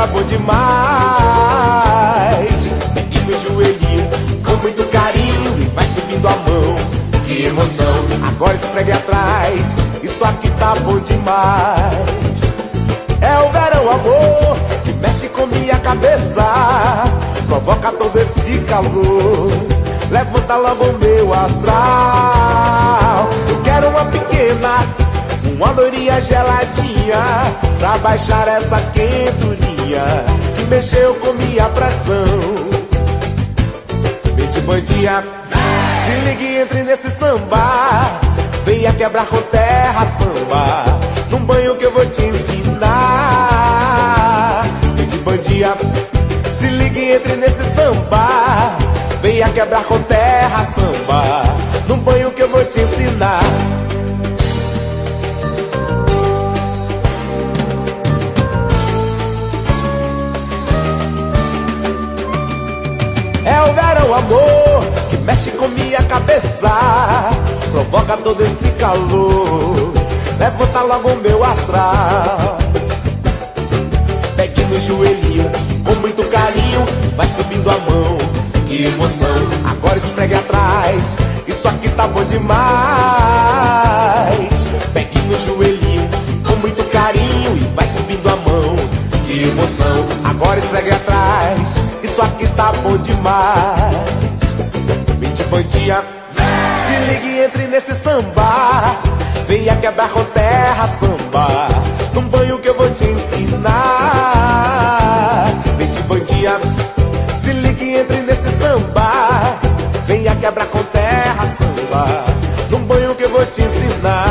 tá 0.00 0.06
bom 0.06 0.22
demais. 0.22 0.50
Pegue 2.94 3.18
no 3.20 3.32
joelhinho, 3.38 4.08
com 4.42 4.56
muito 4.62 4.82
carinho, 4.90 5.70
vai 5.74 5.86
subindo 5.86 6.26
a 6.26 6.36
mão, 6.36 6.76
que 7.26 7.44
emoção. 7.44 8.06
Agora 8.26 8.54
esfregue 8.54 8.92
atrás, 8.92 9.76
isso 10.02 10.24
aqui 10.24 10.48
tá 10.52 10.74
bom 10.76 10.98
demais. 11.00 12.54
É 13.20 13.38
o 13.40 13.50
verão, 13.52 13.90
amor, 13.90 14.56
que 14.84 14.92
mexe 14.94 15.28
com 15.28 15.44
minha 15.46 15.78
cabeça, 15.80 16.46
provoca 17.46 17.92
todo 17.92 18.18
esse 18.18 18.58
calor. 18.60 19.52
Levanta 20.10 20.56
logo 20.56 20.84
o 20.84 20.98
meu 20.98 21.34
astral. 21.34 23.28
Eu 23.50 23.62
quero 23.62 23.90
uma 23.90 24.06
pequena, 24.06 24.86
uma 25.60 25.72
loirinha 25.72 26.18
geladinha, 26.22 27.22
pra 27.78 27.98
baixar 27.98 28.48
essa 28.48 28.80
quenturinha 28.94 30.24
que 30.56 30.64
mexeu 30.64 31.14
com 31.16 31.34
minha 31.34 31.68
pressão. 31.68 32.24
Vem 34.36 34.48
de 34.48 34.60
bandinha, 34.62 35.22
se 36.06 36.12
ligue, 36.24 36.56
entre 36.60 36.82
nesse 36.82 37.10
samba. 37.10 38.20
Venha 38.64 38.90
quebrar 38.94 39.26
com 39.26 39.36
terra 39.42 40.06
samba, 40.06 40.98
num 41.30 41.44
banho 41.44 41.76
que 41.76 41.84
eu 41.84 41.92
vou 41.92 42.06
te 42.06 42.22
ensinar. 42.22 42.86
Vem 44.96 45.06
de 45.06 45.18
bandinha, 45.18 45.74
se 46.48 46.64
ligue, 46.68 47.12
entre 47.12 47.36
nesse 47.36 47.74
samba. 47.74 48.78
Venha 49.20 49.50
quebrar 49.50 49.84
com 49.84 50.00
terra 50.04 50.64
samba, 50.64 51.44
num 51.86 51.98
banho 51.98 52.30
que 52.30 52.42
eu 52.44 52.48
vou 52.48 52.64
te 52.64 52.80
ensinar. 52.80 53.42
Seu 64.10 64.14
amor 64.14 64.84
que 65.08 65.16
mexe 65.18 65.50
com 65.52 65.68
minha 65.68 66.02
cabeça, 66.04 67.30
provoca 67.70 68.16
todo 68.18 68.42
esse 68.42 68.70
calor, 68.72 69.92
levanta 70.38 70.82
logo 70.82 71.14
meu 71.16 71.44
astral. 71.44 72.58
Pegue 74.36 74.64
no 74.64 74.80
joelhinho, 74.80 75.50
com 75.84 75.94
muito 76.00 76.24
carinho, 76.24 76.84
vai 77.16 77.26
subindo 77.28 77.70
a 77.70 77.78
mão, 77.78 78.18
que 78.66 78.84
emoção. 78.84 79.48
Agora 79.70 79.96
esfregue 79.98 80.34
atrás, 80.34 81.16
isso 81.46 81.68
aqui 81.68 81.88
tá 81.90 82.08
bom 82.08 82.24
demais. 82.24 82.50
Pegue 84.92 85.18
no 85.20 85.38
joelhinho, 85.38 85.69
que 89.40 89.48
emoção. 89.48 90.06
Agora 90.24 90.58
esfregue 90.58 90.90
atrás, 90.90 91.76
isso 92.02 92.20
aqui 92.20 92.46
tá 92.48 92.72
bom 92.82 92.96
demais. 92.98 93.96
Mente 95.18 95.42
bandinha, 95.44 96.02
se 96.86 96.96
ligue, 97.10 97.40
entre 97.40 97.66
nesse 97.68 97.94
samba. 97.94 98.96
Venha 99.48 99.74
quebrar 99.76 100.10
com 100.10 100.22
terra 100.24 100.86
samba. 100.86 101.68
Num 102.14 102.28
banho 102.28 102.58
que 102.58 102.68
eu 102.68 102.74
vou 102.74 102.90
te 102.90 103.04
ensinar. 103.04 103.70
Mente 105.78 106.00
bandinha, 106.02 106.60
se 107.42 107.52
ligue, 107.52 107.94
entre 107.94 108.20
nesse 108.22 108.50
samba. 108.58 109.58
Venha 110.06 110.36
quebrar 110.36 110.66
com 110.66 110.82
terra 110.84 111.46
samba. 111.46 112.24
Num 112.70 112.84
banho 112.84 113.14
que 113.14 113.24
eu 113.24 113.30
vou 113.30 113.46
te 113.46 113.62
ensinar. 113.62 114.29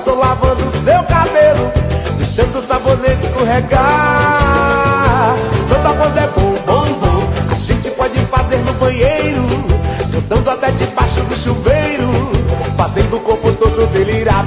Estou 0.00 0.18
lavando 0.18 0.62
seu 0.78 1.02
cabelo. 1.04 1.72
Deixando 2.16 2.58
o 2.58 2.62
sabonete 2.62 3.24
escorregar. 3.24 3.76
Samba 5.68 5.94
quando 5.94 6.18
é 6.18 6.26
bom, 6.28 6.54
bom, 6.66 6.92
bom. 7.00 7.30
A 7.52 7.56
gente 7.56 7.90
pode 7.90 8.18
fazer 8.26 8.58
no 8.58 8.72
banheiro. 8.74 9.42
Cantando 10.12 10.50
até 10.50 10.70
debaixo 10.72 11.20
do 11.22 11.36
chuveiro. 11.36 12.10
Fazendo 12.76 13.16
o 13.16 13.20
corpo 13.20 13.52
todo 13.52 13.86
delirar. 13.88 14.44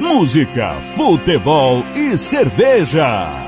Música, 0.00 0.80
futebol 0.96 1.84
e 1.94 2.18
cerveja. 2.18 3.47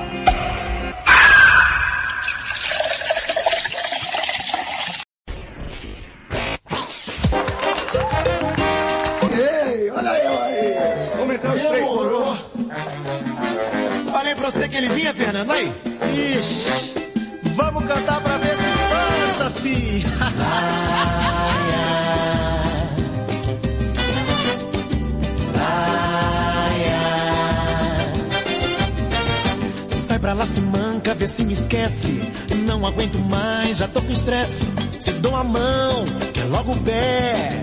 Vê 31.21 31.27
se 31.27 31.45
me 31.45 31.53
esquece. 31.53 32.19
Não 32.65 32.83
aguento 32.83 33.19
mais, 33.29 33.77
já 33.77 33.87
tô 33.87 34.01
com 34.01 34.11
estresse. 34.11 34.71
Se 34.99 35.11
dou 35.11 35.35
a 35.35 35.43
mão, 35.43 36.03
quer 36.33 36.45
logo 36.45 36.71
o 36.71 36.77
pé. 36.79 37.61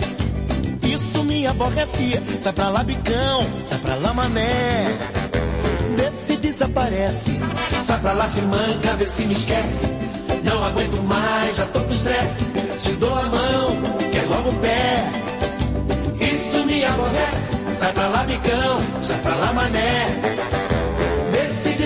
Isso 0.85 1.25
me 1.25 1.45
aborrece. 1.45 2.21
Sai 2.41 2.53
pra 2.53 2.69
lá, 2.69 2.85
bicão, 2.85 3.47
sai 3.65 3.79
pra 3.81 3.97
lá, 3.97 4.15
mané. 4.15 4.97
Vê 5.97 6.11
se 6.17 6.37
desaparece. 6.37 7.33
Sai 7.85 7.99
pra 8.01 8.13
lá, 8.13 8.29
se 8.29 8.41
manca, 8.43 8.97
vê 8.97 9.07
se 9.07 9.25
me 9.25 9.33
esquece. 9.33 9.87
Não 10.45 10.63
aguento 10.63 11.03
mais, 11.03 11.57
já 11.57 11.67
tô 11.67 11.81
com 11.81 11.91
estresse. 11.91 12.47
Se 12.79 12.93
dou 12.93 13.13
a 13.13 13.23
mão, 13.23 13.83
quer 14.13 14.25
logo 14.29 14.51
o 14.51 14.55
pé. 14.61 15.11
Isso 16.21 16.65
me 16.65 16.85
aborrece. 16.85 17.49
Sai 17.77 17.93
pra 17.93 18.07
lá, 18.07 18.23
bicão, 18.23 19.03
sai 19.03 19.19
pra 19.21 19.35
lá, 19.35 19.53
mané. 19.53 20.28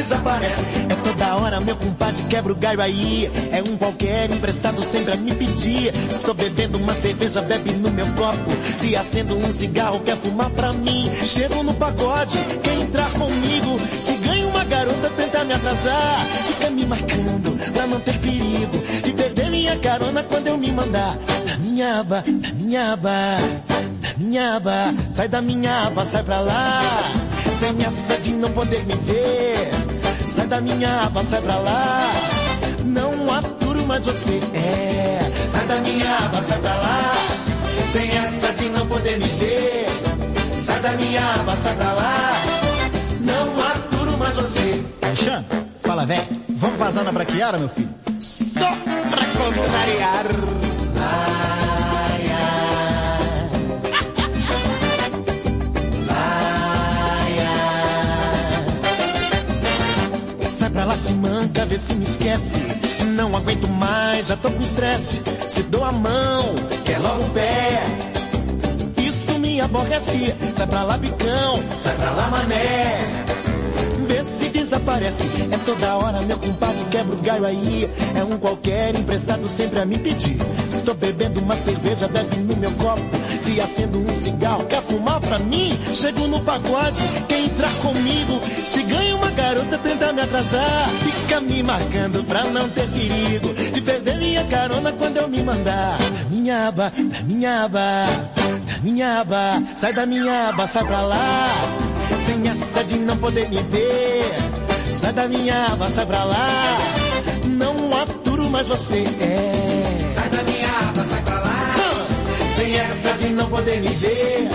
Desaparece. 0.03 0.87
É 0.89 0.95
toda 0.97 1.37
hora, 1.37 1.61
meu 1.61 1.77
compadre 1.77 2.23
quebra 2.25 2.53
o 2.53 2.57
galho 2.57 2.81
aí. 2.81 3.31
É 3.53 3.63
um 3.63 3.77
qualquer 3.77 4.31
emprestado 4.31 4.83
sempre 4.83 5.13
a 5.13 5.17
me 5.17 5.33
pedir. 5.33 5.93
Estou 6.11 6.35
bebendo 6.35 6.77
uma 6.79 6.93
cerveja, 6.95 7.41
bebe 7.41 7.71
no 7.73 7.91
meu 7.91 8.07
copo. 8.13 8.51
Se 8.81 8.97
acendo 8.97 9.37
um 9.37 9.53
cigarro, 9.53 10.01
quer 10.01 10.17
fumar 10.17 10.51
pra 10.51 10.73
mim. 10.73 11.11
Chego 11.23 11.63
no 11.63 11.73
pagode, 11.75 12.39
quer 12.63 12.75
entrar 12.75 13.13
comigo. 13.13 13.79
Se 14.05 14.13
ganha 14.27 14.47
uma 14.49 14.65
garota, 14.65 15.11
tenta 15.17 15.45
me 15.45 15.55
atrasar. 15.55 16.27
Fica 16.49 16.71
me 16.71 16.87
marcando 16.87 17.73
pra 17.73 17.87
não 17.87 18.01
ter 18.01 18.19
perigo. 18.19 18.79
De 19.05 19.13
perder 19.13 19.51
minha 19.51 19.79
carona 19.79 20.23
quando 20.25 20.49
eu 20.49 20.57
me 20.59 20.73
mandar. 20.73 21.17
Da 21.17 21.57
minha 21.59 22.01
aba, 22.01 22.25
da 22.27 22.53
minha 22.55 22.93
aba, 22.93 23.11
da 24.01 24.15
minha 24.19 24.57
aba. 24.57 24.95
Sai 25.15 25.29
da 25.29 25.41
minha 25.41 25.87
aba, 25.87 26.05
sai 26.07 26.25
pra 26.25 26.41
lá. 26.41 26.83
Sem 27.61 27.85
essa 27.85 28.21
de 28.21 28.33
não 28.33 28.51
poder 28.51 28.85
me 28.85 28.95
ver. 28.95 29.92
Da 30.53 30.61
minha 30.61 31.05
aba, 31.07 31.25
sai 31.25 31.41
pra 31.41 31.57
lá. 31.61 32.11
Não 32.85 33.33
aturo 33.33 33.87
mais 33.87 34.05
você, 34.05 34.39
é. 34.53 35.33
Sai 35.51 35.67
da 35.67 35.81
minha 35.81 36.19
aba, 36.19 36.43
sai 36.43 36.61
pra 36.61 36.75
lá. 36.75 37.13
Sem 37.91 38.11
essa 38.11 38.53
de 38.53 38.69
não 38.69 38.87
poder 38.87 39.19
me 39.19 39.25
ver. 39.25 39.87
Sai 40.67 40.81
da 40.83 40.91
minha 40.91 41.23
aba, 41.37 41.57
sai 41.57 41.75
pra 41.75 41.93
lá. 41.95 42.33
Não 43.23 43.67
aturo 43.67 44.19
mais 44.19 44.37
você. 44.37 44.85
Alexandre, 45.01 45.47
fala 45.83 46.05
velho, 46.05 46.43
vamos 46.51 46.79
vazar 46.79 47.05
na 47.05 47.13
braquiara, 47.13 47.59
meu 47.59 47.71
filho? 47.71 47.89
Só 48.21 48.61
pra 48.61 49.25
contrariar. 49.39 50.62
Manca, 61.43 61.67
vê 61.67 61.79
se 61.79 61.95
me 61.95 62.05
esquece. 62.05 62.61
Não 63.17 63.37
aguento 63.37 63.69
mais, 63.69 64.29
já 64.29 64.37
tô 64.37 64.51
com 64.51 64.63
estresse. 64.63 65.23
Se 65.49 65.63
dou 65.65 65.85
a 65.85 65.93
mão, 65.93 66.55
quer 66.85 66.99
logo 66.99 67.25
o 67.25 67.31
pé. 67.31 67.83
Isso 68.99 69.39
me 69.39 69.61
aborrece. 69.61 70.35
Sai 70.57 70.67
pra 70.67 70.85
lá, 70.85 70.97
bicão, 70.97 71.63
sai 71.77 71.97
pra 71.97 72.11
lá, 72.11 72.31
mané. 72.31 73.25
Vê 74.07 74.25
se 74.39 74.49
desaparece. 74.49 75.25
É 75.51 75.59
toda 75.59 75.97
hora, 75.97 76.21
meu 76.23 76.39
compadre 76.39 76.85
quebra 76.91 77.15
o 77.15 77.23
galho 77.23 77.47
aí. 77.47 77.91
É 78.15 78.25
um 78.25 78.39
qualquer 78.39 78.95
emprestado 78.95 79.49
sempre 79.49 79.81
a 79.81 79.85
me 79.85 79.99
pedir. 79.99 80.37
Estou 80.69 80.95
bebendo 80.95 81.41
uma 81.41 81.57
cerveja, 81.57 82.09
bebe 82.09 82.37
no 82.37 82.57
meu 82.57 82.71
copo. 82.73 83.03
Se 83.43 83.61
acendo 83.61 83.99
um 83.99 84.15
cigarro, 84.15 84.65
quer 84.67 84.83
fumar 84.83 85.21
pra 85.21 85.39
mim? 85.39 85.79
Chego 85.95 86.27
no 86.27 86.41
pagode, 86.41 87.03
quer 87.29 87.41
entrar 87.41 87.73
comigo? 87.77 88.41
Garota, 89.63 89.79
tenta 89.79 90.13
me 90.13 90.21
atrasar. 90.23 90.89
Fica 91.05 91.41
me 91.41 91.63
marcando 91.63 92.25
pra 92.25 92.45
não 92.45 92.69
ter 92.69 92.89
perigo. 92.89 93.55
De 93.55 93.81
perder 93.81 94.19
minha 94.19 94.45
carona 94.45 94.93
quando 94.93 95.17
eu 95.19 95.29
me 95.29 95.43
mandar. 95.43 95.99
Da 95.99 96.25
minha 96.31 96.69
aba, 96.69 96.93
da 96.97 97.23
minha 97.23 97.65
aba, 97.65 98.07
da 98.67 98.79
minha 98.83 99.21
aba. 99.21 99.63
Sai 99.77 99.93
da 99.93 100.07
minha 100.07 100.49
aba, 100.49 100.67
sai 100.67 100.85
pra 100.85 101.03
lá. 101.03 101.55
Sem 102.27 102.49
essa 102.49 102.85
de 102.85 102.99
não 102.99 103.17
poder 103.17 103.49
me 103.49 103.63
ver. 103.63 104.35
Sai 105.01 105.13
da 105.13 105.29
minha 105.29 105.67
aba, 105.67 105.91
sai 105.91 106.07
pra 106.07 106.25
lá. 106.25 106.79
Não 107.45 107.97
aturo 108.03 108.51
mais 108.51 108.67
você, 108.69 109.05
é. 109.21 109.99
Sai 110.15 110.29
da 110.29 110.43
minha 110.43 110.69
aba, 110.89 111.05
sai 111.05 111.23
pra 111.23 111.35
lá. 111.41 111.75
Sem 112.57 112.77
essa 112.77 113.13
de 113.13 113.29
não 113.31 113.49
poder 113.49 113.81
me 113.81 113.89
ver. 113.89 114.49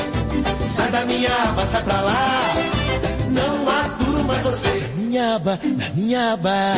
Sai 0.69 0.91
da 0.91 1.05
minha 1.05 1.29
aba, 1.49 1.65
sai 1.65 1.83
pra 1.83 2.01
lá. 2.01 2.53
Não 3.29 3.69
aturo 3.69 4.06
ama 4.27 4.35
é 4.35 4.43
você. 4.43 4.69
Da 4.69 4.87
minha 4.95 5.35
aba, 5.35 5.59
da 5.63 5.93
minha 5.93 6.33
aba, 6.33 6.73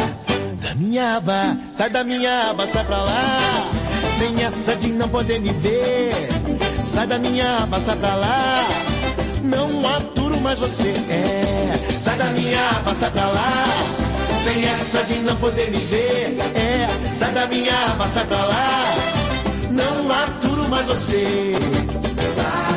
da 0.61 0.75
minha 0.75 1.15
aba, 1.17 1.57
sai 1.75 1.89
da 1.89 2.03
minha 2.03 2.49
aba, 2.51 2.67
sai 2.67 2.83
pra 2.85 3.01
lá. 3.01 3.71
Sem 4.19 4.43
essa 4.43 4.75
de 4.75 4.87
não 4.89 5.09
poder 5.09 5.39
me 5.39 5.51
ver. 5.53 6.29
Sai 6.93 7.07
da 7.07 7.17
minha 7.17 7.63
aba, 7.63 7.79
sai 7.79 7.95
pra 7.95 8.15
lá. 8.15 8.67
Não 9.43 9.87
aturo 9.87 10.39
mais 10.41 10.59
você, 10.59 10.93
é. 11.09 11.91
Sai 12.03 12.17
da 12.17 12.25
minha 12.25 12.69
aba, 12.69 12.93
sai 12.93 13.11
pra 13.11 13.27
lá. 13.27 13.65
Sem 14.43 14.63
essa 14.63 15.03
de 15.03 15.15
não 15.19 15.35
poder 15.37 15.71
me 15.71 15.77
ver, 15.77 16.37
é. 16.55 17.11
Sai 17.17 17.31
da 17.33 17.47
minha 17.47 17.73
aba, 17.91 18.07
sai 18.09 18.25
pra 18.25 18.45
lá. 18.45 18.95
Não 19.71 20.11
aturo 20.11 20.69
mais 20.69 20.85
você. 20.85 21.53
É. 21.55 22.69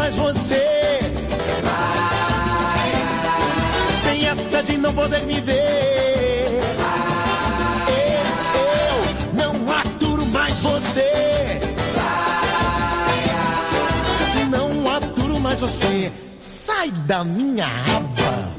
mais 0.00 0.16
você. 0.16 0.99
Sem 4.04 4.26
essa 4.26 4.62
de 4.62 4.78
não 4.78 4.92
poder 4.92 5.22
me 5.26 5.40
ver. 5.40 6.60
Eu, 7.88 8.60
eu 8.60 9.34
não 9.34 9.72
aturo 9.72 10.26
mais 10.26 10.58
você. 10.60 11.60
Não 14.50 14.90
aturo 14.90 15.40
mais 15.40 15.60
você. 15.60 16.12
Sai 16.40 16.90
da 17.06 17.22
minha 17.24 17.66
aba. 17.66 18.50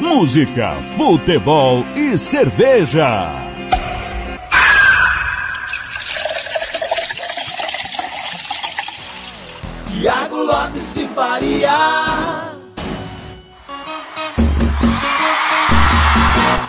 Música, 0.00 0.74
futebol 0.96 1.84
e 1.94 2.18
cerveja. 2.18 3.47
Faria. 11.18 12.52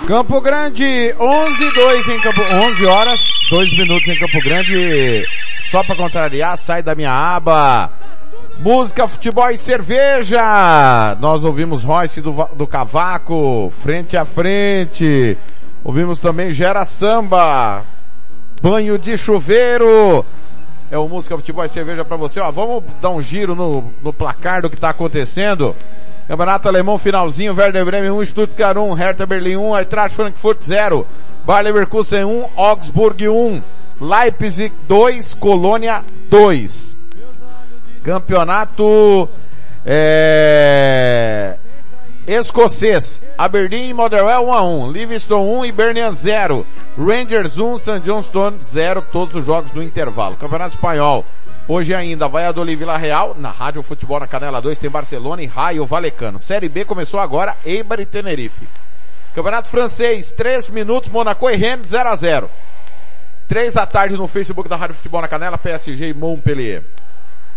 Campo 0.08 0.42
Grande, 0.42 1.14
11 1.20 1.72
2 1.72 2.08
em 2.08 2.20
Campo 2.20 2.42
11 2.42 2.86
horas, 2.88 3.32
2 3.52 3.72
minutos 3.78 4.10
em 4.10 4.18
Campo 4.18 4.42
Grande. 4.44 5.24
Só 5.70 5.84
para 5.84 5.96
contrariar, 5.96 6.58
sai 6.58 6.82
da 6.82 6.96
minha 6.96 7.12
aba. 7.12 7.92
Música, 8.58 9.08
futebol 9.08 9.52
e 9.52 9.58
cerveja. 9.58 11.16
Nós 11.20 11.44
ouvimos 11.44 11.84
Royce 11.84 12.20
do, 12.20 12.34
do 12.56 12.66
Cavaco, 12.66 13.70
frente 13.70 14.18
a 14.18 14.26
frente. 14.26 15.38
Ouvimos 15.84 16.20
também 16.20 16.50
Gera 16.50 16.86
Samba, 16.86 17.84
banho 18.64 18.98
de 18.98 19.16
chuveiro. 19.16 20.26
É 20.92 20.98
o 20.98 21.08
música, 21.08 21.38
futebol 21.38 21.64
e 21.64 21.70
cerveja 21.70 22.04
para 22.04 22.18
você. 22.18 22.40
Ó, 22.40 22.52
vamos 22.52 22.84
dar 23.00 23.12
um 23.12 23.22
giro 23.22 23.54
no, 23.54 23.94
no 24.02 24.12
placar 24.12 24.62
do 24.62 24.70
que 24.70 24.78
tá 24.80 24.90
acontecendo. 24.90 25.76
Campeonato 26.28 26.68
Alemão 26.68 26.98
finalzinho, 26.98 27.56
Werder 27.56 27.86
Bremen 27.86 28.12
1, 28.12 28.26
Stuttgart 28.26 28.78
1, 28.78 28.94
Hertha 28.94 29.26
Berlim 29.26 29.58
1, 29.58 29.76
Eintracht 29.76 30.16
Frankfurt 30.16 30.64
0, 30.64 31.06
Bayer 31.46 31.64
Leverkusen 31.64 32.26
1, 32.26 32.50
Augsburg 32.56 33.28
1, 33.28 33.62
Leipzig 34.02 34.72
2, 34.88 35.36
Colônia 35.36 36.04
2. 36.30 36.96
Campeonato 38.04 39.30
é, 39.86 41.58
escocês. 42.30 43.24
Aberdeen 43.36 43.90
e 43.90 43.94
Motherwell 43.94 44.46
1 44.46 44.54
a 44.54 44.64
1, 44.64 44.92
Livingston 44.92 45.60
1 45.60 45.66
e 45.66 45.72
Birmingham 45.72 46.12
0, 46.12 46.66
Rangers 46.96 47.58
1, 47.58 47.78
St. 47.80 48.00
Johnstone 48.02 48.58
0, 48.62 49.02
todos 49.12 49.36
os 49.36 49.46
jogos 49.46 49.72
no 49.72 49.82
intervalo. 49.82 50.38
Campeonato 50.38 50.76
espanhol. 50.76 51.26
Hoje 51.68 51.94
ainda, 51.94 52.28
Valladolid 52.28 52.74
e 52.74 52.76
Vila 52.76 52.98
Real, 52.98 53.36
na 53.36 53.50
Rádio 53.50 53.82
Futebol 53.82 54.20
na 54.20 54.28
Canela 54.28 54.62
2 54.62 54.78
tem 54.78 54.90
Barcelona 54.90 55.42
e 55.42 55.48
Raio 55.48 55.86
Valecano. 55.86 56.38
Série 56.38 56.70
B 56.70 56.86
começou 56.86 57.20
agora, 57.20 57.58
Eibar 57.66 58.00
e 58.00 58.06
Tenerife. 58.06 58.68
Campeonato 59.34 59.68
francês, 59.68 60.32
3 60.32 60.70
minutos, 60.70 61.10
Monaco 61.10 61.50
e 61.50 61.56
Rennes 61.56 61.88
0 61.88 62.10
a 62.10 62.16
0. 62.16 62.50
3 63.48 63.74
da 63.74 63.88
tarde 63.88 64.16
no 64.16 64.28
Facebook 64.28 64.70
da 64.70 64.76
Rádio 64.76 64.96
Futebol 64.96 65.22
na 65.22 65.28
Canela, 65.28 65.58
PSG 65.58 66.10
e 66.10 66.14
Montpellier. 66.14 66.84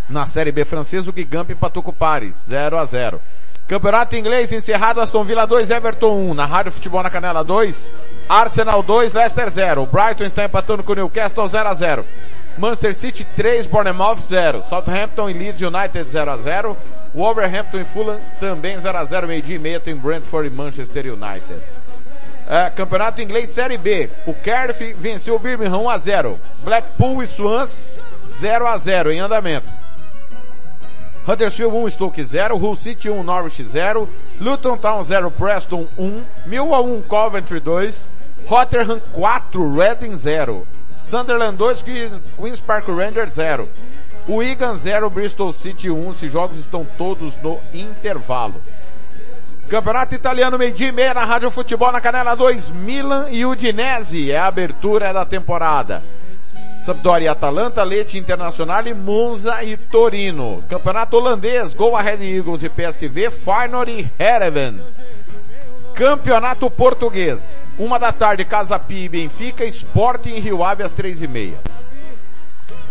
Na 0.09 0.25
Série 0.25 0.53
B 0.53 0.65
francesa, 0.65 1.11
o 1.11 1.15
Gigamp 1.15 1.51
empatou 1.51 1.83
com 1.83 1.91
o 1.91 1.95
Paris, 1.95 2.47
0 2.49 2.79
a 2.79 2.85
0. 2.85 3.21
Campeonato 3.69 4.17
inglês 4.17 4.53
encerrado, 4.53 5.01
Aston 5.01 5.25
Villa 5.25 5.47
2, 5.47 5.71
Everton 5.71 6.31
1. 6.31 6.35
Na 6.35 6.47
Rádio 6.47 6.73
Futebol 6.73 7.03
na 7.03 7.11
Canela 7.11 7.43
2, 7.43 7.91
Arsenal 8.29 8.83
2, 8.83 9.13
Leicester 9.13 9.49
0. 9.49 9.83
O 9.83 9.87
Brighton 9.87 10.25
está 10.25 10.45
empatando 10.45 10.83
com 10.83 10.95
Newcastle 10.95 11.47
0 11.47 11.69
a 11.69 11.75
0. 11.75 12.05
Manchester 12.59 12.95
City 12.95 13.25
3, 13.37 13.67
Bournemouth 13.67 14.27
0. 14.27 14.63
Southampton 14.65 15.31
e 15.31 15.33
Leeds 15.33 15.63
United 15.63 16.11
0 16.11 16.31
a 16.31 16.37
0. 16.37 16.77
Wolverhampton 17.15 17.81
e 17.81 17.85
Fulham 17.85 18.21
também 18.41 18.77
0 18.77 18.99
a 18.99 19.05
0. 19.05 19.27
Meio 19.27 19.43
dia 19.43 19.57
e 19.57 19.59
meia 19.59 19.81
tem 19.81 19.97
Brentford 19.97 20.49
e 20.49 20.51
Manchester 20.51 21.07
United. 21.07 21.61
É, 22.47 22.69
campeonato 22.71 23.23
inglês 23.23 23.51
Série 23.51 23.79
B. 23.79 24.11
O 24.27 24.35
Cardiff 24.35 24.93
venceu 24.95 25.37
o 25.37 25.39
Birmingham 25.39 25.79
1 25.79 25.89
a 25.89 25.99
0. 25.99 26.39
Blackpool 26.63 27.23
e 27.23 27.27
Swans 27.27 27.87
0 28.27 28.67
a 28.67 28.77
0 28.77 29.13
em 29.13 29.21
andamento. 29.21 29.82
Huddersfield 31.25 31.73
1, 31.73 31.91
Stoke 31.91 32.25
0, 32.25 32.59
Hull 32.59 32.75
City 32.75 33.09
1, 33.09 33.25
Norwich 33.25 33.63
0, 33.63 34.09
Luton 34.41 34.79
Town 34.79 35.05
0, 35.05 35.31
Preston 35.31 35.89
1, 35.97 36.25
Millwall 36.47 36.85
1, 36.85 37.03
Coventry 37.05 37.61
2, 37.61 38.07
Rotherham 38.49 39.01
4, 39.13 39.63
Reading 39.69 40.17
0, 40.17 40.67
Sunderland 40.97 41.59
2, 41.59 42.21
Queen's 42.37 42.61
Park 42.61 42.89
Rangers 42.89 43.35
0, 43.35 43.69
Wigan 44.27 44.77
0, 44.77 45.11
Bristol 45.11 45.53
City 45.53 45.89
1, 45.91 46.11
esses 46.11 46.33
jogos 46.33 46.59
estão 46.59 46.85
todos 46.99 47.37
no 47.41 47.61
intervalo. 47.73 48.61
Campeonato 49.69 50.15
Italiano, 50.15 50.59
meio-dia 50.59 50.89
e 50.89 50.93
meia 50.93 51.15
na 51.15 51.25
Rádio 51.25 51.51
Futebol 51.51 51.93
na 51.93 52.01
Canela 52.01 52.35
2, 52.35 52.73
Milan 52.73 53.29
e 53.31 53.47
Udinese, 53.47 54.31
é 54.31 54.39
a 54.39 54.47
abertura 54.47 55.13
da 55.13 55.25
temporada. 55.25 56.03
Sampdoria 56.85 57.27
e 57.27 57.29
Atalanta, 57.29 57.85
Leite 57.85 58.19
Internacional 58.19 58.85
e 58.89 58.93
Monza 58.93 59.63
e 59.63 59.77
Torino. 59.77 60.65
Campeonato 60.69 61.17
holandês, 61.17 61.75
Go 61.75 61.95
Ahead 61.95 62.25
Eagles 62.25 62.65
e 62.65 62.69
PSV, 62.69 63.31
Feyenoord 63.31 63.93
e 63.93 64.11
Heerenveen. 64.21 64.81
Campeonato 65.95 66.69
português, 66.69 67.63
uma 67.79 68.01
da 68.01 68.11
tarde, 68.11 68.45
Casa 68.45 68.81
Pia 68.81 69.05
e 69.05 69.09
Benfica, 69.09 69.65
Sporting 69.65 70.31
em 70.31 70.41
Rio 70.41 70.65
Ave 70.65 70.83
às 70.83 70.93
três 70.93 71.23
e 71.23 71.29
meia. 71.29 71.61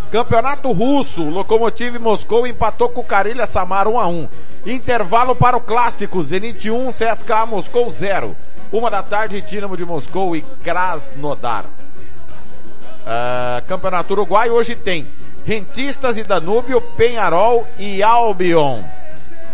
Campeonato 0.09 0.71
russo, 0.71 1.23
Lokomotiv 1.23 1.97
Moscou 1.99 2.47
empatou 2.47 2.87
com 2.87 3.01
o 3.01 3.05
Karelia 3.05 3.45
Samara 3.45 3.89
1 3.89 3.99
a 3.99 4.07
1. 4.07 4.29
Intervalo 4.67 5.35
para 5.35 5.57
o 5.57 5.61
clássico, 5.61 6.23
Zenit 6.23 6.71
1, 6.71 6.91
CSKA 6.91 7.45
Moscou 7.45 7.89
0. 7.89 8.37
Uma 8.71 8.89
da 8.89 9.03
tarde, 9.03 9.41
Dinamo 9.41 9.75
de 9.75 9.83
Moscou 9.83 10.33
e 10.33 10.43
Krasnodar. 10.63 11.65
Uh, 13.01 13.65
Campeonato 13.67 14.13
Uruguai 14.13 14.49
hoje 14.49 14.75
tem 14.75 15.07
Rentistas 15.45 16.17
e 16.17 16.23
Danúbio, 16.23 16.81
Penharol 16.95 17.67
e 17.77 18.03
Albion. 18.03 18.83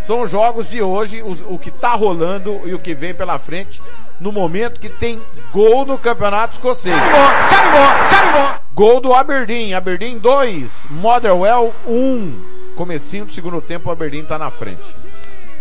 São 0.02 0.22
os 0.22 0.30
jogos 0.30 0.68
de 0.68 0.82
hoje, 0.82 1.22
os, 1.22 1.40
o 1.46 1.58
que 1.58 1.70
tá 1.70 1.94
rolando 1.94 2.60
e 2.64 2.74
o 2.74 2.78
que 2.78 2.94
vem 2.94 3.14
pela 3.14 3.38
frente 3.38 3.82
no 4.20 4.32
momento 4.32 4.80
que 4.80 4.88
tem 4.88 5.20
gol 5.52 5.86
no 5.86 5.98
Campeonato 5.98 6.54
Escocês. 6.54 6.94
Carimbó, 6.94 7.48
carimbó, 7.48 8.08
carimbó. 8.10 8.60
Gol 8.74 9.00
do 9.00 9.14
Aberdeen, 9.14 9.74
Aberdeen 9.74 10.18
2, 10.18 10.86
Motherwell 10.90 11.74
1. 11.86 12.74
Comecinho 12.76 13.24
do 13.24 13.32
segundo 13.32 13.60
tempo, 13.60 13.88
o 13.88 13.92
Aberdeen 13.92 14.24
tá 14.24 14.38
na 14.38 14.50
frente. 14.50 14.94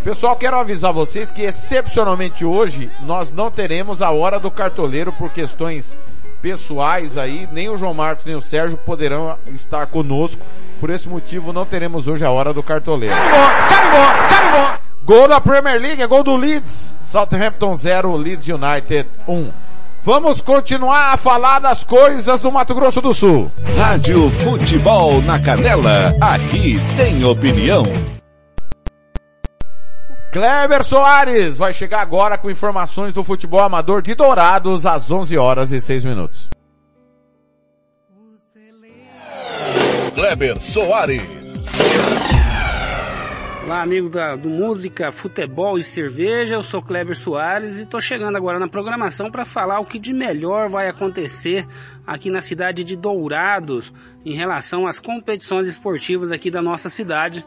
Pessoal, 0.04 0.36
quero 0.36 0.58
avisar 0.58 0.94
vocês 0.94 1.32
que 1.32 1.42
excepcionalmente 1.42 2.46
hoje 2.46 2.90
nós 3.04 3.32
não 3.32 3.52
teremos 3.52 4.02
a 4.02 4.12
hora 4.12 4.40
do 4.40 4.52
cartoleiro 4.52 5.12
por 5.12 5.32
questões 5.32 6.00
pessoais 6.42 7.18
aí, 7.18 7.48
nem 7.52 7.70
o 7.70 7.78
João 7.78 7.94
Marcos 7.94 8.26
nem 8.26 8.36
o 8.36 8.42
Sérgio 8.42 8.78
poderão 8.78 9.38
estar 9.54 9.88
conosco. 9.88 10.42
Por 10.80 10.90
esse 10.90 11.08
motivo 11.08 11.52
não 11.52 11.66
teremos 11.66 12.08
hoje 12.08 12.24
a 12.24 12.32
hora 12.32 12.54
do 12.54 12.62
cartoleiro. 12.64 13.16
Carimbó, 13.16 13.48
carimbó, 13.70 14.28
carimbó. 14.30 14.78
Gol 15.04 15.28
da 15.28 15.40
Premier 15.40 15.80
League, 15.80 16.02
é 16.02 16.08
gol 16.08 16.24
do 16.24 16.36
Leeds. 16.36 16.98
Southampton 17.02 17.74
0, 17.76 18.16
Leeds 18.16 18.48
United 18.48 19.10
1. 19.28 19.52
Vamos 20.04 20.40
continuar 20.40 21.14
a 21.14 21.18
falar 21.18 21.60
das 21.60 21.84
coisas 21.84 22.40
do 22.40 22.52
Mato 22.52 22.74
Grosso 22.74 23.02
do 23.02 23.14
Sul. 23.14 23.52
Rádio 23.78 24.30
Futebol 24.32 25.22
na 25.22 25.40
Canela, 25.40 26.14
aqui 26.22 26.78
tem 26.96 27.24
opinião. 27.26 27.84
Kleber 30.38 30.84
Soares 30.84 31.58
vai 31.58 31.74
chegar 31.74 32.00
agora 32.00 32.38
com 32.38 32.48
informações 32.48 33.12
do 33.12 33.24
futebol 33.24 33.60
amador 33.60 34.04
de 34.04 34.14
Dourados 34.14 34.86
às 34.86 35.10
11 35.10 35.36
horas 35.36 35.72
e 35.72 35.82
6 35.82 36.06
minutos. 36.06 36.48
Kleber 40.14 40.62
Soares. 40.62 41.24
Olá, 43.66 43.82
amigos 43.82 44.12
da, 44.12 44.36
do 44.36 44.48
Música, 44.48 45.12
Futebol 45.12 45.76
e 45.76 45.82
Cerveja. 45.82 46.54
Eu 46.54 46.62
sou 46.62 46.84
Kleber 46.84 47.18
Soares 47.18 47.80
e 47.80 47.82
estou 47.82 48.00
chegando 48.00 48.36
agora 48.36 48.60
na 48.60 48.68
programação 48.68 49.32
para 49.32 49.44
falar 49.44 49.80
o 49.80 49.86
que 49.86 49.98
de 49.98 50.14
melhor 50.14 50.70
vai 50.70 50.88
acontecer 50.88 51.66
aqui 52.06 52.30
na 52.30 52.42
cidade 52.42 52.84
de 52.84 52.96
Dourados 52.96 53.92
em 54.24 54.36
relação 54.36 54.86
às 54.86 55.00
competições 55.00 55.68
esportivas 55.68 56.32
aqui 56.32 56.52
da 56.52 56.62
nossa 56.62 56.90
cidade. 56.90 57.44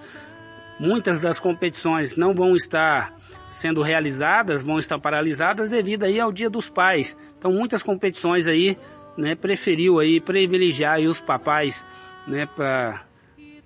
Muitas 0.81 1.21
das 1.21 1.39
competições 1.39 2.17
não 2.17 2.33
vão 2.33 2.57
estar 2.57 3.15
sendo 3.51 3.83
realizadas, 3.83 4.63
vão 4.63 4.79
estar 4.79 4.99
paralisadas 4.99 5.69
devido 5.69 6.05
aí 6.05 6.19
ao 6.19 6.33
Dia 6.33 6.49
dos 6.49 6.71
Pais. 6.71 7.15
Então, 7.39 7.53
muitas 7.53 7.83
competições 7.83 8.47
aí, 8.47 8.79
né, 9.15 9.35
preferiu 9.35 10.01
aí 10.01 10.23
privilegiar 10.23 10.95
aí 10.95 11.07
os 11.07 11.21
papais, 11.21 11.85
né, 12.27 12.47
para 12.47 13.05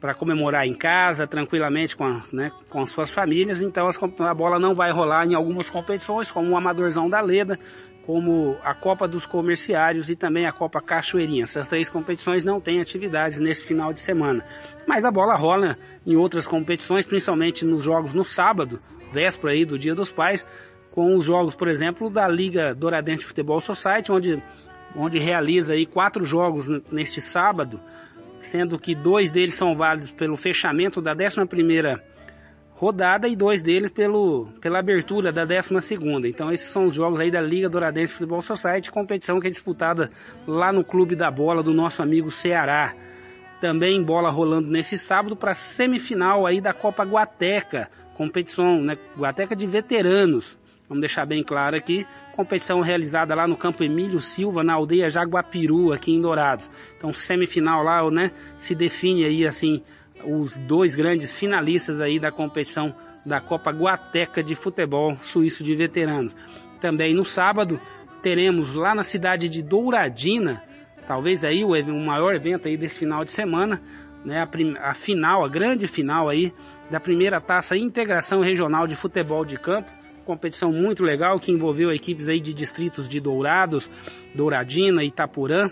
para 0.00 0.12
comemorar 0.12 0.66
em 0.66 0.74
casa, 0.74 1.26
tranquilamente 1.26 1.96
com, 1.96 2.04
a, 2.04 2.22
né, 2.30 2.52
com 2.68 2.82
as 2.82 2.90
suas 2.90 3.10
famílias. 3.10 3.62
Então 3.62 3.86
as, 3.86 3.98
a 4.18 4.34
bola 4.34 4.58
não 4.58 4.74
vai 4.74 4.92
rolar 4.92 5.24
em 5.24 5.34
algumas 5.34 5.70
competições, 5.70 6.30
como 6.30 6.50
o 6.50 6.56
Amadorzão 6.58 7.08
da 7.08 7.22
Leda, 7.22 7.58
como 8.06 8.56
a 8.62 8.74
Copa 8.74 9.08
dos 9.08 9.24
Comerciários 9.24 10.10
e 10.10 10.16
também 10.16 10.46
a 10.46 10.52
Copa 10.52 10.80
Cachoeirinha. 10.80 11.44
Essas 11.44 11.68
três 11.68 11.88
competições 11.88 12.44
não 12.44 12.60
têm 12.60 12.80
atividades 12.80 13.38
nesse 13.38 13.64
final 13.64 13.92
de 13.92 14.00
semana. 14.00 14.44
Mas 14.86 15.04
a 15.04 15.10
bola 15.10 15.34
rola 15.36 15.76
em 16.06 16.14
outras 16.14 16.46
competições, 16.46 17.06
principalmente 17.06 17.64
nos 17.64 17.82
jogos 17.82 18.12
no 18.12 18.24
sábado, 18.24 18.78
véspera 19.12 19.52
aí 19.52 19.64
do 19.64 19.78
Dia 19.78 19.94
dos 19.94 20.10
Pais, 20.10 20.46
com 20.92 21.16
os 21.16 21.24
jogos, 21.24 21.54
por 21.54 21.66
exemplo, 21.66 22.10
da 22.10 22.28
Liga 22.28 22.74
Douradente 22.74 23.24
Futebol 23.24 23.60
Society, 23.60 24.12
onde, 24.12 24.42
onde 24.94 25.18
realiza 25.18 25.72
aí 25.72 25.86
quatro 25.86 26.24
jogos 26.24 26.68
neste 26.92 27.20
sábado, 27.20 27.80
sendo 28.40 28.78
que 28.78 28.94
dois 28.94 29.30
deles 29.30 29.54
são 29.54 29.74
válidos 29.74 30.12
pelo 30.12 30.36
fechamento 30.36 31.00
da 31.00 31.12
11 31.12 31.46
primeira 31.46 32.04
rodada 32.76 33.28
e 33.28 33.36
dois 33.36 33.62
deles 33.62 33.90
pelo, 33.90 34.48
pela 34.60 34.78
abertura 34.78 35.32
da 35.32 35.44
12 35.44 35.80
segunda. 35.80 36.28
Então 36.28 36.52
esses 36.52 36.68
são 36.68 36.86
os 36.86 36.94
jogos 36.94 37.20
aí 37.20 37.30
da 37.30 37.40
Liga 37.40 37.68
Douradense 37.68 38.14
Futebol 38.14 38.42
Society, 38.42 38.90
competição 38.90 39.40
que 39.40 39.46
é 39.46 39.50
disputada 39.50 40.10
lá 40.46 40.72
no 40.72 40.84
Clube 40.84 41.14
da 41.14 41.30
Bola 41.30 41.62
do 41.62 41.72
nosso 41.72 42.02
amigo 42.02 42.30
Ceará. 42.30 42.94
Também 43.60 44.02
bola 44.02 44.28
rolando 44.28 44.68
nesse 44.68 44.98
sábado 44.98 45.36
para 45.36 45.54
semifinal 45.54 46.46
aí 46.46 46.60
da 46.60 46.74
Copa 46.74 47.04
Guateca, 47.04 47.88
competição, 48.14 48.80
né, 48.80 48.98
Guateca 49.16 49.56
de 49.56 49.66
veteranos. 49.66 50.58
Vamos 50.86 51.00
deixar 51.00 51.24
bem 51.24 51.42
claro 51.42 51.74
aqui, 51.74 52.06
competição 52.32 52.80
realizada 52.80 53.34
lá 53.34 53.48
no 53.48 53.56
campo 53.56 53.82
Emílio 53.82 54.20
Silva, 54.20 54.62
na 54.62 54.74
aldeia 54.74 55.08
Jaguapiru, 55.08 55.94
aqui 55.94 56.12
em 56.12 56.20
Dourados. 56.20 56.70
Então, 56.96 57.10
semifinal 57.10 57.82
lá, 57.82 58.10
né, 58.10 58.30
se 58.58 58.74
define 58.74 59.24
aí, 59.24 59.46
assim, 59.46 59.82
os 60.22 60.56
dois 60.56 60.94
grandes 60.94 61.36
finalistas 61.36 62.00
aí 62.00 62.18
da 62.18 62.30
competição 62.30 62.94
da 63.26 63.40
Copa 63.40 63.70
Guateca 63.70 64.42
de 64.42 64.54
Futebol 64.54 65.16
Suíço 65.18 65.64
de 65.64 65.74
Veteranos. 65.74 66.34
Também 66.80 67.14
no 67.14 67.24
sábado, 67.24 67.80
teremos 68.22 68.74
lá 68.74 68.94
na 68.94 69.02
cidade 69.02 69.48
de 69.48 69.62
Douradina, 69.62 70.62
talvez 71.06 71.44
aí 71.44 71.64
o, 71.64 71.70
maior 72.04 72.34
evento 72.34 72.68
aí 72.68 72.76
desse 72.76 72.98
final 72.98 73.24
de 73.24 73.30
semana, 73.30 73.80
né, 74.24 74.42
a, 74.42 74.90
a 74.90 74.94
final, 74.94 75.44
a 75.44 75.48
grande 75.48 75.86
final 75.86 76.28
aí 76.28 76.52
da 76.90 77.00
primeira 77.00 77.40
taça 77.40 77.76
Integração 77.76 78.40
Regional 78.40 78.86
de 78.86 78.94
Futebol 78.94 79.44
de 79.44 79.58
Campo, 79.58 79.90
competição 80.24 80.72
muito 80.72 81.04
legal 81.04 81.38
que 81.38 81.52
envolveu 81.52 81.92
equipes 81.92 82.28
aí 82.28 82.40
de 82.40 82.54
distritos 82.54 83.08
de 83.08 83.20
Dourados, 83.20 83.88
Douradina, 84.34 85.04
Itapurã, 85.04 85.68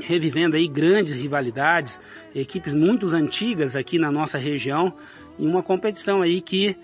revivendo 0.00 0.56
aí 0.56 0.68
grandes 0.68 1.14
rivalidades, 1.14 1.98
equipes 2.34 2.74
muito 2.74 3.06
antigas 3.08 3.76
aqui 3.76 3.98
na 3.98 4.10
nossa 4.10 4.38
região, 4.38 4.92
em 5.38 5.46
uma 5.46 5.62
competição 5.62 6.22
aí 6.22 6.40
que 6.40 6.76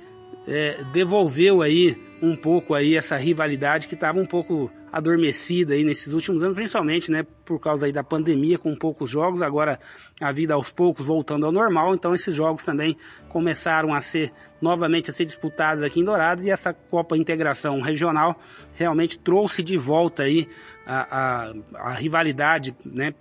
é, 0.47 0.83
devolveu 0.93 1.63
aí 1.63 1.97
um 2.21 2.37
pouco 2.37 2.75
aí 2.75 2.97
essa 2.97 3.17
rivalidade 3.17 3.89
que 3.89 3.95
estava 3.95 4.21
um 4.21 4.27
pouco 4.27 4.71
adormecida 4.93 5.73
aí 5.73 5.83
nesses 5.83 6.13
últimos 6.13 6.45
anos, 6.45 6.55
principalmente, 6.55 7.11
né, 7.11 7.25
por 7.47 7.59
causa 7.59 7.87
aí 7.87 7.93
da 7.93 8.05
pandemia 8.05 8.59
com 8.59 8.77
poucos 8.77 9.09
jogos, 9.09 9.41
agora 9.41 9.81
a 10.21 10.31
vida 10.31 10.53
aos 10.53 10.69
poucos 10.69 11.07
voltando 11.07 11.47
ao 11.47 11.53
normal, 11.53 11.95
então 11.95 12.15
esses 12.15 12.35
jogos 12.35 12.63
também 12.63 12.97
começaram 13.31 13.95
a 13.95 14.01
ser 14.03 14.31
novamente 14.61 15.11
a 15.11 15.13
ser 15.13 15.25
disputados 15.25 15.83
aqui 15.83 16.01
em 16.01 16.05
Dourados. 16.05 16.45
E 16.45 16.51
essa 16.51 16.75
Copa 16.75 17.17
Integração 17.17 17.81
Regional 17.81 18.39
realmente 18.75 19.19
trouxe 19.19 19.63
de 19.63 19.79
volta 19.79 20.25
aí 20.25 20.47
a, 20.87 21.53
a, 21.75 21.93
rivalidade, 21.93 22.75
né, 22.85 23.13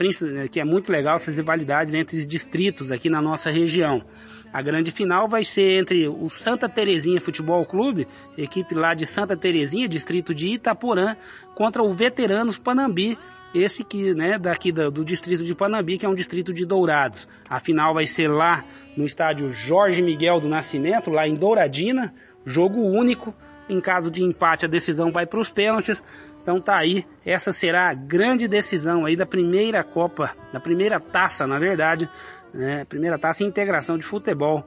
que 0.49 0.59
é 0.59 0.65
muito 0.65 0.91
legal 0.91 1.15
essas 1.15 1.37
rivalidades 1.37 1.93
entre 1.93 2.19
os 2.19 2.27
distritos 2.27 2.91
aqui 2.91 3.09
na 3.09 3.21
nossa 3.21 3.51
região. 3.51 4.03
A 4.51 4.61
grande 4.61 4.91
final 4.91 5.29
vai 5.29 5.43
ser 5.43 5.79
entre 5.79 6.07
o 6.07 6.29
Santa 6.29 6.67
Terezinha 6.67 7.21
Futebol 7.21 7.65
Clube, 7.65 8.07
equipe 8.37 8.75
lá 8.75 8.93
de 8.93 9.05
Santa 9.05 9.37
Terezinha, 9.37 9.87
distrito 9.87 10.33
de 10.33 10.49
Itaporã, 10.49 11.15
contra 11.55 11.81
o 11.81 11.93
Veteranos 11.93 12.57
Panambi, 12.57 13.17
esse 13.53 13.83
que, 13.83 14.13
né, 14.13 14.37
daqui 14.37 14.71
do, 14.71 14.89
do, 14.91 15.05
distrito 15.05 15.43
de 15.43 15.55
Panambi, 15.55 15.97
que 15.97 16.05
é 16.05 16.09
um 16.09 16.15
distrito 16.15 16.53
de 16.53 16.65
Dourados. 16.65 17.27
A 17.49 17.59
final 17.59 17.93
vai 17.93 18.05
ser 18.05 18.27
lá 18.27 18.63
no 18.97 19.05
estádio 19.05 19.53
Jorge 19.53 20.01
Miguel 20.01 20.39
do 20.39 20.49
Nascimento, 20.49 21.09
lá 21.09 21.27
em 21.27 21.35
Douradina, 21.35 22.13
jogo 22.45 22.81
único. 22.81 23.33
Em 23.69 23.79
caso 23.79 24.11
de 24.11 24.21
empate, 24.21 24.65
a 24.65 24.67
decisão 24.67 25.11
vai 25.13 25.25
para 25.25 25.39
os 25.39 25.49
pênaltis. 25.49 26.03
Então 26.41 26.59
tá 26.59 26.77
aí, 26.77 27.05
essa 27.25 27.51
será 27.51 27.89
a 27.89 27.93
grande 27.93 28.47
decisão 28.47 29.05
aí 29.05 29.15
da 29.15 29.25
primeira 29.25 29.83
Copa, 29.83 30.31
da 30.51 30.59
primeira 30.59 30.99
taça, 30.99 31.45
na 31.45 31.59
verdade, 31.59 32.09
né? 32.53 32.83
Primeira 32.85 33.17
taça 33.19 33.43
integração 33.43 33.97
de 33.97 34.03
futebol 34.03 34.65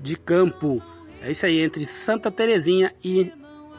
de 0.00 0.16
campo. 0.16 0.82
É 1.22 1.30
isso 1.30 1.46
aí, 1.46 1.60
entre 1.60 1.86
Santa 1.86 2.30
Terezinha 2.30 2.92
e 3.02 3.32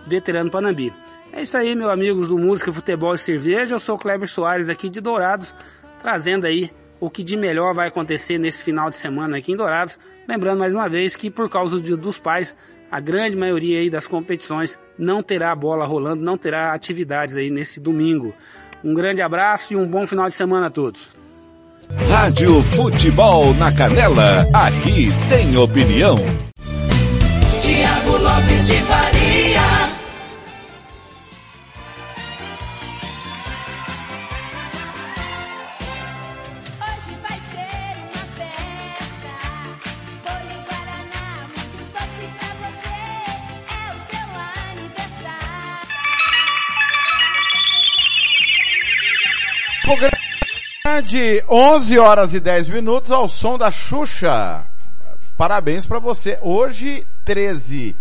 Veterano 0.08 0.50
Panambi. 0.50 0.94
É 1.32 1.42
isso 1.42 1.56
aí, 1.58 1.76
meus 1.76 1.92
amigos 1.92 2.28
do 2.28 2.38
Música, 2.38 2.74
Futebol 2.74 3.14
e 3.14 3.18
Cerveja. 3.18 3.76
Eu 3.76 3.80
sou 3.80 3.98
Kleber 3.98 4.28
Soares 4.28 4.70
aqui 4.70 4.90
de 4.90 5.00
Dourados, 5.00 5.54
trazendo 6.02 6.48
aí 6.48 6.72
o 7.00 7.10
que 7.10 7.24
de 7.24 7.38
melhor 7.38 7.74
vai 7.74 7.90
acontecer 7.90 8.38
nesse 8.38 8.64
final 8.64 8.90
de 8.90 8.96
semana 8.96 9.38
aqui 9.38 9.52
em 9.52 9.56
Dourados. 9.56 10.00
Lembrando 10.28 10.58
mais 10.58 10.74
uma 10.74 10.90
vez 10.90 11.16
que 11.16 11.30
por 11.30 11.50
causa 11.50 11.80
Dia 11.80 11.96
dos 11.96 12.18
Pais, 12.18 12.56
a 12.92 13.00
grande 13.00 13.36
maioria 13.36 13.80
aí 13.80 13.90
das 13.90 14.08
competições 14.08 14.78
não 14.98 15.22
terá 15.22 15.54
bola 15.56 15.86
rolando, 15.86 16.24
não 16.24 16.38
terá 16.38 16.74
atividades 16.74 17.36
aí 17.36 17.50
nesse 17.50 17.80
domingo. 17.80 18.34
Um 18.84 18.94
grande 18.94 19.22
abraço 19.22 19.74
e 19.74 19.76
um 19.76 19.88
bom 19.88 20.06
final 20.06 20.28
de 20.28 20.34
semana 20.34 20.68
a 20.68 20.70
todos. 20.70 21.16
Rádio 22.10 22.62
Futebol 22.64 23.54
na 23.54 23.72
Canela, 23.72 24.46
aqui 24.54 25.10
tem 25.30 25.58
opinião. 25.58 26.16
Tiago 27.62 28.18
Lopes 28.18 28.68
de 28.68 28.76
Faria. 28.82 29.37
De 51.02 51.44
11 51.48 52.00
horas 52.00 52.34
e 52.34 52.40
10 52.40 52.70
minutos 52.70 53.12
ao 53.12 53.30
som 53.30 53.58
da 53.58 53.72
Xuxa. 53.72 54.66
Parabéns 55.38 55.86
para 55.86 56.00
você. 56.00 56.38
Hoje, 56.42 57.06
13 57.24 57.96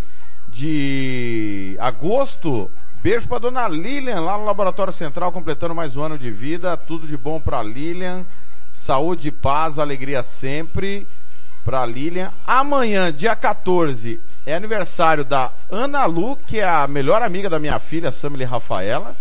de 0.48 1.76
agosto, 1.78 2.70
beijo 3.02 3.28
para 3.28 3.38
dona 3.38 3.68
Lilian 3.68 4.20
lá 4.20 4.36
no 4.38 4.44
Laboratório 4.44 4.92
Central, 4.92 5.30
completando 5.30 5.74
mais 5.74 5.96
um 5.96 6.02
ano 6.02 6.18
de 6.18 6.30
vida. 6.30 6.76
Tudo 6.76 7.06
de 7.06 7.16
bom 7.16 7.40
para 7.40 7.62
Lilian. 7.62 8.24
Saúde, 8.72 9.30
paz, 9.30 9.78
alegria 9.78 10.22
sempre 10.22 11.06
para 11.64 11.86
Lilian. 11.86 12.32
Amanhã, 12.46 13.12
dia 13.12 13.36
14, 13.36 14.20
é 14.44 14.54
aniversário 14.54 15.24
da 15.24 15.52
Ana 15.70 16.04
Lu, 16.06 16.36
que 16.36 16.58
é 16.58 16.68
a 16.68 16.86
melhor 16.88 17.22
amiga 17.22 17.48
da 17.48 17.58
minha 17.58 17.78
filha, 17.78 18.10
Samile 18.10 18.44
Rafaela. 18.44 19.16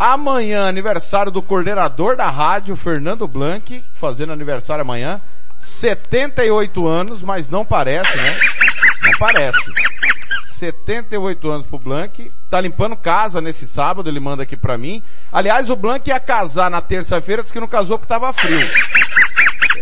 Amanhã, 0.00 0.66
aniversário 0.66 1.30
do 1.30 1.42
coordenador 1.42 2.16
da 2.16 2.30
rádio, 2.30 2.74
Fernando 2.74 3.28
Blanc, 3.28 3.84
fazendo 3.92 4.32
aniversário 4.32 4.80
amanhã. 4.80 5.20
78 5.58 6.88
anos, 6.88 7.20
mas 7.20 7.50
não 7.50 7.66
parece, 7.66 8.16
né? 8.16 8.34
Não 9.02 9.12
parece. 9.18 9.70
78 10.54 11.50
anos 11.50 11.66
pro 11.66 11.78
Blanc. 11.78 12.32
Tá 12.48 12.62
limpando 12.62 12.96
casa 12.96 13.42
nesse 13.42 13.66
sábado, 13.66 14.08
ele 14.08 14.20
manda 14.20 14.42
aqui 14.42 14.56
pra 14.56 14.78
mim. 14.78 15.02
Aliás, 15.30 15.68
o 15.68 15.76
Blanc 15.76 16.08
ia 16.08 16.18
casar 16.18 16.70
na 16.70 16.80
terça-feira, 16.80 17.42
disse 17.42 17.52
que 17.52 17.60
não 17.60 17.68
casou 17.68 17.98
porque 17.98 18.08
tava 18.08 18.32
frio. 18.32 18.66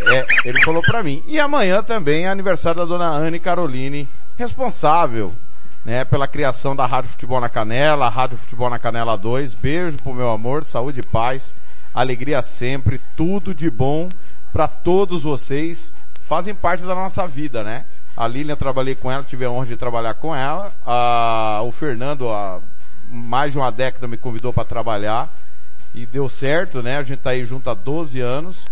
É, 0.05 0.25
ele 0.43 0.61
falou 0.65 0.81
pra 0.81 1.01
mim. 1.01 1.23
E 1.27 1.39
amanhã 1.39 1.81
também 1.81 2.25
é 2.25 2.27
aniversário 2.27 2.79
da 2.79 2.85
dona 2.85 3.07
Anne 3.07 3.39
Caroline, 3.39 4.05
responsável 4.37 5.33
né, 5.85 6.03
pela 6.05 6.27
criação 6.27 6.75
da 6.75 6.85
Rádio 6.85 7.11
Futebol 7.11 7.39
na 7.39 7.49
Canela, 7.49 8.09
Rádio 8.09 8.37
Futebol 8.37 8.69
na 8.69 8.79
Canela 8.79 9.17
2. 9.17 9.53
Beijo 9.53 9.97
pro 9.97 10.13
meu 10.13 10.29
amor, 10.29 10.63
saúde 10.63 10.99
e 10.99 11.07
paz, 11.07 11.55
alegria 11.93 12.41
sempre, 12.41 12.99
tudo 13.15 13.53
de 13.53 13.69
bom 13.69 14.09
para 14.51 14.67
todos 14.67 15.23
vocês. 15.23 15.93
Fazem 16.21 16.53
parte 16.53 16.83
da 16.83 16.93
nossa 16.93 17.27
vida, 17.27 17.63
né? 17.63 17.85
A 18.15 18.27
Lilian 18.27 18.55
trabalhei 18.55 18.95
com 18.95 19.11
ela, 19.11 19.23
tive 19.23 19.45
a 19.45 19.49
honra 19.49 19.65
de 19.65 19.77
trabalhar 19.77 20.13
com 20.15 20.35
ela. 20.35 20.71
O 21.63 21.71
Fernando, 21.71 22.29
há 22.29 22.59
mais 23.09 23.53
de 23.53 23.57
uma 23.57 23.71
década 23.71 24.07
me 24.07 24.17
convidou 24.17 24.53
para 24.53 24.65
trabalhar 24.65 25.33
e 25.95 26.05
deu 26.05 26.29
certo, 26.29 26.83
né? 26.83 26.97
A 26.97 27.03
gente 27.03 27.19
tá 27.19 27.31
aí 27.31 27.45
junto 27.45 27.69
há 27.69 27.73
12 27.73 28.19
anos. 28.19 28.65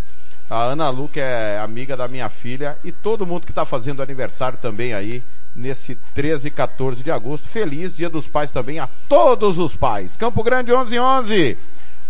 A 0.50 0.64
Ana 0.64 0.90
Lu, 0.90 1.10
que 1.10 1.20
é 1.20 1.58
amiga 1.60 1.98
da 1.98 2.08
minha 2.08 2.30
filha, 2.30 2.78
e 2.84 2.92
todo 2.92 3.26
mundo 3.26 3.46
que 3.46 3.52
está 3.52 3.66
fazendo 3.66 4.02
aniversário 4.02 4.58
também 4.62 4.94
aí, 4.94 5.24
nesse 5.58 5.96
13 6.14 6.48
e 6.48 6.52
14 6.52 7.04
de 7.04 7.12
agosto. 7.12 7.48
Feliz 7.48 7.98
Dia 7.98 8.10
dos 8.10 8.28
Pais 8.28 8.52
também 8.52 8.80
a 8.80 8.88
todos 9.10 9.58
os 9.58 9.76
pais. 9.76 10.16
Campo 10.16 10.44
Grande 10.44 10.72
11 10.72 11.00
11. 11.00 11.58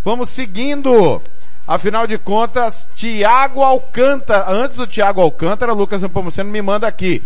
Vamos 0.03 0.29
seguindo. 0.29 1.21
Afinal 1.65 2.05
de 2.05 2.17
contas, 2.17 2.87
Thiago 2.95 3.61
Alcântara, 3.61 4.49
antes 4.49 4.77
do 4.77 4.87
Thiago 4.87 5.19
Alcântara, 5.19 5.73
Lucas 5.73 6.01
Nepomuceno 6.01 6.49
me 6.49 6.61
manda 6.61 6.87
aqui. 6.87 7.21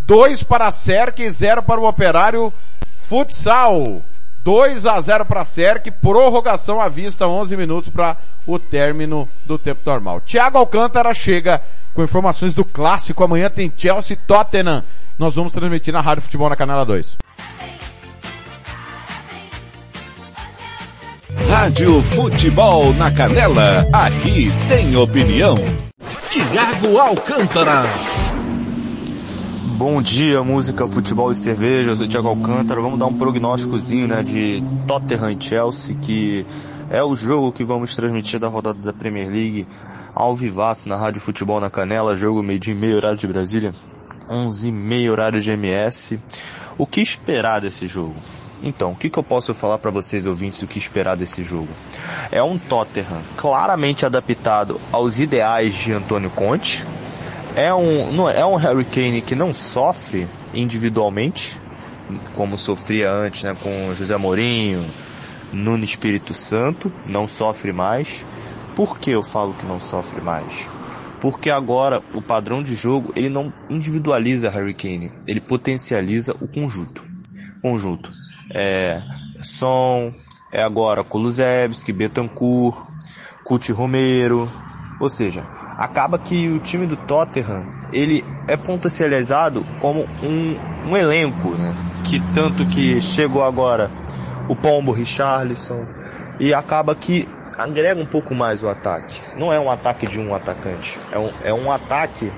Dois 0.00 0.42
para 0.42 0.66
a 0.66 0.70
Cerc 0.70 1.18
e 1.20 1.28
zero 1.28 1.62
para 1.62 1.80
o 1.80 1.86
Operário 1.86 2.52
Futsal. 3.00 4.02
2 4.44 4.86
a 4.86 5.00
0 5.00 5.24
para 5.24 5.42
a 5.42 5.44
Cerc, 5.44 5.88
prorrogação 6.00 6.80
à 6.80 6.88
vista, 6.88 7.28
11 7.28 7.56
minutos 7.56 7.90
para 7.90 8.16
o 8.44 8.58
término 8.58 9.28
do 9.46 9.56
tempo 9.56 9.80
normal. 9.86 10.20
Thiago 10.20 10.58
Alcântara 10.58 11.14
chega 11.14 11.62
com 11.94 12.02
informações 12.02 12.52
do 12.52 12.64
clássico. 12.64 13.22
Amanhã 13.22 13.48
tem 13.48 13.72
Chelsea 13.76 14.18
Tottenham. 14.26 14.82
Nós 15.22 15.36
vamos 15.36 15.52
transmitir 15.52 15.94
na 15.94 16.00
Rádio 16.00 16.24
Futebol 16.24 16.48
na 16.48 16.56
Canela 16.56 16.84
2. 16.84 17.16
Rádio 21.48 22.02
Futebol 22.02 22.92
na 22.94 23.08
Canela, 23.08 23.86
aqui 23.92 24.48
tem 24.68 24.96
opinião. 24.96 25.54
Tiago 26.28 26.98
Alcântara. 26.98 27.84
Bom 29.76 30.02
dia, 30.02 30.42
música, 30.42 30.88
futebol 30.88 31.30
e 31.30 31.36
cerveja. 31.36 31.90
Eu 31.90 31.96
sou 31.96 32.06
o 32.06 32.08
Thiago 32.08 32.26
Alcântara. 32.26 32.80
Vamos 32.80 32.98
dar 32.98 33.06
um 33.06 33.16
prognósticozinho, 33.16 34.08
né, 34.08 34.24
de 34.24 34.60
Tottenham 34.88 35.30
e 35.30 35.40
Chelsea, 35.40 35.94
que 36.02 36.44
é 36.90 37.00
o 37.00 37.14
jogo 37.14 37.52
que 37.52 37.62
vamos 37.62 37.94
transmitir 37.94 38.40
da 38.40 38.48
rodada 38.48 38.80
da 38.80 38.92
Premier 38.92 39.28
League 39.30 39.68
ao 40.12 40.34
vivaço 40.34 40.88
na 40.88 40.96
Rádio 40.96 41.20
Futebol 41.20 41.60
na 41.60 41.70
Canela, 41.70 42.16
jogo 42.16 42.42
meio 42.42 42.58
dia 42.58 42.74
e 42.74 42.76
meio 42.76 42.96
horário 42.96 43.18
de 43.18 43.26
Brasília, 43.28 43.72
11 44.28 44.68
e 44.68 44.72
meio 44.72 45.12
horário 45.12 45.40
de 45.40 45.50
MS. 45.52 46.18
O 46.78 46.86
que 46.86 47.00
esperar 47.00 47.60
desse 47.60 47.86
jogo? 47.86 48.14
Então, 48.62 48.92
o 48.92 48.96
que, 48.96 49.10
que 49.10 49.18
eu 49.18 49.24
posso 49.24 49.52
falar 49.52 49.78
para 49.78 49.90
vocês 49.90 50.26
ouvintes 50.26 50.62
o 50.62 50.66
que 50.66 50.78
esperar 50.78 51.16
desse 51.16 51.42
jogo? 51.42 51.68
É 52.30 52.42
um 52.42 52.56
Tottenham 52.56 53.20
claramente 53.36 54.06
adaptado 54.06 54.80
aos 54.92 55.18
ideais 55.18 55.74
de 55.74 55.92
Antônio 55.92 56.30
Conte, 56.30 56.84
é 57.56 57.74
um, 57.74 58.12
não, 58.12 58.30
é 58.30 58.46
um 58.46 58.54
Harry 58.54 58.84
Kane 58.84 59.20
que 59.20 59.34
não 59.34 59.52
sofre 59.52 60.26
individualmente, 60.54 61.58
como 62.34 62.56
sofria 62.56 63.10
antes, 63.10 63.42
né, 63.42 63.56
com 63.60 63.94
José 63.94 64.16
Mourinho, 64.16 64.84
Nuno 65.52 65.84
Espírito 65.84 66.32
Santo, 66.32 66.90
não 67.08 67.26
sofre 67.26 67.72
mais. 67.72 68.24
Por 68.74 68.98
que 68.98 69.10
eu 69.10 69.22
falo 69.22 69.54
que 69.54 69.66
não 69.66 69.78
sofre 69.78 70.20
mais? 70.20 70.68
Porque 71.22 71.50
agora 71.50 72.02
o 72.14 72.20
padrão 72.20 72.64
de 72.64 72.74
jogo, 72.74 73.12
ele 73.14 73.28
não 73.28 73.52
individualiza 73.70 74.50
Harry 74.50 74.74
Kane, 74.74 75.12
ele 75.24 75.40
potencializa 75.40 76.34
o 76.40 76.48
conjunto. 76.48 77.00
Conjunto. 77.62 78.10
É 78.52 79.00
Son, 79.40 80.12
é 80.52 80.60
agora 80.60 81.04
Kulusevski, 81.04 81.92
Betancourt, 81.92 82.76
Cuti 83.44 83.70
Romero, 83.70 84.50
ou 85.00 85.08
seja, 85.08 85.46
acaba 85.78 86.18
que 86.18 86.48
o 86.48 86.58
time 86.58 86.88
do 86.88 86.96
Tottenham 86.96 87.66
ele 87.92 88.24
é 88.48 88.56
potencializado 88.56 89.64
como 89.80 90.04
um, 90.24 90.90
um 90.90 90.96
elenco, 90.96 91.50
né? 91.50 91.72
Que 92.04 92.18
tanto 92.34 92.66
que 92.66 93.00
chegou 93.00 93.44
agora 93.44 93.88
o 94.48 94.56
Pombo 94.56 94.90
Richarlison 94.90 95.86
e 96.40 96.52
acaba 96.52 96.96
que 96.96 97.28
agrega 97.56 98.00
um 98.00 98.06
pouco 98.06 98.34
mais 98.34 98.62
o 98.62 98.68
ataque. 98.68 99.20
Não 99.36 99.52
é 99.52 99.58
um 99.58 99.70
ataque 99.70 100.06
de 100.06 100.18
um 100.18 100.34
atacante, 100.34 100.98
é 101.10 101.18
um, 101.18 101.30
é 101.42 101.54
um 101.54 101.70
ataque 101.70 102.32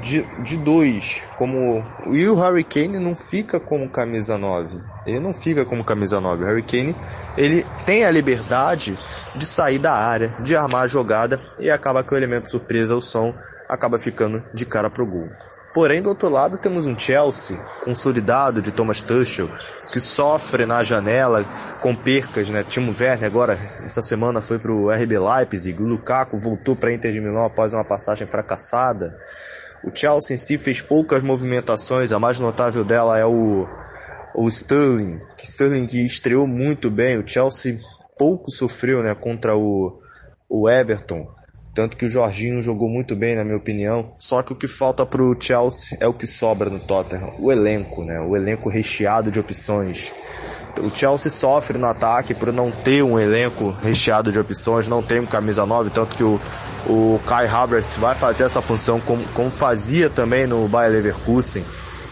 de, 0.00 0.22
de 0.42 0.56
dois. 0.56 1.22
Como 1.36 1.84
e 2.12 2.26
o 2.28 2.34
Harry 2.36 2.64
Kane 2.64 2.98
não 2.98 3.14
fica 3.14 3.60
como 3.60 3.90
camisa 3.90 4.36
9. 4.36 4.80
Ele 5.06 5.20
não 5.20 5.32
fica 5.32 5.64
como 5.64 5.84
camisa 5.84 6.20
9. 6.20 6.42
O 6.42 6.46
Harry 6.46 6.62
Kane 6.62 6.94
ele 7.36 7.64
tem 7.84 8.04
a 8.04 8.10
liberdade 8.10 8.96
de 9.34 9.46
sair 9.46 9.78
da 9.78 9.92
área, 9.92 10.34
de 10.40 10.56
armar 10.56 10.82
a 10.82 10.86
jogada 10.86 11.40
e 11.58 11.70
acaba 11.70 12.02
que 12.02 12.12
o 12.12 12.16
elemento 12.16 12.50
surpresa, 12.50 12.96
o 12.96 13.00
som, 13.00 13.34
acaba 13.68 13.98
ficando 13.98 14.42
de 14.54 14.64
cara 14.64 14.90
pro 14.90 15.06
gol. 15.06 15.28
Porém, 15.76 16.00
do 16.00 16.08
outro 16.08 16.30
lado, 16.30 16.56
temos 16.56 16.86
um 16.86 16.98
Chelsea 16.98 17.54
consolidado 17.84 18.62
de 18.62 18.72
Thomas 18.72 19.02
Tuchel, 19.02 19.50
que 19.92 20.00
sofre 20.00 20.64
na 20.64 20.82
janela 20.82 21.44
com 21.82 21.94
percas, 21.94 22.48
né? 22.48 22.64
Timo 22.66 22.94
Werner 22.98 23.26
agora, 23.26 23.58
essa 23.84 24.00
semana 24.00 24.40
foi 24.40 24.58
pro 24.58 24.88
RB 24.88 25.18
Leipzig, 25.18 25.78
o 25.82 25.86
Lukaku 25.86 26.38
voltou 26.38 26.74
para 26.74 26.94
Inter 26.94 27.12
de 27.12 27.20
Milão 27.20 27.44
após 27.44 27.74
uma 27.74 27.84
passagem 27.84 28.26
fracassada. 28.26 29.20
O 29.84 29.94
Chelsea 29.94 30.34
em 30.34 30.38
si 30.38 30.56
fez 30.56 30.80
poucas 30.80 31.22
movimentações, 31.22 32.10
a 32.10 32.18
mais 32.18 32.40
notável 32.40 32.82
dela 32.82 33.18
é 33.18 33.26
o, 33.26 33.68
o 34.34 34.48
Sterling, 34.48 35.20
que 35.36 35.44
Sterling 35.44 35.86
que 35.86 36.02
estreou 36.02 36.46
muito 36.46 36.90
bem, 36.90 37.18
o 37.18 37.28
Chelsea 37.28 37.78
pouco 38.18 38.50
sofreu, 38.50 39.02
né, 39.02 39.14
contra 39.14 39.54
o, 39.54 40.00
o 40.48 40.70
Everton, 40.70 41.35
tanto 41.76 41.94
que 41.94 42.06
o 42.06 42.08
Jorginho 42.08 42.62
jogou 42.62 42.88
muito 42.88 43.14
bem, 43.14 43.36
na 43.36 43.44
minha 43.44 43.58
opinião. 43.58 44.12
Só 44.18 44.42
que 44.42 44.50
o 44.50 44.56
que 44.56 44.66
falta 44.66 45.04
pro 45.04 45.36
Chelsea 45.38 45.98
é 46.00 46.08
o 46.08 46.14
que 46.14 46.26
sobra 46.26 46.70
no 46.70 46.80
Tottenham. 46.80 47.34
O 47.38 47.52
elenco, 47.52 48.02
né? 48.02 48.18
O 48.18 48.34
elenco 48.34 48.70
recheado 48.70 49.30
de 49.30 49.38
opções. 49.38 50.10
O 50.80 50.88
Chelsea 50.88 51.30
sofre 51.30 51.76
no 51.76 51.86
ataque 51.86 52.32
por 52.32 52.50
não 52.50 52.70
ter 52.70 53.02
um 53.02 53.20
elenco 53.20 53.76
recheado 53.82 54.32
de 54.32 54.38
opções, 54.38 54.88
não 54.88 55.02
tem 55.02 55.20
um 55.20 55.26
camisa 55.26 55.66
9, 55.66 55.90
tanto 55.90 56.16
que 56.16 56.22
o, 56.22 56.40
o 56.86 57.20
Kai 57.26 57.46
Havertz 57.46 57.94
vai 57.96 58.14
fazer 58.14 58.44
essa 58.44 58.62
função 58.62 58.98
como, 58.98 59.22
como 59.34 59.50
fazia 59.50 60.08
também 60.08 60.46
no 60.46 60.66
Bayer 60.68 60.92
Leverkusen. 60.92 61.62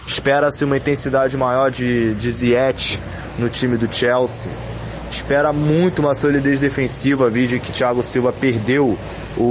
Espera-se 0.06 0.62
uma 0.62 0.76
intensidade 0.76 1.38
maior 1.38 1.70
de, 1.70 2.14
de 2.14 2.30
Ziyech 2.30 3.00
no 3.38 3.48
time 3.48 3.78
do 3.78 3.90
Chelsea. 3.90 4.52
Espera 5.10 5.54
muito 5.54 6.00
uma 6.00 6.14
solidez 6.14 6.60
defensiva, 6.60 7.30
vídeo 7.30 7.60
que 7.60 7.72
Thiago 7.72 8.02
Silva 8.02 8.32
perdeu 8.32 8.98
o, 9.36 9.42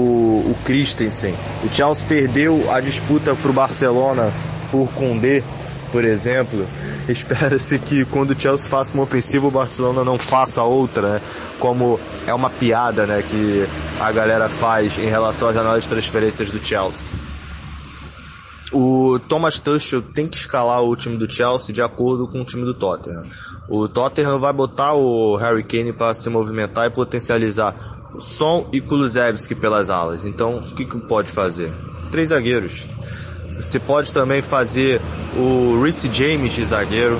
o 0.51 0.55
Christensen. 0.65 1.33
O 1.63 1.73
Chelsea 1.73 2.05
perdeu 2.07 2.71
a 2.71 2.79
disputa 2.79 3.35
para 3.35 3.49
o 3.49 3.53
Barcelona 3.53 4.31
por 4.71 4.87
Condé, 4.93 5.43
por 5.91 6.03
exemplo. 6.03 6.65
Espera-se 7.07 7.77
que 7.79 8.05
quando 8.05 8.31
o 8.31 8.39
Chelsea 8.39 8.69
faça 8.69 8.93
uma 8.93 9.03
ofensiva, 9.03 9.47
o 9.47 9.51
Barcelona 9.51 10.03
não 10.03 10.17
faça 10.17 10.63
outra, 10.63 11.13
né? 11.13 11.21
Como 11.59 11.99
é 12.25 12.33
uma 12.33 12.49
piada, 12.49 13.05
né, 13.05 13.21
que 13.21 13.67
a 13.99 14.11
galera 14.11 14.47
faz 14.47 14.97
em 14.97 15.07
relação 15.07 15.49
à 15.49 15.53
janela 15.53 15.79
de 15.79 15.87
transferências 15.87 16.49
do 16.49 16.59
Chelsea. 16.59 17.11
O 18.71 19.19
Thomas 19.29 19.59
Tuchel 19.59 20.01
tem 20.01 20.27
que 20.27 20.35
escalar 20.35 20.81
o 20.81 20.95
time 20.95 21.15
do 21.15 21.31
Chelsea 21.31 21.75
de 21.75 21.81
acordo 21.81 22.27
com 22.27 22.41
o 22.41 22.45
time 22.45 22.65
do 22.65 22.73
Tottenham. 22.73 23.23
O 23.69 23.87
Tottenham 23.87 24.39
vai 24.39 24.51
botar 24.51 24.93
o 24.93 25.35
Harry 25.37 25.63
Kane 25.63 25.93
para 25.93 26.13
se 26.15 26.27
movimentar 26.27 26.87
e 26.87 26.89
potencializar 26.89 27.92
Son 28.19 28.67
e 28.71 28.79
Kulusevski 28.79 29.55
pelas 29.55 29.89
alas. 29.89 30.25
Então, 30.25 30.57
o 30.57 30.75
que, 30.75 30.85
que 30.85 30.99
pode 31.01 31.29
fazer? 31.29 31.71
Três 32.11 32.29
zagueiros. 32.29 32.85
Você 33.57 33.79
pode 33.79 34.13
também 34.13 34.41
fazer 34.41 35.01
o 35.37 35.81
Reece 35.81 36.11
James 36.11 36.53
de 36.53 36.65
zagueiro. 36.65 37.19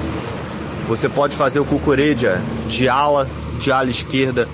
Você 0.87 1.07
pode 1.07 1.35
fazer 1.35 1.59
o 1.59 1.65
Cucuredia 1.65 2.41
de 2.67 2.87
ala, 2.89 3.27
de 3.59 3.71
ala 3.71 3.89
esquerda 3.89 4.47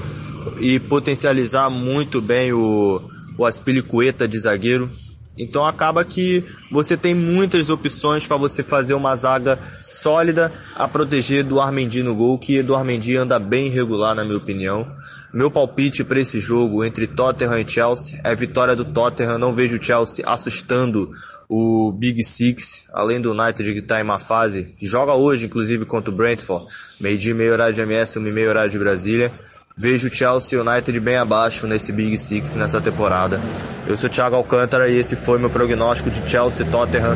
e 0.59 0.79
potencializar 0.79 1.69
muito 1.69 2.21
bem 2.21 2.53
o, 2.53 3.01
o 3.37 3.45
Aspilicueta 3.45 4.27
de 4.27 4.39
zagueiro. 4.39 4.89
Então 5.37 5.65
acaba 5.65 6.03
que 6.03 6.43
você 6.69 6.97
tem 6.97 7.15
muitas 7.15 7.69
opções 7.69 8.27
para 8.27 8.35
você 8.35 8.61
fazer 8.61 8.93
uma 8.93 9.15
zaga 9.15 9.57
sólida 9.81 10.51
a 10.75 10.85
proteger 10.85 11.45
do 11.45 11.61
Armendi 11.61 12.03
no 12.03 12.13
gol, 12.13 12.37
que 12.37 12.61
do 12.61 12.75
Armendi 12.75 13.15
anda 13.15 13.39
bem 13.39 13.67
irregular 13.67 14.13
na 14.13 14.25
minha 14.25 14.37
opinião. 14.37 14.85
Meu 15.31 15.51
palpite 15.51 16.03
para 16.03 16.19
esse 16.19 16.39
jogo 16.39 16.83
entre 16.83 17.05
Tottenham 17.05 17.59
e 17.59 17.67
Chelsea 17.67 18.19
é 18.23 18.33
vitória 18.33 18.75
do 18.75 18.83
Tottenham. 18.83 19.37
Não 19.37 19.53
vejo 19.53 19.77
o 19.77 19.83
Chelsea 19.83 20.25
assustando 20.27 21.11
o 21.47 21.91
Big 21.91 22.23
Six, 22.23 22.85
além 22.91 23.21
do 23.21 23.31
United 23.31 23.73
que 23.73 23.79
está 23.79 23.99
em 23.99 24.03
uma 24.03 24.19
fase, 24.19 24.73
que 24.77 24.87
joga 24.87 25.13
hoje 25.13 25.45
inclusive 25.45 25.85
contra 25.85 26.11
o 26.11 26.15
Brentford, 26.15 26.65
meio 26.99 27.17
dia 27.17 27.35
meio 27.35 27.53
horário 27.53 27.75
de 27.75 27.81
MS, 27.81 28.17
uma 28.17 28.31
meio 28.31 28.49
horário 28.49 28.71
de 28.71 28.79
Brasília. 28.79 29.31
Vejo 29.77 30.07
o 30.07 30.11
Chelsea 30.11 30.61
United 30.61 30.99
bem 30.99 31.17
abaixo 31.17 31.67
nesse 31.67 31.91
Big 31.91 32.17
Six 32.17 32.55
nessa 32.55 32.81
temporada. 32.81 33.39
Eu 33.87 33.95
sou 33.95 34.09
o 34.09 34.11
Thiago 34.11 34.35
Alcântara 34.35 34.89
e 34.89 34.97
esse 34.97 35.15
foi 35.15 35.37
meu 35.37 35.49
prognóstico 35.49 36.09
de 36.09 36.27
Chelsea 36.27 36.65
Tottenham 36.65 37.15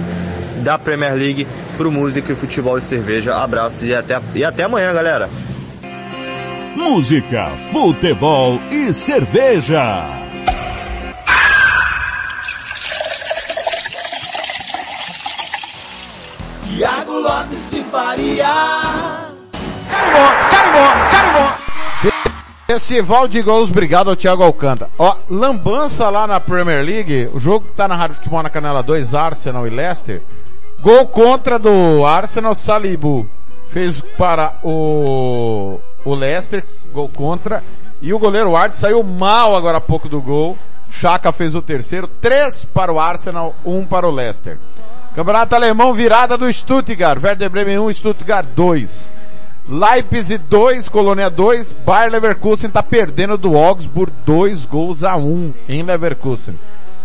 da 0.63 0.77
Premier 0.77 1.15
League 1.15 1.47
pro 1.75 1.91
música 1.91 2.31
e 2.31 2.35
futebol 2.35 2.77
e 2.77 2.81
cerveja. 2.81 3.35
Abraço 3.35 3.85
e 3.85 3.93
até, 3.93 4.21
e 4.35 4.43
até 4.45 4.63
amanhã, 4.63 4.93
galera. 4.93 5.29
Música, 6.75 7.51
futebol 7.71 8.59
e 8.71 8.91
cerveja. 8.93 10.07
Tiago 16.63 17.19
Lopes 17.19 17.69
de 17.69 17.83
Faria. 17.83 18.47
Carimbó, 19.89 20.27
carimbó, 20.49 21.09
carimbó. 21.11 21.55
Festival 22.65 23.27
de 23.27 23.41
gols, 23.43 23.69
obrigado 23.69 24.09
ao 24.09 24.15
Thiago 24.15 24.41
Alcântara. 24.41 24.89
Ó, 24.97 25.15
lambança 25.29 26.09
lá 26.09 26.25
na 26.25 26.39
Premier 26.39 26.83
League, 26.83 27.29
o 27.33 27.39
jogo 27.39 27.67
que 27.67 27.73
tá 27.73 27.87
na 27.87 27.95
Rádio 27.95 28.15
Futebol 28.15 28.41
na 28.41 28.49
Canela 28.49 28.81
2, 28.81 29.13
Arsenal 29.13 29.67
e 29.67 29.69
Leicester. 29.69 30.23
Gol 30.81 31.07
contra 31.07 31.59
do 31.59 32.03
Arsenal, 32.03 32.55
Salibu. 32.55 33.27
Fez 33.69 34.01
para 34.17 34.55
o, 34.63 35.79
o 36.05 36.13
Leicester, 36.13 36.63
gol 36.91 37.09
contra. 37.09 37.63
E 38.01 38.13
o 38.13 38.19
goleiro 38.19 38.55
Art 38.55 38.73
saiu 38.73 39.01
mal 39.03 39.55
agora 39.55 39.77
há 39.77 39.81
pouco 39.81 40.09
do 40.09 40.21
gol. 40.21 40.57
Chaka 40.89 41.31
fez 41.31 41.55
o 41.55 41.61
terceiro, 41.61 42.07
três 42.07 42.65
para 42.65 42.93
o 42.93 42.99
Arsenal, 42.99 43.55
um 43.65 43.85
para 43.85 44.07
o 44.07 44.11
Leicester. 44.11 44.59
Campeonato 45.15 45.55
Alemão, 45.55 45.93
virada 45.93 46.37
do 46.37 46.51
Stuttgart. 46.51 47.21
Werder 47.23 47.49
Bremen 47.49 47.79
1, 47.79 47.93
Stuttgart 47.93 48.47
2. 48.55 49.13
Leipzig 49.67 50.43
2, 50.49 50.89
Colônia 50.89 51.29
2. 51.29 51.71
Bayer 51.85 52.11
Leverkusen 52.11 52.67
está 52.67 52.83
perdendo 52.83 53.37
do 53.37 53.57
Augsburg 53.57 54.11
2 54.25 54.65
gols 54.65 55.03
a 55.03 55.15
1 55.15 55.53
em 55.69 55.83
Leverkusen. 55.83 56.55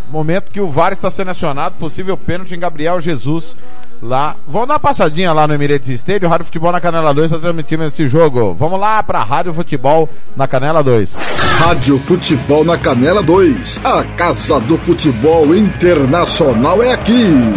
Momento 0.09 0.51
que 0.51 0.59
o 0.59 0.67
VAR 0.67 0.91
está 0.91 1.09
sendo 1.09 1.29
acionado, 1.31 1.75
possível 1.75 2.17
pênalti 2.17 2.55
em 2.55 2.59
Gabriel 2.59 2.99
Jesus 2.99 3.55
lá. 4.01 4.35
Vamos 4.47 4.67
dar 4.67 4.75
uma 4.75 4.79
passadinha 4.79 5.31
lá 5.33 5.47
no 5.47 5.53
Emirates 5.53 5.89
Stadium, 5.89 6.29
Rádio 6.29 6.45
Futebol 6.45 6.71
na 6.71 6.81
Canela 6.81 7.13
2 7.13 7.31
está 7.31 7.39
transmitindo 7.39 7.83
esse 7.85 8.07
jogo. 8.07 8.53
Vamos 8.53 8.79
lá 8.79 9.01
para 9.03 9.23
Rádio 9.23 9.53
Futebol 9.53 10.09
na 10.35 10.47
Canela 10.47 10.83
2. 10.83 11.15
Rádio 11.59 11.99
Futebol 11.99 12.63
na 12.63 12.77
Canela 12.77 13.21
2. 13.21 13.79
A 13.83 14.03
Casa 14.15 14.59
do 14.61 14.77
Futebol 14.77 15.55
Internacional 15.55 16.81
é 16.81 16.93
aqui. 16.93 17.53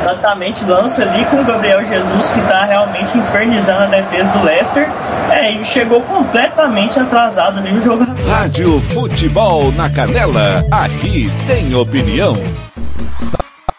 Exatamente, 0.00 0.64
lança 0.64 1.02
ali 1.02 1.24
com 1.26 1.40
o 1.40 1.44
Gabriel 1.44 1.84
Jesus 1.84 2.30
que 2.30 2.40
está 2.40 2.64
realmente 2.64 3.18
infernizando 3.18 3.82
a 3.82 3.86
defesa 3.86 4.38
do 4.38 4.44
Leicester. 4.44 4.88
É, 5.30 5.52
e 5.52 5.64
chegou 5.64 6.00
completamente 6.02 6.98
atrasado 6.98 7.58
ali 7.58 7.76
o 7.76 7.82
jogo. 7.82 8.06
Rádio 8.26 8.80
Futebol 8.80 9.70
na 9.72 9.90
Canela. 9.90 10.64
Aqui 10.70 11.26
tem 11.46 11.74
opinião. 11.74 12.34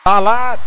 Tá 0.09 0.17
lá, 0.17 0.57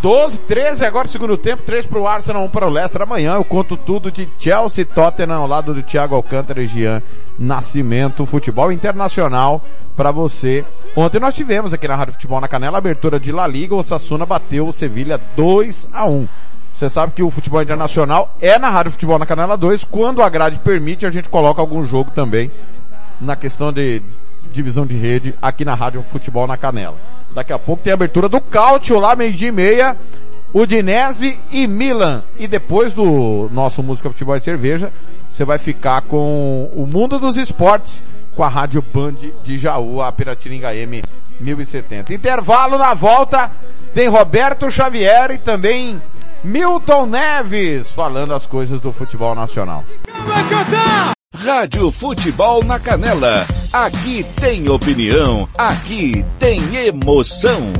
12, 0.00 0.38
13 0.42 0.84
agora 0.84 1.08
segundo 1.08 1.36
tempo, 1.36 1.64
3 1.64 1.86
pro 1.86 2.06
Arsenal, 2.06 2.44
1 2.44 2.50
para 2.50 2.68
o 2.68 2.70
Leicester. 2.70 3.02
Amanhã 3.02 3.34
eu 3.34 3.44
conto 3.44 3.76
tudo 3.76 4.12
de 4.12 4.28
Chelsea 4.38 4.86
Tottenham 4.86 5.40
ao 5.40 5.48
lado 5.48 5.74
do 5.74 5.82
Thiago 5.82 6.14
Alcântara 6.14 6.62
e 6.62 6.66
Jean 6.66 7.02
Nascimento, 7.36 8.24
futebol 8.24 8.70
internacional 8.70 9.60
para 9.96 10.12
você. 10.12 10.64
Ontem 10.94 11.18
nós 11.18 11.34
tivemos 11.34 11.74
aqui 11.74 11.88
na 11.88 11.96
Rádio 11.96 12.12
Futebol 12.12 12.40
na 12.40 12.46
Canela 12.46 12.78
abertura 12.78 13.18
de 13.18 13.32
La 13.32 13.44
Liga, 13.44 13.74
o 13.74 13.82
Sassuna 13.82 14.24
bateu 14.24 14.68
o 14.68 14.72
Sevilha 14.72 15.20
2 15.34 15.88
a 15.92 16.06
1. 16.06 16.28
Você 16.72 16.88
sabe 16.88 17.12
que 17.12 17.24
o 17.24 17.30
futebol 17.32 17.60
internacional 17.60 18.36
é 18.40 18.56
na 18.56 18.70
Rádio 18.70 18.92
Futebol 18.92 19.18
na 19.18 19.26
Canela 19.26 19.56
2, 19.56 19.82
quando 19.82 20.22
a 20.22 20.28
grade 20.28 20.60
permite 20.60 21.04
a 21.04 21.10
gente 21.10 21.28
coloca 21.28 21.60
algum 21.60 21.84
jogo 21.84 22.12
também 22.12 22.52
na 23.20 23.34
questão 23.34 23.72
de 23.72 24.00
divisão 24.56 24.86
de 24.86 24.96
rede 24.96 25.34
aqui 25.40 25.64
na 25.64 25.74
Rádio 25.74 26.02
Futebol 26.02 26.46
na 26.46 26.56
Canela. 26.56 26.96
Daqui 27.32 27.52
a 27.52 27.58
pouco 27.58 27.82
tem 27.82 27.92
a 27.92 27.94
abertura 27.94 28.28
do 28.28 28.40
Cautio 28.40 28.98
lá, 28.98 29.14
meio 29.14 29.32
dia 29.32 29.48
e 29.48 29.52
meia, 29.52 29.96
Udinese 30.52 31.38
e 31.52 31.66
Milan. 31.66 32.24
E 32.38 32.48
depois 32.48 32.92
do 32.92 33.48
nosso 33.52 33.82
Música 33.82 34.08
Futebol 34.08 34.36
e 34.36 34.40
Cerveja, 34.40 34.92
você 35.28 35.44
vai 35.44 35.58
ficar 35.58 36.02
com 36.02 36.70
o 36.74 36.88
Mundo 36.92 37.18
dos 37.18 37.36
Esportes, 37.36 38.02
com 38.34 38.42
a 38.42 38.48
Rádio 38.48 38.82
Band 38.82 39.16
de 39.44 39.58
Jaú, 39.58 40.00
a 40.00 40.10
Piratininga 40.10 40.74
M 40.74 41.02
1070. 41.38 42.14
Intervalo 42.14 42.78
na 42.78 42.94
volta, 42.94 43.50
tem 43.92 44.08
Roberto 44.08 44.70
Xavier 44.70 45.30
e 45.30 45.38
também 45.38 46.00
Milton 46.42 47.06
Neves 47.06 47.92
falando 47.92 48.32
as 48.32 48.46
coisas 48.46 48.80
do 48.80 48.92
futebol 48.92 49.34
nacional. 49.34 49.84
Rádio 51.36 51.90
Futebol 51.90 52.64
na 52.64 52.78
Canela. 52.78 53.46
Aqui 53.70 54.24
tem 54.36 54.70
opinião. 54.70 55.46
Aqui 55.58 56.24
tem 56.38 56.58
emoção. 56.74 57.74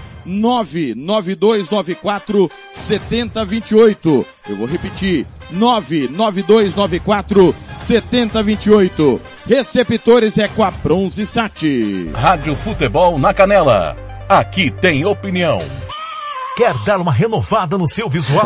99294 0.25 2.49
7028. 2.71 4.25
Eu 4.49 4.55
vou 4.55 4.67
repetir. 4.67 5.25
99294 5.51 7.53
7028. 7.75 9.21
Receptores 9.47 10.37
é 10.37 10.47
com 10.47 10.63
a 10.63 10.71
Bronze 10.71 11.25
Sat. 11.25 12.09
Rádio 12.13 12.55
Futebol 12.55 13.19
na 13.19 13.33
Canela. 13.33 13.97
Aqui 14.29 14.71
tem 14.71 15.05
opinião. 15.05 15.59
Quer 16.55 16.73
dar 16.85 16.99
uma 16.99 17.11
renovada 17.11 17.77
no 17.77 17.87
seu 17.87 18.09
visual? 18.09 18.45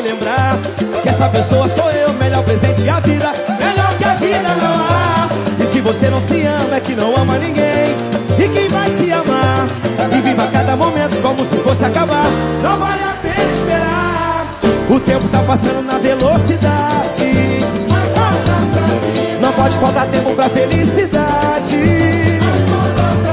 Me 0.00 0.08
lembrar 0.08 0.58
que 1.02 1.08
essa 1.08 1.28
pessoa 1.28 1.68
sou 1.68 1.90
eu, 1.90 2.12
melhor 2.14 2.42
presente 2.44 2.88
a 2.88 3.00
vida, 3.00 3.32
melhor 3.58 3.94
que 3.98 4.04
a 4.04 4.14
vida 4.14 4.48
não 4.60 4.80
há. 4.80 5.28
E 5.60 5.66
se 5.66 5.80
você 5.80 6.08
não 6.08 6.20
se 6.20 6.42
ama, 6.42 6.76
é 6.76 6.80
que 6.80 6.94
não 6.94 7.14
ama 7.16 7.38
ninguém. 7.38 7.94
E 8.38 8.48
quem 8.48 8.68
vai 8.68 8.90
te 8.90 9.12
amar? 9.12 9.66
E 10.12 10.20
viva 10.20 10.46
cada 10.48 10.76
momento 10.76 11.20
como 11.20 11.44
se 11.44 11.56
fosse 11.56 11.84
acabar. 11.84 12.26
Não 12.62 12.78
vale 12.78 13.02
a 13.02 13.14
pena 13.20 13.52
esperar. 13.52 14.46
O 14.88 15.00
tempo 15.00 15.28
tá 15.28 15.40
passando 15.42 15.84
na 15.84 15.98
velocidade. 15.98 17.60
Não 19.40 19.52
pode 19.52 19.76
faltar 19.76 20.06
tempo 20.06 20.34
pra 20.34 20.48
felicidade. 20.48 21.76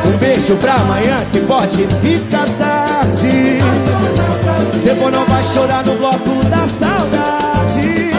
Um 0.06 0.18
beijo 0.18 0.56
pra 0.58 0.74
amanhã 0.74 1.26
que 1.32 1.40
pode 1.42 1.88
ficar 2.02 2.48
tarde. 2.60 3.60
Depois 4.88 5.14
não 5.14 5.26
vai 5.26 5.44
chorar 5.44 5.84
no 5.84 5.96
bloco 5.98 6.46
da 6.46 6.66
saudade. 6.66 8.10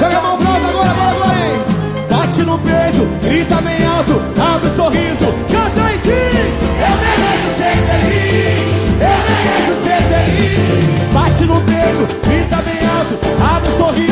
Joga 0.00 0.18
a 0.18 0.20
mão 0.20 0.36
pro 0.36 0.48
alto 0.48 0.66
agora, 0.66 0.94
bora, 0.94 1.14
bora, 1.14 1.34
hein? 1.38 1.62
Bate 2.10 2.42
no 2.42 2.58
peito, 2.58 3.06
grita 3.22 3.60
bem 3.60 3.86
alto, 3.86 4.20
abre 4.36 4.66
o 4.66 4.74
sorriso, 4.74 5.26
canta 5.48 5.92
e 5.92 5.98
diz: 5.98 6.58
Eu 6.82 6.96
mereço 6.98 7.50
ser 7.56 7.76
feliz, 7.86 8.58
eu 8.98 9.16
mereço 9.30 9.74
ser 9.84 10.02
feliz. 10.10 11.12
Bate 11.14 11.44
no 11.44 11.60
peito, 11.60 12.02
grita 12.28 12.56
bem 12.62 12.80
alto, 12.98 13.14
abre 13.54 13.68
o 13.68 13.76
sorriso, 13.76 14.11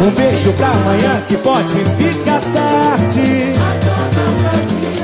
Um 0.00 0.10
beijo 0.10 0.52
pra 0.54 0.68
amanhã 0.68 1.22
que 1.28 1.36
pode 1.38 1.72
ficar 1.72 2.40
tarde. 2.40 3.52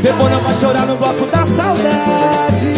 Depois 0.03 0.33
não 0.33 0.41
vai 0.41 0.55
chorar 0.55 0.87
no 0.87 0.97
bloco 0.97 1.27
da 1.27 1.45
saudade. 1.47 2.75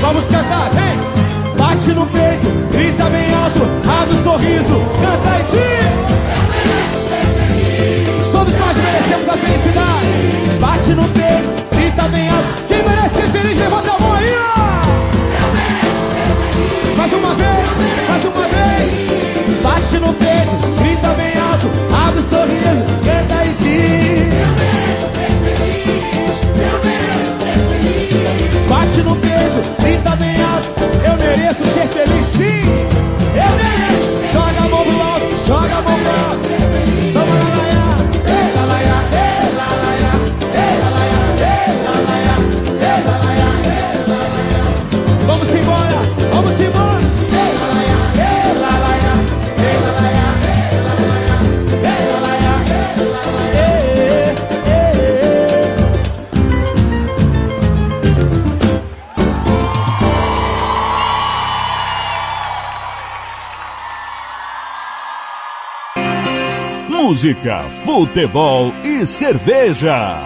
Vamos 0.00 0.24
cantar, 0.24 0.70
vem! 0.70 0.98
Bate 1.56 1.92
no 1.92 2.06
peito, 2.06 2.48
grita 2.72 3.04
bem 3.10 3.34
alto, 3.34 3.60
abre 3.86 4.14
o 4.16 4.22
sorriso, 4.24 4.82
canta 5.00 5.38
e 5.38 5.42
diz. 5.50 5.94
Todos 8.32 8.56
nós 8.56 8.76
merecemos 8.76 9.28
a 9.28 9.36
felicidade. 9.36 10.58
Bate 10.58 10.94
no 10.94 11.04
peito, 11.04 11.19
Música, 67.20 67.68
futebol 67.84 68.72
e 68.82 69.04
cerveja. 69.04 70.22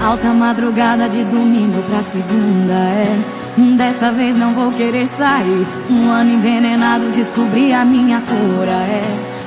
Alta 0.00 0.32
madrugada 0.32 1.10
de 1.10 1.22
domingo 1.24 1.82
pra 1.82 2.02
segunda 2.02 2.72
é. 2.72 3.43
Dessa 3.56 4.10
vez 4.10 4.36
não 4.36 4.52
vou 4.52 4.72
querer 4.72 5.06
sair. 5.16 5.66
Um 5.88 6.10
ano 6.10 6.32
envenenado, 6.32 7.10
descobri 7.10 7.72
a 7.72 7.84
minha 7.84 8.20
cura 8.20 8.72
é. 8.72 9.02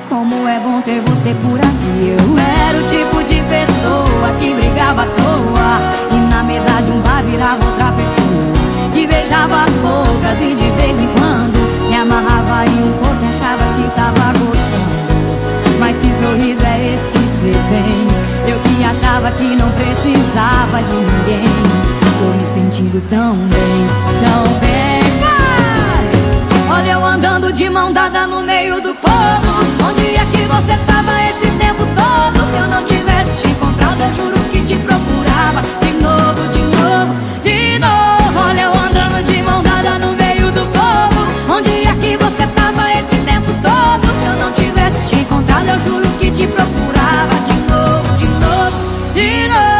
Como 0.08 0.48
é 0.48 0.58
bom 0.60 0.80
ter 0.80 1.00
você 1.00 1.36
por 1.42 1.58
aqui. 1.58 2.16
Eu 2.16 2.38
era 2.38 2.78
o 2.78 2.88
tipo 2.88 3.22
de 3.24 3.42
pessoa 3.42 4.32
que 4.40 4.54
brigava 4.54 5.02
à 5.02 5.04
toa. 5.04 6.16
E 6.16 6.34
na 6.34 6.42
mesa 6.42 6.80
de 6.80 6.90
um 6.90 7.00
bar 7.02 7.22
virava 7.22 7.62
outra 7.66 7.92
pessoa. 7.92 8.90
Que 8.94 9.06
beijava 9.06 9.66
poucas 9.82 10.40
e 10.40 10.54
de 10.54 10.70
vez 10.80 10.98
em 10.98 11.08
quando 11.08 11.88
me 11.90 11.96
amarrava 11.96 12.64
em 12.64 12.82
um 12.82 12.92
corpo 12.92 13.22
e 13.22 13.28
achava 13.28 13.74
que 13.76 13.90
tava 13.94 14.32
gostando. 14.38 15.78
Mas 15.78 15.98
que 15.98 16.10
sorriso 16.12 16.64
é 16.64 16.94
esse 16.94 17.10
que 17.10 17.18
você 17.18 17.52
tem? 17.52 18.52
Eu 18.54 18.58
que 18.60 18.84
achava 18.84 19.30
que 19.32 19.54
não 19.54 19.70
precisava 19.72 20.82
de 20.82 20.94
ninguém. 20.94 22.07
Tô 22.18 22.24
me 22.24 22.44
sentindo 22.52 23.00
tão 23.08 23.36
bem, 23.36 23.86
tão 24.24 24.42
bem. 24.58 25.02
Vai! 25.20 26.78
Olha 26.78 26.92
eu 26.92 27.04
andando 27.04 27.52
de 27.52 27.70
mão 27.70 27.92
dada 27.92 28.26
no 28.26 28.42
meio 28.42 28.82
do 28.82 28.92
povo. 28.96 29.88
Onde 29.88 30.16
é 30.16 30.24
que 30.24 30.42
você 30.42 30.76
tava 30.84 31.12
esse 31.30 31.48
tempo 31.58 31.86
todo? 31.94 32.44
Se 32.50 32.58
eu 32.58 32.66
não 32.66 32.84
tivesse 32.84 33.40
te 33.40 33.50
encontrado, 33.50 34.00
eu 34.02 34.12
juro 34.16 34.38
que 34.50 34.60
te 34.62 34.74
procurava. 34.78 35.62
De 35.80 35.92
novo, 36.02 36.42
de 36.52 36.62
novo, 36.76 37.14
de 37.44 37.78
novo. 37.78 38.48
Olha 38.48 38.62
eu 38.62 38.72
andando 38.72 39.24
de 39.24 39.42
mão 39.42 39.62
dada 39.62 39.98
no 40.00 40.12
meio 40.14 40.50
do 40.50 40.66
povo. 40.72 41.54
Onde 41.56 41.70
é 41.86 41.94
que 41.94 42.16
você 42.16 42.46
tava 42.48 42.90
esse 42.98 43.16
tempo 43.24 43.52
todo? 43.62 44.06
Se 44.18 44.26
eu 44.26 44.36
não 44.44 44.52
tivesse 44.52 45.08
te 45.08 45.20
encontrado, 45.20 45.68
eu 45.68 45.78
juro 45.80 46.08
que 46.18 46.32
te 46.32 46.48
procurava. 46.48 47.34
De 47.46 47.54
novo, 47.70 48.16
de 48.18 48.26
novo, 48.26 49.14
de 49.14 49.48
novo. 49.48 49.77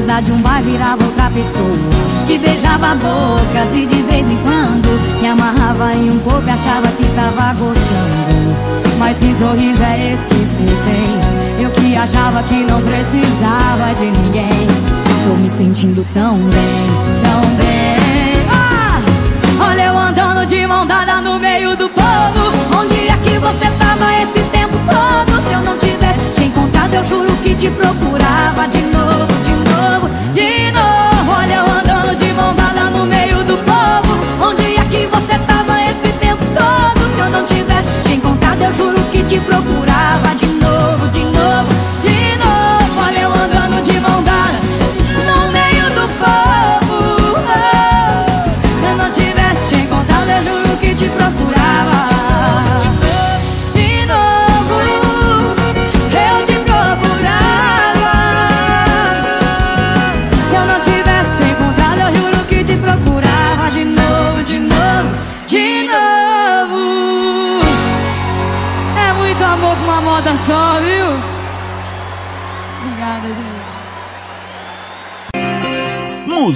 Mesa 0.00 0.20
de 0.20 0.32
um 0.32 0.42
bar 0.42 0.62
virava 0.62 1.02
outra 1.04 1.30
pessoa 1.30 1.78
que 2.26 2.38
beijava 2.38 2.94
bocas 2.96 3.68
e 3.74 3.86
de 3.86 4.02
vez 4.02 4.30
em 4.30 4.36
quando 4.38 5.20
me 5.20 5.28
amarrava 5.28 5.94
em 5.94 6.10
um 6.10 6.18
corpo 6.18 6.46
e 6.46 6.50
achava 6.50 6.88
que 6.88 7.04
tava 7.14 7.54
gostando. 7.54 8.56
Mas 8.98 9.16
que 9.18 9.34
sorriso 9.38 9.82
é 9.82 10.12
esse 10.12 10.24
que 10.24 10.34
você 10.34 10.66
tem? 10.84 11.64
Eu 11.64 11.70
que 11.70 11.96
achava 11.96 12.42
que 12.42 12.64
não 12.64 12.80
precisava 12.82 13.94
de 13.94 14.10
ninguém. 14.10 14.66
Tô 15.26 15.34
me 15.34 15.48
sentindo 15.48 16.06
tão 16.12 16.36
bem, 16.36 16.86
tão 17.22 17.40
bem. 17.56 18.46
Ah! 18.52 19.00
Olha 19.70 19.82
eu 19.82 19.96
andando 19.98 20.46
de 20.46 20.66
mão 20.66 20.86
dada 20.86 21.20
no 21.22 21.38
meio 21.38 21.76
do 21.76 21.88
povo. 21.88 22.78
Onde 22.78 23.08
é 23.08 23.16
que 23.24 23.38
você 23.38 23.70
tava 23.78 24.12
esse 24.22 24.40
tempo 24.50 24.76
todo? 24.90 25.48
Se 25.48 25.54
eu 25.54 25.60
não 25.62 25.78
tivesse 25.78 26.34
te 26.34 26.44
encontrado, 26.44 26.94
eu 26.94 27.04
juro 27.04 27.36
que 27.42 27.54
te 27.54 27.70
procurava 27.70 28.66
de 28.68 28.82
novo, 28.82 29.35
de 30.32 30.72
novo. 30.72 31.32
Olha 31.38 31.54
eu 31.54 31.66
andando 31.66 32.16
de 32.16 32.32
mão 32.32 32.54
no 32.90 33.06
meio 33.06 33.44
do 33.44 33.56
povo. 33.58 34.48
Onde 34.48 34.76
é 34.76 34.84
que 34.84 35.06
você 35.06 35.38
tava 35.46 35.82
esse 35.82 36.12
tempo 36.18 36.44
todo? 36.54 37.14
Se 37.14 37.20
eu 37.20 37.30
não 37.30 37.44
tivesse 37.44 37.90
te 38.04 38.14
encontrado, 38.14 38.62
eu 38.62 38.72
juro 38.74 39.00
que 39.10 39.22
te 39.24 39.38
procurava 39.40 40.34
de 40.34 40.45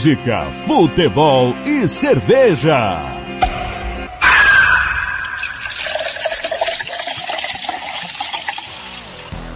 Música, 0.00 0.46
futebol 0.66 1.54
e 1.66 1.86
cerveja. 1.86 3.02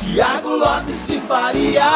Tiago 0.03 0.51
Lopes 0.51 1.07
de 1.07 1.19
Faria. 1.21 1.91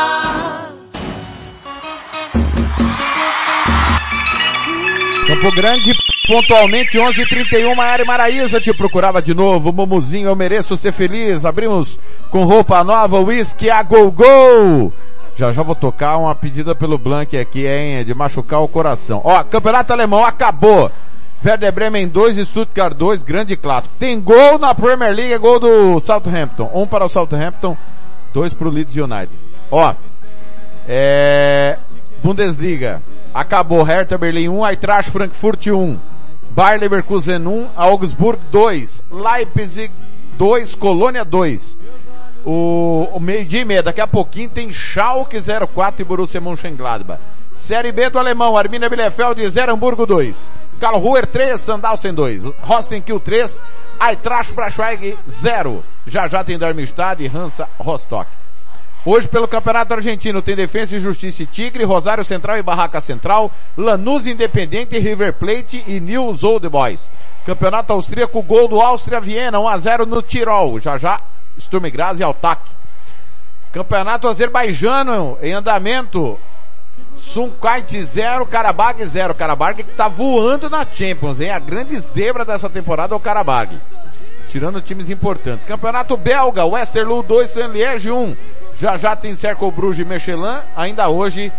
Campo 5.26 5.54
Grande, 5.54 5.92
pontualmente 6.26 6.98
11h31, 6.98 7.76
Maiara 7.76 8.02
e 8.02 8.06
Maraísa 8.06 8.58
te 8.58 8.72
procurava 8.72 9.20
de 9.20 9.34
novo. 9.34 9.74
Mumuzinho, 9.74 10.26
eu 10.26 10.34
mereço 10.34 10.74
ser 10.74 10.92
feliz. 10.92 11.44
Abrimos 11.44 11.98
com 12.30 12.44
roupa 12.44 12.82
nova, 12.82 13.20
whisky 13.20 13.68
a 13.68 13.82
go 13.82 14.10
go. 14.10 14.90
Já 15.38 15.52
já 15.52 15.62
vou 15.62 15.76
tocar 15.76 16.16
uma 16.16 16.34
pedida 16.34 16.74
pelo 16.74 16.98
Blank 16.98 17.38
aqui, 17.38 17.64
hein, 17.64 18.04
de 18.04 18.12
machucar 18.12 18.60
o 18.60 18.66
coração. 18.66 19.20
Ó, 19.22 19.44
Campeonato 19.44 19.92
Alemão 19.92 20.24
acabou. 20.24 20.90
Werder 21.46 21.72
Bremen 21.72 22.08
2, 22.08 22.48
Stuttgart 22.48 22.96
2, 22.96 23.22
grande 23.22 23.56
clássico. 23.56 23.94
Tem 24.00 24.20
gol 24.20 24.58
na 24.58 24.74
Premier 24.74 25.14
League, 25.14 25.32
é 25.32 25.38
gol 25.38 25.60
do 25.60 26.00
Southampton. 26.00 26.68
Um 26.74 26.88
para 26.88 27.04
o 27.04 27.08
Southampton, 27.08 27.76
dois 28.34 28.52
para 28.52 28.66
o 28.66 28.70
Leeds 28.72 28.96
United. 28.96 29.30
Ó, 29.70 29.94
é... 30.88 31.78
Bundesliga. 32.20 33.00
Acabou 33.32 33.84
Hertha 33.84 34.18
Berlim 34.18 34.48
1, 34.48 34.66
Eintracht 34.66 35.12
Frankfurt 35.12 35.68
1. 35.68 36.00
Bayer 36.50 36.80
Leverkusen 36.80 37.46
1, 37.46 37.68
Augsburg 37.76 38.40
2. 38.50 39.04
Leipzig 39.12 39.92
2, 40.36 40.74
Colônia 40.74 41.24
2. 41.24 41.78
O, 42.50 43.06
o 43.12 43.20
meio-dia 43.20 43.62
meia, 43.62 43.82
daqui 43.82 44.00
a 44.00 44.06
pouquinho 44.06 44.48
tem 44.48 44.70
Schalke 44.70 45.36
04 45.38 46.00
e 46.00 46.04
Borussia 46.04 46.40
Mönchengladbach. 46.40 47.20
Série 47.52 47.92
B 47.92 48.08
do 48.08 48.18
alemão, 48.18 48.56
Arminia 48.56 48.88
Bielefeld 48.88 49.46
0, 49.46 49.72
Hamburgo 49.72 50.06
2. 50.06 50.50
Karlsruher 50.80 51.26
3, 51.26 51.60
Sandhausen 51.60 52.14
2. 52.14 52.44
Rostenkiel 52.62 53.20
3, 53.20 53.60
Eintracht 54.00 54.54
Braunschweig 54.54 55.18
0. 55.28 55.84
Já 56.06 56.26
já 56.26 56.42
tem 56.42 56.58
Darmstadt 56.58 57.22
e 57.22 57.28
Hansa 57.28 57.68
Rostock. 57.78 58.30
Hoje 59.04 59.28
pelo 59.28 59.46
Campeonato 59.46 59.92
Argentino 59.92 60.40
tem 60.40 60.56
Defesa 60.56 60.96
e 60.96 60.98
Justiça 60.98 61.42
e 61.42 61.46
Tigre, 61.46 61.84
Rosário 61.84 62.24
Central 62.24 62.56
e 62.56 62.62
Barraca 62.62 63.02
Central, 63.02 63.50
Lanús 63.76 64.26
Independente, 64.26 64.98
River 64.98 65.34
Plate 65.34 65.84
e 65.86 66.00
News 66.00 66.42
Old 66.42 66.66
Boys. 66.70 67.12
Campeonato 67.44 67.92
Austríaco, 67.92 68.42
gol 68.42 68.68
do 68.68 68.80
Áustria 68.80 69.20
Viena, 69.20 69.60
1 69.60 69.68
a 69.68 69.78
0 69.78 70.06
no 70.06 70.22
Tirol. 70.22 70.80
Já 70.80 70.96
já, 70.96 71.18
Sturm 71.58 71.90
Graz 71.90 72.20
e 72.20 72.24
Altac. 72.24 72.62
Campeonato 73.72 74.28
Azerbaijano 74.28 75.38
em 75.42 75.52
andamento. 75.52 76.38
Sunkait 77.16 78.02
0, 78.02 78.46
Karabag 78.46 79.04
0. 79.04 79.34
Karabag 79.34 79.82
que 79.82 79.90
tá 79.92 80.08
voando 80.08 80.70
na 80.70 80.86
Champions, 80.86 81.40
hein? 81.40 81.50
A 81.50 81.58
grande 81.58 81.96
zebra 81.98 82.44
dessa 82.44 82.70
temporada 82.70 83.14
é 83.14 83.16
o 83.16 83.20
Karabag. 83.20 83.76
Tirando 84.48 84.80
times 84.80 85.10
importantes. 85.10 85.66
Campeonato 85.66 86.16
Belga, 86.16 86.64
Westerlo 86.64 87.22
2, 87.22 87.50
Saint-Liège 87.50 88.10
1. 88.10 88.36
Já 88.78 88.96
já 88.96 89.14
tem 89.14 89.34
Cercle 89.34 89.70
Bruges 89.70 90.06
e 90.06 90.08
Michelin. 90.08 90.60
Ainda 90.74 91.08
hoje, 91.08 91.52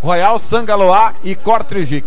Royal 0.00 0.38
Sangaloa 0.38 1.14
e 1.22 1.36
Kortrijk. 1.36 2.04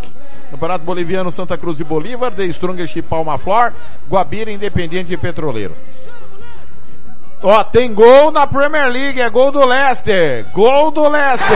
Campeonato 0.51 0.83
Boliviano, 0.83 1.31
Santa 1.31 1.57
Cruz 1.57 1.79
e 1.79 1.83
Bolívar, 1.83 2.33
The 2.33 2.45
Strongest 2.45 2.95
e 2.95 3.01
Palma 3.01 3.37
Flor, 3.37 3.73
Guabira, 4.09 4.51
Independiente 4.51 5.13
e 5.13 5.17
Petroleiro. 5.17 5.75
Ó, 7.47 7.63
tem 7.63 7.93
gol 7.93 8.31
na 8.31 8.47
Premier 8.47 8.89
League, 8.89 9.21
é 9.21 9.29
gol 9.29 9.51
do 9.51 9.63
Leicester. 9.63 10.47
Gol 10.51 10.89
do 10.89 11.07
Leicester. 11.07 11.47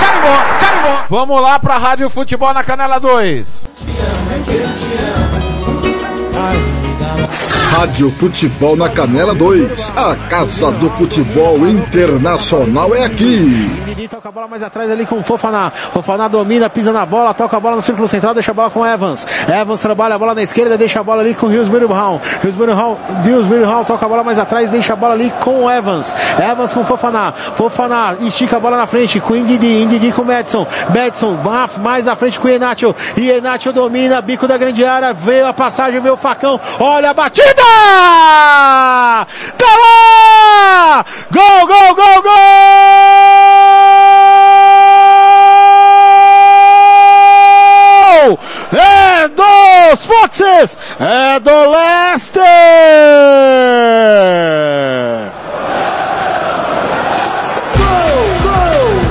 Carimbó, 0.00 0.36
carimbó, 0.58 1.04
Vamos 1.08 1.40
lá 1.40 1.56
pra 1.60 1.78
Rádio 1.78 2.10
Futebol 2.10 2.52
na 2.52 2.64
Canela 2.64 2.98
2. 2.98 3.64
Rádio 7.70 8.10
Futebol 8.12 8.76
na 8.76 8.88
Canela 8.88 9.34
2. 9.34 9.92
A 9.96 10.16
Casa 10.28 10.70
do 10.72 10.88
Futebol 10.90 11.66
Internacional 11.66 12.94
é 12.94 13.04
aqui. 13.04 14.06
Toca 14.08 14.28
a 14.28 14.32
bola 14.32 14.46
mais 14.46 14.62
atrás 14.62 14.90
ali 14.90 15.04
com 15.04 15.18
o 15.18 15.22
Fofaná. 15.22 15.70
Fofaná 15.92 16.28
domina, 16.28 16.70
pisa 16.70 16.92
na 16.92 17.04
bola, 17.04 17.34
toca 17.34 17.56
a 17.56 17.60
bola 17.60 17.76
no 17.76 17.82
círculo 17.82 18.06
central, 18.06 18.34
deixa 18.34 18.52
a 18.52 18.54
bola 18.54 18.70
com 18.70 18.86
Evans. 18.86 19.26
Evans 19.48 19.80
trabalha 19.80 20.14
a 20.14 20.18
bola 20.18 20.34
na 20.34 20.42
esquerda, 20.42 20.78
deixa 20.78 21.00
a 21.00 21.02
bola 21.02 21.22
ali 21.22 21.34
com 21.34 21.48
Brown. 21.48 22.20
Hillsbury 22.42 22.72
Brown, 22.74 22.96
Hillsbury 23.24 23.60
Brown 23.60 23.84
toca 23.84 24.06
a 24.06 24.08
bola 24.08 24.22
mais 24.22 24.38
atrás, 24.38 24.70
deixa 24.70 24.92
a 24.92 24.96
bola 24.96 25.14
ali 25.14 25.32
com 25.40 25.64
o 25.64 25.70
Evans. 25.70 26.14
Evans 26.38 26.72
com 26.72 26.84
Fofaná. 26.84 27.32
Fofaná 27.56 28.16
estica 28.20 28.56
a 28.56 28.60
bola 28.60 28.76
na 28.76 28.86
frente 28.86 29.18
com 29.20 29.34
Indidi. 29.34 29.82
Indidi 29.82 30.12
com 30.12 30.24
Madison. 30.24 30.66
Madison 30.94 31.36
mais 31.82 32.06
à 32.06 32.14
frente 32.16 32.38
com 32.38 32.48
o 32.48 32.50
Inácio. 32.50 32.94
E 33.16 33.30
Inácio 33.30 33.72
domina, 33.72 34.20
bico 34.20 34.46
da 34.46 34.56
grande 34.56 34.84
área, 34.84 35.12
veio 35.12 35.46
a 35.46 35.52
passagem, 35.52 36.00
veio 36.00 36.14
o 36.14 36.18
facão. 36.18 36.60
Olha 36.78 37.10
a 37.10 37.14
batida! 37.26 37.62
Tá 39.58 39.72
lá! 39.82 41.04
Gol, 41.32 41.66
gol, 41.66 41.94
gol, 41.94 42.22
gol! 42.22 42.32
É 48.72 49.28
dos 49.28 50.06
Foxes! 50.06 50.78
É 51.00 51.40
do 51.40 51.70
Leicester! 51.70 52.42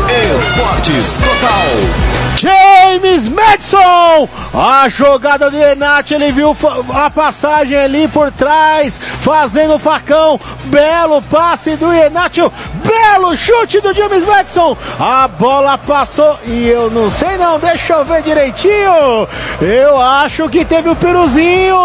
Esportes 0.08 1.18
Total. 1.18 2.15
James 2.96 3.28
Madison! 3.28 4.30
A 4.54 4.88
jogada 4.88 5.52
de 5.52 5.58
Renate, 5.58 6.14
ele 6.14 6.32
viu 6.32 6.56
a 6.94 7.10
passagem 7.10 7.78
ali 7.78 8.08
por 8.08 8.32
trás, 8.32 8.98
fazendo 9.20 9.74
o 9.74 9.80
facão. 9.80 10.40
Belo 10.66 11.22
passe 11.24 11.76
do 11.76 11.90
Renato, 11.90 12.52
belo 12.84 13.36
chute 13.36 13.82
do 13.82 13.94
James 13.94 14.26
Madison. 14.26 14.78
A 14.98 15.28
bola 15.28 15.78
passou 15.78 16.40
e 16.46 16.68
eu 16.70 16.90
não 16.90 17.12
sei 17.12 17.38
não, 17.38 17.60
deixa 17.60 17.96
eu 17.96 18.06
ver 18.06 18.22
direitinho. 18.22 19.28
Eu 19.62 20.00
acho 20.00 20.48
que 20.48 20.64
teve 20.64 20.88
o 20.88 20.94
um 20.94 20.96
piruzinho. 20.96 21.76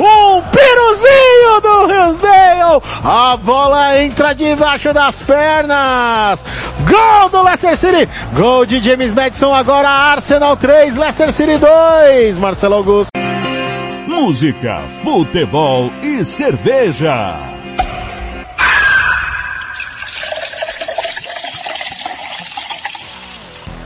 Um 0.00 0.42
piruzinho 0.50 1.60
do 1.62 1.92
Hinsdale. 1.92 2.82
A 3.04 3.36
bola 3.36 4.02
entra 4.02 4.34
debaixo 4.34 4.92
das 4.92 5.20
pernas. 5.20 6.44
Gol 6.84 7.28
do 7.30 7.42
Leicester 7.42 7.76
City. 7.76 8.08
Gol 8.34 8.66
de 8.66 8.82
James 8.82 9.12
Madison 9.12 9.54
agora 9.54 9.83
Arsenal 9.88 10.56
3, 10.56 10.96
Leicester 10.96 11.32
City 11.32 11.58
2. 11.58 12.38
Marcelo 12.38 12.76
Augusto. 12.76 13.10
Música, 14.06 14.82
futebol 15.02 15.90
e 16.02 16.24
cerveja. 16.24 17.38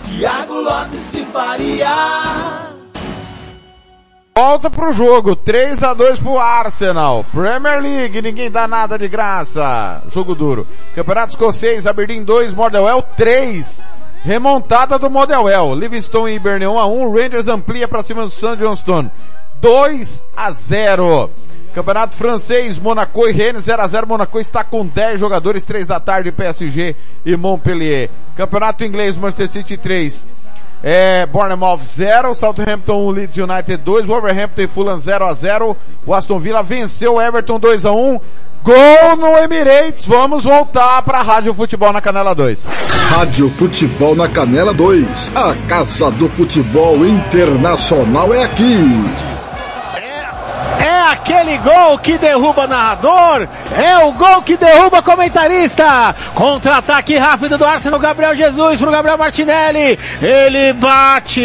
Tiago 0.05 0.55
Lopes 0.55 1.13
de 1.13 1.25
Faria. 1.27 2.69
Volta 4.37 4.71
pro 4.71 4.93
jogo, 4.93 5.35
3 5.35 5.83
a 5.83 5.95
2 5.95 6.21
pro 6.21 6.39
Arsenal. 6.39 7.25
Premier 7.33 7.81
League, 7.81 8.23
ninguém 8.23 8.49
dá 8.49 8.69
nada 8.69 8.97
de 8.97 9.09
graça. 9.09 10.01
Jogo 10.13 10.35
duro. 10.35 10.67
Campeonato 10.95 11.31
Escocês, 11.31 11.87
Aberdeen 11.87 12.23
2, 12.23 12.55
Motherwell 12.55 13.03
3. 13.17 13.83
Remontada 14.23 14.99
do 14.99 15.11
Motherwell. 15.11 15.75
Livingston 15.75 16.29
e 16.29 16.39
Burnley 16.39 16.67
1 16.67 16.79
a 16.79 16.87
1. 16.87 17.13
Rangers 17.13 17.49
amplia 17.49 17.89
para 17.89 18.03
cima 18.03 18.23
do 18.23 18.31
St. 18.31 18.57
Johnston. 18.57 19.11
2 19.61 20.25
a 20.37 20.51
0. 20.51 21.31
Campeonato 21.75 22.17
Francês, 22.17 22.79
Monaco 22.79 23.29
e 23.29 23.33
Rennes 23.33 23.65
0 23.65 23.83
a 23.83 23.89
0. 23.89 24.07
Monaco 24.07 24.41
está 24.41 24.65
com 24.65 24.87
10 24.87 25.21
jogadores, 25.21 25.65
3 25.65 25.87
da 25.87 26.01
tarde, 26.01 26.33
PSG 26.33 26.97
e 27.25 27.37
Montpellier. 27.37 28.11
Campeonato 28.37 28.85
Inglês, 28.85 29.17
Manchester 29.17 29.49
City 29.49 29.77
3. 29.77 30.27
É, 30.83 31.27
Bournemouth 31.27 31.81
0, 31.85 32.35
Southampton 32.35 33.09
1, 33.09 33.11
Leeds 33.11 33.37
United 33.37 33.77
2, 33.79 34.07
Wolverhampton 34.07 34.63
e 34.63 34.69
Fulham 34.69 34.97
0 34.97 35.25
a 35.27 35.35
0. 35.35 35.77
O 36.07 36.15
Aston 36.15 36.39
Villa 36.39 36.63
venceu 36.63 37.15
o 37.15 37.21
Everton 37.21 37.59
2 37.59 37.85
a 37.85 37.93
1. 37.93 38.21
Gol 38.63 39.17
no 39.17 39.37
Emirates. 39.39 40.07
Vamos 40.07 40.45
voltar 40.45 41.03
para 41.03 41.23
Rádio 41.23 41.55
Futebol 41.55 41.93
na 41.93 42.01
Canela 42.01 42.35
2. 42.35 42.67
Rádio 43.11 43.49
Futebol 43.51 44.15
na 44.15 44.29
Canela 44.29 44.75
2. 44.75 45.07
A 45.35 45.55
Casa 45.69 46.11
do 46.11 46.29
Futebol 46.29 47.07
Internacional 47.07 48.33
é 48.35 48.45
aqui. 48.45 49.38
Aquele 51.11 51.57
gol 51.59 51.99
que 51.99 52.19
derruba 52.19 52.67
narrador, 52.67 53.49
é 53.75 53.99
o 54.05 54.13
gol 54.13 54.43
que 54.43 54.59
derruba 54.59 55.01
comentarista. 55.01 56.15
Contra-ataque 56.35 57.17
rápido 57.17 57.57
do 57.57 57.65
Arsenal, 57.65 57.99
Gabriel 57.99 58.37
Jesus 58.37 58.79
pro 58.79 58.91
Gabriel 58.91 59.17
Martinelli. 59.17 59.99
Ele 60.21 60.75
bate. 60.75 61.41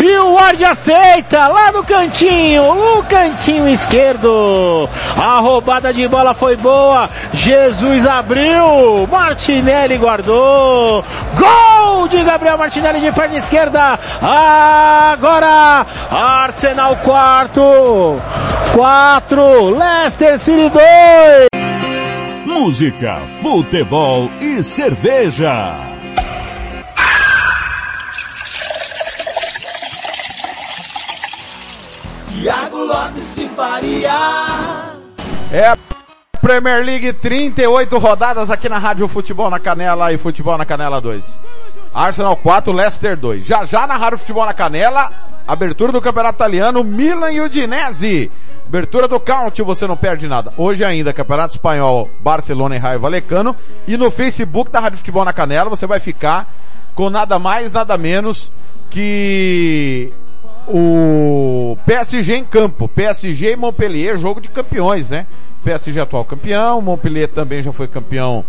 E 0.00 0.18
o 0.18 0.34
Ward 0.34 0.64
aceita 0.64 1.48
lá 1.48 1.72
no 1.72 1.82
cantinho, 1.82 2.74
no 2.74 3.02
cantinho 3.02 3.68
esquerdo. 3.68 4.88
A 5.16 5.40
roubada 5.40 5.92
de 5.92 6.06
bola 6.06 6.32
foi 6.32 6.54
boa. 6.54 7.10
Jesus 7.32 8.06
abriu. 8.06 9.08
Martinelli 9.10 9.96
guardou. 9.98 11.04
Gol 11.34 12.06
de 12.06 12.22
Gabriel 12.22 12.58
Martinelli 12.58 13.00
de 13.00 13.10
perna 13.10 13.38
esquerda. 13.38 13.98
Agora 14.22 15.84
Arsenal 16.10 16.96
quarto. 16.96 18.20
4, 18.72 19.70
Leicester 19.70 20.38
City 20.38 20.70
2. 20.70 21.48
Música, 22.46 23.20
futebol 23.42 24.30
e 24.40 24.62
cerveja. 24.62 25.76
Tiago 32.28 32.78
Lopes 32.78 33.34
de 33.34 33.48
Faria. 33.48 34.10
É 35.52 35.68
a 35.68 35.76
Premier 36.40 36.84
League 36.84 37.12
38 37.12 37.98
rodadas 37.98 38.50
aqui 38.50 38.68
na 38.68 38.78
Rádio 38.78 39.06
Futebol 39.06 39.48
na 39.48 39.60
Canela 39.60 40.12
e 40.12 40.18
Futebol 40.18 40.58
na 40.58 40.64
Canela 40.64 41.00
2. 41.00 41.40
Arsenal 41.94 42.36
4, 42.36 42.72
Leicester 42.72 43.16
2. 43.16 43.44
Já 43.44 43.64
já 43.64 43.86
na 43.86 43.96
Rádio 43.96 44.18
Futebol 44.18 44.44
na 44.44 44.52
Canela, 44.52 45.12
abertura 45.46 45.92
do 45.92 46.00
Campeonato 46.00 46.36
Italiano, 46.36 46.84
Milan 46.84 47.32
e 47.32 47.40
Udinese. 47.40 48.30
Abertura 48.66 49.06
do 49.06 49.20
Count, 49.20 49.60
você 49.62 49.86
não 49.86 49.96
perde 49.96 50.26
nada. 50.26 50.52
Hoje 50.56 50.84
ainda, 50.84 51.12
Campeonato 51.12 51.54
Espanhol, 51.54 52.08
Barcelona 52.20 52.76
e 52.76 52.78
Raio 52.78 53.00
Valecano. 53.00 53.54
E 53.86 53.96
no 53.96 54.10
Facebook 54.10 54.70
da 54.70 54.80
Rádio 54.80 54.98
Futebol 54.98 55.24
na 55.24 55.32
Canela, 55.32 55.68
você 55.68 55.86
vai 55.86 56.00
ficar 56.00 56.52
com 56.94 57.10
nada 57.10 57.38
mais, 57.38 57.72
nada 57.72 57.98
menos 57.98 58.52
que 58.88 60.12
o 60.68 61.76
PSG 61.86 62.36
em 62.36 62.44
campo. 62.44 62.88
PSG 62.88 63.52
e 63.52 63.56
Montpellier, 63.56 64.18
jogo 64.18 64.40
de 64.40 64.48
campeões, 64.48 65.08
né? 65.08 65.26
PSG 65.64 66.00
atual 66.00 66.24
campeão, 66.24 66.80
Montpellier 66.80 67.28
também 67.28 67.62
já 67.62 67.72
foi 67.72 67.86
campeão 67.88 68.44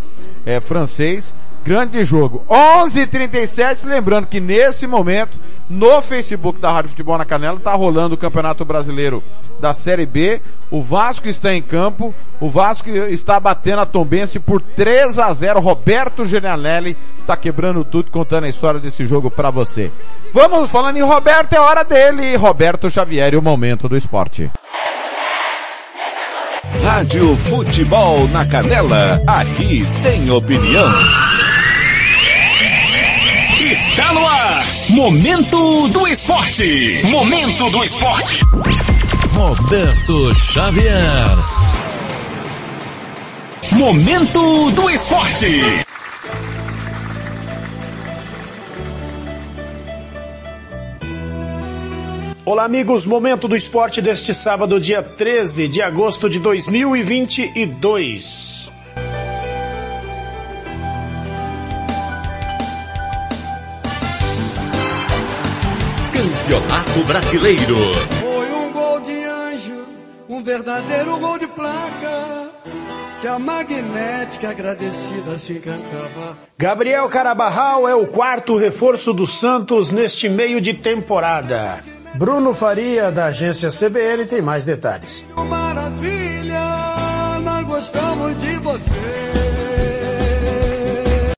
é, 0.45 0.59
francês. 0.59 1.35
Grande 1.63 2.03
jogo. 2.03 2.43
11:37, 2.49 3.85
lembrando 3.85 4.27
que 4.27 4.41
nesse 4.41 4.85
momento 4.85 5.39
no 5.69 6.01
Facebook 6.01 6.59
da 6.59 6.71
Rádio 6.71 6.89
Futebol 6.89 7.17
na 7.17 7.23
Canela 7.23 7.59
tá 7.59 7.73
rolando 7.73 8.15
o 8.15 8.17
Campeonato 8.17 8.65
Brasileiro 8.65 9.23
da 9.61 9.73
Série 9.73 10.05
B. 10.05 10.41
O 10.69 10.81
Vasco 10.81 11.27
está 11.27 11.53
em 11.53 11.61
campo. 11.61 12.13
O 12.41 12.49
Vasco 12.49 12.89
está 12.89 13.39
batendo 13.39 13.79
a 13.79 13.85
Tombense 13.85 14.39
por 14.39 14.59
3 14.59 15.17
a 15.19 15.31
0. 15.31 15.61
Roberto 15.61 16.25
Genianelli 16.25 16.97
tá 17.25 17.37
quebrando 17.37 17.85
tudo 17.85 18.11
contando 18.11 18.43
a 18.43 18.49
história 18.49 18.81
desse 18.81 19.05
jogo 19.05 19.31
para 19.31 19.49
você. 19.49 19.89
Vamos 20.33 20.69
falando 20.69 20.97
em 20.97 21.03
Roberto, 21.03 21.53
é 21.53 21.59
hora 21.59 21.83
dele. 21.85 22.35
Roberto 22.35 22.91
Xavier, 22.91 23.35
o 23.37 23.41
momento 23.41 23.87
do 23.87 23.95
esporte. 23.95 24.51
Rádio 26.81 27.37
Futebol 27.37 28.27
na 28.29 28.45
Canela, 28.45 29.21
aqui 29.27 29.83
tem 30.01 30.29
opinião. 30.29 30.91
Está 33.59 34.11
no 34.13 34.27
ar. 34.27 34.63
Momento 34.89 35.87
do 35.89 36.07
esporte. 36.07 37.01
Momento 37.05 37.69
do 37.69 37.83
esporte. 37.83 38.39
Roberto 39.33 40.35
Xavier. 40.35 41.37
Momento 43.71 44.71
do 44.71 44.89
esporte. 44.89 45.83
Olá, 52.45 52.65
amigos. 52.65 53.05
Momento 53.05 53.47
do 53.47 53.55
esporte 53.55 54.01
deste 54.01 54.33
sábado, 54.33 54.77
dia 54.77 55.01
13 55.01 55.69
de 55.69 55.81
agosto 55.81 56.29
de 56.29 56.39
2022. 56.39 58.69
Campeonato 66.11 66.99
Brasileiro. 67.07 67.77
Foi 68.19 68.51
um 68.51 68.73
gol 68.73 68.99
de 68.99 69.23
anjo, 69.23 69.85
um 70.27 70.43
verdadeiro 70.43 71.17
gol 71.19 71.39
de 71.39 71.47
placa. 71.47 72.49
Que 73.21 73.27
a 73.29 73.39
magnética 73.39 74.49
agradecida 74.49 75.39
se 75.39 75.53
encantava. 75.53 76.37
Gabriel 76.57 77.07
Carabarral 77.07 77.87
é 77.87 77.95
o 77.95 78.05
quarto 78.05 78.57
reforço 78.57 79.13
do 79.13 79.25
Santos 79.25 79.93
neste 79.93 80.27
meio 80.27 80.59
de 80.59 80.73
temporada. 80.73 81.81
Bruno 82.15 82.53
Faria, 82.53 83.11
da 83.11 83.25
agência 83.25 83.69
CBN, 83.69 84.25
tem 84.25 84.41
mais 84.41 84.63
detalhes. 84.63 85.25
Maravilha, 85.35 86.61
nós 87.43 87.65
gostamos 87.65 88.37
de 88.37 88.55
você. 88.59 88.91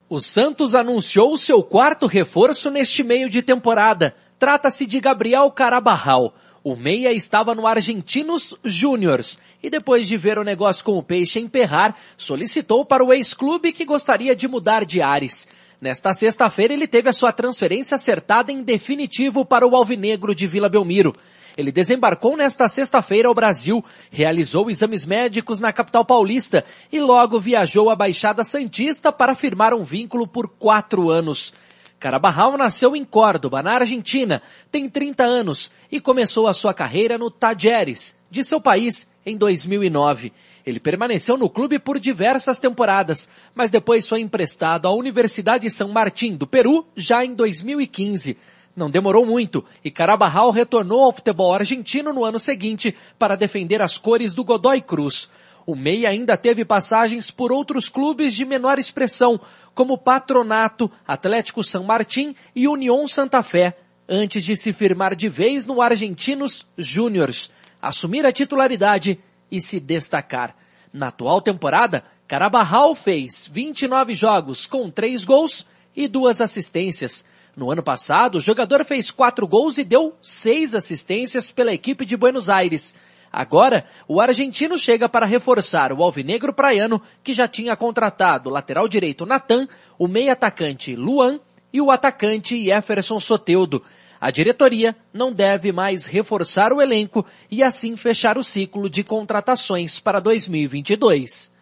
O 0.08 0.20
Santos 0.20 0.74
anunciou 0.74 1.36
seu 1.36 1.62
quarto 1.62 2.06
reforço 2.06 2.70
neste 2.70 3.02
meio 3.02 3.30
de 3.30 3.42
temporada. 3.42 4.14
Trata-se 4.38 4.84
de 4.84 5.00
Gabriel 5.00 5.50
Carabarral. 5.50 6.34
O 6.62 6.76
meia 6.76 7.12
estava 7.12 7.54
no 7.54 7.66
Argentinos 7.66 8.54
Júniors 8.64 9.38
e 9.62 9.70
depois 9.70 10.06
de 10.06 10.16
ver 10.16 10.38
o 10.38 10.44
negócio 10.44 10.84
com 10.84 10.98
o 10.98 11.02
Peixe 11.02 11.40
emperrar, 11.40 11.96
solicitou 12.16 12.84
para 12.84 13.04
o 13.04 13.12
ex-clube 13.12 13.72
que 13.72 13.84
gostaria 13.84 14.36
de 14.36 14.46
mudar 14.46 14.84
de 14.84 15.00
ares. 15.00 15.48
Nesta 15.80 16.12
sexta-feira 16.12 16.72
ele 16.72 16.86
teve 16.86 17.08
a 17.08 17.12
sua 17.12 17.32
transferência 17.32 17.96
acertada 17.96 18.50
em 18.50 18.62
definitivo 18.62 19.44
para 19.44 19.66
o 19.66 19.76
Alvinegro 19.76 20.34
de 20.34 20.46
Vila 20.46 20.68
Belmiro. 20.68 21.12
Ele 21.56 21.72
desembarcou 21.72 22.36
nesta 22.36 22.68
sexta-feira 22.68 23.28
ao 23.28 23.34
Brasil, 23.34 23.84
realizou 24.10 24.70
exames 24.70 25.06
médicos 25.06 25.58
na 25.58 25.72
capital 25.72 26.04
paulista 26.04 26.64
e 26.92 27.00
logo 27.00 27.40
viajou 27.40 27.88
à 27.88 27.96
Baixada 27.96 28.44
Santista 28.44 29.10
para 29.10 29.34
firmar 29.34 29.72
um 29.72 29.82
vínculo 29.82 30.26
por 30.26 30.48
quatro 30.48 31.10
anos. 31.10 31.54
Carabarral 31.98 32.58
nasceu 32.58 32.94
em 32.94 33.04
Córdoba, 33.04 33.62
na 33.62 33.74
Argentina, 33.74 34.42
tem 34.70 34.88
30 34.88 35.24
anos 35.24 35.70
e 35.90 35.98
começou 35.98 36.46
a 36.46 36.52
sua 36.52 36.74
carreira 36.74 37.16
no 37.16 37.30
Tajeres, 37.30 38.18
de 38.30 38.44
seu 38.44 38.60
país, 38.60 39.10
em 39.24 39.36
2009. 39.36 40.32
Ele 40.66 40.80
permaneceu 40.80 41.36
no 41.36 41.48
clube 41.48 41.78
por 41.78 41.96
diversas 41.96 42.58
temporadas, 42.58 43.30
mas 43.54 43.70
depois 43.70 44.08
foi 44.08 44.20
emprestado 44.20 44.88
à 44.88 44.92
Universidade 44.92 45.70
São 45.70 45.90
Martim 45.90 46.34
do 46.34 46.44
Peru 46.44 46.84
já 46.96 47.24
em 47.24 47.34
2015. 47.34 48.36
Não 48.74 48.90
demorou 48.90 49.24
muito 49.24 49.64
e 49.84 49.92
Carabarral 49.92 50.50
retornou 50.50 51.04
ao 51.04 51.12
futebol 51.12 51.54
argentino 51.54 52.12
no 52.12 52.24
ano 52.24 52.40
seguinte 52.40 52.96
para 53.16 53.36
defender 53.36 53.80
as 53.80 53.96
cores 53.96 54.34
do 54.34 54.42
Godoy 54.42 54.80
Cruz. 54.80 55.30
O 55.64 55.76
Meia 55.76 56.10
ainda 56.10 56.36
teve 56.36 56.64
passagens 56.64 57.30
por 57.30 57.52
outros 57.52 57.88
clubes 57.88 58.34
de 58.34 58.44
menor 58.44 58.76
expressão, 58.76 59.40
como 59.72 59.96
Patronato, 59.96 60.90
Atlético 61.06 61.62
São 61.62 61.84
Martim 61.84 62.34
e 62.56 62.66
União 62.66 63.06
Santa 63.06 63.40
Fé, 63.40 63.78
antes 64.08 64.44
de 64.44 64.56
se 64.56 64.72
firmar 64.72 65.14
de 65.14 65.28
vez 65.28 65.64
no 65.64 65.80
Argentinos 65.80 66.66
Júniors, 66.76 67.52
assumir 67.80 68.26
a 68.26 68.32
titularidade 68.32 69.20
e 69.50 69.60
se 69.60 69.80
destacar. 69.80 70.56
Na 70.92 71.08
atual 71.08 71.40
temporada, 71.42 72.04
Carabarral 72.26 72.94
fez 72.94 73.48
29 73.52 74.14
jogos 74.14 74.66
com 74.66 74.90
3 74.90 75.24
gols 75.24 75.66
e 75.94 76.08
duas 76.08 76.40
assistências. 76.40 77.24
No 77.56 77.70
ano 77.70 77.82
passado, 77.82 78.36
o 78.36 78.40
jogador 78.40 78.84
fez 78.84 79.10
quatro 79.10 79.46
gols 79.46 79.78
e 79.78 79.84
deu 79.84 80.14
seis 80.20 80.74
assistências 80.74 81.50
pela 81.50 81.72
equipe 81.72 82.04
de 82.04 82.16
Buenos 82.16 82.50
Aires. 82.50 82.94
Agora, 83.32 83.86
o 84.06 84.20
argentino 84.20 84.78
chega 84.78 85.08
para 85.08 85.26
reforçar 85.26 85.92
o 85.92 86.02
alvinegro 86.02 86.52
praiano, 86.52 87.00
que 87.22 87.32
já 87.32 87.48
tinha 87.48 87.76
contratado 87.76 88.50
o 88.50 88.52
lateral 88.52 88.88
direito 88.88 89.24
Natan, 89.24 89.66
o 89.98 90.06
meio 90.06 90.32
atacante 90.32 90.94
Luan 90.94 91.40
e 91.72 91.80
o 91.80 91.90
atacante 91.90 92.62
Jefferson 92.62 93.18
Soteudo. 93.20 93.82
A 94.20 94.30
diretoria 94.30 94.96
não 95.12 95.32
deve 95.32 95.72
mais 95.72 96.06
reforçar 96.06 96.72
o 96.72 96.80
elenco 96.80 97.24
e 97.50 97.62
assim 97.62 97.96
fechar 97.96 98.38
o 98.38 98.42
ciclo 98.42 98.88
de 98.88 99.04
contratações 99.04 100.00
para 100.00 100.20
2022. 100.20 101.52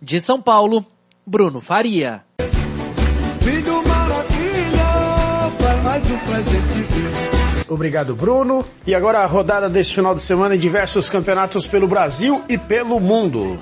De 0.00 0.20
São 0.20 0.42
Paulo, 0.42 0.84
Bruno 1.26 1.60
Faria. 1.60 2.24
Um 7.68 7.74
Obrigado, 7.74 8.14
Bruno. 8.14 8.64
E 8.86 8.94
agora 8.94 9.20
a 9.20 9.26
rodada 9.26 9.68
deste 9.68 9.94
final 9.94 10.14
de 10.14 10.22
semana 10.22 10.56
em 10.56 10.58
diversos 10.58 11.08
campeonatos 11.08 11.66
pelo 11.66 11.86
Brasil 11.86 12.42
e 12.48 12.58
pelo 12.58 13.00
mundo. 13.00 13.58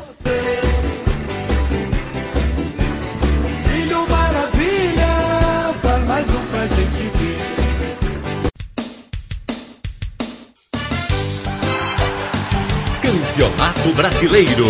Campeonato 13.40 13.88
Brasileiro. 13.96 14.66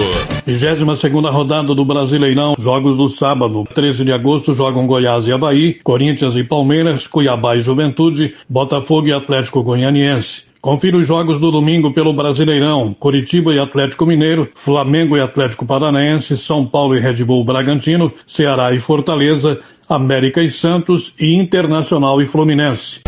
22 0.46 1.00
segunda 1.00 1.28
rodada 1.28 1.74
do 1.74 1.84
Brasileirão, 1.84 2.54
jogos 2.56 2.96
do 2.96 3.08
sábado, 3.08 3.64
13 3.74 4.04
de 4.04 4.12
agosto 4.12 4.54
jogam 4.54 4.86
Goiás 4.86 5.26
e 5.26 5.32
Havaí, 5.32 5.74
Corinthians 5.82 6.36
e 6.36 6.44
Palmeiras, 6.44 7.04
Cuiabá 7.04 7.56
e 7.56 7.62
Juventude, 7.62 8.32
Botafogo 8.48 9.08
e 9.08 9.12
Atlético 9.12 9.64
Goianiense. 9.64 10.44
Confira 10.60 10.98
os 10.98 11.04
jogos 11.04 11.40
do 11.40 11.50
domingo 11.50 11.92
pelo 11.92 12.14
Brasileirão, 12.14 12.92
Curitiba 12.92 13.52
e 13.52 13.58
Atlético 13.58 14.06
Mineiro, 14.06 14.48
Flamengo 14.54 15.16
e 15.16 15.20
Atlético 15.20 15.66
Paranaense, 15.66 16.36
São 16.36 16.64
Paulo 16.64 16.94
e 16.94 17.00
Red 17.00 17.24
Bull 17.24 17.44
Bragantino, 17.44 18.12
Ceará 18.24 18.72
e 18.72 18.78
Fortaleza, 18.78 19.58
América 19.88 20.40
e 20.40 20.50
Santos 20.50 21.12
e 21.18 21.34
Internacional 21.34 22.22
e 22.22 22.26
Fluminense. 22.26 23.00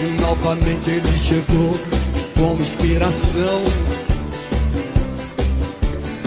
E 0.00 0.20
novamente 0.20 0.90
ele 0.90 1.18
chegou 1.18 1.95
como 2.36 2.60
inspiração. 2.60 3.64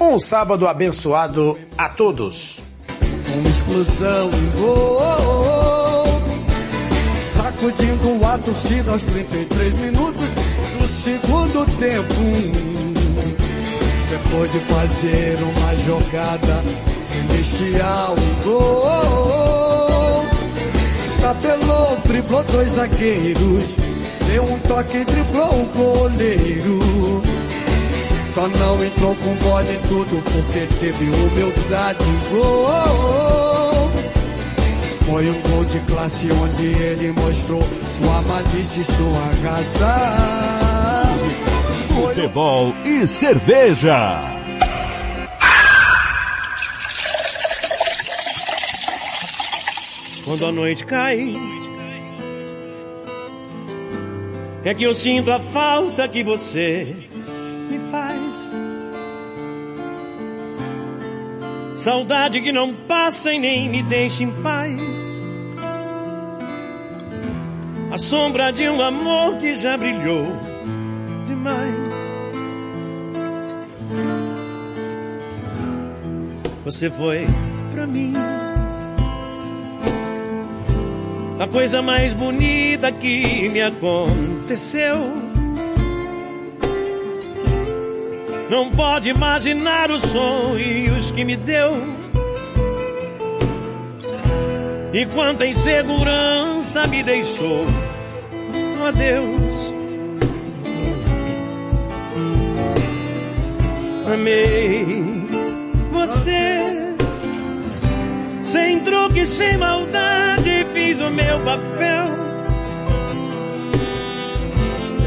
Um 0.01 0.19
sábado 0.19 0.67
abençoado 0.67 1.57
a 1.77 1.89
todos. 1.89 2.59
Uma 3.31 3.47
explosão, 3.47 4.29
oh, 4.59 6.03
oh. 6.03 7.37
sacudindo 7.37 8.25
a 8.25 8.37
torcida 8.39 8.91
aos 8.91 9.01
33 9.03 9.73
minutos 9.75 10.25
do 10.79 10.87
segundo 11.03 11.65
tempo. 11.77 12.13
Depois 14.09 14.51
de 14.51 14.59
fazer 14.61 15.37
uma 15.43 15.75
jogada 15.85 16.63
celestial, 17.29 18.15
oh, 18.47 18.49
oh. 19.21 20.25
tapelou, 21.21 21.97
driblou 22.05 22.43
dois 22.45 22.71
zagueiros, 22.71 23.75
deu 24.29 24.43
um 24.43 24.59
toque 24.59 24.97
e 24.97 25.05
driblou 25.05 25.61
o 25.61 25.65
goleiro. 25.65 26.79
Só 28.33 28.47
não 28.47 28.83
entrou 28.83 29.15
com 29.15 29.33
bola 29.35 29.71
em 29.71 29.79
tudo 29.87 30.21
porque 30.23 30.67
teve 30.79 31.05
humildade. 31.05 32.05
Oh. 32.33 33.89
Foi 35.05 35.29
um 35.29 35.41
gol 35.41 35.65
de 35.65 35.79
classe 35.79 36.27
onde 36.31 36.65
ele 36.67 37.11
mostrou 37.13 37.63
sua 37.99 38.21
malícia 38.21 38.81
e 38.81 38.83
sua 38.83 39.25
razão. 39.49 41.17
Futebol 41.95 42.75
e 42.85 43.07
cerveja. 43.07 44.21
Quando 50.23 50.45
a 50.45 50.51
noite 50.51 50.85
cai, 50.85 51.33
é 54.63 54.73
que 54.73 54.83
eu 54.83 54.93
sinto 54.93 55.31
a 55.31 55.39
falta 55.39 56.07
que 56.07 56.23
você 56.23 56.95
me 57.69 57.79
faz. 57.91 58.19
Saudade 61.75 62.41
que 62.41 62.51
não 62.51 62.73
passa 62.73 63.31
e 63.31 63.39
nem 63.39 63.69
me 63.69 63.81
deixa 63.81 64.23
em 64.23 64.31
paz. 64.41 64.79
A 67.91 67.97
sombra 67.97 68.51
de 68.51 68.69
um 68.69 68.81
amor 68.81 69.37
que 69.37 69.55
já 69.55 69.77
brilhou 69.77 70.27
demais. 71.25 71.89
Você 76.65 76.89
foi 76.91 77.25
pra 77.73 77.87
mim 77.87 78.13
a 81.39 81.47
coisa 81.47 81.81
mais 81.81 82.13
bonita 82.13 82.91
que 82.91 83.47
me 83.47 83.61
aconteceu. 83.61 84.97
Não 88.49 88.69
pode 88.71 89.09
imaginar 89.09 89.89
os 89.89 90.01
sonhos 90.01 91.11
que 91.11 91.23
me 91.23 91.37
deu. 91.37 91.77
E 94.91 95.05
quanta 95.05 95.45
insegurança 95.45 96.85
me 96.87 97.03
deixou. 97.03 97.65
Oh, 98.81 98.85
adeus. 98.85 99.73
Amei 104.11 105.05
você. 105.91 106.88
Sem 108.51 108.79
truque, 108.79 109.27
sem 109.27 109.59
maldade, 109.59 110.65
fiz 110.73 110.99
o 110.99 111.11
meu 111.11 111.39
papel. 111.41 112.05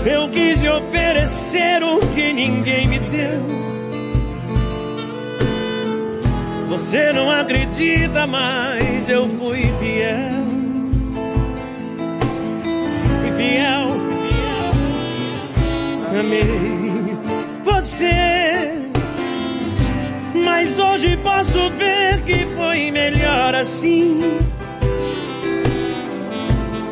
Eu 0.06 0.28
quis 0.28 0.60
lhe 0.60 0.68
oferecer 0.68 1.82
o 1.82 1.98
que 2.14 2.32
ninguém 2.32 2.86
me 2.86 3.00
deu. 3.00 3.42
Você 6.68 7.12
não 7.12 7.28
acredita, 7.32 8.28
mas 8.28 9.08
eu 9.08 9.28
fui 9.30 9.62
fiel. 9.80 10.44
Fui 13.22 13.32
fiel. 13.36 13.88
Amei 16.16 17.16
você. 17.64 18.51
Mas 20.64 20.78
hoje 20.78 21.16
posso 21.16 21.70
ver 21.70 22.22
que 22.22 22.46
foi 22.54 22.92
melhor 22.92 23.52
assim. 23.52 24.20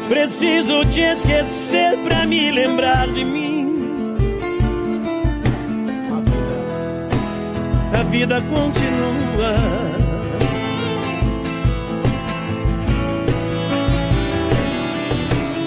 Preciso 0.08 0.84
te 0.86 1.02
esquecer 1.02 1.96
pra 2.02 2.26
me 2.26 2.50
lembrar 2.50 3.06
de 3.06 3.24
mim. 3.24 3.76
A 7.96 8.02
vida 8.10 8.40
continua. 8.40 9.54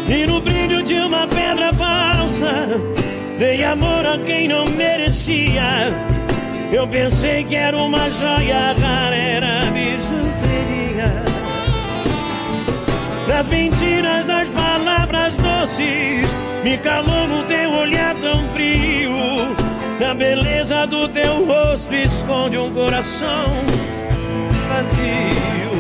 E 0.09 0.25
no 0.25 0.41
brilho 0.41 0.83
de 0.83 0.95
uma 0.95 1.25
pedra 1.25 1.71
falsa, 1.71 2.67
dei 3.39 3.63
amor 3.63 4.05
a 4.05 4.17
quem 4.17 4.49
não 4.49 4.65
merecia. 4.65 5.89
Eu 6.73 6.87
pensei 6.87 7.43
que 7.43 7.55
era 7.55 7.77
uma 7.77 8.09
joia 8.09 8.73
rara, 8.73 9.15
era 9.15 9.65
bijuteria. 9.67 11.23
Das 13.27 13.47
mentiras, 13.47 14.25
das 14.25 14.49
palavras 14.49 15.35
doces, 15.37 16.27
me 16.63 16.75
calou 16.79 17.41
o 17.41 17.43
teu 17.43 17.71
olhar 17.73 18.15
tão 18.15 18.47
frio. 18.49 19.11
Na 19.99 20.15
beleza 20.15 20.87
do 20.87 21.07
teu 21.09 21.45
rosto 21.45 21.93
esconde 21.93 22.57
um 22.57 22.73
coração 22.73 23.53
vazio. 24.67 25.72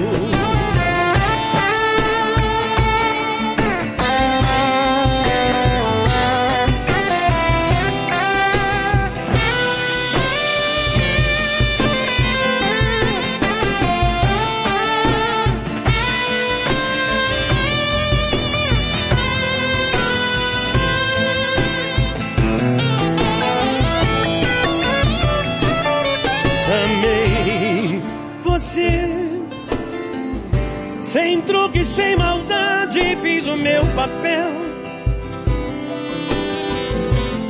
Fiz 33.23 33.47
o 33.47 33.55
meu 33.55 33.85
papel. 33.95 34.51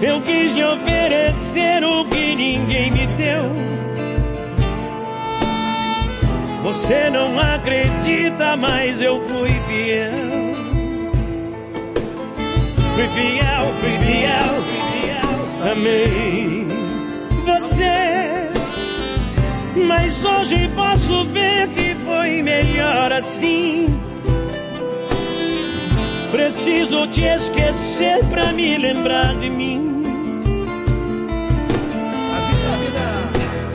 Eu 0.02 0.22
quis 0.22 0.54
lhe 0.54 0.64
oferecer 0.64 1.84
o 1.84 2.06
que 2.06 2.36
ninguém 2.36 2.92
me 2.92 3.08
deu. 3.18 3.52
Você 6.64 7.10
não 7.10 7.40
acredita, 7.40 8.56
mas 8.56 9.02
eu 9.02 9.20
fui 9.28 9.52
fiel. 9.68 10.12
Fui 12.96 13.08
fiel, 13.10 13.74
fui 13.80 13.98
fiel, 14.06 14.64
fui 14.64 15.02
fiel. 15.02 15.72
Amei 15.72 16.68
você. 17.46 18.50
Mas 19.88 20.24
hoje 20.24 20.70
posso 20.76 21.26
ver 21.26 21.68
que 21.70 21.96
foi 22.06 22.44
melhor 22.44 23.12
assim. 23.12 24.13
Preciso 26.34 27.06
te 27.10 27.26
esquecer 27.26 28.26
pra 28.26 28.52
me 28.52 28.76
lembrar 28.76 29.36
de 29.36 29.52
mim. 29.52 30.04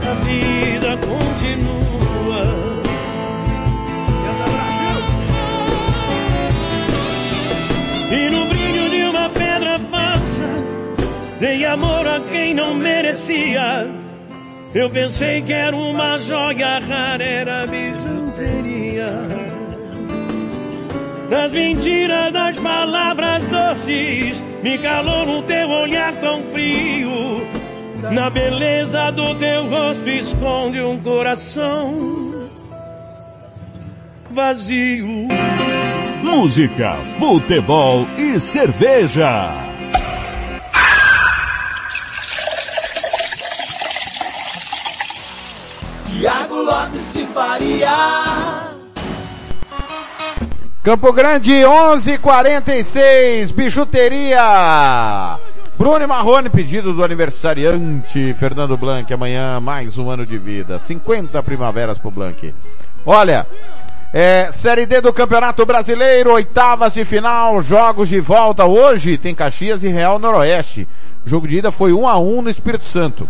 A 0.04 0.14
vida 0.24 0.96
continua. 0.96 2.42
E 8.10 8.28
no 8.28 8.46
brilho 8.46 8.90
de 8.90 9.04
uma 9.04 9.28
pedra 9.28 9.78
falsa, 9.88 10.50
dei 11.38 11.64
amor 11.64 12.08
a 12.08 12.18
quem 12.32 12.54
não 12.54 12.74
merecia. 12.74 13.88
Eu 14.74 14.90
pensei 14.90 15.42
que 15.42 15.52
era 15.52 15.76
uma 15.76 16.18
joia 16.18 16.80
rara, 16.80 17.22
era 17.22 17.66
bijuteria. 17.68 18.77
Das 21.30 21.52
mentiras, 21.52 22.32
das 22.32 22.56
palavras 22.56 23.46
doces, 23.48 24.42
me 24.62 24.78
calou 24.78 25.26
no 25.26 25.42
teu 25.42 25.68
olhar 25.68 26.14
tão 26.20 26.42
frio. 26.52 27.46
Na 28.12 28.30
beleza 28.30 29.10
do 29.10 29.34
teu 29.34 29.68
rosto 29.68 30.08
esconde 30.08 30.80
um 30.80 30.98
coração 31.00 32.28
vazio. 34.38 35.28
Música, 36.22 36.96
futebol 37.18 38.06
e 38.16 38.38
cerveja. 38.38 39.52
Tiago 46.06 46.54
Lopes 46.62 47.12
de 47.12 47.26
Faria. 47.26 48.67
Campo 50.82 51.12
Grande 51.12 51.64
11:46 51.64 53.50
bijuteria. 53.50 55.36
Bruno 55.76 56.08
Marrone, 56.08 56.48
pedido 56.48 56.94
do 56.94 57.04
aniversariante 57.04 58.32
Fernando 58.34 58.76
Blanc, 58.76 59.12
amanhã 59.12 59.58
mais 59.60 59.98
um 59.98 60.08
ano 60.08 60.24
de 60.24 60.38
vida. 60.38 60.78
50 60.78 61.42
primaveras 61.42 61.98
pro 61.98 62.12
Blanc. 62.12 62.54
Olha, 63.04 63.44
é, 64.12 64.50
Série 64.52 64.86
D 64.86 65.00
do 65.00 65.12
Campeonato 65.12 65.66
Brasileiro, 65.66 66.32
oitavas 66.32 66.94
de 66.94 67.04
final, 67.04 67.60
jogos 67.60 68.08
de 68.08 68.20
volta 68.20 68.64
hoje, 68.64 69.18
tem 69.18 69.34
Caxias 69.34 69.82
e 69.82 69.88
Real 69.88 70.18
Noroeste. 70.18 70.88
Jogo 71.26 71.48
de 71.48 71.58
ida 71.58 71.72
foi 71.72 71.92
1 71.92 72.08
a 72.08 72.18
1 72.18 72.42
no 72.42 72.50
Espírito 72.50 72.86
Santo. 72.86 73.28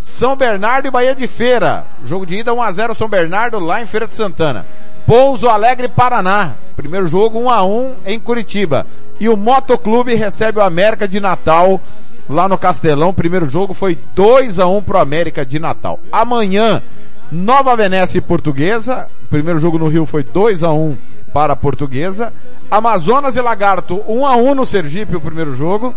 São 0.00 0.36
Bernardo 0.36 0.86
e 0.86 0.90
Bahia 0.90 1.14
de 1.14 1.26
Feira. 1.26 1.86
Jogo 2.06 2.24
de 2.24 2.36
ida 2.36 2.54
1 2.54 2.62
a 2.62 2.72
0 2.72 2.94
São 2.94 3.08
Bernardo 3.08 3.58
lá 3.58 3.82
em 3.82 3.86
Feira 3.86 4.06
de 4.06 4.14
Santana. 4.14 4.64
Pouso 5.06 5.48
Alegre, 5.48 5.88
Paraná. 5.88 6.54
Primeiro 6.76 7.06
jogo 7.06 7.38
1 7.38 7.50
a 7.50 7.64
1 7.64 7.94
em 8.06 8.18
Curitiba. 8.18 8.86
E 9.20 9.28
o 9.28 9.36
Motoclube 9.36 10.14
recebe 10.14 10.58
o 10.58 10.62
América 10.62 11.06
de 11.06 11.20
Natal 11.20 11.80
lá 12.28 12.48
no 12.48 12.56
Castelão. 12.56 13.12
Primeiro 13.12 13.48
jogo 13.48 13.74
foi 13.74 13.98
2 14.14 14.58
a 14.58 14.66
1 14.66 14.82
pro 14.82 14.98
América 14.98 15.44
de 15.44 15.58
Natal. 15.58 16.00
Amanhã, 16.10 16.82
Nova 17.30 17.76
Venécia 17.76 18.18
e 18.18 18.22
Portuguesa. 18.22 19.06
Primeiro 19.28 19.60
jogo 19.60 19.78
no 19.78 19.88
Rio 19.88 20.06
foi 20.06 20.22
2 20.22 20.62
a 20.62 20.72
1 20.72 20.96
para 21.32 21.52
a 21.52 21.56
Portuguesa. 21.56 22.32
Amazonas 22.70 23.36
e 23.36 23.42
Lagarto 23.42 24.02
1 24.08 24.26
a 24.26 24.36
1 24.36 24.54
no 24.54 24.64
Sergipe 24.64 25.16
o 25.16 25.20
primeiro 25.20 25.54
jogo. 25.54 25.94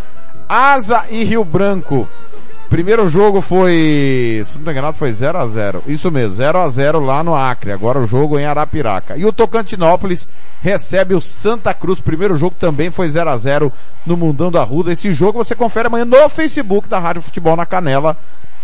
Asa 0.50 1.06
e 1.10 1.24
Rio 1.24 1.44
Branco 1.46 2.08
Primeiro 2.70 3.08
jogo 3.08 3.40
foi, 3.40 4.42
se 4.44 4.58
não 4.58 4.66
me 4.66 4.72
engano, 4.72 4.92
foi 4.92 5.10
0 5.14 5.38
a 5.38 5.46
0 5.46 5.84
Isso 5.88 6.12
mesmo, 6.12 6.32
0 6.32 6.60
a 6.60 6.68
0 6.68 7.00
lá 7.00 7.24
no 7.24 7.34
Acre. 7.34 7.72
Agora 7.72 8.00
o 8.00 8.06
jogo 8.06 8.38
em 8.38 8.46
Arapiraca. 8.46 9.16
E 9.16 9.26
o 9.26 9.32
Tocantinópolis 9.32 10.28
recebe 10.62 11.16
o 11.16 11.22
Santa 11.22 11.74
Cruz. 11.74 12.02
Primeiro 12.02 12.38
jogo 12.38 12.56
também 12.60 12.92
foi 12.92 13.08
0 13.08 13.30
a 13.30 13.38
0 13.38 13.72
no 14.06 14.18
Mundão 14.18 14.52
da 14.52 14.64
Ruda. 14.66 14.92
Esse 14.92 15.14
jogo 15.14 15.44
você 15.44 15.56
confere 15.56 15.88
amanhã 15.88 16.04
no 16.04 16.28
Facebook 16.28 16.90
da 16.90 17.00
Rádio 17.00 17.22
Futebol 17.22 17.56
na 17.56 17.66
Canela. 17.66 18.18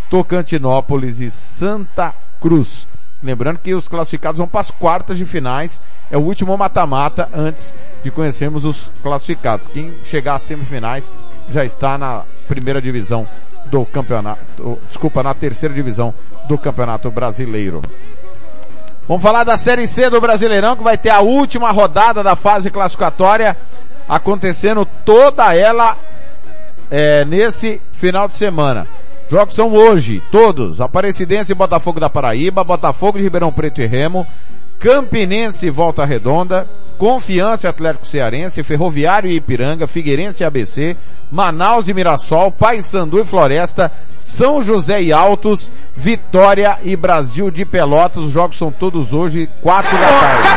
Tocantinópolis 0.09 1.21
e 1.21 1.29
Santa 1.29 2.13
Cruz. 2.41 2.85
Lembrando 3.23 3.59
que 3.59 3.73
os 3.73 3.87
classificados 3.87 4.37
vão 4.37 4.49
para 4.49 4.59
as 4.59 4.69
quartas 4.69 5.17
de 5.17 5.25
finais. 5.25 5.81
É 6.11 6.17
o 6.17 6.21
último 6.21 6.57
mata-mata 6.57 7.29
antes 7.33 7.73
de 8.03 8.11
conhecermos 8.11 8.65
os 8.65 8.91
classificados. 9.01 9.67
Quem 9.67 9.93
chegar 10.03 10.35
às 10.35 10.41
semifinais 10.41 11.11
já 11.49 11.63
está 11.63 11.97
na 11.97 12.23
primeira 12.47 12.81
divisão 12.81 13.25
do 13.65 13.85
campeonato, 13.85 14.79
desculpa, 14.87 15.23
na 15.23 15.33
terceira 15.33 15.73
divisão 15.73 16.13
do 16.47 16.57
Campeonato 16.57 17.09
Brasileiro. 17.09 17.81
Vamos 19.07 19.23
falar 19.23 19.43
da 19.43 19.57
Série 19.57 19.85
C 19.85 20.09
do 20.09 20.21
Brasileirão, 20.21 20.75
que 20.75 20.83
vai 20.83 20.97
ter 20.97 21.09
a 21.09 21.19
última 21.19 21.71
rodada 21.71 22.23
da 22.23 22.35
fase 22.35 22.69
classificatória 22.69 23.57
acontecendo 24.07 24.87
toda 25.05 25.53
ela 25.55 25.97
é, 26.89 27.25
nesse 27.25 27.81
final 27.91 28.27
de 28.27 28.35
semana. 28.35 28.87
Jogos 29.29 29.55
são 29.55 29.73
hoje, 29.73 30.21
todos. 30.31 30.79
Aparecidense 30.79 31.51
e 31.51 31.55
Botafogo 31.55 31.99
da 31.99 32.09
Paraíba, 32.09 32.63
Botafogo 32.63 33.17
de 33.17 33.23
Ribeirão 33.23 33.51
Preto 33.51 33.81
e 33.81 33.85
Remo, 33.85 34.27
Campinense 34.79 35.69
Volta 35.69 36.05
Redonda, 36.05 36.67
Confiança 36.97 37.69
Atlético 37.69 38.05
Cearense, 38.05 38.63
Ferroviário 38.63 39.29
e 39.29 39.35
Ipiranga, 39.35 39.87
Figueirense 39.87 40.43
e 40.43 40.45
ABC, 40.45 40.95
Manaus 41.31 41.87
e 41.87 41.93
Mirassol, 41.93 42.51
Paysandu 42.51 43.19
e 43.19 43.25
Floresta, 43.25 43.91
São 44.19 44.61
José 44.61 45.01
e 45.01 45.11
Altos, 45.11 45.71
Vitória 45.95 46.77
e 46.83 46.95
Brasil 46.95 47.49
de 47.49 47.65
Pelotas. 47.65 48.23
Os 48.23 48.31
jogos 48.31 48.57
são 48.57 48.71
todos 48.71 49.13
hoje, 49.13 49.49
quatro 49.61 49.97
da 49.97 50.07
tarde. 50.07 50.47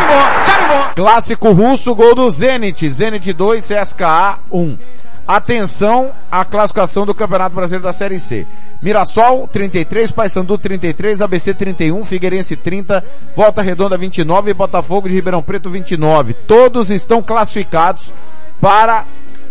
Clássico 0.94 1.52
russo, 1.52 1.94
gol 1.94 2.14
do 2.14 2.30
Zenit, 2.30 2.88
Zenit 2.90 3.32
2, 3.32 3.66
CSKA 3.66 4.38
1. 4.50 4.78
Atenção 5.26 6.12
à 6.30 6.44
classificação 6.44 7.04
do 7.04 7.12
Campeonato 7.12 7.54
Brasileiro 7.54 7.82
da 7.82 7.92
Série 7.92 8.20
C. 8.20 8.46
Mirassol 8.80 9.48
33, 9.48 10.12
Paysandu 10.12 10.56
33, 10.56 11.20
ABC 11.20 11.52
31, 11.52 12.04
Figueirense 12.04 12.54
30, 12.54 13.02
Volta 13.34 13.60
Redonda 13.60 13.98
29 13.98 14.50
e 14.50 14.54
Botafogo 14.54 15.08
de 15.08 15.14
Ribeirão 15.14 15.42
Preto 15.42 15.68
29. 15.68 16.32
Todos 16.32 16.92
estão 16.92 17.20
classificados 17.20 18.12
para 18.60 19.04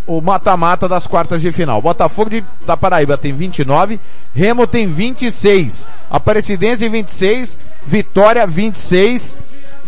o 0.08 0.22
mata-mata 0.22 0.88
das 0.88 1.08
quartas 1.08 1.42
de 1.42 1.52
final. 1.52 1.82
Botafogo 1.82 2.30
de, 2.30 2.46
da 2.66 2.78
Paraíba 2.78 3.18
tem 3.18 3.36
29, 3.36 4.00
Remo 4.34 4.66
tem 4.66 4.88
26, 4.88 5.88
Aparecidense 6.10 6.88
26, 6.88 7.60
Vitória 7.86 8.48
26, 8.48 9.36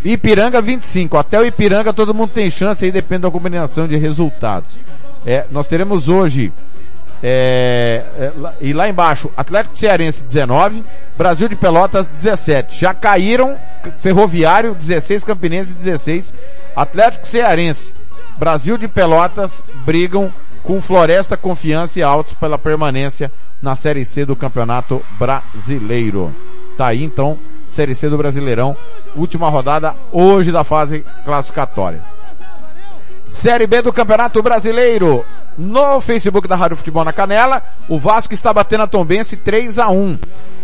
Ipiranga 0.04 0.62
25. 0.62 1.18
Até 1.18 1.40
o 1.40 1.46
Ipiranga 1.46 1.94
todo 1.94 2.14
mundo 2.14 2.32
tem 2.34 2.50
chance 2.50 2.84
aí, 2.84 2.92
depende 2.92 3.22
da 3.22 3.32
combinação 3.32 3.88
de 3.88 3.96
resultados. 3.96 4.78
É, 5.26 5.46
nós 5.52 5.68
teremos 5.68 6.08
hoje 6.10 6.52
é, 7.22 8.04
é, 8.16 8.32
e 8.62 8.74
lá 8.74 8.88
embaixo, 8.88 9.30
Atlético 9.36 9.78
Cearense 9.78 10.22
19, 10.22 10.84
Brasil 11.18 11.48
de 11.48 11.56
Pelotas 11.56 12.08
17. 12.08 12.80
Já 12.80 12.94
caíram 12.94 13.58
Ferroviário 14.00 14.76
16, 14.76 15.24
Campinense 15.24 15.74
16, 15.74 16.34
Atlético 16.76 17.28
Cearense, 17.28 17.94
Brasil 18.38 18.78
de 18.78 18.88
Pelotas 18.88 19.64
brigam 19.84 20.32
com 20.62 20.80
Floresta, 20.82 21.36
Confiança 21.36 22.00
e 22.00 22.04
Altos 22.04 22.34
pela 22.34 22.58
permanência 22.58 23.32
na 23.62 23.74
Série 23.74 24.06
C 24.06 24.26
do 24.26 24.36
Campeonato 24.36 25.02
Brasileiro. 25.18 26.34
Tá 26.78 26.88
aí 26.88 27.04
então, 27.04 27.38
Série 27.66 27.96
C 27.96 28.10
do 28.10 28.18
Brasileirão, 28.18 28.78
última 29.16 29.50
rodada 29.50 29.96
hoje 30.12 30.52
da 30.52 30.64
fase 30.64 31.04
classificatória. 31.26 32.17
Série 33.28 33.68
B 33.68 33.82
do 33.82 33.94
Campeonato 33.94 34.42
Brasileiro. 34.42 35.26
No 35.58 36.00
Facebook 36.00 36.48
da 36.48 36.56
Rádio 36.56 36.78
Futebol 36.78 37.04
na 37.04 37.14
Canela, 37.14 37.64
o 37.90 37.98
Vasco 37.98 38.34
está 38.34 38.54
batendo 38.54 38.84
a 38.84 38.88
Tombense 38.88 39.36
3 39.36 39.80
a 39.80 39.90
1 39.90 40.18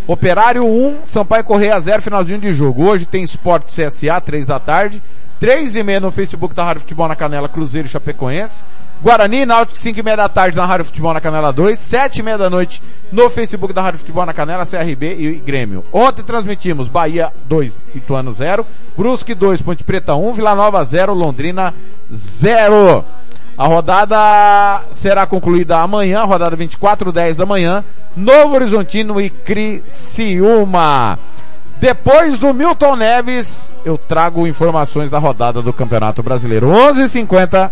Operário 0.05 0.65
1, 0.65 1.05
Sampaio 1.05 1.45
Correia 1.45 1.79
0, 1.79 2.01
finalzinho 2.01 2.39
de 2.39 2.53
jogo. 2.53 2.85
Hoje 2.85 3.05
tem 3.05 3.23
Sport 3.23 3.67
CSA, 3.67 4.19
3 4.19 4.45
da 4.45 4.59
tarde. 4.59 5.01
3 5.39 5.75
e 5.75 5.83
meia 5.83 5.99
no 5.99 6.11
Facebook 6.11 6.53
da 6.53 6.63
Rádio 6.63 6.81
Futebol 6.81 7.07
na 7.07 7.15
Canela, 7.15 7.47
Cruzeiro 7.47 7.87
Chapecoense. 7.87 8.63
Guarani, 9.03 9.45
Náutico, 9.45 9.77
5 9.77 9.99
e 9.99 10.01
meia 10.01 10.15
da 10.15 10.29
tarde 10.29 10.55
na 10.55 10.65
Rádio 10.65 10.85
Futebol 10.85 11.13
na 11.13 11.19
Canela 11.19 11.51
2, 11.51 11.77
7 11.77 12.19
e 12.19 12.23
meia 12.23 12.37
da 12.37 12.49
noite 12.49 12.81
no 13.11 13.29
Facebook 13.29 13.73
da 13.73 13.81
Rádio 13.81 13.99
Futebol 13.99 14.25
na 14.25 14.33
Canela, 14.33 14.65
CRB 14.65 15.15
e 15.19 15.35
Grêmio. 15.45 15.83
Ontem 15.91 16.23
transmitimos 16.23 16.87
Bahia 16.87 17.29
2, 17.45 17.75
Ituano 17.93 18.31
0, 18.31 18.65
Brusque 18.97 19.35
2, 19.35 19.61
Ponte 19.61 19.83
Preta 19.83 20.15
1, 20.15 20.33
Vila 20.33 20.55
Nova 20.55 20.81
0, 20.85 21.13
Londrina 21.13 21.73
0. 22.09 23.03
A 23.57 23.67
rodada 23.67 24.83
será 24.89 25.25
concluída 25.25 25.79
amanhã, 25.79 26.23
rodada 26.23 26.55
24, 26.55 27.11
10 27.11 27.35
da 27.35 27.45
manhã, 27.45 27.83
Novo 28.15 28.55
Horizontino 28.55 29.19
e 29.19 29.29
Criciúma. 29.29 31.19
Depois 31.77 32.39
do 32.39 32.53
Milton 32.53 32.95
Neves, 32.95 33.75
eu 33.83 33.97
trago 33.97 34.47
informações 34.47 35.09
da 35.09 35.19
rodada 35.19 35.61
do 35.61 35.73
Campeonato 35.73 36.23
Brasileiro. 36.23 36.67
11:50. 36.69 37.69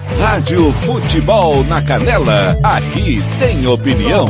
Rádio 0.00 0.72
Futebol 0.84 1.62
na 1.64 1.84
Canela, 1.86 2.50
aqui 2.64 3.18
tem 3.38 3.66
opinião. 3.66 4.26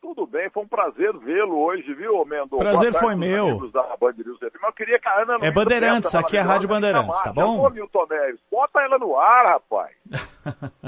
Tudo 0.00 0.26
bem, 0.26 0.48
foi 0.50 0.62
um 0.64 0.68
prazer 0.68 1.16
vê-lo 1.18 1.58
hoje, 1.62 1.92
viu, 1.94 2.24
Mendo? 2.24 2.56
Prazer 2.58 2.92
tarde 2.92 3.06
foi 3.06 3.14
meu. 3.14 3.70
Da 3.70 3.96
Band 4.00 4.14
News 4.24 4.38
FM. 4.38 4.54
Mas 4.60 4.70
eu 4.70 4.72
queria 4.72 4.98
que 4.98 5.08
a 5.08 5.22
Ana 5.22 5.38
É 5.42 5.50
Bandeirantes, 5.50 6.14
aqui 6.14 6.36
é 6.36 6.40
a 6.40 6.44
Rádio 6.44 6.68
Bandeirantes, 6.68 7.22
tá 7.22 7.32
bom? 7.32 7.58
Ô, 7.64 7.70
Milton 7.70 8.06
Neves, 8.08 8.40
bota 8.50 8.80
ela 8.80 8.98
no 8.98 9.16
ar, 9.16 9.46
rapaz. 9.46 9.94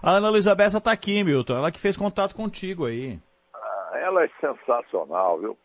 A 0.00 0.12
Ana 0.12 0.28
Luísa 0.30 0.54
Bessa 0.54 0.80
tá 0.80 0.92
aqui, 0.92 1.24
Milton. 1.24 1.56
Ela 1.56 1.72
que 1.72 1.80
fez 1.80 1.96
contato 1.96 2.32
contigo 2.34 2.86
aí. 2.86 3.18
Ah, 3.52 3.98
Ela 3.98 4.24
é 4.24 4.28
sensacional, 4.40 5.40
viu? 5.40 5.58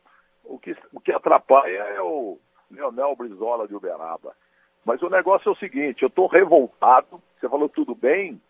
O 0.44 0.58
que, 0.58 0.76
o 0.92 1.00
que 1.00 1.12
atrapalha 1.12 1.78
é 1.78 2.02
o 2.02 2.40
Leonel 2.72 3.16
Brizola 3.16 3.68
de 3.68 3.76
Uberaba. 3.76 4.34
Mas 4.86 5.02
o 5.02 5.10
negócio 5.10 5.50
é 5.50 5.52
o 5.52 5.58
seguinte, 5.58 6.04
eu 6.04 6.10
tô 6.10 6.28
revoltado, 6.28 7.22
você 7.40 7.48
falou 7.48 7.70
tudo 7.70 7.96
bem, 7.96 8.42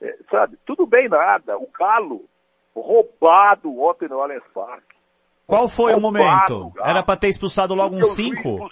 é, 0.00 0.16
sabe, 0.30 0.58
tudo 0.66 0.86
bem 0.86 1.08
nada, 1.08 1.56
o 1.56 1.68
Galo 1.78 2.24
roubado 2.74 3.80
ontem 3.80 4.08
no 4.08 4.20
Allianz 4.20 4.44
Parque. 4.54 4.96
Qual 5.46 5.68
foi 5.68 5.94
o 5.94 5.98
Roubado, 5.98 6.54
momento? 6.54 6.74
Galo. 6.76 6.90
Era 6.90 7.02
pra 7.02 7.16
ter 7.16 7.28
expulsado 7.28 7.74
logo 7.74 7.96
uns 7.96 8.12
o 8.12 8.14
juiz 8.14 8.14
cinco? 8.14 8.70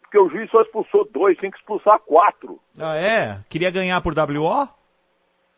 Porque 0.00 0.18
o 0.18 0.28
juiz 0.28 0.50
só 0.50 0.62
expulsou 0.62 1.08
dois, 1.10 1.36
tem 1.38 1.50
que 1.50 1.58
expulsar 1.58 1.98
quatro. 2.00 2.60
Ah, 2.78 2.96
é? 2.96 3.40
Queria 3.48 3.70
ganhar 3.70 4.00
por 4.00 4.14
WO? 4.16 4.68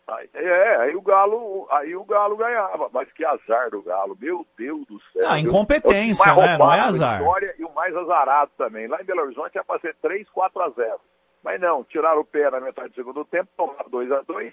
Aí, 0.07 0.29
é, 0.35 0.77
aí 0.77 0.95
o 0.95 1.01
Galo, 1.01 1.67
aí 1.71 1.97
o 1.97 2.05
Galo 2.05 2.37
ganhava, 2.37 2.91
mas 2.93 3.11
que 3.13 3.25
azar 3.25 3.71
do 3.71 3.83
Galo, 3.83 4.17
meu 4.21 4.47
Deus 4.57 4.87
do 4.87 5.01
céu. 5.13 5.27
Ah, 5.27 5.39
incompetência, 5.39 6.23
time 6.23 6.37
mais 6.37 6.51
né? 6.51 6.59
Não 6.59 6.75
é 6.75 6.81
azar. 6.81 7.21
História, 7.21 7.55
e 7.59 7.65
o 7.65 7.73
mais 7.73 7.97
azarado 7.97 8.51
também. 8.59 8.87
Lá 8.87 9.01
em 9.01 9.05
Belo 9.05 9.23
Horizonte 9.23 9.55
ia 9.55 9.65
pra 9.65 9.79
ser 9.79 9.97
3, 10.03 10.29
4 10.29 10.63
a 10.63 10.71
0. 10.71 11.01
Mas 11.43 11.61
não, 11.61 11.85
tiraram 11.85 12.21
o 12.21 12.25
pé 12.25 12.51
na 12.51 12.61
metade 12.61 12.91
do 12.91 12.95
segundo 12.95 13.25
tempo, 13.25 13.49
tomaram 13.57 13.89
2 13.89 14.13
a 14.13 14.21
2 14.23 14.53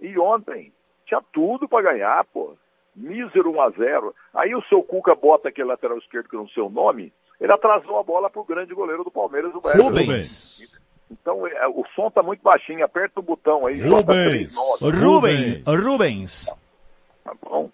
E 0.00 0.18
ontem, 0.18 0.72
tinha 1.06 1.22
tudo 1.32 1.68
pra 1.68 1.82
ganhar, 1.82 2.24
pô. 2.32 2.56
Mísero 2.94 3.52
1 3.52 3.62
a 3.62 3.70
0 3.70 4.14
Aí 4.34 4.54
o 4.56 4.62
seu 4.62 4.82
Cuca 4.82 5.14
bota 5.14 5.48
aquele 5.48 5.68
lateral 5.68 5.98
esquerdo 5.98 6.28
que 6.28 6.36
não 6.36 6.48
sei 6.48 6.62
o 6.64 6.68
nome, 6.68 7.12
ele 7.40 7.52
atrasou 7.52 7.98
a 7.98 8.02
bola 8.02 8.28
pro 8.28 8.44
grande 8.44 8.74
goleiro 8.74 9.04
do 9.04 9.10
Palmeiras, 9.10 9.54
o 9.54 9.60
Wesley. 9.64 9.82
Rubens. 9.82 10.79
Então, 11.10 11.46
é, 11.46 11.66
o 11.68 11.84
som 11.94 12.10
tá 12.10 12.22
muito 12.22 12.40
baixinho, 12.42 12.84
aperta 12.84 13.18
o 13.20 13.22
botão 13.22 13.66
aí. 13.66 13.80
Rubens. 13.80 14.54
J39. 14.54 15.00
Rubens. 15.02 15.62
Rubens. 15.66 16.46
Tá 17.24 17.34
bom. 17.42 17.70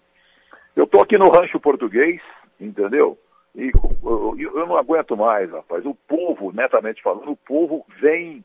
Eu 0.75 0.87
tô 0.87 1.01
aqui 1.01 1.17
no 1.17 1.29
Rancho 1.29 1.59
Português, 1.59 2.19
entendeu? 2.59 3.17
E 3.55 3.71
eu, 3.73 3.97
eu- 4.03 4.51
eu 4.59 4.67
não 4.67 4.77
aguento 4.77 5.15
mais, 5.17 5.49
rapaz. 5.51 5.85
O 5.85 5.95
povo, 6.07 6.51
netamente 6.51 7.01
falando, 7.01 7.31
o 7.31 7.35
povo 7.37 7.85
vem, 7.99 8.43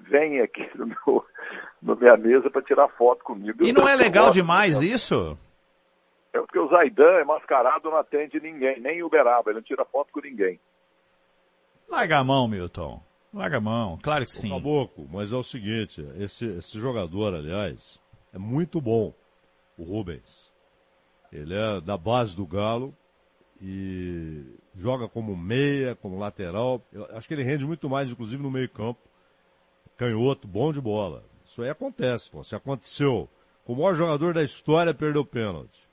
vem 0.00 0.40
aqui 0.40 0.68
no 0.74 0.86
meu, 0.86 1.24
na 1.82 1.94
minha 1.94 2.16
mesa 2.16 2.50
para 2.50 2.62
tirar 2.62 2.88
foto 2.88 3.22
comigo. 3.24 3.64
E 3.64 3.72
não 3.72 3.88
é 3.88 3.94
Eu 3.94 3.98
legal 3.98 4.30
demais 4.30 4.80
isso? 4.82 5.36
É 6.32 6.38
porque 6.38 6.58
o 6.58 6.68
Zaidan 6.68 7.18
é 7.20 7.24
mascarado, 7.24 7.90
não 7.90 7.96
atende 7.96 8.38
ninguém, 8.40 8.78
nem 8.80 9.02
o 9.02 9.06
Uberaba, 9.06 9.50
ele 9.50 9.58
não 9.60 9.62
tira 9.64 9.84
foto 9.86 10.12
com 10.12 10.20
ninguém. 10.20 10.60
Larga 11.88 12.18
a 12.18 12.24
mão, 12.24 12.46
Milton. 12.48 13.00
Larga 13.36 13.58
a 13.58 13.60
mão, 13.60 13.98
claro 14.02 14.24
que 14.24 14.30
sim. 14.30 14.48
Caboclo, 14.48 15.06
mas 15.12 15.30
é 15.30 15.36
o 15.36 15.42
seguinte, 15.42 16.00
esse, 16.16 16.46
esse 16.46 16.80
jogador, 16.80 17.34
aliás, 17.34 18.00
é 18.32 18.38
muito 18.38 18.80
bom, 18.80 19.12
o 19.76 19.84
Rubens. 19.84 20.50
Ele 21.30 21.54
é 21.54 21.78
da 21.82 21.98
base 21.98 22.34
do 22.34 22.46
Galo 22.46 22.96
e 23.60 24.42
joga 24.74 25.06
como 25.06 25.36
meia, 25.36 25.94
como 25.96 26.18
lateral. 26.18 26.80
Eu 26.90 27.14
acho 27.14 27.28
que 27.28 27.34
ele 27.34 27.42
rende 27.42 27.66
muito 27.66 27.90
mais, 27.90 28.10
inclusive, 28.10 28.42
no 28.42 28.50
meio 28.50 28.70
campo. 28.70 29.00
Canhoto, 29.98 30.48
bom 30.48 30.72
de 30.72 30.80
bola. 30.80 31.22
Isso 31.44 31.62
aí 31.62 31.68
acontece, 31.68 32.30
pô. 32.30 32.42
Se 32.42 32.56
aconteceu, 32.56 33.28
com 33.66 33.74
o 33.74 33.76
maior 33.76 33.94
jogador 33.94 34.32
da 34.32 34.42
história 34.42 34.94
perdeu 34.94 35.20
o 35.20 35.26
pênalti. 35.26 35.86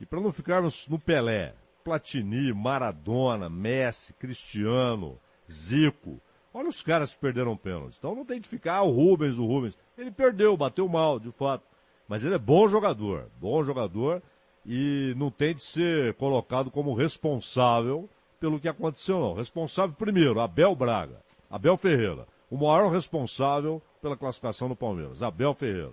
E 0.00 0.06
para 0.06 0.22
não 0.22 0.32
ficarmos 0.32 0.88
no 0.88 0.98
Pelé, 0.98 1.54
Platini, 1.84 2.50
Maradona, 2.50 3.50
Messi, 3.50 4.14
Cristiano, 4.14 5.18
Zico, 5.50 6.18
olha 6.54 6.68
os 6.68 6.82
caras 6.82 7.12
que 7.14 7.20
perderam 7.20 7.56
pênalti. 7.56 7.96
Então 7.98 8.14
não 8.14 8.24
tem 8.24 8.40
de 8.40 8.48
ficar, 8.48 8.76
ah, 8.76 8.82
o 8.82 8.90
Rubens, 8.90 9.38
o 9.38 9.46
Rubens. 9.46 9.76
Ele 9.96 10.10
perdeu, 10.10 10.56
bateu 10.56 10.88
mal, 10.88 11.18
de 11.18 11.30
fato. 11.32 11.64
Mas 12.08 12.24
ele 12.24 12.34
é 12.34 12.38
bom 12.38 12.66
jogador, 12.66 13.26
bom 13.40 13.62
jogador 13.62 14.22
e 14.66 15.14
não 15.16 15.30
tem 15.30 15.54
de 15.54 15.62
ser 15.62 16.14
colocado 16.14 16.70
como 16.70 16.94
responsável 16.94 18.08
pelo 18.40 18.58
que 18.60 18.68
aconteceu, 18.68 19.18
não. 19.18 19.34
Responsável 19.34 19.94
primeiro, 19.96 20.40
Abel 20.40 20.74
Braga, 20.74 21.16
Abel 21.50 21.76
Ferreira. 21.76 22.26
O 22.50 22.56
maior 22.56 22.90
responsável 22.90 23.80
pela 24.02 24.16
classificação 24.16 24.68
do 24.68 24.76
Palmeiras, 24.76 25.22
Abel 25.22 25.54
Ferreira. 25.54 25.92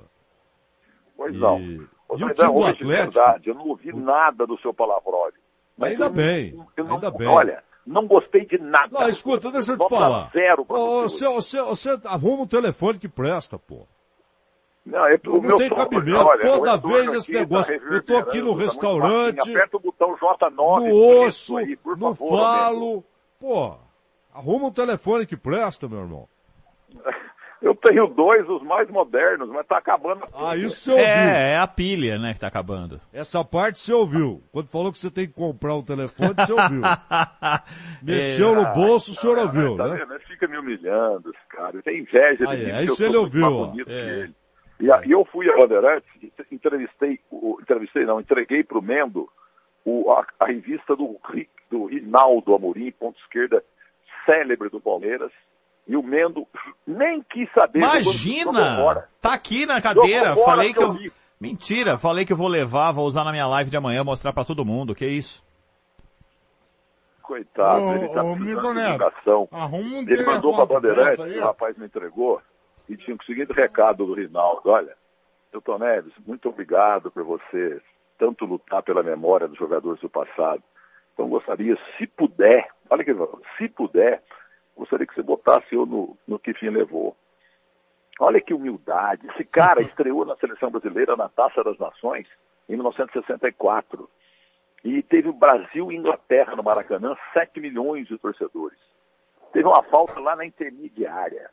Pois 1.15 1.33
E- 1.33 1.37
não. 1.37 1.59
e 1.59 1.79
Ô, 2.07 2.15
o 2.15 2.17
time 2.17 2.33
do 2.33 2.43
Atlético? 2.43 2.87
verdade, 2.87 3.49
eu 3.49 3.55
não 3.55 3.67
ouvi 3.67 3.93
nada 3.93 4.45
do 4.47 4.57
seu 4.59 4.73
palavrólio. 4.73 5.39
Mas 5.77 5.91
Ainda 5.93 6.05
eu- 6.05 6.09
bem, 6.09 6.65
eu 6.75 6.83
não- 6.83 6.95
ainda 6.95 7.11
bem. 7.11 7.27
Olha, 7.27 7.63
não 7.89 8.05
gostei 8.05 8.45
de 8.45 8.57
nada. 8.59 8.87
Não, 8.91 9.09
escuta, 9.09 9.51
deixa 9.51 9.71
eu 9.71 9.77
te 9.77 9.79
Nota 9.79 9.95
falar. 9.95 10.31
Zero 10.31 10.65
Ô, 10.69 11.01
você. 11.01 11.27
Você, 11.27 11.61
você, 11.61 11.97
arruma 12.05 12.43
um 12.43 12.47
telefone 12.47 12.99
que 12.99 13.09
presta, 13.09 13.57
pô. 13.57 13.87
Não, 14.85 15.05
é, 15.07 15.19
o 15.25 15.33
Não 15.33 15.41
meu 15.41 15.57
tem 15.57 15.69
cabimento. 15.69 16.19
olha, 16.19 16.41
Toda 16.41 16.77
vez 16.77 17.13
esse 17.15 17.31
negócio. 17.31 17.79
tá 17.79 17.85
eu 17.87 18.03
tô 18.03 18.17
aqui 18.17 18.41
no 18.41 18.55
tá 18.55 18.61
restaurante. 18.61 19.51
Aperta 19.51 19.77
o 19.77 19.79
botão 19.79 20.15
J9. 20.15 20.87
no 20.87 21.25
osso, 21.25 21.57
aí, 21.57 21.77
não 21.97 22.15
favor, 22.15 22.39
falo. 22.39 23.03
Pô, 23.39 23.75
arruma 24.33 24.67
um 24.67 24.71
telefone 24.71 25.25
que 25.25 25.35
presta, 25.35 25.87
meu 25.87 25.99
irmão. 25.99 26.27
Eu 27.61 27.75
tenho 27.75 28.07
dois, 28.07 28.47
os 28.47 28.63
mais 28.63 28.89
modernos, 28.89 29.49
mas 29.49 29.67
tá 29.67 29.77
acabando. 29.77 30.23
Ah, 30.33 30.55
isso 30.55 30.79
você 30.79 30.91
ouviu. 30.91 31.05
É, 31.05 31.51
é 31.53 31.57
a 31.57 31.67
pilha, 31.67 32.17
né, 32.17 32.33
que 32.33 32.39
tá 32.39 32.47
acabando. 32.47 33.01
Essa 33.11 33.43
parte 33.43 33.79
você 33.79 33.91
ouviu. 33.93 34.41
Quando 34.51 34.69
falou 34.69 34.91
que 34.93 34.97
você 34.97 35.11
tem 35.11 35.27
que 35.27 35.33
comprar 35.33 35.75
um 35.75 35.83
telefone, 35.83 36.33
você 36.37 36.53
ouviu. 36.53 36.81
Mexeu 38.01 38.55
no 38.55 38.63
bolso, 38.73 39.11
o 39.11 39.15
senhor 39.15 39.37
Ah, 39.39 39.41
ouviu, 39.43 39.75
tá 39.75 39.87
né? 39.89 39.97
vendo? 39.97 40.13
Ele 40.13 40.23
fica 40.25 40.47
me 40.47 40.57
humilhando, 40.57 41.29
esse 41.31 41.47
cara. 41.49 41.71
Ele 41.73 41.81
tem 41.83 41.99
inveja 41.99 42.37
de 42.37 42.47
Aí, 42.47 42.65
mim. 42.65 42.71
aí 42.71 42.85
eu 42.85 42.93
isso 42.93 43.03
ele 43.03 43.17
ouviu, 43.17 43.67
mais 43.67 43.83
que 43.83 43.91
É. 43.91 44.09
ele. 44.19 44.35
E, 44.79 44.91
a- 44.91 45.01
e 45.05 45.11
eu 45.11 45.25
fui 45.25 45.49
a 45.49 45.57
Bandeirantes, 45.57 46.09
entrevistei, 46.49 47.19
entrevistei 47.61 48.05
não, 48.05 48.21
entreguei 48.21 48.63
pro 48.63 48.81
Mendo 48.81 49.27
o, 49.83 50.09
a, 50.13 50.25
a 50.39 50.45
revista 50.45 50.95
do, 50.95 51.19
do 51.69 51.85
Rinaldo 51.87 52.55
Amorim, 52.55 52.89
ponto 52.91 53.19
esquerda, 53.19 53.61
célebre 54.25 54.69
do 54.69 54.79
Palmeiras. 54.79 55.31
E 55.89 55.97
o 55.97 56.03
Mendo 56.03 56.47
nem 56.85 57.19
quis 57.23 57.51
saber. 57.51 57.79
Imagina! 57.79 58.75
fora. 58.75 59.09
Tá 59.19 59.33
aqui 59.33 59.65
na 59.65 59.81
cadeira, 59.81 60.35
falei 60.35 60.71
que 60.71 60.83
eu... 60.83 60.95
Mentira, 61.41 61.97
falei 61.97 62.25
que 62.25 62.33
eu 62.33 62.37
vou 62.37 62.47
levar, 62.47 62.91
vou 62.91 63.07
usar 63.07 63.23
na 63.23 63.31
minha 63.31 63.47
live 63.47 63.71
de 63.71 63.77
amanhã, 63.77 64.03
mostrar 64.03 64.31
pra 64.31 64.43
todo 64.43 64.65
mundo, 64.65 64.93
que 64.93 65.07
isso? 65.07 65.43
Coitado, 67.23 67.81
Ô, 67.81 67.93
ele 67.95 68.09
tá 68.09 68.23
ô, 68.23 68.35
precisando 68.35 68.73
de 68.75 69.55
arruma 69.55 69.97
um 69.97 70.01
Ele 70.01 70.23
mandou 70.23 70.53
pra 70.53 70.65
Bandeirantes, 70.65 71.19
o 71.19 71.39
rapaz 71.39 71.77
me 71.77 71.85
entregou, 71.85 72.41
e 72.89 72.97
tinha 72.97 73.15
o 73.15 73.23
seguinte 73.23 73.53
recado 73.53 74.05
do 74.05 74.13
Rinaldo, 74.13 74.61
olha, 74.65 74.93
Milton 75.51 75.77
Neves, 75.79 76.13
muito 76.27 76.49
obrigado 76.49 77.09
por 77.09 77.23
você 77.23 77.81
tanto 78.17 78.45
lutar 78.45 78.83
pela 78.83 79.01
memória 79.01 79.47
dos 79.47 79.57
jogadores 79.57 80.01
do 80.01 80.09
passado. 80.09 80.61
Então 81.13 81.29
gostaria, 81.29 81.77
se 81.97 82.05
puder, 82.05 82.67
olha 82.89 83.03
que 83.03 83.15
se 83.57 83.69
puder, 83.69 84.21
gostaria 84.79 85.05
que 85.05 85.13
você 85.15 85.21
botasse 85.21 85.73
eu 85.75 85.85
no, 85.85 86.17
no 86.27 86.39
que 86.39 86.53
fim 86.53 86.69
levou. 86.69 87.15
Olha 88.19 88.41
que 88.41 88.53
humildade. 88.53 89.27
Esse 89.33 89.43
cara 89.45 89.81
estreou 89.83 90.25
na 90.25 90.35
seleção 90.37 90.69
brasileira 90.71 91.15
na 91.15 91.29
Taça 91.29 91.63
das 91.63 91.77
Nações 91.77 92.27
em 92.67 92.73
1964. 92.75 94.09
E 94.83 95.03
teve 95.03 95.27
o 95.29 95.33
Brasil 95.33 95.91
e 95.91 95.95
Inglaterra 95.95 96.55
no 96.55 96.63
Maracanã, 96.63 97.13
7 97.33 97.59
milhões 97.59 98.07
de 98.07 98.17
torcedores. 98.17 98.79
Teve 99.51 99.67
uma 99.67 99.83
falta 99.83 100.19
lá 100.19 100.35
na 100.35 100.45
intermediária. 100.45 101.49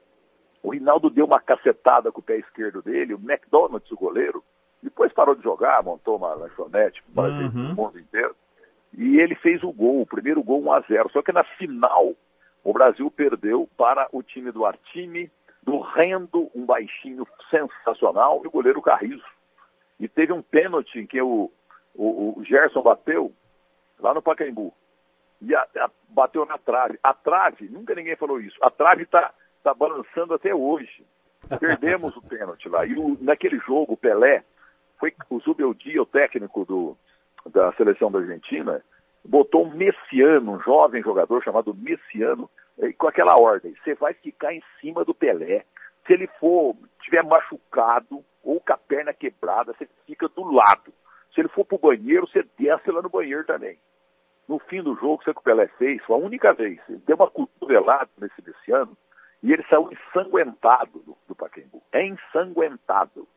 O 0.62 0.70
Rinaldo 0.70 1.10
deu 1.10 1.24
uma 1.26 1.40
cacetada 1.40 2.12
com 2.12 2.20
o 2.20 2.22
pé 2.22 2.36
esquerdo 2.38 2.82
dele, 2.82 3.14
o 3.14 3.18
McDonald's, 3.18 3.90
o 3.90 3.96
goleiro, 3.96 4.42
depois 4.82 5.12
parou 5.12 5.34
de 5.34 5.42
jogar, 5.42 5.82
montou 5.82 6.16
uma 6.16 6.34
lanchonete 6.34 7.02
Brasil, 7.08 7.46
Uhum. 7.46 7.74
pro 7.74 7.84
mundo 7.84 7.98
inteiro. 7.98 8.36
E 8.96 9.18
ele 9.18 9.34
fez 9.36 9.62
o 9.62 9.72
gol, 9.72 10.02
o 10.02 10.06
primeiro 10.06 10.42
gol 10.42 10.62
1 10.64 10.72
a 10.72 10.80
0 10.80 11.10
Só 11.10 11.22
que 11.22 11.32
na 11.32 11.42
final, 11.44 12.14
o 12.66 12.72
Brasil 12.72 13.08
perdeu 13.12 13.68
para 13.76 14.08
o 14.10 14.24
time 14.24 14.50
do 14.50 14.66
Artime, 14.66 15.30
do 15.62 15.78
Rendo, 15.78 16.50
um 16.52 16.66
baixinho 16.66 17.24
sensacional, 17.48 18.40
e 18.42 18.48
o 18.48 18.50
goleiro 18.50 18.82
Carrizo. 18.82 19.24
E 20.00 20.08
teve 20.08 20.32
um 20.32 20.42
pênalti 20.42 21.06
que 21.06 21.22
o, 21.22 21.48
o, 21.94 22.40
o 22.40 22.44
Gerson 22.44 22.82
bateu 22.82 23.32
lá 24.00 24.12
no 24.12 24.20
Pacaembu. 24.20 24.74
E 25.40 25.54
a, 25.54 25.60
a, 25.76 25.90
bateu 26.08 26.44
na 26.44 26.58
trave. 26.58 26.98
A 27.04 27.14
trave, 27.14 27.68
nunca 27.68 27.94
ninguém 27.94 28.16
falou 28.16 28.40
isso, 28.40 28.58
a 28.60 28.68
trave 28.68 29.04
está 29.04 29.32
tá 29.62 29.72
balançando 29.72 30.34
até 30.34 30.52
hoje. 30.52 31.06
Perdemos 31.60 32.16
o 32.16 32.22
pênalti 32.22 32.68
lá. 32.68 32.84
E 32.84 32.98
o, 32.98 33.16
naquele 33.20 33.60
jogo, 33.60 33.92
o 33.92 33.96
Pelé, 33.96 34.42
foi 34.98 35.14
o 35.30 35.38
Zubeldia, 35.38 36.02
o 36.02 36.06
técnico 36.06 36.64
do, 36.64 36.98
da 37.48 37.72
seleção 37.74 38.10
da 38.10 38.18
Argentina, 38.18 38.82
botou 39.26 39.66
um 39.66 39.74
Messiano, 39.74 40.52
um 40.52 40.60
jovem 40.60 41.02
jogador 41.02 41.42
chamado 41.42 41.74
Messiano, 41.74 42.48
eh, 42.78 42.92
com 42.92 43.08
aquela 43.08 43.36
ordem. 43.36 43.74
Você 43.82 43.94
vai 43.94 44.14
ficar 44.14 44.52
em 44.52 44.62
cima 44.80 45.04
do 45.04 45.14
Pelé. 45.14 45.64
Se 46.06 46.12
ele 46.12 46.28
for, 46.38 46.76
tiver 47.02 47.22
machucado 47.22 48.24
ou 48.42 48.60
com 48.60 48.72
a 48.72 48.76
perna 48.76 49.12
quebrada, 49.12 49.72
você 49.72 49.88
fica 50.06 50.28
do 50.28 50.44
lado. 50.44 50.92
Se 51.34 51.40
ele 51.40 51.48
for 51.48 51.64
pro 51.64 51.78
banheiro, 51.78 52.26
você 52.26 52.44
desce 52.58 52.90
lá 52.90 53.02
no 53.02 53.10
banheiro 53.10 53.44
também. 53.44 53.78
No 54.48 54.58
fim 54.60 54.82
do 54.82 54.94
jogo, 54.94 55.22
você 55.22 55.32
que 55.32 55.40
o 55.40 55.42
Pelé 55.42 55.66
fez, 55.76 56.02
foi 56.04 56.16
a 56.16 56.24
única 56.24 56.52
vez. 56.52 56.78
Ele 56.88 57.02
deu 57.04 57.16
uma 57.16 57.28
cotovelada 57.28 58.08
nesse 58.18 58.40
Messiano 58.46 58.96
e 59.42 59.52
ele 59.52 59.62
saiu 59.64 59.90
ensanguentado 59.92 61.00
do, 61.00 61.16
do 61.26 61.34
Pacaembu. 61.34 61.82
É 61.92 62.06
ensanguentado. 62.06 63.28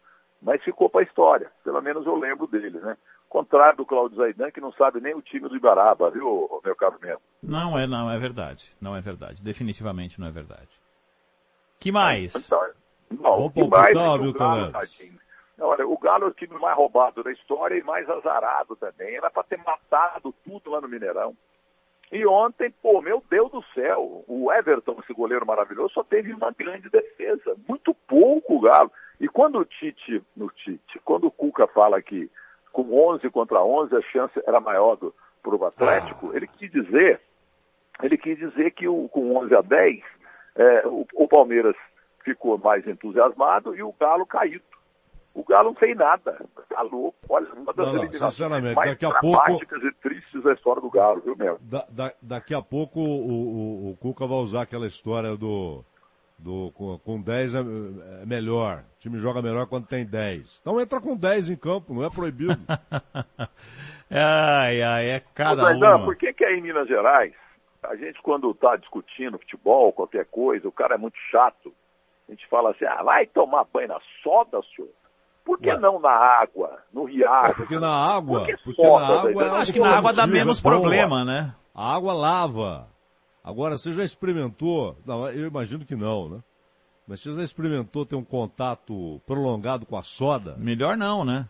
Mas 0.42 0.64
ficou 0.64 0.90
para 0.90 1.02
a 1.02 1.04
história. 1.04 1.52
Pelo 1.64 1.82
menos 1.82 2.06
eu 2.06 2.16
lembro 2.16 2.48
dele, 2.48 2.80
né? 2.80 2.96
Contrário 3.30 3.78
do 3.78 3.86
Claudio 3.86 4.18
Zaidan, 4.18 4.50
que 4.50 4.60
não 4.60 4.74
sabe 4.74 5.00
nem 5.00 5.14
o 5.14 5.22
time 5.22 5.48
do 5.48 5.56
Ibaraba, 5.56 6.10
viu, 6.10 6.60
meu 6.66 6.76
caro 6.76 6.98
mesmo? 7.00 7.22
Não 7.44 7.78
é, 7.78 7.86
não 7.86 8.10
é 8.10 8.18
verdade. 8.18 8.76
Não 8.82 8.96
é 8.96 9.02
verdade. 9.02 9.40
Definitivamente 9.42 10.20
não 10.20 10.28
é 10.28 10.32
verdade. 10.32 10.70
Que 11.80 11.92
mais? 11.92 12.34
Então, 12.36 12.60
não, 13.12 13.46
o 13.46 13.52
que 13.52 13.64
mais 13.68 13.96
é 13.96 14.00
que 14.00 14.28
o 14.28 14.34
Galo, 14.34 14.72
tadinho. 14.72 15.20
Olha, 15.60 15.88
o 15.88 15.98
Galo 15.98 16.26
é 16.26 16.28
o 16.28 16.34
time 16.34 16.58
mais 16.58 16.76
roubado 16.76 17.24
da 17.24 17.32
história 17.32 17.76
e 17.76 17.84
mais 17.84 18.10
azarado 18.10 18.76
também. 18.76 19.16
Era 19.16 19.30
para 19.30 19.44
ter 19.44 19.60
matado 19.60 20.34
tudo 20.44 20.72
lá 20.72 20.82
no 20.82 20.90
Mineirão. 20.90 21.36
E 22.12 22.26
ontem, 22.26 22.74
pô, 22.82 23.00
meu 23.02 23.24
Deus 23.30 23.52
do 23.52 23.64
céu, 23.76 24.24
o 24.28 24.52
Everton, 24.52 24.98
esse 25.04 25.14
goleiro 25.14 25.46
maravilhoso, 25.46 25.94
só 25.94 26.04
teve 26.04 26.34
uma 26.34 26.52
grande 26.52 26.90
defesa. 26.90 27.56
Muito 27.68 27.94
pouco 27.94 28.56
o 28.56 28.62
Galo. 28.62 28.92
E 29.20 29.28
quando 29.28 29.60
o 29.60 29.66
Tite, 29.66 30.24
no 30.36 30.50
Tite, 30.50 31.00
quando 31.06 31.28
o 31.28 31.32
Cuca 31.32 31.68
fala 31.68 32.02
que 32.02 32.32
com 32.72 32.94
11 33.12 33.30
contra 33.30 33.64
11 33.64 33.96
a 33.96 34.02
chance 34.02 34.42
era 34.46 34.60
maior 34.60 34.96
do 34.96 35.14
pro 35.42 35.66
Atlético, 35.66 36.32
ah. 36.32 36.36
ele 36.36 36.48
quis 36.48 36.72
dizer, 36.72 37.22
ele 38.04 38.18
quis 38.18 38.38
dizer 38.38 38.72
que 38.72 38.88
o, 38.88 39.08
com 39.10 39.36
11 39.38 39.56
a 39.56 39.62
10, 39.62 40.02
é, 40.56 40.88
o, 40.88 41.06
o 41.14 41.28
Palmeiras 41.28 41.76
ficou 42.24 42.58
mais 42.58 42.86
entusiasmado 42.88 43.76
e 43.76 43.82
o 43.82 43.94
Galo 44.00 44.26
caído. 44.26 44.64
O 45.34 45.44
Galo 45.44 45.70
não 45.70 45.76
fez 45.76 45.96
nada. 45.96 46.46
Tá 46.68 46.82
louco. 46.82 47.18
Olha, 47.30 47.48
uma 47.54 47.74
das 47.74 47.86
não, 47.86 47.94
não, 47.94 48.04
eliminações 48.04 48.50
mais 48.74 48.90
daqui 48.90 49.06
a 49.06 49.12
pouco... 49.12 49.52
e 49.54 49.92
tristes 50.02 50.44
da 50.44 50.54
história 50.54 50.82
do 50.82 50.90
Galo, 50.90 51.22
viu, 51.22 51.36
meu? 51.38 51.58
Da, 51.62 51.86
da, 51.90 52.14
daqui 52.22 52.54
a 52.54 52.62
pouco 52.62 53.00
o, 53.00 53.06
o, 53.06 53.92
o, 53.92 53.98
Cuca 53.98 54.26
vai 54.28 54.38
usar 54.40 54.64
aquela 54.64 54.88
história 54.88 55.38
do. 55.38 55.84
Do 56.40 56.72
com, 56.72 56.98
com 57.00 57.22
10 57.22 57.56
é, 57.56 57.60
é 57.60 58.26
melhor. 58.26 58.84
O 58.96 59.00
time 59.00 59.20
joga 59.20 59.42
melhor 59.42 59.68
quando 59.68 59.88
tem 59.88 60.06
10. 60.06 60.60
Então 60.62 60.80
entra 60.80 61.00
com 61.00 61.16
10 61.16 61.50
em 61.50 61.56
campo, 61.56 61.94
não 61.94 62.04
é 62.04 62.10
proibido. 62.10 62.58
ai, 64.10 64.82
ai, 64.82 65.10
é 65.10 65.22
cada 65.34 65.72
uma. 65.72 66.06
por 66.06 66.16
que 66.16 66.34
que 66.34 66.46
é 66.46 66.56
em 66.56 66.62
Minas 66.62 66.88
Gerais? 66.88 67.34
A 67.84 67.96
gente 67.96 68.22
quando 68.22 68.54
tá 68.54 68.76
discutindo 68.76 69.40
futebol, 69.40 69.94
qualquer 69.94 70.26
coisa, 70.26 70.68
o 70.68 70.72
cara 70.72 70.96
é 70.96 70.98
muito 70.98 71.18
chato. 71.32 71.74
A 72.28 72.32
gente 72.32 72.48
fala 72.48 72.72
assim, 72.72 72.86
ah, 72.86 73.04
vai 73.04 73.26
tomar 73.26 73.66
banho 73.72 73.88
na 73.88 74.00
soda, 74.22 74.60
senhor. 74.76 74.90
Por 75.44 75.58
que 75.58 75.70
Ué. 75.70 75.80
não 75.80 76.00
na 76.00 76.12
água, 76.12 76.78
no 76.94 77.06
riacho? 77.06 77.56
Porque 77.56 77.80
na 77.80 77.90
água, 77.90 78.46
Por 78.46 78.60
porque 78.64 78.84
na 78.84 79.20
água 79.20 79.44
Eu 79.44 79.54
acho 79.56 79.74
que 79.74 79.80
na 79.80 79.98
água 79.98 80.14
dá 80.14 80.28
menos 80.28 80.62
problema, 80.62 81.26
né? 81.26 81.56
A 81.74 81.96
água 81.96 82.14
lava. 82.14 82.88
Agora, 83.44 83.78
você 83.78 83.94
já 83.94 84.04
experimentou? 84.04 84.98
Não, 85.06 85.28
eu 85.30 85.48
imagino 85.48 85.86
que 85.86 85.96
não, 85.96 86.30
né? 86.30 86.40
Mas 87.08 87.22
você 87.22 87.34
já 87.34 87.42
experimentou 87.42 88.06
ter 88.06 88.16
um 88.16 88.24
contato 88.24 89.20
prolongado 89.26 89.86
com 89.86 89.98
a 89.98 90.04
soda? 90.04 90.56
Melhor 90.58 90.96
não, 90.96 91.26
né? 91.26 91.48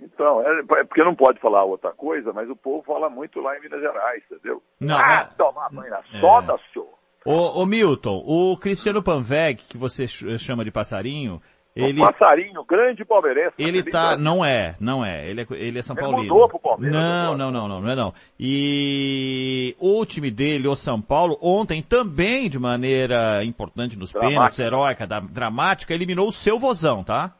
Então, 0.00 0.40
é, 0.42 0.60
é 0.60 0.84
porque 0.84 1.02
não 1.02 1.14
pode 1.14 1.40
falar 1.40 1.64
outra 1.64 1.90
coisa, 1.90 2.32
mas 2.32 2.48
o 2.48 2.54
povo 2.54 2.84
fala 2.84 3.10
muito 3.10 3.40
lá 3.40 3.56
em 3.56 3.60
Minas 3.60 3.80
Gerais, 3.80 4.22
entendeu? 4.30 4.62
Não, 4.78 4.96
ah, 4.96 5.28
é- 5.28 5.34
tomar 5.36 5.68
banho 5.70 5.90
na 5.90 6.02
soda, 6.20 6.56
senhor. 6.72 6.88
Ô, 7.24 7.60
ô 7.62 7.66
Milton, 7.66 8.22
o 8.24 8.56
Cristiano 8.56 9.02
Panveg, 9.02 9.60
que 9.64 9.76
você 9.76 10.06
ch- 10.06 10.38
chama 10.38 10.64
de 10.64 10.70
passarinho, 10.70 11.42
ele, 11.80 12.00
Um 12.02 12.04
passarinho, 12.06 12.64
grande 12.64 13.04
palmeirense. 13.04 13.54
ele 13.58 13.82
tá, 13.84 14.16
não 14.16 14.44
é, 14.44 14.74
não 14.80 15.04
é, 15.04 15.28
ele 15.28 15.42
é, 15.42 15.46
ele 15.50 15.78
é 15.78 15.82
São 15.82 15.94
Ele 15.96 16.02
Paulino. 16.02 16.22
mudou 16.34 16.48
pro 16.48 16.58
Palmeiras 16.58 16.94
Não, 17.00 17.36
não, 17.36 17.50
não, 17.50 17.68
não, 17.68 17.80
não 17.80 17.90
é 17.90 17.94
não. 17.94 18.12
E 18.38 19.76
o 19.78 20.04
time 20.04 20.30
dele, 20.30 20.66
o 20.68 20.74
São 20.76 21.00
Paulo, 21.00 21.38
ontem 21.40 21.82
também 21.82 22.48
de 22.50 22.58
maneira 22.58 23.44
importante 23.44 23.98
nos 23.98 24.12
Dramática. 24.12 24.34
pênaltis, 24.36 24.58
heróica, 24.60 25.06
da- 25.06 25.20
dramática, 25.20 25.94
eliminou 25.94 26.28
o 26.28 26.32
seu 26.32 26.58
vozão, 26.58 27.04
tá? 27.04 27.34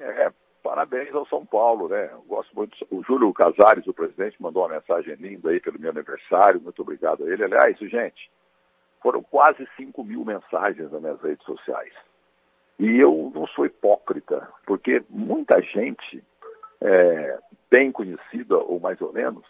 É, 0.00 0.30
parabéns 0.62 1.14
ao 1.14 1.26
São 1.26 1.44
Paulo, 1.44 1.88
né? 1.88 2.10
Eu 2.12 2.22
gosto 2.22 2.54
muito. 2.54 2.76
O 2.90 3.02
Júlio 3.02 3.32
Casares, 3.32 3.86
o 3.86 3.94
presidente, 3.94 4.36
mandou 4.40 4.62
uma 4.62 4.74
mensagem 4.74 5.14
linda 5.16 5.50
aí 5.50 5.60
pelo 5.60 5.78
meu 5.78 5.90
aniversário. 5.90 6.60
Muito 6.60 6.82
obrigado 6.82 7.24
a 7.24 7.30
ele. 7.32 7.44
Aliás, 7.44 7.78
gente, 7.78 8.30
foram 9.02 9.22
quase 9.22 9.66
5 9.76 10.04
mil 10.04 10.24
mensagens 10.24 10.90
nas 10.92 11.00
minhas 11.00 11.20
redes 11.22 11.44
sociais. 11.46 11.92
E 12.78 12.98
eu 12.98 13.32
não 13.34 13.46
sou 13.48 13.64
hipócrita, 13.64 14.48
porque 14.66 15.02
muita 15.08 15.60
gente, 15.62 16.22
é, 16.80 17.38
bem 17.70 17.90
conhecida 17.90 18.56
ou 18.56 18.78
mais 18.78 19.00
ou 19.00 19.12
menos, 19.12 19.44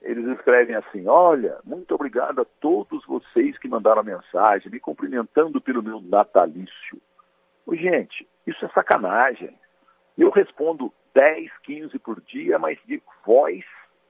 eles 0.00 0.26
escrevem 0.38 0.76
assim: 0.76 1.06
Olha, 1.08 1.58
muito 1.64 1.94
obrigado 1.94 2.40
a 2.40 2.46
todos 2.60 3.04
vocês 3.04 3.58
que 3.58 3.68
mandaram 3.68 4.00
a 4.00 4.04
mensagem, 4.04 4.70
me 4.70 4.78
cumprimentando 4.78 5.60
pelo 5.60 5.82
meu 5.82 6.00
natalício. 6.00 7.00
Gente, 7.72 8.26
isso 8.46 8.64
é 8.64 8.68
sacanagem. 8.68 9.58
Eu 10.16 10.30
respondo 10.30 10.92
10, 11.14 11.50
15 11.64 11.98
por 11.98 12.20
dia, 12.22 12.58
mas 12.58 12.78
de 12.86 13.02
voz, 13.24 13.64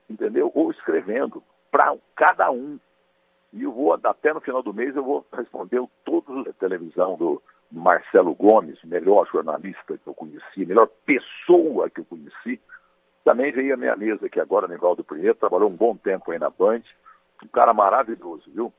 entendeu? 0.09 0.51
Ou 0.53 0.71
escrevendo, 0.71 1.43
para 1.71 1.95
cada 2.15 2.51
um. 2.51 2.79
E 3.51 3.63
eu 3.63 3.71
vou, 3.71 3.93
até 3.93 4.33
no 4.33 4.39
final 4.39 4.61
do 4.61 4.73
mês, 4.73 4.95
eu 4.95 5.03
vou 5.03 5.25
responder 5.33 5.81
todos 6.05 6.45
da 6.45 6.53
televisão 6.53 7.17
do 7.17 7.41
Marcelo 7.71 8.33
Gomes, 8.33 8.77
melhor 8.83 9.27
jornalista 9.31 9.97
que 9.97 10.07
eu 10.07 10.13
conheci, 10.13 10.65
melhor 10.65 10.87
pessoa 11.05 11.89
que 11.89 12.01
eu 12.01 12.05
conheci. 12.05 12.59
Também 13.23 13.51
veio 13.51 13.73
a 13.73 13.77
minha 13.77 13.95
mesa 13.95 14.25
aqui 14.25 14.39
agora, 14.39 14.67
Nivaldo 14.67 15.03
Prieto, 15.03 15.39
trabalhou 15.39 15.69
um 15.69 15.75
bom 15.75 15.95
tempo 15.95 16.31
aí 16.31 16.39
na 16.39 16.49
Band. 16.49 16.81
Um 17.43 17.47
cara 17.47 17.73
maravilhoso, 17.73 18.43
viu? 18.53 18.73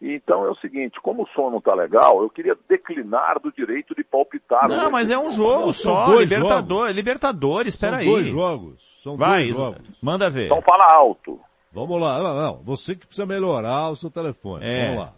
E 0.00 0.14
Então 0.14 0.44
é 0.44 0.50
o 0.50 0.54
seguinte, 0.56 1.00
como 1.00 1.22
o 1.24 1.28
som 1.28 1.50
não 1.50 1.60
tá 1.60 1.74
legal, 1.74 2.22
eu 2.22 2.30
queria 2.30 2.56
declinar 2.68 3.40
do 3.40 3.50
direito 3.50 3.94
de 3.94 4.04
palpitar. 4.04 4.68
Não, 4.68 4.90
mas 4.90 5.10
é 5.10 5.18
um 5.18 5.30
jogo 5.30 5.66
Não, 5.66 5.72
só, 5.72 6.06
dois 6.06 6.30
Libertadores, 6.30 6.94
Libertadores, 6.94 7.74
espera 7.74 7.96
aí. 7.98 8.04
dois 8.06 8.26
jogos. 8.26 9.00
São 9.02 9.16
Vai, 9.16 9.44
dois 9.44 9.56
jogos. 9.56 10.02
manda 10.02 10.28
ver. 10.30 10.46
Então 10.46 10.62
fala 10.62 10.84
alto. 10.92 11.40
Vamos 11.72 12.00
lá. 12.00 12.22
Não, 12.22 12.34
não. 12.34 12.54
Você 12.62 12.94
que 12.94 13.06
precisa 13.06 13.26
melhorar 13.26 13.88
o 13.90 13.96
seu 13.96 14.10
telefone. 14.10 14.64
É. 14.66 14.84
Vamos 14.86 15.00
lá. 15.00 15.12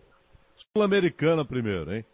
Sul-Americana 0.73 1.45
primeiro, 1.45 1.93
hein? 1.95 2.05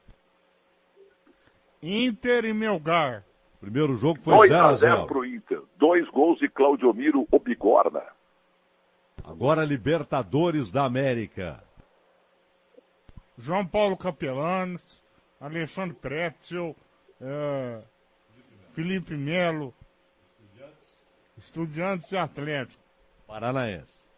Inter 1.84 2.46
e 2.46 2.54
Melgar. 2.54 3.22
Primeiro 3.60 3.94
jogo 3.94 4.18
foi 4.22 4.48
2 4.48 4.48
0 4.48 4.60
a 4.60 4.70
a 4.70 4.74
0 4.74 4.96
0 4.96 5.06
pro 5.06 5.24
Inter. 5.24 5.62
Dois 5.76 6.08
gols 6.08 6.38
de 6.38 6.48
Claudiomiro 6.48 7.28
Obigorna. 7.30 8.02
Agora 9.22 9.66
Libertadores 9.66 10.72
da 10.72 10.86
América. 10.86 11.62
João 13.36 13.66
Paulo 13.66 13.98
Capelanes, 13.98 15.02
Alexandre 15.38 15.94
Pretzel, 15.94 16.74
eh, 17.20 17.82
Felipe 18.70 19.14
Melo, 19.14 19.74
Estudiantes 21.36 22.12
e 22.12 22.16
Atlético. 22.16 22.82
Paranaense. 23.26 24.08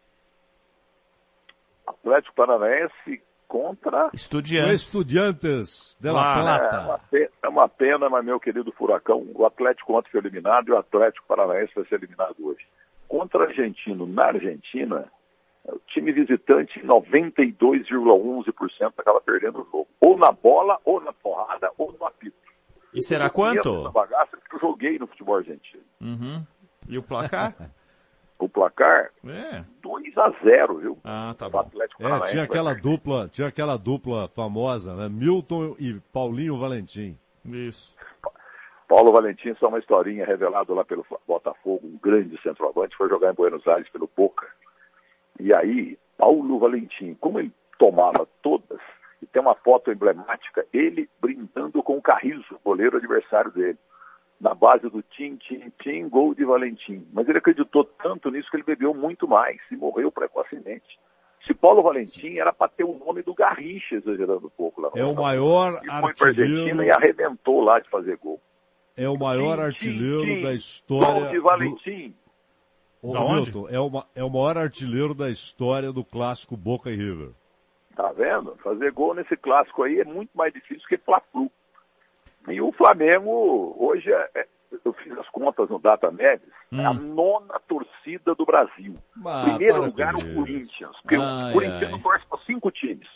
Atlético 1.85 2.35
Paranaense 2.35 3.23
contra... 3.49 4.11
Estudiantes. 4.13 4.83
Estudiantes 4.83 5.97
de 6.01 6.11
La 6.11 6.21
Lá, 6.21 6.33
É 6.33 6.41
uma, 6.41 6.85
Plata. 6.85 7.05
pena, 7.11 7.29
é 7.43 7.49
uma 7.49 7.69
pena, 7.69 8.09
mas 8.09 8.25
meu 8.25 8.39
querido 8.41 8.73
Furacão, 8.73 9.27
o 9.35 9.45
Atlético 9.47 9.97
ontem 9.97 10.11
foi 10.11 10.21
eliminado 10.21 10.69
e 10.69 10.73
o 10.73 10.79
Atlético 10.79 11.27
Paranaense 11.27 11.73
vai 11.75 11.85
ser 11.87 11.97
eliminado 11.97 12.35
hoje. 12.41 12.67
Contra 13.09 13.41
o 13.41 13.43
Argentino, 13.43 14.07
na 14.07 14.27
Argentina, 14.27 15.11
o 15.65 15.79
time 15.87 16.13
visitante, 16.13 16.81
92,11% 16.81 18.93
acaba 18.97 19.21
perdendo 19.21 19.61
o 19.61 19.65
jogo. 19.65 19.89
Ou 20.01 20.17
na 20.19 20.33
bola, 20.33 20.79
ou 20.85 21.01
na 21.01 21.13
porrada, 21.13 21.71
ou 21.79 21.93
no 21.93 22.05
apito. 22.07 22.37
E 22.95 23.03
será 23.03 23.27
Eu 23.27 23.31
quanto? 23.31 23.91
Bagaça 23.91 24.37
porque 24.37 24.57
eu 24.57 24.61
joguei 24.61 24.99
no 24.99 25.07
futebol 25.07 25.37
argentino. 25.37 25.83
Uhum. 26.01 26.45
E 26.89 26.99
o 26.99 27.03
placar? 27.03 27.55
o 28.39 28.49
placar, 28.49 29.11
É. 29.27 29.65
2 29.83 30.19
a 30.19 30.31
0 30.45 30.79
viu? 30.79 30.99
Ah, 31.03 31.35
tá 31.37 31.49
O 31.49 31.59
Atlético 31.59 32.07
É, 32.07 32.21
tinha 32.23 32.43
aquela 32.43 32.75
dupla, 32.75 33.29
tinha 33.29 33.49
aquela 33.49 33.77
dupla 33.77 34.29
famosa, 34.29 34.95
né? 34.95 35.09
Milton 35.09 35.75
e 35.79 35.95
Paulinho 36.13 36.59
Valentim. 36.59 37.17
Isso. 37.45 37.95
Paulo 38.89 39.13
Valentim, 39.13 39.55
só 39.55 39.69
uma 39.69 39.79
historinha 39.79 40.25
revelado 40.25 40.73
lá 40.75 40.85
pelo 40.85 41.05
Botafogo, 41.27 41.81
um 41.85 41.99
grande 41.99 42.41
centroavante, 42.41 42.97
foi 42.97 43.09
jogar 43.09 43.33
em 43.33 43.35
Buenos 43.35 43.67
Aires 43.67 43.89
pelo 43.89 44.09
Boca. 44.17 44.47
E 45.41 45.53
aí, 45.53 45.99
Paulo 46.17 46.59
Valentim, 46.59 47.15
como 47.15 47.41
ele 47.41 47.53
tomava 47.79 48.27
todas, 48.43 48.81
e 49.21 49.27
tem 49.27 49.43
uma 49.43 49.55
foto 49.55 49.91
emblemática, 49.91 50.65
ele 50.73 51.09
brindando 51.21 51.83
com 51.83 51.97
o 51.97 52.03
Carrizo, 52.03 52.61
goleiro 52.65 52.97
adversário 52.97 53.51
dele, 53.51 53.79
na 54.41 54.55
base 54.55 54.89
do 54.91 55.03
tim, 55.03 55.37
tim, 55.37 55.73
tim, 55.83 56.09
gol 56.09 56.35
de 56.35 56.45
Valentim. 56.45 57.07
Mas 57.13 57.29
ele 57.29 57.39
acreditou 57.39 57.85
tanto 57.85 58.31
nisso 58.31 58.51
que 58.51 58.57
ele 58.57 58.65
bebeu 58.65 58.93
muito 58.95 59.27
mais 59.27 59.59
e 59.71 59.77
morreu 59.77 60.11
precocemente. 60.13 60.99
Se 61.47 61.55
Paulo 61.55 61.83
Valentim 61.83 62.39
era 62.39 62.53
para 62.53 62.69
ter 62.69 62.85
o 62.85 62.99
nome 62.99 63.23
do 63.23 63.33
Garrincha, 63.35 63.95
exagerando 63.95 64.47
um 64.49 64.51
pouco 64.51 64.81
lá. 64.81 64.91
no 64.95 64.99
É 65.01 65.05
o 65.05 65.15
maior 65.15 65.75
E 65.75 65.87
foi 65.87 65.87
para 65.87 66.27
Argentina 66.29 66.47
artilheiro, 66.47 66.83
e 66.83 66.91
arrebentou 66.91 67.61
lá 67.63 67.79
de 67.79 67.89
fazer 67.89 68.17
gol. 68.17 68.41
é 68.97 69.09
o 69.09 69.17
maior 69.17 69.57
Tim, 69.57 69.63
artilheiro 69.63 70.21
tim, 70.23 70.37
da 70.43 70.49
Gol 70.49 70.53
história. 70.53 71.29
de 71.31 71.37
do- 71.37 71.43
Valentim. 71.43 72.15
Ô, 73.03 73.13
Da 73.13 73.21
onde? 73.21 73.53
Milton, 73.53 73.69
é, 73.71 73.79
uma, 73.79 74.07
é 74.15 74.25
o 74.25 74.31
maior 74.31 74.59
artilheiro 74.59 75.15
da 75.15 75.31
história 75.31 75.93
do 75.93 76.03
clássico 76.05 76.57
Boca 76.57 76.91
e 76.91 76.97
River. 76.97 77.31
Tá 77.95 78.11
vendo? 78.13 78.57
Fazer 78.63 78.91
gol 78.93 79.15
nesse 79.15 79.37
clássico 79.37 79.83
aí 79.85 80.01
é 80.01 80.05
muito 80.05 80.31
mais 80.35 80.53
difícil 80.53 80.87
que 80.89 80.99
Fla-Flu. 80.99 81.51
E 82.49 82.61
o 82.61 82.73
Flamengo, 82.73 83.75
hoje, 83.79 84.13
é- 84.13 84.31
é- 84.35 84.47
eu 84.85 84.93
fiz 84.93 85.17
as 85.19 85.29
contas 85.31 85.69
no 85.69 85.79
Data 85.79 86.11
Neves, 86.11 86.49
é 86.73 86.85
a 86.85 86.93
nona 86.93 87.59
torcida 87.67 88.35
do 88.35 88.45
Brasil. 88.45 88.95
Ah, 89.25 89.45
Primeiro 89.47 89.85
lugar, 89.85 90.15
o. 90.15 90.35
Corinthians. 90.35 90.97
Porque 91.03 91.17
Ai, 91.17 91.51
o 91.51 91.53
Corinthians 91.53 91.93
ai. 91.95 92.01
torce 92.01 92.27
para 92.27 92.39
cinco 92.41 92.71
times. 92.71 93.09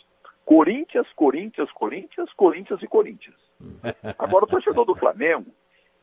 Corinthians, 0.45 1.07
Corinthians, 1.15 1.71
Corinthians, 1.73 2.33
Corinthians 2.35 2.83
e 2.83 2.87
Corinthians. 2.89 3.37
Agora, 4.19 4.45
o 4.45 4.49
torcedor 4.49 4.85
do 4.85 4.97
Flamengo, 4.97 5.47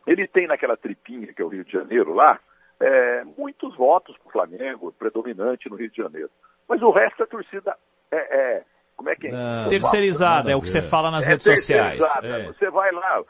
ele 0.05 0.27
tem 0.27 0.47
naquela 0.47 0.77
tripinha 0.77 1.33
que 1.33 1.41
é 1.41 1.45
o 1.45 1.49
Rio 1.49 1.65
de 1.65 1.71
Janeiro 1.73 2.13
lá, 2.13 2.39
é, 2.79 3.23
muitos 3.37 3.75
votos 3.75 4.15
para 4.17 4.29
o 4.29 4.31
Flamengo, 4.31 4.93
predominante 4.93 5.69
no 5.69 5.75
Rio 5.75 5.89
de 5.89 5.97
Janeiro. 5.97 6.29
Mas 6.67 6.81
o 6.81 6.91
resto 6.91 7.23
é 7.23 7.25
torcida, 7.25 7.75
é, 8.11 8.15
é, 8.17 8.63
como 8.97 9.09
é 9.11 9.15
que 9.15 9.27
é? 9.27 9.31
Terceirizada, 9.69 10.51
é 10.51 10.55
o 10.55 10.61
que 10.61 10.69
você 10.69 10.81
fala 10.81 11.11
nas 11.11 11.25
redes 11.25 11.43
sociais. 11.43 11.99
terceirizada. 11.99 12.27
É. 12.27 12.47
Você 12.47 12.69
vai 12.71 12.91
lá, 12.91 13.23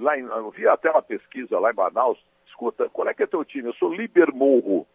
lá 0.00 0.18
em, 0.18 0.24
eu 0.24 0.50
vi 0.50 0.66
até 0.66 0.90
uma 0.90 1.00
pesquisa 1.00 1.58
lá 1.58 1.70
em 1.70 1.74
Manaus, 1.74 2.18
escuta, 2.48 2.88
qual 2.90 3.08
é 3.08 3.14
que 3.14 3.22
é 3.22 3.26
teu 3.26 3.44
time? 3.44 3.68
Eu 3.68 3.74
sou 3.74 3.94
Libermorro. 3.94 4.86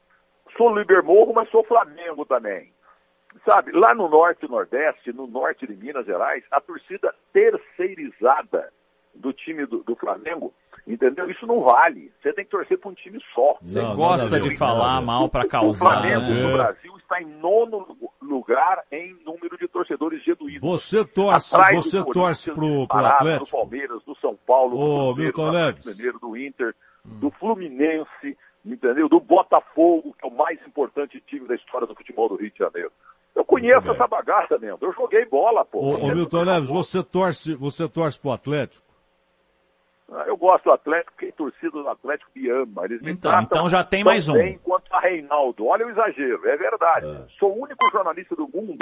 Sou 0.57 0.77
Libermorro, 0.77 1.33
mas 1.33 1.49
sou 1.49 1.63
Flamengo 1.63 2.25
também. 2.25 2.71
Sabe, 3.45 3.71
lá 3.71 3.95
no 3.95 4.07
norte 4.09 4.45
e 4.45 4.49
nordeste, 4.49 5.11
no 5.11 5.25
norte 5.25 5.65
de 5.65 5.73
Minas 5.73 6.05
Gerais, 6.05 6.43
a 6.51 6.61
torcida 6.61 7.11
terceirizada 7.31 8.71
do 9.13 9.31
time 9.33 9.65
do, 9.65 9.83
do 9.83 9.95
Flamengo, 9.95 10.53
entendeu? 10.87 11.29
Isso 11.29 11.45
não 11.45 11.61
vale. 11.61 12.11
Você 12.21 12.33
tem 12.33 12.43
que 12.45 12.51
torcer 12.51 12.77
para 12.77 12.89
um 12.89 12.93
time 12.93 13.19
só. 13.33 13.57
Você 13.61 13.81
gosta 13.93 14.39
de 14.39 14.57
falar 14.57 15.01
mal 15.01 15.29
pra 15.29 15.45
O 15.45 15.47
causar, 15.47 15.85
Flamengo 15.85 16.21
né? 16.21 16.43
no 16.43 16.53
Brasil 16.53 16.97
está 16.97 17.21
em 17.21 17.25
nono 17.25 17.97
lugar 18.21 18.83
em 18.91 19.15
número 19.25 19.57
de 19.57 19.67
torcedores 19.67 20.23
genuínos. 20.23 20.61
Você 20.61 21.05
torce, 21.05 21.55
Atrás 21.55 21.75
do 21.75 21.81
você 21.83 22.03
torce 22.11 22.51
pro, 22.51 22.87
pro 22.87 23.05
Atlético? 23.05 23.45
Do 23.45 23.51
Palmeiras, 23.51 24.03
do 24.03 24.15
São 24.17 24.35
Paulo, 24.47 24.75
Ô, 24.77 25.13
do 25.13 25.15
Cruzeiro, 25.15 25.37
Milton 25.37 25.51
do. 25.51 25.89
Mineiro, 25.89 26.19
do 26.19 26.37
Inter, 26.37 26.75
do 27.05 27.31
Fluminense, 27.31 28.37
entendeu? 28.65 29.07
Do 29.07 29.19
Botafogo, 29.19 30.15
que 30.19 30.25
é 30.25 30.29
o 30.29 30.35
mais 30.35 30.59
importante 30.65 31.21
time 31.27 31.47
da 31.47 31.55
história 31.55 31.85
do 31.87 31.95
futebol 31.95 32.29
do 32.29 32.35
Rio 32.35 32.51
de 32.51 32.57
Janeiro. 32.57 32.91
Eu 33.35 33.43
conheço 33.43 33.89
essa 33.91 34.07
bagaça 34.07 34.57
mesmo. 34.59 34.77
Eu 34.81 34.93
joguei 34.93 35.25
bola, 35.25 35.65
pô. 35.65 35.79
Ô, 35.79 36.05
ô, 36.05 36.07
Milton 36.13 36.45
Neves, 36.45 36.69
você 36.69 37.03
torce, 37.03 37.55
você 37.55 37.87
torce 37.89 38.19
pro 38.19 38.31
Atlético? 38.31 38.92
Eu 40.27 40.37
gosto 40.37 40.65
do 40.65 40.71
Atlético, 40.71 41.11
porque 41.13 41.27
a 41.27 41.31
torcida 41.31 41.71
do 41.71 41.89
Atlético 41.89 42.31
me 42.35 42.49
ama. 42.49 42.85
Eles 42.85 43.01
me 43.01 43.11
Então, 43.11 43.41
então 43.41 43.69
já 43.69 43.83
tem 43.83 44.03
mais 44.03 44.29
um. 44.29 44.33
bem 44.33 44.59
quanto 44.63 44.93
a 44.93 44.99
Reinaldo. 44.99 45.65
Olha 45.65 45.85
o 45.85 45.89
exagero, 45.89 46.47
é 46.47 46.55
verdade. 46.57 47.07
Sou 47.39 47.51
o 47.51 47.63
único 47.63 47.89
jornalista 47.91 48.35
do 48.35 48.47
mundo 48.47 48.77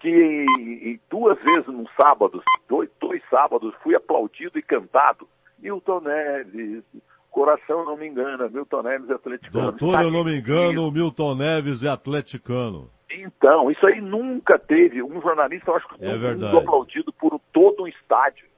que 0.00 0.08
em, 0.08 0.90
em 0.90 1.00
duas 1.10 1.38
vezes 1.42 1.66
num 1.66 1.86
sábado, 2.00 2.42
dois, 2.68 2.88
dois 2.98 3.22
sábados, 3.28 3.74
fui 3.82 3.94
aplaudido 3.94 4.58
e 4.58 4.62
cantado. 4.62 5.28
Milton 5.58 6.00
Neves, 6.00 6.82
coração 7.30 7.84
não 7.84 7.96
me 7.96 8.08
engana, 8.08 8.48
Milton 8.48 8.82
Neves 8.82 9.10
é 9.10 9.14
atleticano. 9.14 9.72
Doutor, 9.72 10.02
eu 10.02 10.10
não 10.10 10.24
me 10.24 10.38
engano, 10.38 10.88
o 10.88 10.90
Milton 10.90 11.34
Neves 11.34 11.84
é 11.84 11.88
atleticano. 11.88 12.90
Então, 13.10 13.70
isso 13.70 13.86
aí 13.86 14.00
nunca 14.00 14.58
teve 14.58 15.02
um 15.02 15.20
jornalista, 15.20 15.70
eu 15.70 15.76
acho 15.76 15.88
que 15.88 16.04
É 16.04 16.58
aplaudido 16.58 17.12
por 17.12 17.38
todo 17.52 17.82
um 17.82 17.86
estádio. 17.86 18.48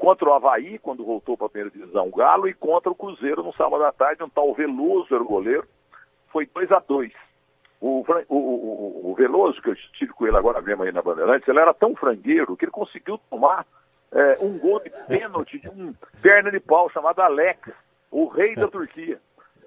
Contra 0.00 0.28
o 0.28 0.32
Havaí, 0.32 0.78
quando 0.78 1.04
voltou 1.04 1.36
para 1.36 1.46
a 1.46 1.50
primeira 1.50 1.70
divisão, 1.70 2.08
o 2.08 2.16
Galo, 2.16 2.48
e 2.48 2.54
contra 2.54 2.90
o 2.90 2.94
Cruzeiro 2.94 3.42
no 3.42 3.52
sábado 3.52 3.84
à 3.84 3.92
tarde, 3.92 4.22
um 4.22 4.28
tal 4.28 4.54
Veloso 4.54 5.14
era 5.14 5.22
o 5.22 5.26
goleiro, 5.26 5.66
foi 6.30 6.46
2 6.46 6.72
a 6.72 6.78
2 6.78 7.12
o, 7.82 8.04
o, 8.28 9.10
o, 9.10 9.14
Veloso, 9.16 9.60
que 9.60 9.70
eu 9.70 9.72
estive 9.72 10.12
com 10.12 10.24
ele 10.24 10.36
agora 10.36 10.62
mesmo 10.62 10.84
aí 10.84 10.92
na 10.92 11.02
Bandeirantes, 11.02 11.48
ele 11.48 11.58
era 11.58 11.74
tão 11.74 11.96
frangueiro 11.96 12.56
que 12.56 12.64
ele 12.64 12.70
conseguiu 12.70 13.18
tomar 13.28 13.66
é, 14.12 14.38
um 14.40 14.56
gol 14.56 14.78
de 14.78 14.90
pênalti 15.08 15.58
de 15.58 15.68
um 15.68 15.92
perna 16.22 16.52
de 16.52 16.60
pau 16.60 16.88
chamado 16.90 17.20
Alex, 17.20 17.72
o 18.08 18.28
rei 18.28 18.54
da 18.54 18.68
Turquia. 18.68 19.20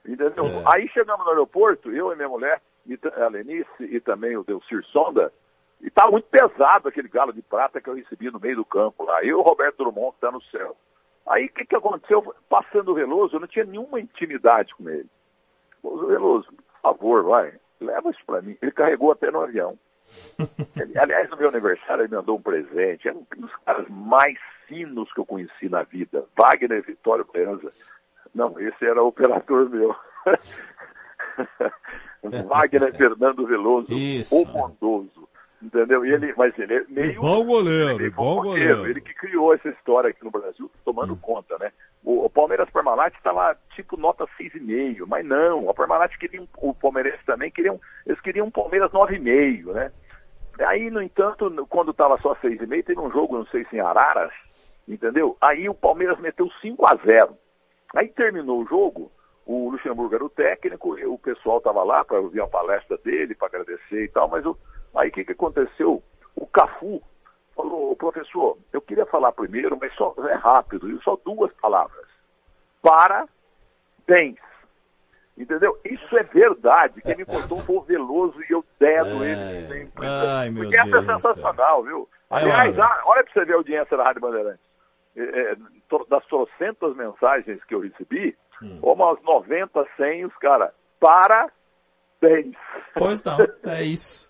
Entendeu? 0.08 0.64
Aí 0.66 0.88
chegamos 0.90 1.26
no 1.26 1.32
aeroporto, 1.32 1.92
eu 1.92 2.14
e 2.14 2.16
minha 2.16 2.30
mulher, 2.30 2.62
e 2.86 2.98
a 3.18 3.28
Lenice 3.28 3.68
e 3.80 4.00
também 4.00 4.38
o 4.38 4.44
Delcir 4.44 4.82
Sonda, 4.86 5.34
e 5.82 5.90
tá 5.90 6.10
muito 6.10 6.28
pesado 6.28 6.88
aquele 6.88 7.08
galo 7.08 7.34
de 7.34 7.42
prata 7.42 7.82
que 7.82 7.90
eu 7.90 7.96
recebi 7.96 8.32
no 8.32 8.40
meio 8.40 8.58
do 8.58 8.66
campo 8.66 9.04
lá. 9.04 9.22
Eu 9.22 9.28
e 9.28 9.34
o 9.34 9.42
Roberto 9.42 9.78
Drummond 9.78 10.14
que 10.16 10.22
tá 10.22 10.32
no 10.32 10.42
céu. 10.44 10.76
Aí 11.28 11.46
o 11.46 11.50
que, 11.54 11.66
que 11.66 11.76
aconteceu? 11.76 12.36
Passando 12.50 12.92
o 12.92 12.96
Veloso, 12.96 13.36
eu 13.36 13.40
não 13.40 13.48
tinha 13.48 13.66
nenhuma 13.66 14.00
intimidade 14.00 14.74
com 14.76 14.88
ele. 14.90 15.10
Veloso, 15.84 16.48
por 16.52 16.82
favor, 16.82 17.24
vai, 17.24 17.54
leva 17.80 18.10
isso 18.10 18.24
pra 18.26 18.42
mim. 18.42 18.58
Ele 18.62 18.72
carregou 18.72 19.12
até 19.12 19.32
no 19.32 19.42
avião. 19.42 19.78
Ele- 20.78 20.98
aliás, 21.00 21.30
no 21.32 21.38
meu 21.38 21.50
aniversário, 21.50 22.04
ele 22.04 22.10
me 22.10 22.18
mandou 22.18 22.38
um 22.38 22.42
presente. 22.42 23.08
É 23.08 23.14
um 23.14 23.26
dos 23.38 23.56
caras 23.66 23.88
mais 23.90 24.38
finos 24.68 25.12
que 25.12 25.20
eu 25.20 25.26
conheci 25.26 25.68
na 25.68 25.82
vida. 25.82 26.26
Wagner 26.38 26.84
Vitório 26.84 27.26
Benza. 27.32 27.72
Não, 28.34 28.60
esse 28.60 28.86
era 28.86 29.02
o 29.04 29.08
operador 29.08 29.68
meu. 29.68 29.96
Wagner 32.48 32.96
Fernando 32.96 33.46
Veloso, 33.46 33.88
o 34.32 34.46
bondoso. 34.46 35.28
Entendeu? 35.62 36.06
E 36.06 36.14
ele, 36.14 36.34
mas 36.38 36.58
ele 36.60 36.74
é 36.76 36.84
meio. 36.90 37.22
Bom 37.22 37.46
goleiro, 37.46 37.90
ele 38.02 38.10
bom 38.12 38.36
goleiro. 38.44 38.88
Ele 38.90 39.02
que 39.02 39.14
criou 39.14 39.54
essa 39.54 39.70
história 39.70 40.10
aqui 40.10 40.24
no 40.24 40.30
Brasil, 40.30 40.70
tomando 40.84 41.16
conta, 41.16 41.58
né? 41.58 41.72
O, 42.04 42.26
o 42.26 42.30
Palmeiras 42.30 42.70
Parmalat 42.70 43.16
está 43.16 43.32
lá, 43.32 43.56
tipo, 43.74 43.98
nota 43.98 44.26
6,5, 44.40 45.06
mas 45.08 45.26
não, 45.26 45.70
a 45.70 45.74
Parmalat 45.74 46.16
queria, 46.18 46.42
um- 46.42 46.48
o 46.58 46.74
Palmeirense 46.74 47.24
também 47.26 47.50
queriam, 47.50 47.80
eles 48.06 48.20
queriam 48.22 48.48
um 48.48 48.52
Palmeiras 48.52 48.92
9,5, 48.92 49.72
né? 49.74 49.92
Aí, 50.68 50.90
no 50.90 51.02
entanto, 51.02 51.50
quando 51.70 51.92
estava 51.92 52.18
só 52.20 52.36
6,5, 52.36 52.84
teve 52.86 53.00
um 53.00 53.12
jogo, 53.12 53.38
não 53.38 53.46
sei 53.48 53.66
se 53.66 53.78
em 53.78 53.80
Araras, 53.80 54.32
entendeu? 54.88 55.36
Aí 55.42 55.68
o 55.68 55.74
Palmeiras 55.74 56.20
meteu 56.20 56.50
5 56.62 56.86
a 56.86 56.96
0 56.96 57.36
Aí 57.96 58.10
terminou 58.10 58.62
o 58.62 58.66
jogo, 58.68 59.12
o 59.46 59.70
Luxemburgo 59.70 60.16
era 60.16 60.24
o 60.26 60.30
técnico, 60.30 60.96
o 61.10 61.18
pessoal 61.18 61.58
estava 61.60 61.84
lá 61.84 62.04
para 62.04 62.20
ouvir 62.20 62.42
a 62.42 62.48
palestra 62.48 62.98
dele, 62.98 63.34
para 63.36 63.48
agradecer 63.48 64.04
e 64.04 64.08
tal, 64.10 64.28
mas 64.30 64.46
o- 64.46 64.58
aí 64.96 65.10
o 65.10 65.12
que, 65.12 65.26
que 65.26 65.32
aconteceu? 65.34 66.02
O 66.36 66.46
Cafu 66.48 67.02
falou, 67.56 67.92
"Ô, 67.92 67.96
professor, 67.96 68.58
eu 68.74 68.82
queria 68.82 69.06
falar 69.06 69.32
primeiro, 69.32 69.78
mas 69.80 69.94
só 69.96 70.14
é 70.30 70.36
rápido, 70.36 70.90
e 70.92 71.02
só 71.04 71.18
duas 71.26 71.52
palavras. 71.54 72.06
Parabéns. 72.82 74.38
Entendeu? 75.38 75.78
Isso 75.84 76.18
é 76.18 76.24
verdade. 76.24 77.02
Quem 77.02 77.18
me 77.18 77.26
contou 77.26 77.58
foi 77.60 77.76
o 77.76 77.82
Veloso 77.82 78.40
e 78.50 78.54
eu 78.54 78.64
dedo 78.80 79.24
ele 79.24 79.68
sempre. 79.68 80.08
Ai, 80.08 80.50
meu 80.50 80.64
Porque 80.64 80.80
essa 80.80 80.90
Deus 80.92 81.04
é 81.10 81.14
sensacional, 81.16 81.84
viu? 81.84 82.10
É, 82.32 82.36
Aliás, 82.38 82.74
olha. 82.74 82.86
ah, 82.86 83.02
olha 83.06 83.24
pra 83.24 83.34
você 83.34 83.46
ver 83.46 83.54
a 83.54 83.58
audiência 83.58 83.98
da 83.98 84.04
Rádio 84.04 84.22
Bandeirantes. 84.22 84.62
É, 85.18 85.22
é, 85.52 85.56
das 86.10 86.26
trocentas 86.28 86.96
mensagens 86.96 87.64
que 87.66 87.76
eu 87.76 87.82
recebi, 87.82 88.38
Hum. 88.62 88.80
umas 88.82 89.22
90, 89.24 89.86
100, 89.98 90.26
os 90.26 90.36
caras, 90.38 90.72
parabéns. 91.00 92.56
Pois 92.94 93.22
não, 93.24 93.38
é 93.72 93.84
isso. 93.84 94.30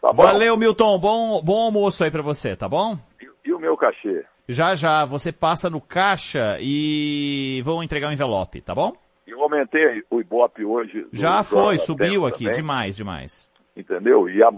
Tá? 0.00 0.12
Valeu, 0.12 0.56
Milton. 0.56 0.98
Bom, 0.98 1.42
bom 1.42 1.64
almoço 1.66 2.04
aí 2.04 2.10
pra 2.10 2.22
você, 2.22 2.56
tá 2.56 2.68
bom? 2.68 2.98
E 3.44 3.52
o 3.52 3.58
meu 3.58 3.76
cachê? 3.76 4.24
Já 4.48 4.74
já, 4.74 5.04
você 5.04 5.30
passa 5.30 5.68
no 5.68 5.80
caixa 5.80 6.56
e 6.60 7.60
vão 7.64 7.82
entregar 7.82 8.08
o 8.08 8.12
envelope, 8.12 8.60
tá 8.62 8.74
bom? 8.74 8.96
Eu 9.26 9.42
aumentei 9.42 10.02
o 10.10 10.20
Ibope 10.20 10.64
hoje. 10.64 11.06
Já 11.12 11.42
foi, 11.42 11.76
subiu 11.78 12.24
aqui, 12.26 12.44
também, 12.44 12.56
demais, 12.56 12.96
demais. 12.96 13.48
Entendeu? 13.76 14.28
E 14.28 14.42
a, 14.42 14.50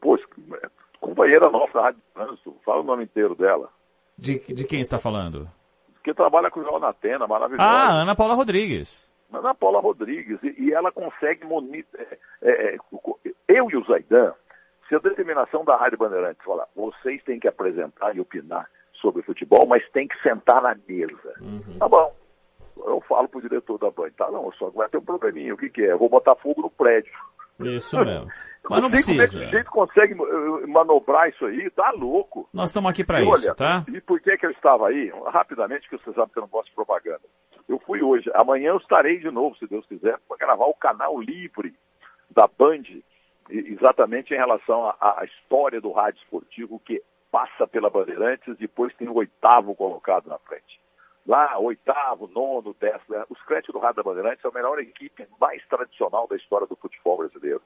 pô, 0.00 0.18
companheira 1.00 1.50
nossa 1.50 1.72
da 1.72 1.82
Rádio 1.82 2.00
Trânsito, 2.14 2.56
fala 2.64 2.82
o 2.82 2.84
nome 2.84 3.04
inteiro 3.04 3.34
dela. 3.34 3.68
De, 4.16 4.38
de 4.38 4.64
quem 4.64 4.80
está 4.80 4.98
falando? 4.98 5.48
Que 6.04 6.14
trabalha 6.14 6.50
com 6.50 6.60
o 6.60 6.62
João 6.62 6.78
Natena, 6.78 7.26
maravilhosa. 7.26 7.68
Ah, 7.68 7.90
Ana 8.02 8.14
Paula 8.14 8.34
Rodrigues. 8.34 9.04
Ana 9.32 9.54
Paula 9.54 9.80
Rodrigues, 9.80 10.38
e, 10.42 10.66
e 10.66 10.72
ela 10.72 10.92
consegue 10.92 11.44
monitorar. 11.44 12.06
É, 12.40 12.74
é, 12.74 12.78
eu 13.48 13.68
e 13.70 13.76
o 13.76 13.84
Zaidan, 13.84 14.32
se 14.88 14.94
a 14.94 14.98
determinação 14.98 15.64
da 15.64 15.76
Rádio 15.76 15.98
Bandeirantes 15.98 16.44
falar, 16.44 16.66
vocês 16.74 17.22
têm 17.24 17.38
que 17.38 17.48
apresentar 17.48 18.14
e 18.16 18.20
opinar 18.20 18.68
sobre 18.92 19.22
futebol, 19.22 19.66
mas 19.66 19.86
tem 19.90 20.08
que 20.08 20.20
sentar 20.22 20.62
na 20.62 20.76
mesa. 20.88 21.34
Uhum. 21.40 21.78
Tá 21.78 21.88
bom. 21.88 22.14
Eu 22.78 23.00
falo 23.08 23.28
pro 23.28 23.40
diretor 23.40 23.78
da 23.78 23.90
Band, 23.90 24.10
tá 24.16 24.30
não, 24.30 24.52
só 24.52 24.70
que 24.70 24.76
vai 24.76 24.88
ter 24.88 24.98
um 24.98 25.04
probleminha. 25.04 25.54
O 25.54 25.56
que, 25.56 25.70
que 25.70 25.82
é? 25.82 25.92
Eu 25.92 25.98
vou 25.98 26.08
botar 26.08 26.34
fogo 26.36 26.62
no 26.62 26.70
prédio. 26.70 27.12
Isso 27.60 27.96
mesmo. 28.04 28.30
Mas 28.68 28.82
não 28.82 28.90
sei 28.94 29.02
como 29.02 29.22
é 29.22 29.26
que 29.26 29.30
precisa. 29.30 29.44
o 29.44 29.50
jeito 29.50 29.70
consegue 29.70 30.12
eh, 30.14 30.66
manobrar 30.66 31.28
isso 31.28 31.46
aí, 31.46 31.70
tá 31.70 31.92
louco. 31.92 32.48
Nós 32.52 32.70
estamos 32.70 32.90
aqui 32.90 33.04
para 33.04 33.20
isso, 33.20 33.30
olha, 33.30 33.54
tá? 33.54 33.84
E 33.88 34.00
por 34.00 34.20
que 34.20 34.36
que 34.36 34.44
eu 34.46 34.50
estava 34.50 34.88
aí? 34.88 35.12
Rapidamente, 35.26 35.88
que 35.88 35.96
você 35.96 36.12
sabe 36.12 36.32
que 36.32 36.38
eu 36.38 36.42
não 36.42 36.48
gosto 36.48 36.68
de 36.68 36.74
propaganda. 36.74 37.20
Eu 37.68 37.78
fui 37.80 38.02
hoje, 38.02 38.28
amanhã 38.34 38.70
eu 38.70 38.78
estarei 38.78 39.18
de 39.18 39.30
novo, 39.30 39.56
se 39.56 39.66
Deus 39.68 39.86
quiser, 39.86 40.18
para 40.28 40.36
gravar 40.36 40.66
o 40.66 40.74
canal 40.74 41.20
livre 41.20 41.74
da 42.30 42.48
Band, 42.58 42.82
exatamente 43.50 44.32
em 44.34 44.36
relação 44.36 44.92
à 45.00 45.24
história 45.24 45.80
do 45.80 45.92
rádio 45.92 46.20
esportivo 46.22 46.80
que 46.80 47.02
passa 47.30 47.66
pela 47.66 47.90
Bandeirantes, 47.90 48.56
depois 48.56 48.94
tem 48.94 49.08
o 49.08 49.14
oitavo 49.16 49.74
colocado 49.74 50.28
na 50.28 50.38
frente. 50.38 50.80
Lá, 51.26 51.58
oitavo, 51.58 52.28
nono, 52.28 52.74
décimo, 52.80 53.16
né? 53.16 53.24
os 53.28 53.42
créditos 53.42 53.72
do 53.74 53.80
Rádio 53.80 53.96
da 53.96 54.02
Bandeirantes 54.04 54.44
é 54.44 54.48
a 54.48 54.52
melhor 54.52 54.78
equipe 54.78 55.26
mais 55.40 55.60
tradicional 55.66 56.28
da 56.28 56.36
história 56.36 56.66
do 56.68 56.76
futebol 56.76 57.18
brasileiro. 57.18 57.60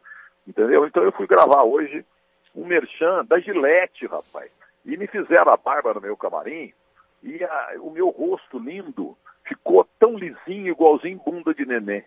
Entendeu? 0.46 0.86
Então 0.86 1.02
eu 1.02 1.12
fui 1.12 1.26
gravar 1.26 1.62
hoje 1.64 2.04
um 2.54 2.64
merchan 2.64 3.24
da 3.26 3.38
Gillette, 3.38 4.06
rapaz. 4.06 4.50
E 4.84 4.96
me 4.96 5.06
fizeram 5.06 5.52
a 5.52 5.58
barba 5.58 5.92
no 5.92 6.00
meu 6.00 6.16
camarim 6.16 6.72
e 7.22 7.44
a- 7.44 7.74
o 7.80 7.90
meu 7.90 8.08
rosto 8.08 8.58
lindo 8.58 9.16
ficou 9.44 9.86
tão 9.98 10.14
lisinho, 10.14 10.68
igualzinho 10.68 11.20
bunda 11.24 11.52
de 11.52 11.66
neném. 11.66 12.02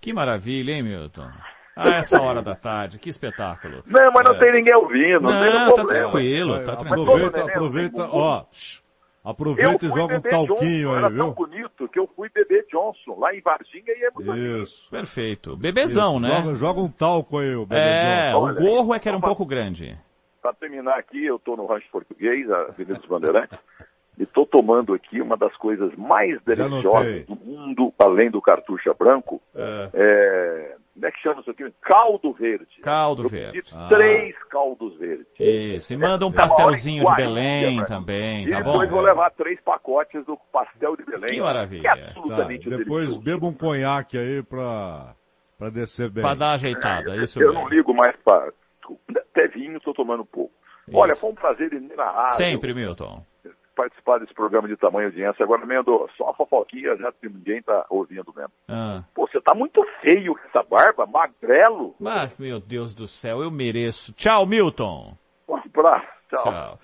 Que 0.00 0.12
maravilha, 0.12 0.72
hein, 0.72 0.82
Milton? 0.82 1.30
Ah, 1.82 1.96
essa 1.96 2.20
hora 2.20 2.42
da 2.42 2.54
tarde, 2.54 2.98
que 2.98 3.08
espetáculo. 3.08 3.82
Não, 3.86 4.12
mas 4.12 4.24
não 4.24 4.34
É. 4.34 4.38
tem 4.38 4.52
ninguém 4.52 4.74
ouvindo, 4.74 5.20
não, 5.20 5.30
tem 5.30 5.38
Não, 5.38 5.44
nenhum 5.44 5.68
tá 5.68 5.74
problema. 5.74 6.10
tranquilo, 6.10 6.58
tá 6.64 6.76
tranquilo. 6.76 7.02
Aproveita, 7.02 7.38
neném 7.38 7.50
aproveita, 7.54 8.02
tem 8.02 8.10
ó. 8.12 8.44
Aproveita 9.22 9.84
e 9.86 9.88
joga 9.90 10.16
um 10.16 10.20
talquinho 10.22 10.88
Johnson, 10.88 10.92
aí, 10.92 10.98
era 11.04 11.14
tão 11.14 11.26
viu? 11.26 11.34
bonito 11.34 11.88
que 11.88 11.98
eu 11.98 12.08
fui 12.16 12.30
beber 12.30 12.64
Johnson, 12.72 13.18
lá 13.18 13.34
em 13.34 13.40
Varginha 13.42 13.84
e 13.88 14.04
é 14.04 14.10
muito 14.14 14.34
Isso. 14.62 14.88
Perfeito. 14.90 15.56
Bebezão, 15.58 16.12
Isso, 16.12 16.20
né? 16.20 16.42
Joga, 16.42 16.54
joga 16.54 16.80
um 16.80 16.88
talco 16.90 17.38
aí, 17.38 17.54
o 17.54 17.66
É, 17.70 18.32
Bebezão. 18.32 18.44
o 18.44 18.54
gorro 18.54 18.94
é 18.94 18.98
que 18.98 19.08
era 19.08 19.18
um 19.18 19.20
pouco 19.20 19.44
grande. 19.44 19.98
Para 20.40 20.54
terminar 20.54 20.98
aqui, 20.98 21.22
eu 21.26 21.36
estou 21.36 21.54
no 21.54 21.66
Rancho 21.66 21.86
Português, 21.92 22.50
a 22.50 22.62
Avenida 22.62 22.94
dos 22.94 23.04
Bandeirantes, 23.06 23.58
estou 24.24 24.44
tomando 24.46 24.92
aqui 24.94 25.20
uma 25.20 25.36
das 25.36 25.54
coisas 25.56 25.94
mais 25.96 26.40
deliciosas 26.42 27.26
do 27.26 27.36
mundo, 27.36 27.92
além 27.98 28.30
do 28.30 28.40
cartucha 28.40 28.92
branco. 28.94 29.40
É. 29.54 29.90
É, 29.94 30.76
como 30.94 31.06
é 31.06 31.10
que 31.12 31.18
chama 31.20 31.40
isso 31.40 31.50
aqui? 31.50 31.72
Caldo 31.80 32.32
verde. 32.32 32.80
Caldo 32.82 33.22
eu 33.24 33.28
verde. 33.28 33.62
Ah. 33.74 33.86
três 33.88 34.34
caldos 34.50 34.96
verdes. 34.98 35.26
Isso, 35.38 35.92
e 35.92 35.96
manda 35.96 36.26
um 36.26 36.30
É 36.30 36.32
pastelzinho 36.34 37.04
de 37.06 37.14
Belém 37.16 37.76
mano. 37.76 37.86
também, 37.88 38.46
E 38.46 38.50
tá 38.50 38.60
bom? 38.62 38.72
depois 38.72 38.90
vou 38.90 39.00
levar 39.00 39.30
três 39.30 39.60
pacotes 39.60 40.24
do 40.26 40.36
pastel 40.52 40.96
de 40.96 41.04
Belém. 41.04 41.30
Que 41.30 41.40
maravilha. 41.40 41.80
Que 41.82 41.88
é 41.88 41.96
Tá, 41.96 42.06
absolutamente 42.08 42.68
depois 42.68 43.08
delicioso. 43.08 43.20
beba 43.22 43.46
um 43.46 43.54
conhaque 43.54 44.18
aí 44.18 44.42
pra, 44.42 45.14
pra 45.58 45.70
descer 45.70 46.10
bem. 46.10 46.22
Pra 46.22 46.34
dar 46.34 46.46
uma 46.48 46.54
ajeitada, 46.54 47.16
isso 47.16 47.40
Eu 47.40 47.48
mesmo. 47.52 47.62
não 47.62 47.68
ligo 47.70 47.94
mais 47.94 48.16
para... 48.18 48.52
Até 49.16 49.46
vinho 49.48 49.76
estou 49.76 49.94
tomando 49.94 50.24
pouco. 50.24 50.52
Olha, 50.92 51.14
foi 51.14 51.30
um 51.30 51.34
prazer 51.34 51.72
ir 51.72 51.80
na 51.96 52.10
rádio. 52.10 52.34
Sempre, 52.34 52.74
Milton. 52.74 53.24
Participar 53.80 54.18
desse 54.18 54.34
programa 54.34 54.68
de 54.68 54.76
tamanho 54.76 55.06
audiência. 55.06 55.42
Agora, 55.42 55.64
Mendo, 55.64 56.06
só 56.16 56.24
uma 56.24 56.34
fofoquinha, 56.34 56.96
já 56.96 57.10
que 57.12 57.28
ninguém 57.28 57.62
tá 57.62 57.86
ouvindo 57.88 58.32
mesmo. 58.36 58.52
Ah. 58.68 59.02
Pô, 59.14 59.26
você 59.26 59.40
tá 59.40 59.54
muito 59.54 59.82
feio 60.02 60.34
com 60.34 60.40
essa 60.48 60.62
barba, 60.68 61.06
magrelo. 61.06 61.94
Mas, 61.98 62.36
meu 62.38 62.60
Deus 62.60 62.94
do 62.94 63.06
céu, 63.06 63.42
eu 63.42 63.50
mereço. 63.50 64.12
Tchau, 64.12 64.44
Milton. 64.44 65.16
Um 65.48 65.56
abraço, 65.56 66.06
tchau. 66.28 66.44
Tchau. 66.44 66.78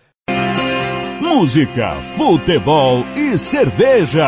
Música, 1.20 1.92
futebol 2.16 3.00
e 3.14 3.36
cerveja. 3.36 4.26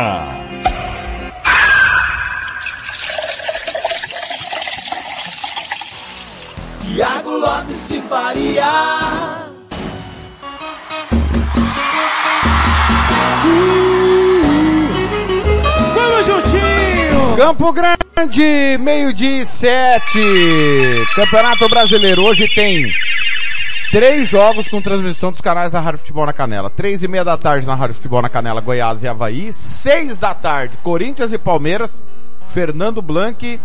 Tiago 6.83 7.31
Lopes 7.31 7.87
de 7.87 8.01
Faria. 8.01 9.38
Campo 17.39 17.71
Grande, 17.71 18.77
meio-dia 18.81 19.43
e 19.43 19.45
sete. 19.45 20.19
Campeonato 21.15 21.69
Brasileiro. 21.69 22.21
Hoje 22.25 22.53
tem 22.53 22.91
três 23.93 24.27
jogos 24.27 24.67
com 24.67 24.81
transmissão 24.81 25.31
dos 25.31 25.39
canais 25.39 25.71
da 25.71 25.79
Rádio 25.79 25.99
Futebol 25.99 26.25
na 26.25 26.33
Canela. 26.33 26.69
Três 26.69 27.01
e 27.01 27.07
meia 27.07 27.23
da 27.23 27.37
tarde 27.37 27.65
na 27.65 27.75
Rádio 27.75 27.95
Futebol 27.95 28.21
na 28.21 28.27
Canela, 28.27 28.59
Goiás 28.59 29.03
e 29.03 29.07
Havaí. 29.07 29.53
Seis 29.53 30.17
da 30.17 30.33
tarde, 30.33 30.79
Corinthians 30.79 31.31
e 31.31 31.37
Palmeiras. 31.37 32.01
Fernando 32.49 33.01
Blanc, 33.01 33.57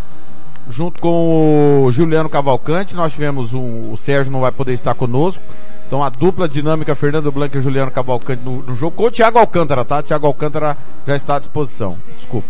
junto 0.71 1.03
com 1.03 1.83
o 1.85 1.91
Juliano 1.91 2.29
Cavalcante. 2.29 2.95
Nós 2.95 3.13
tivemos 3.13 3.55
um, 3.55 3.91
o 3.91 3.97
Sérgio 3.97 4.33
não 4.33 4.41
vai 4.41 4.53
poder 4.53 4.75
estar 4.75 4.95
conosco. 4.95 5.43
Então 5.85 6.01
a 6.01 6.11
dupla 6.11 6.49
dinâmica 6.49 6.95
Fernando 6.95 7.33
Blanc 7.33 7.59
e 7.59 7.61
Juliano 7.61 7.91
Cavalcante 7.91 8.41
no, 8.45 8.63
no 8.63 8.77
jogo 8.77 8.95
com 8.95 9.07
o 9.07 9.11
Thiago 9.11 9.37
Alcântara, 9.37 9.85
tá? 9.85 10.01
Thiago 10.01 10.29
Alcântara 10.29 10.77
já 11.05 11.17
está 11.17 11.39
à 11.39 11.41
disposição. 11.41 11.99
Desculpa. 12.15 12.47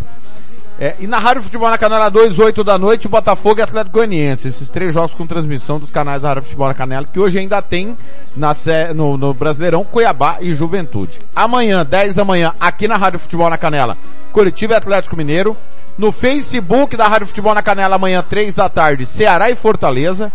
É, 0.78 0.96
e 0.98 1.06
na 1.06 1.18
Rádio 1.18 1.42
Futebol 1.42 1.70
na 1.70 1.78
Canela 1.78 2.10
2, 2.10 2.36
8 2.36 2.64
da 2.64 2.76
noite, 2.76 3.06
Botafogo 3.06 3.60
e 3.60 3.62
Atlético 3.62 3.98
Goianiense. 3.98 4.48
Esses 4.48 4.68
três 4.70 4.92
jogos 4.92 5.14
com 5.14 5.24
transmissão 5.24 5.78
dos 5.78 5.90
canais 5.90 6.22
da 6.22 6.28
Rádio 6.28 6.42
Futebol 6.42 6.66
na 6.66 6.74
Canela, 6.74 7.06
que 7.06 7.20
hoje 7.20 7.38
ainda 7.38 7.62
tem 7.62 7.96
na, 8.36 8.52
no, 8.92 9.16
no 9.16 9.32
Brasileirão, 9.32 9.84
Cuiabá 9.84 10.38
e 10.40 10.52
Juventude. 10.52 11.20
Amanhã, 11.34 11.84
10 11.84 12.16
da 12.16 12.24
manhã, 12.24 12.52
aqui 12.58 12.88
na 12.88 12.96
Rádio 12.96 13.20
Futebol 13.20 13.48
na 13.48 13.56
Canela, 13.56 13.96
Curitiba 14.32 14.74
e 14.74 14.76
Atlético 14.76 15.16
Mineiro. 15.16 15.56
No 15.96 16.10
Facebook 16.10 16.96
da 16.96 17.06
Rádio 17.06 17.28
Futebol 17.28 17.54
na 17.54 17.62
Canela, 17.62 17.94
amanhã, 17.94 18.24
3 18.28 18.52
da 18.52 18.68
tarde, 18.68 19.06
Ceará 19.06 19.50
e 19.50 19.54
Fortaleza. 19.54 20.32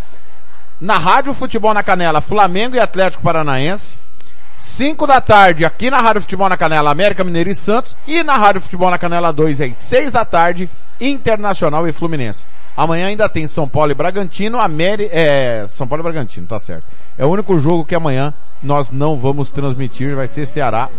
Na 0.80 0.98
Rádio 0.98 1.34
Futebol 1.34 1.74
na 1.74 1.84
Canela, 1.84 2.22
Flamengo 2.22 2.78
e 2.78 2.80
Atlético 2.80 3.22
Paranaense. 3.22 3.98
5 4.60 5.08
da 5.08 5.22
tarde, 5.22 5.64
aqui 5.64 5.90
na 5.90 6.02
Rádio 6.02 6.22
Futebol 6.22 6.50
na 6.50 6.58
Canela, 6.58 6.92
América 6.92 7.24
Mineiro 7.24 7.50
e 7.50 7.56
Santos. 7.56 7.96
E 8.06 8.22
na 8.24 8.36
Rádio 8.36 8.60
Futebol 8.60 8.92
na 8.92 8.98
Canela 8.98 9.32
2, 9.32 9.62
às 9.62 9.78
6 9.78 10.12
da 10.12 10.26
tarde, 10.26 10.70
Internacional 11.00 11.88
e 11.88 11.94
Fluminense. 11.94 12.46
Amanhã 12.76 13.08
ainda 13.08 13.30
tem 13.30 13.48
São 13.48 13.70
Paulo 13.70 13.92
e 13.92 13.96
Bragantino, 13.96 14.60
Ameri 14.60 15.08
é, 15.14 15.66
São 15.66 15.88
Paulo 15.88 16.02
e 16.02 16.04
Bragantino, 16.04 16.46
tá 16.46 16.60
certo. 16.60 16.84
É 17.18 17.26
o 17.26 17.30
único 17.30 17.58
jogo 17.58 17.86
que 17.86 17.96
amanhã 17.96 18.34
nós 18.62 18.92
não 18.92 19.18
vamos 19.18 19.50
transmitir, 19.50 20.14
vai 20.14 20.28
ser 20.28 20.46
Ceará, 20.46 20.90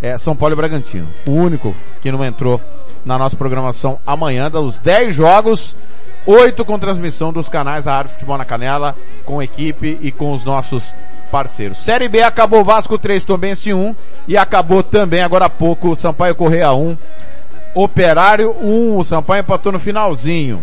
é, 0.00 0.16
São 0.16 0.36
Paulo 0.36 0.54
e 0.54 0.56
Bragantino. 0.56 1.08
O 1.28 1.32
único 1.32 1.74
que 2.00 2.12
não 2.12 2.24
entrou 2.24 2.60
na 3.04 3.18
nossa 3.18 3.36
programação 3.36 3.98
amanhã, 4.06 4.48
dos 4.48 4.78
10 4.78 5.12
jogos, 5.12 5.76
8 6.24 6.64
com 6.64 6.78
transmissão 6.78 7.32
dos 7.32 7.48
canais 7.48 7.84
da 7.84 7.96
Rádio 7.96 8.12
Futebol 8.12 8.38
na 8.38 8.44
Canela, 8.44 8.94
com 9.24 9.42
equipe 9.42 9.98
e 10.00 10.12
com 10.12 10.32
os 10.32 10.44
nossos 10.44 10.94
parceiros. 11.32 11.78
Série 11.78 12.10
B 12.10 12.22
acabou 12.22 12.62
Vasco 12.62 12.98
3, 12.98 13.24
Tombense 13.24 13.72
1 13.72 13.96
e 14.28 14.36
acabou 14.36 14.82
também 14.82 15.22
agora 15.22 15.46
há 15.46 15.50
pouco 15.50 15.88
o 15.88 15.96
Sampaio 15.96 16.34
Correia 16.34 16.74
1, 16.74 16.94
Operário 17.74 18.54
1, 18.60 18.98
o 18.98 19.02
Sampaio 19.02 19.40
empatou 19.40 19.72
no 19.72 19.80
finalzinho. 19.80 20.62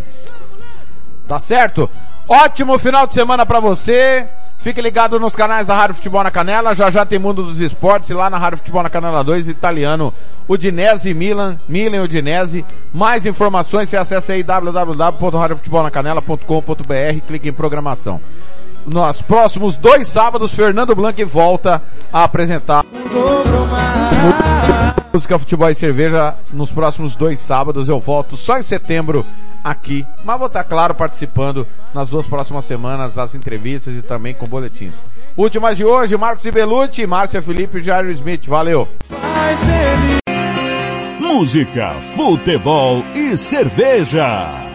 Tá 1.27 1.39
certo? 1.39 1.89
Ótimo 2.27 2.77
final 2.77 3.07
de 3.07 3.15
semana 3.15 3.47
pra 3.47 3.59
você. 3.59 4.27
Fique 4.59 4.79
ligado 4.81 5.19
nos 5.19 5.35
canais 5.35 5.65
da 5.65 5.73
Rádio 5.73 5.95
Futebol 5.95 6.21
na 6.21 6.29
Canela. 6.29 6.75
Já 6.75 6.91
já 6.91 7.05
tem 7.05 7.17
Mundo 7.17 7.43
dos 7.43 7.59
Esportes 7.59 8.09
lá 8.09 8.29
na 8.29 8.37
Rádio 8.37 8.59
Futebol 8.59 8.83
na 8.83 8.89
Canela 8.89 9.23
2, 9.23 9.47
italiano, 9.47 10.13
Udinese 10.47 11.13
Milan, 11.13 11.57
Milan 11.67 12.03
Udinese. 12.03 12.63
Mais 12.93 13.25
informações, 13.25 13.89
você 13.89 13.97
acessa 13.97 14.33
aí 14.33 14.43
www.radiofutebolnacanela.com.br, 14.43 17.21
clique 17.25 17.47
em 17.47 17.53
programação. 17.53 18.19
Nos 18.91 19.21
próximos 19.21 19.75
dois 19.75 20.07
sábados, 20.07 20.53
Fernando 20.53 20.95
Blanc 20.95 21.23
volta 21.23 21.81
a 22.11 22.23
apresentar 22.23 22.83
música, 25.13 25.37
futebol 25.37 25.69
e 25.69 25.75
cerveja. 25.75 26.35
Nos 26.51 26.71
próximos 26.71 27.15
dois 27.15 27.37
sábados 27.39 27.87
eu 27.87 27.99
volto 27.99 28.35
só 28.35 28.57
em 28.57 28.63
setembro 28.63 29.23
aqui, 29.63 30.05
mas 30.23 30.37
vou 30.37 30.47
estar 30.47 30.63
claro 30.63 30.95
participando 30.95 31.67
nas 31.93 32.09
duas 32.09 32.25
próximas 32.25 32.65
semanas 32.65 33.13
das 33.13 33.35
entrevistas 33.35 33.95
e 33.95 34.01
também 34.01 34.33
com 34.33 34.47
boletins. 34.47 34.95
Últimas 35.37 35.77
de 35.77 35.85
hoje, 35.85 36.17
Marcos 36.17 36.45
Ibelucci, 36.45 37.05
Márcia 37.05 37.43
Felipe 37.43 37.77
e 37.77 37.83
Jairo 37.83 38.09
Smith. 38.09 38.47
Valeu! 38.47 38.87
Música, 41.19 41.95
futebol 42.15 43.03
e 43.13 43.37
cerveja. 43.37 44.68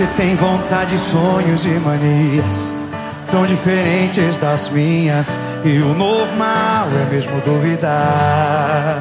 Você 0.00 0.06
tem 0.16 0.34
vontade, 0.34 0.96
sonhos 0.96 1.66
e 1.66 1.78
manias 1.78 2.88
tão 3.30 3.44
diferentes 3.44 4.38
das 4.38 4.66
minhas 4.70 5.28
e 5.62 5.76
o 5.76 5.92
normal 5.92 6.88
é 6.88 7.12
mesmo 7.12 7.38
duvidar. 7.42 8.98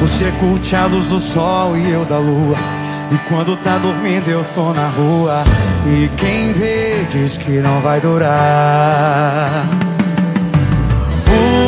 Você 0.00 0.32
curte 0.40 0.74
a 0.74 0.86
luz 0.86 1.06
do 1.06 1.20
sol 1.20 1.76
e 1.76 1.88
eu 1.88 2.04
da 2.04 2.18
lua. 2.18 2.56
E 3.12 3.18
quando 3.28 3.56
tá 3.58 3.78
dormindo 3.78 4.28
eu 4.28 4.44
tô 4.56 4.72
na 4.72 4.88
rua. 4.88 5.44
E 5.86 6.10
quem 6.16 6.52
vê 6.52 7.04
diz 7.08 7.36
que 7.36 7.60
não 7.60 7.80
vai 7.80 8.00
durar. 8.00 9.68
O 11.28 11.67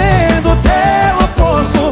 sendo 0.00 0.56
teu 0.62 1.12
oposto, 1.24 1.82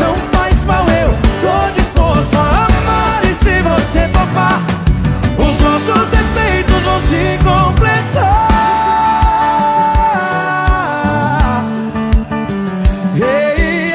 não 0.00 0.14
faz 0.32 0.64
mal, 0.64 0.84
eu 0.88 1.10
tô 1.42 1.70
disposto 1.80 2.36
a 2.36 2.66
amar. 2.66 3.20
E 3.24 3.34
se 3.34 3.62
você 3.62 4.08
topar, 4.08 4.62
os 5.38 5.60
nossos 5.60 6.08
defeitos 6.08 6.82
vão 6.82 7.00
se 7.00 7.38
completar. 7.44 8.48
Ei, 13.16 13.92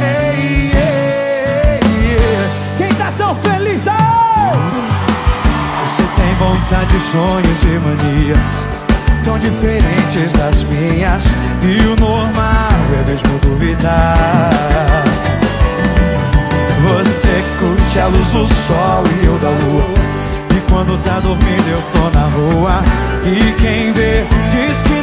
ei, 0.00 0.72
ei. 0.74 1.80
Quem 2.78 2.94
tá 2.94 3.12
tão 3.18 3.34
feliz? 3.36 3.86
oh! 3.86 3.92
Você 5.84 6.04
tem 6.16 6.34
vontade, 6.36 7.00
sonhos 7.00 7.64
e 7.64 7.78
manias 7.78 8.72
tão 9.24 9.38
diferentes 9.38 10.32
das 10.32 10.62
minhas 10.64 11.24
e 11.62 11.78
o 11.86 11.96
normal 11.96 12.61
é 12.94 13.04
mesmo 13.08 13.38
duvidar. 13.38 14.52
Você 16.82 17.44
curte 17.58 17.98
a 17.98 18.06
luz 18.06 18.28
do 18.28 18.46
sol 18.46 19.04
e 19.22 19.26
eu 19.26 19.38
da 19.38 19.48
lua. 19.48 19.84
E 20.50 20.70
quando 20.70 21.02
tá 21.02 21.20
dormindo 21.20 21.68
eu 21.68 21.82
tô 21.92 22.10
na 22.18 22.26
rua. 22.26 22.82
E 23.24 23.52
quem 23.60 23.92
vê 23.92 24.24
diz 24.50 24.76
que 24.82 25.01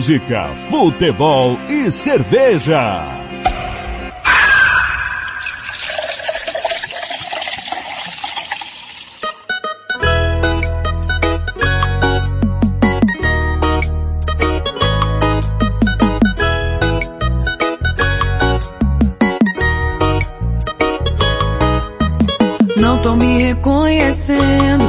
Música, 0.00 0.48
futebol 0.70 1.58
e 1.68 1.90
cerveja. 1.92 3.04
Não 22.74 22.96
tô 23.02 23.16
me 23.16 23.42
reconhecendo. 23.42 24.84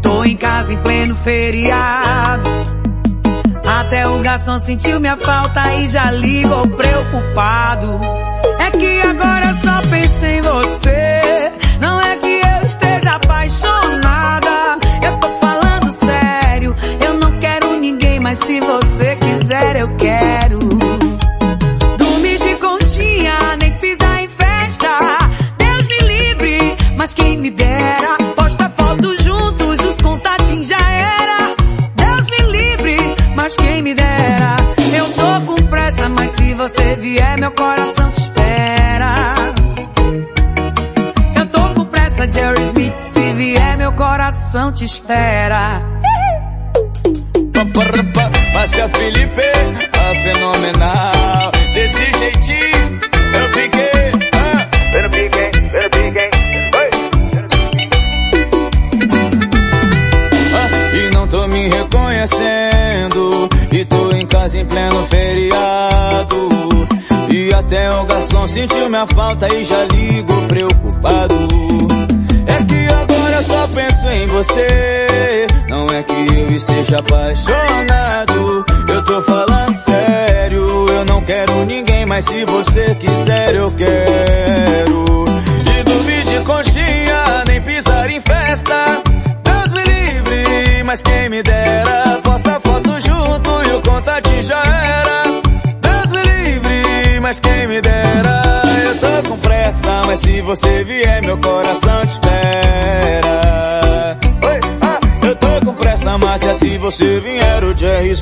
Tô 0.00 0.22
em 0.22 0.36
casa 0.36 0.72
em 0.72 0.80
pleno 0.82 1.16
feriado. 1.16 2.05
Até 3.86 4.04
o 4.08 4.18
garçom 4.20 4.58
sentiu 4.58 4.98
minha 4.98 5.16
falta 5.16 5.60
e 5.74 5.88
já 5.88 6.10
ligou 6.10 6.66
preocupado. 6.66 8.00
É 8.58 8.70
que 8.72 9.00
agora 9.00 9.52
só 9.52 9.80
penso 9.88 10.26
em 10.26 10.40
você. 10.40 11.52
Não 11.80 12.00
é 12.00 12.16
que 12.16 12.40
eu 12.48 12.66
esteja 12.66 13.10
apaixonada. 13.12 14.76
Eu 15.04 15.16
tô 15.20 15.30
falando 15.38 16.04
sério. 16.04 16.74
Eu 17.00 17.14
não 17.20 17.38
quero 17.38 17.78
ninguém, 17.78 18.18
mas 18.18 18.38
se 18.38 18.58
você 18.58 19.15
te 44.76 44.84
espera. 44.84 45.82
Márcia 48.52 48.88
Felipe, 48.90 49.42
a 49.94 50.14
fenomenal. 50.22 51.50
Desse 51.72 52.12
jeitinho, 52.18 53.00
eu 53.32 53.48
fiquei. 53.54 54.12
Ah, 54.34 54.68
eu 54.92 55.10
fiquei, 55.10 55.50
eu 55.72 55.82
fiquei. 55.82 56.30
Ah, 60.54 60.94
e 60.94 61.14
não 61.14 61.26
tô 61.26 61.48
me 61.48 61.68
reconhecendo. 61.70 63.48
E 63.72 63.84
tô 63.86 64.12
em 64.12 64.26
casa 64.26 64.58
em 64.58 64.66
pleno 64.66 65.06
feriado. 65.06 66.48
E 67.30 67.54
até 67.54 67.90
o 67.92 68.04
garçom 68.04 68.46
sentiu 68.46 68.90
minha 68.90 69.06
falta 69.06 69.48
e 69.54 69.64
já 69.64 69.86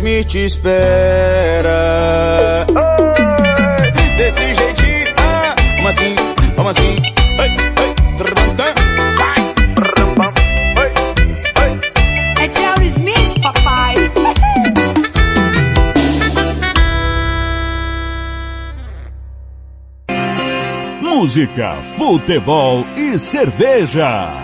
Me 0.00 0.24
te 0.24 0.44
espera. 0.44 1.73
Oi, 2.68 4.16
desse 4.16 4.55
jeitinho, 4.55 5.14
ah, 5.18 5.55
vamos 5.76 5.97
assim, 5.97 6.14
vamos 6.56 6.76
assim. 6.76 6.97
Ei, 7.39 7.50
ei, 7.81 7.94
é 12.44 13.40
papai. 13.40 13.94
música, 21.24 21.76
futebol 21.97 22.84
e 22.97 23.18
cerveja. 23.18 24.43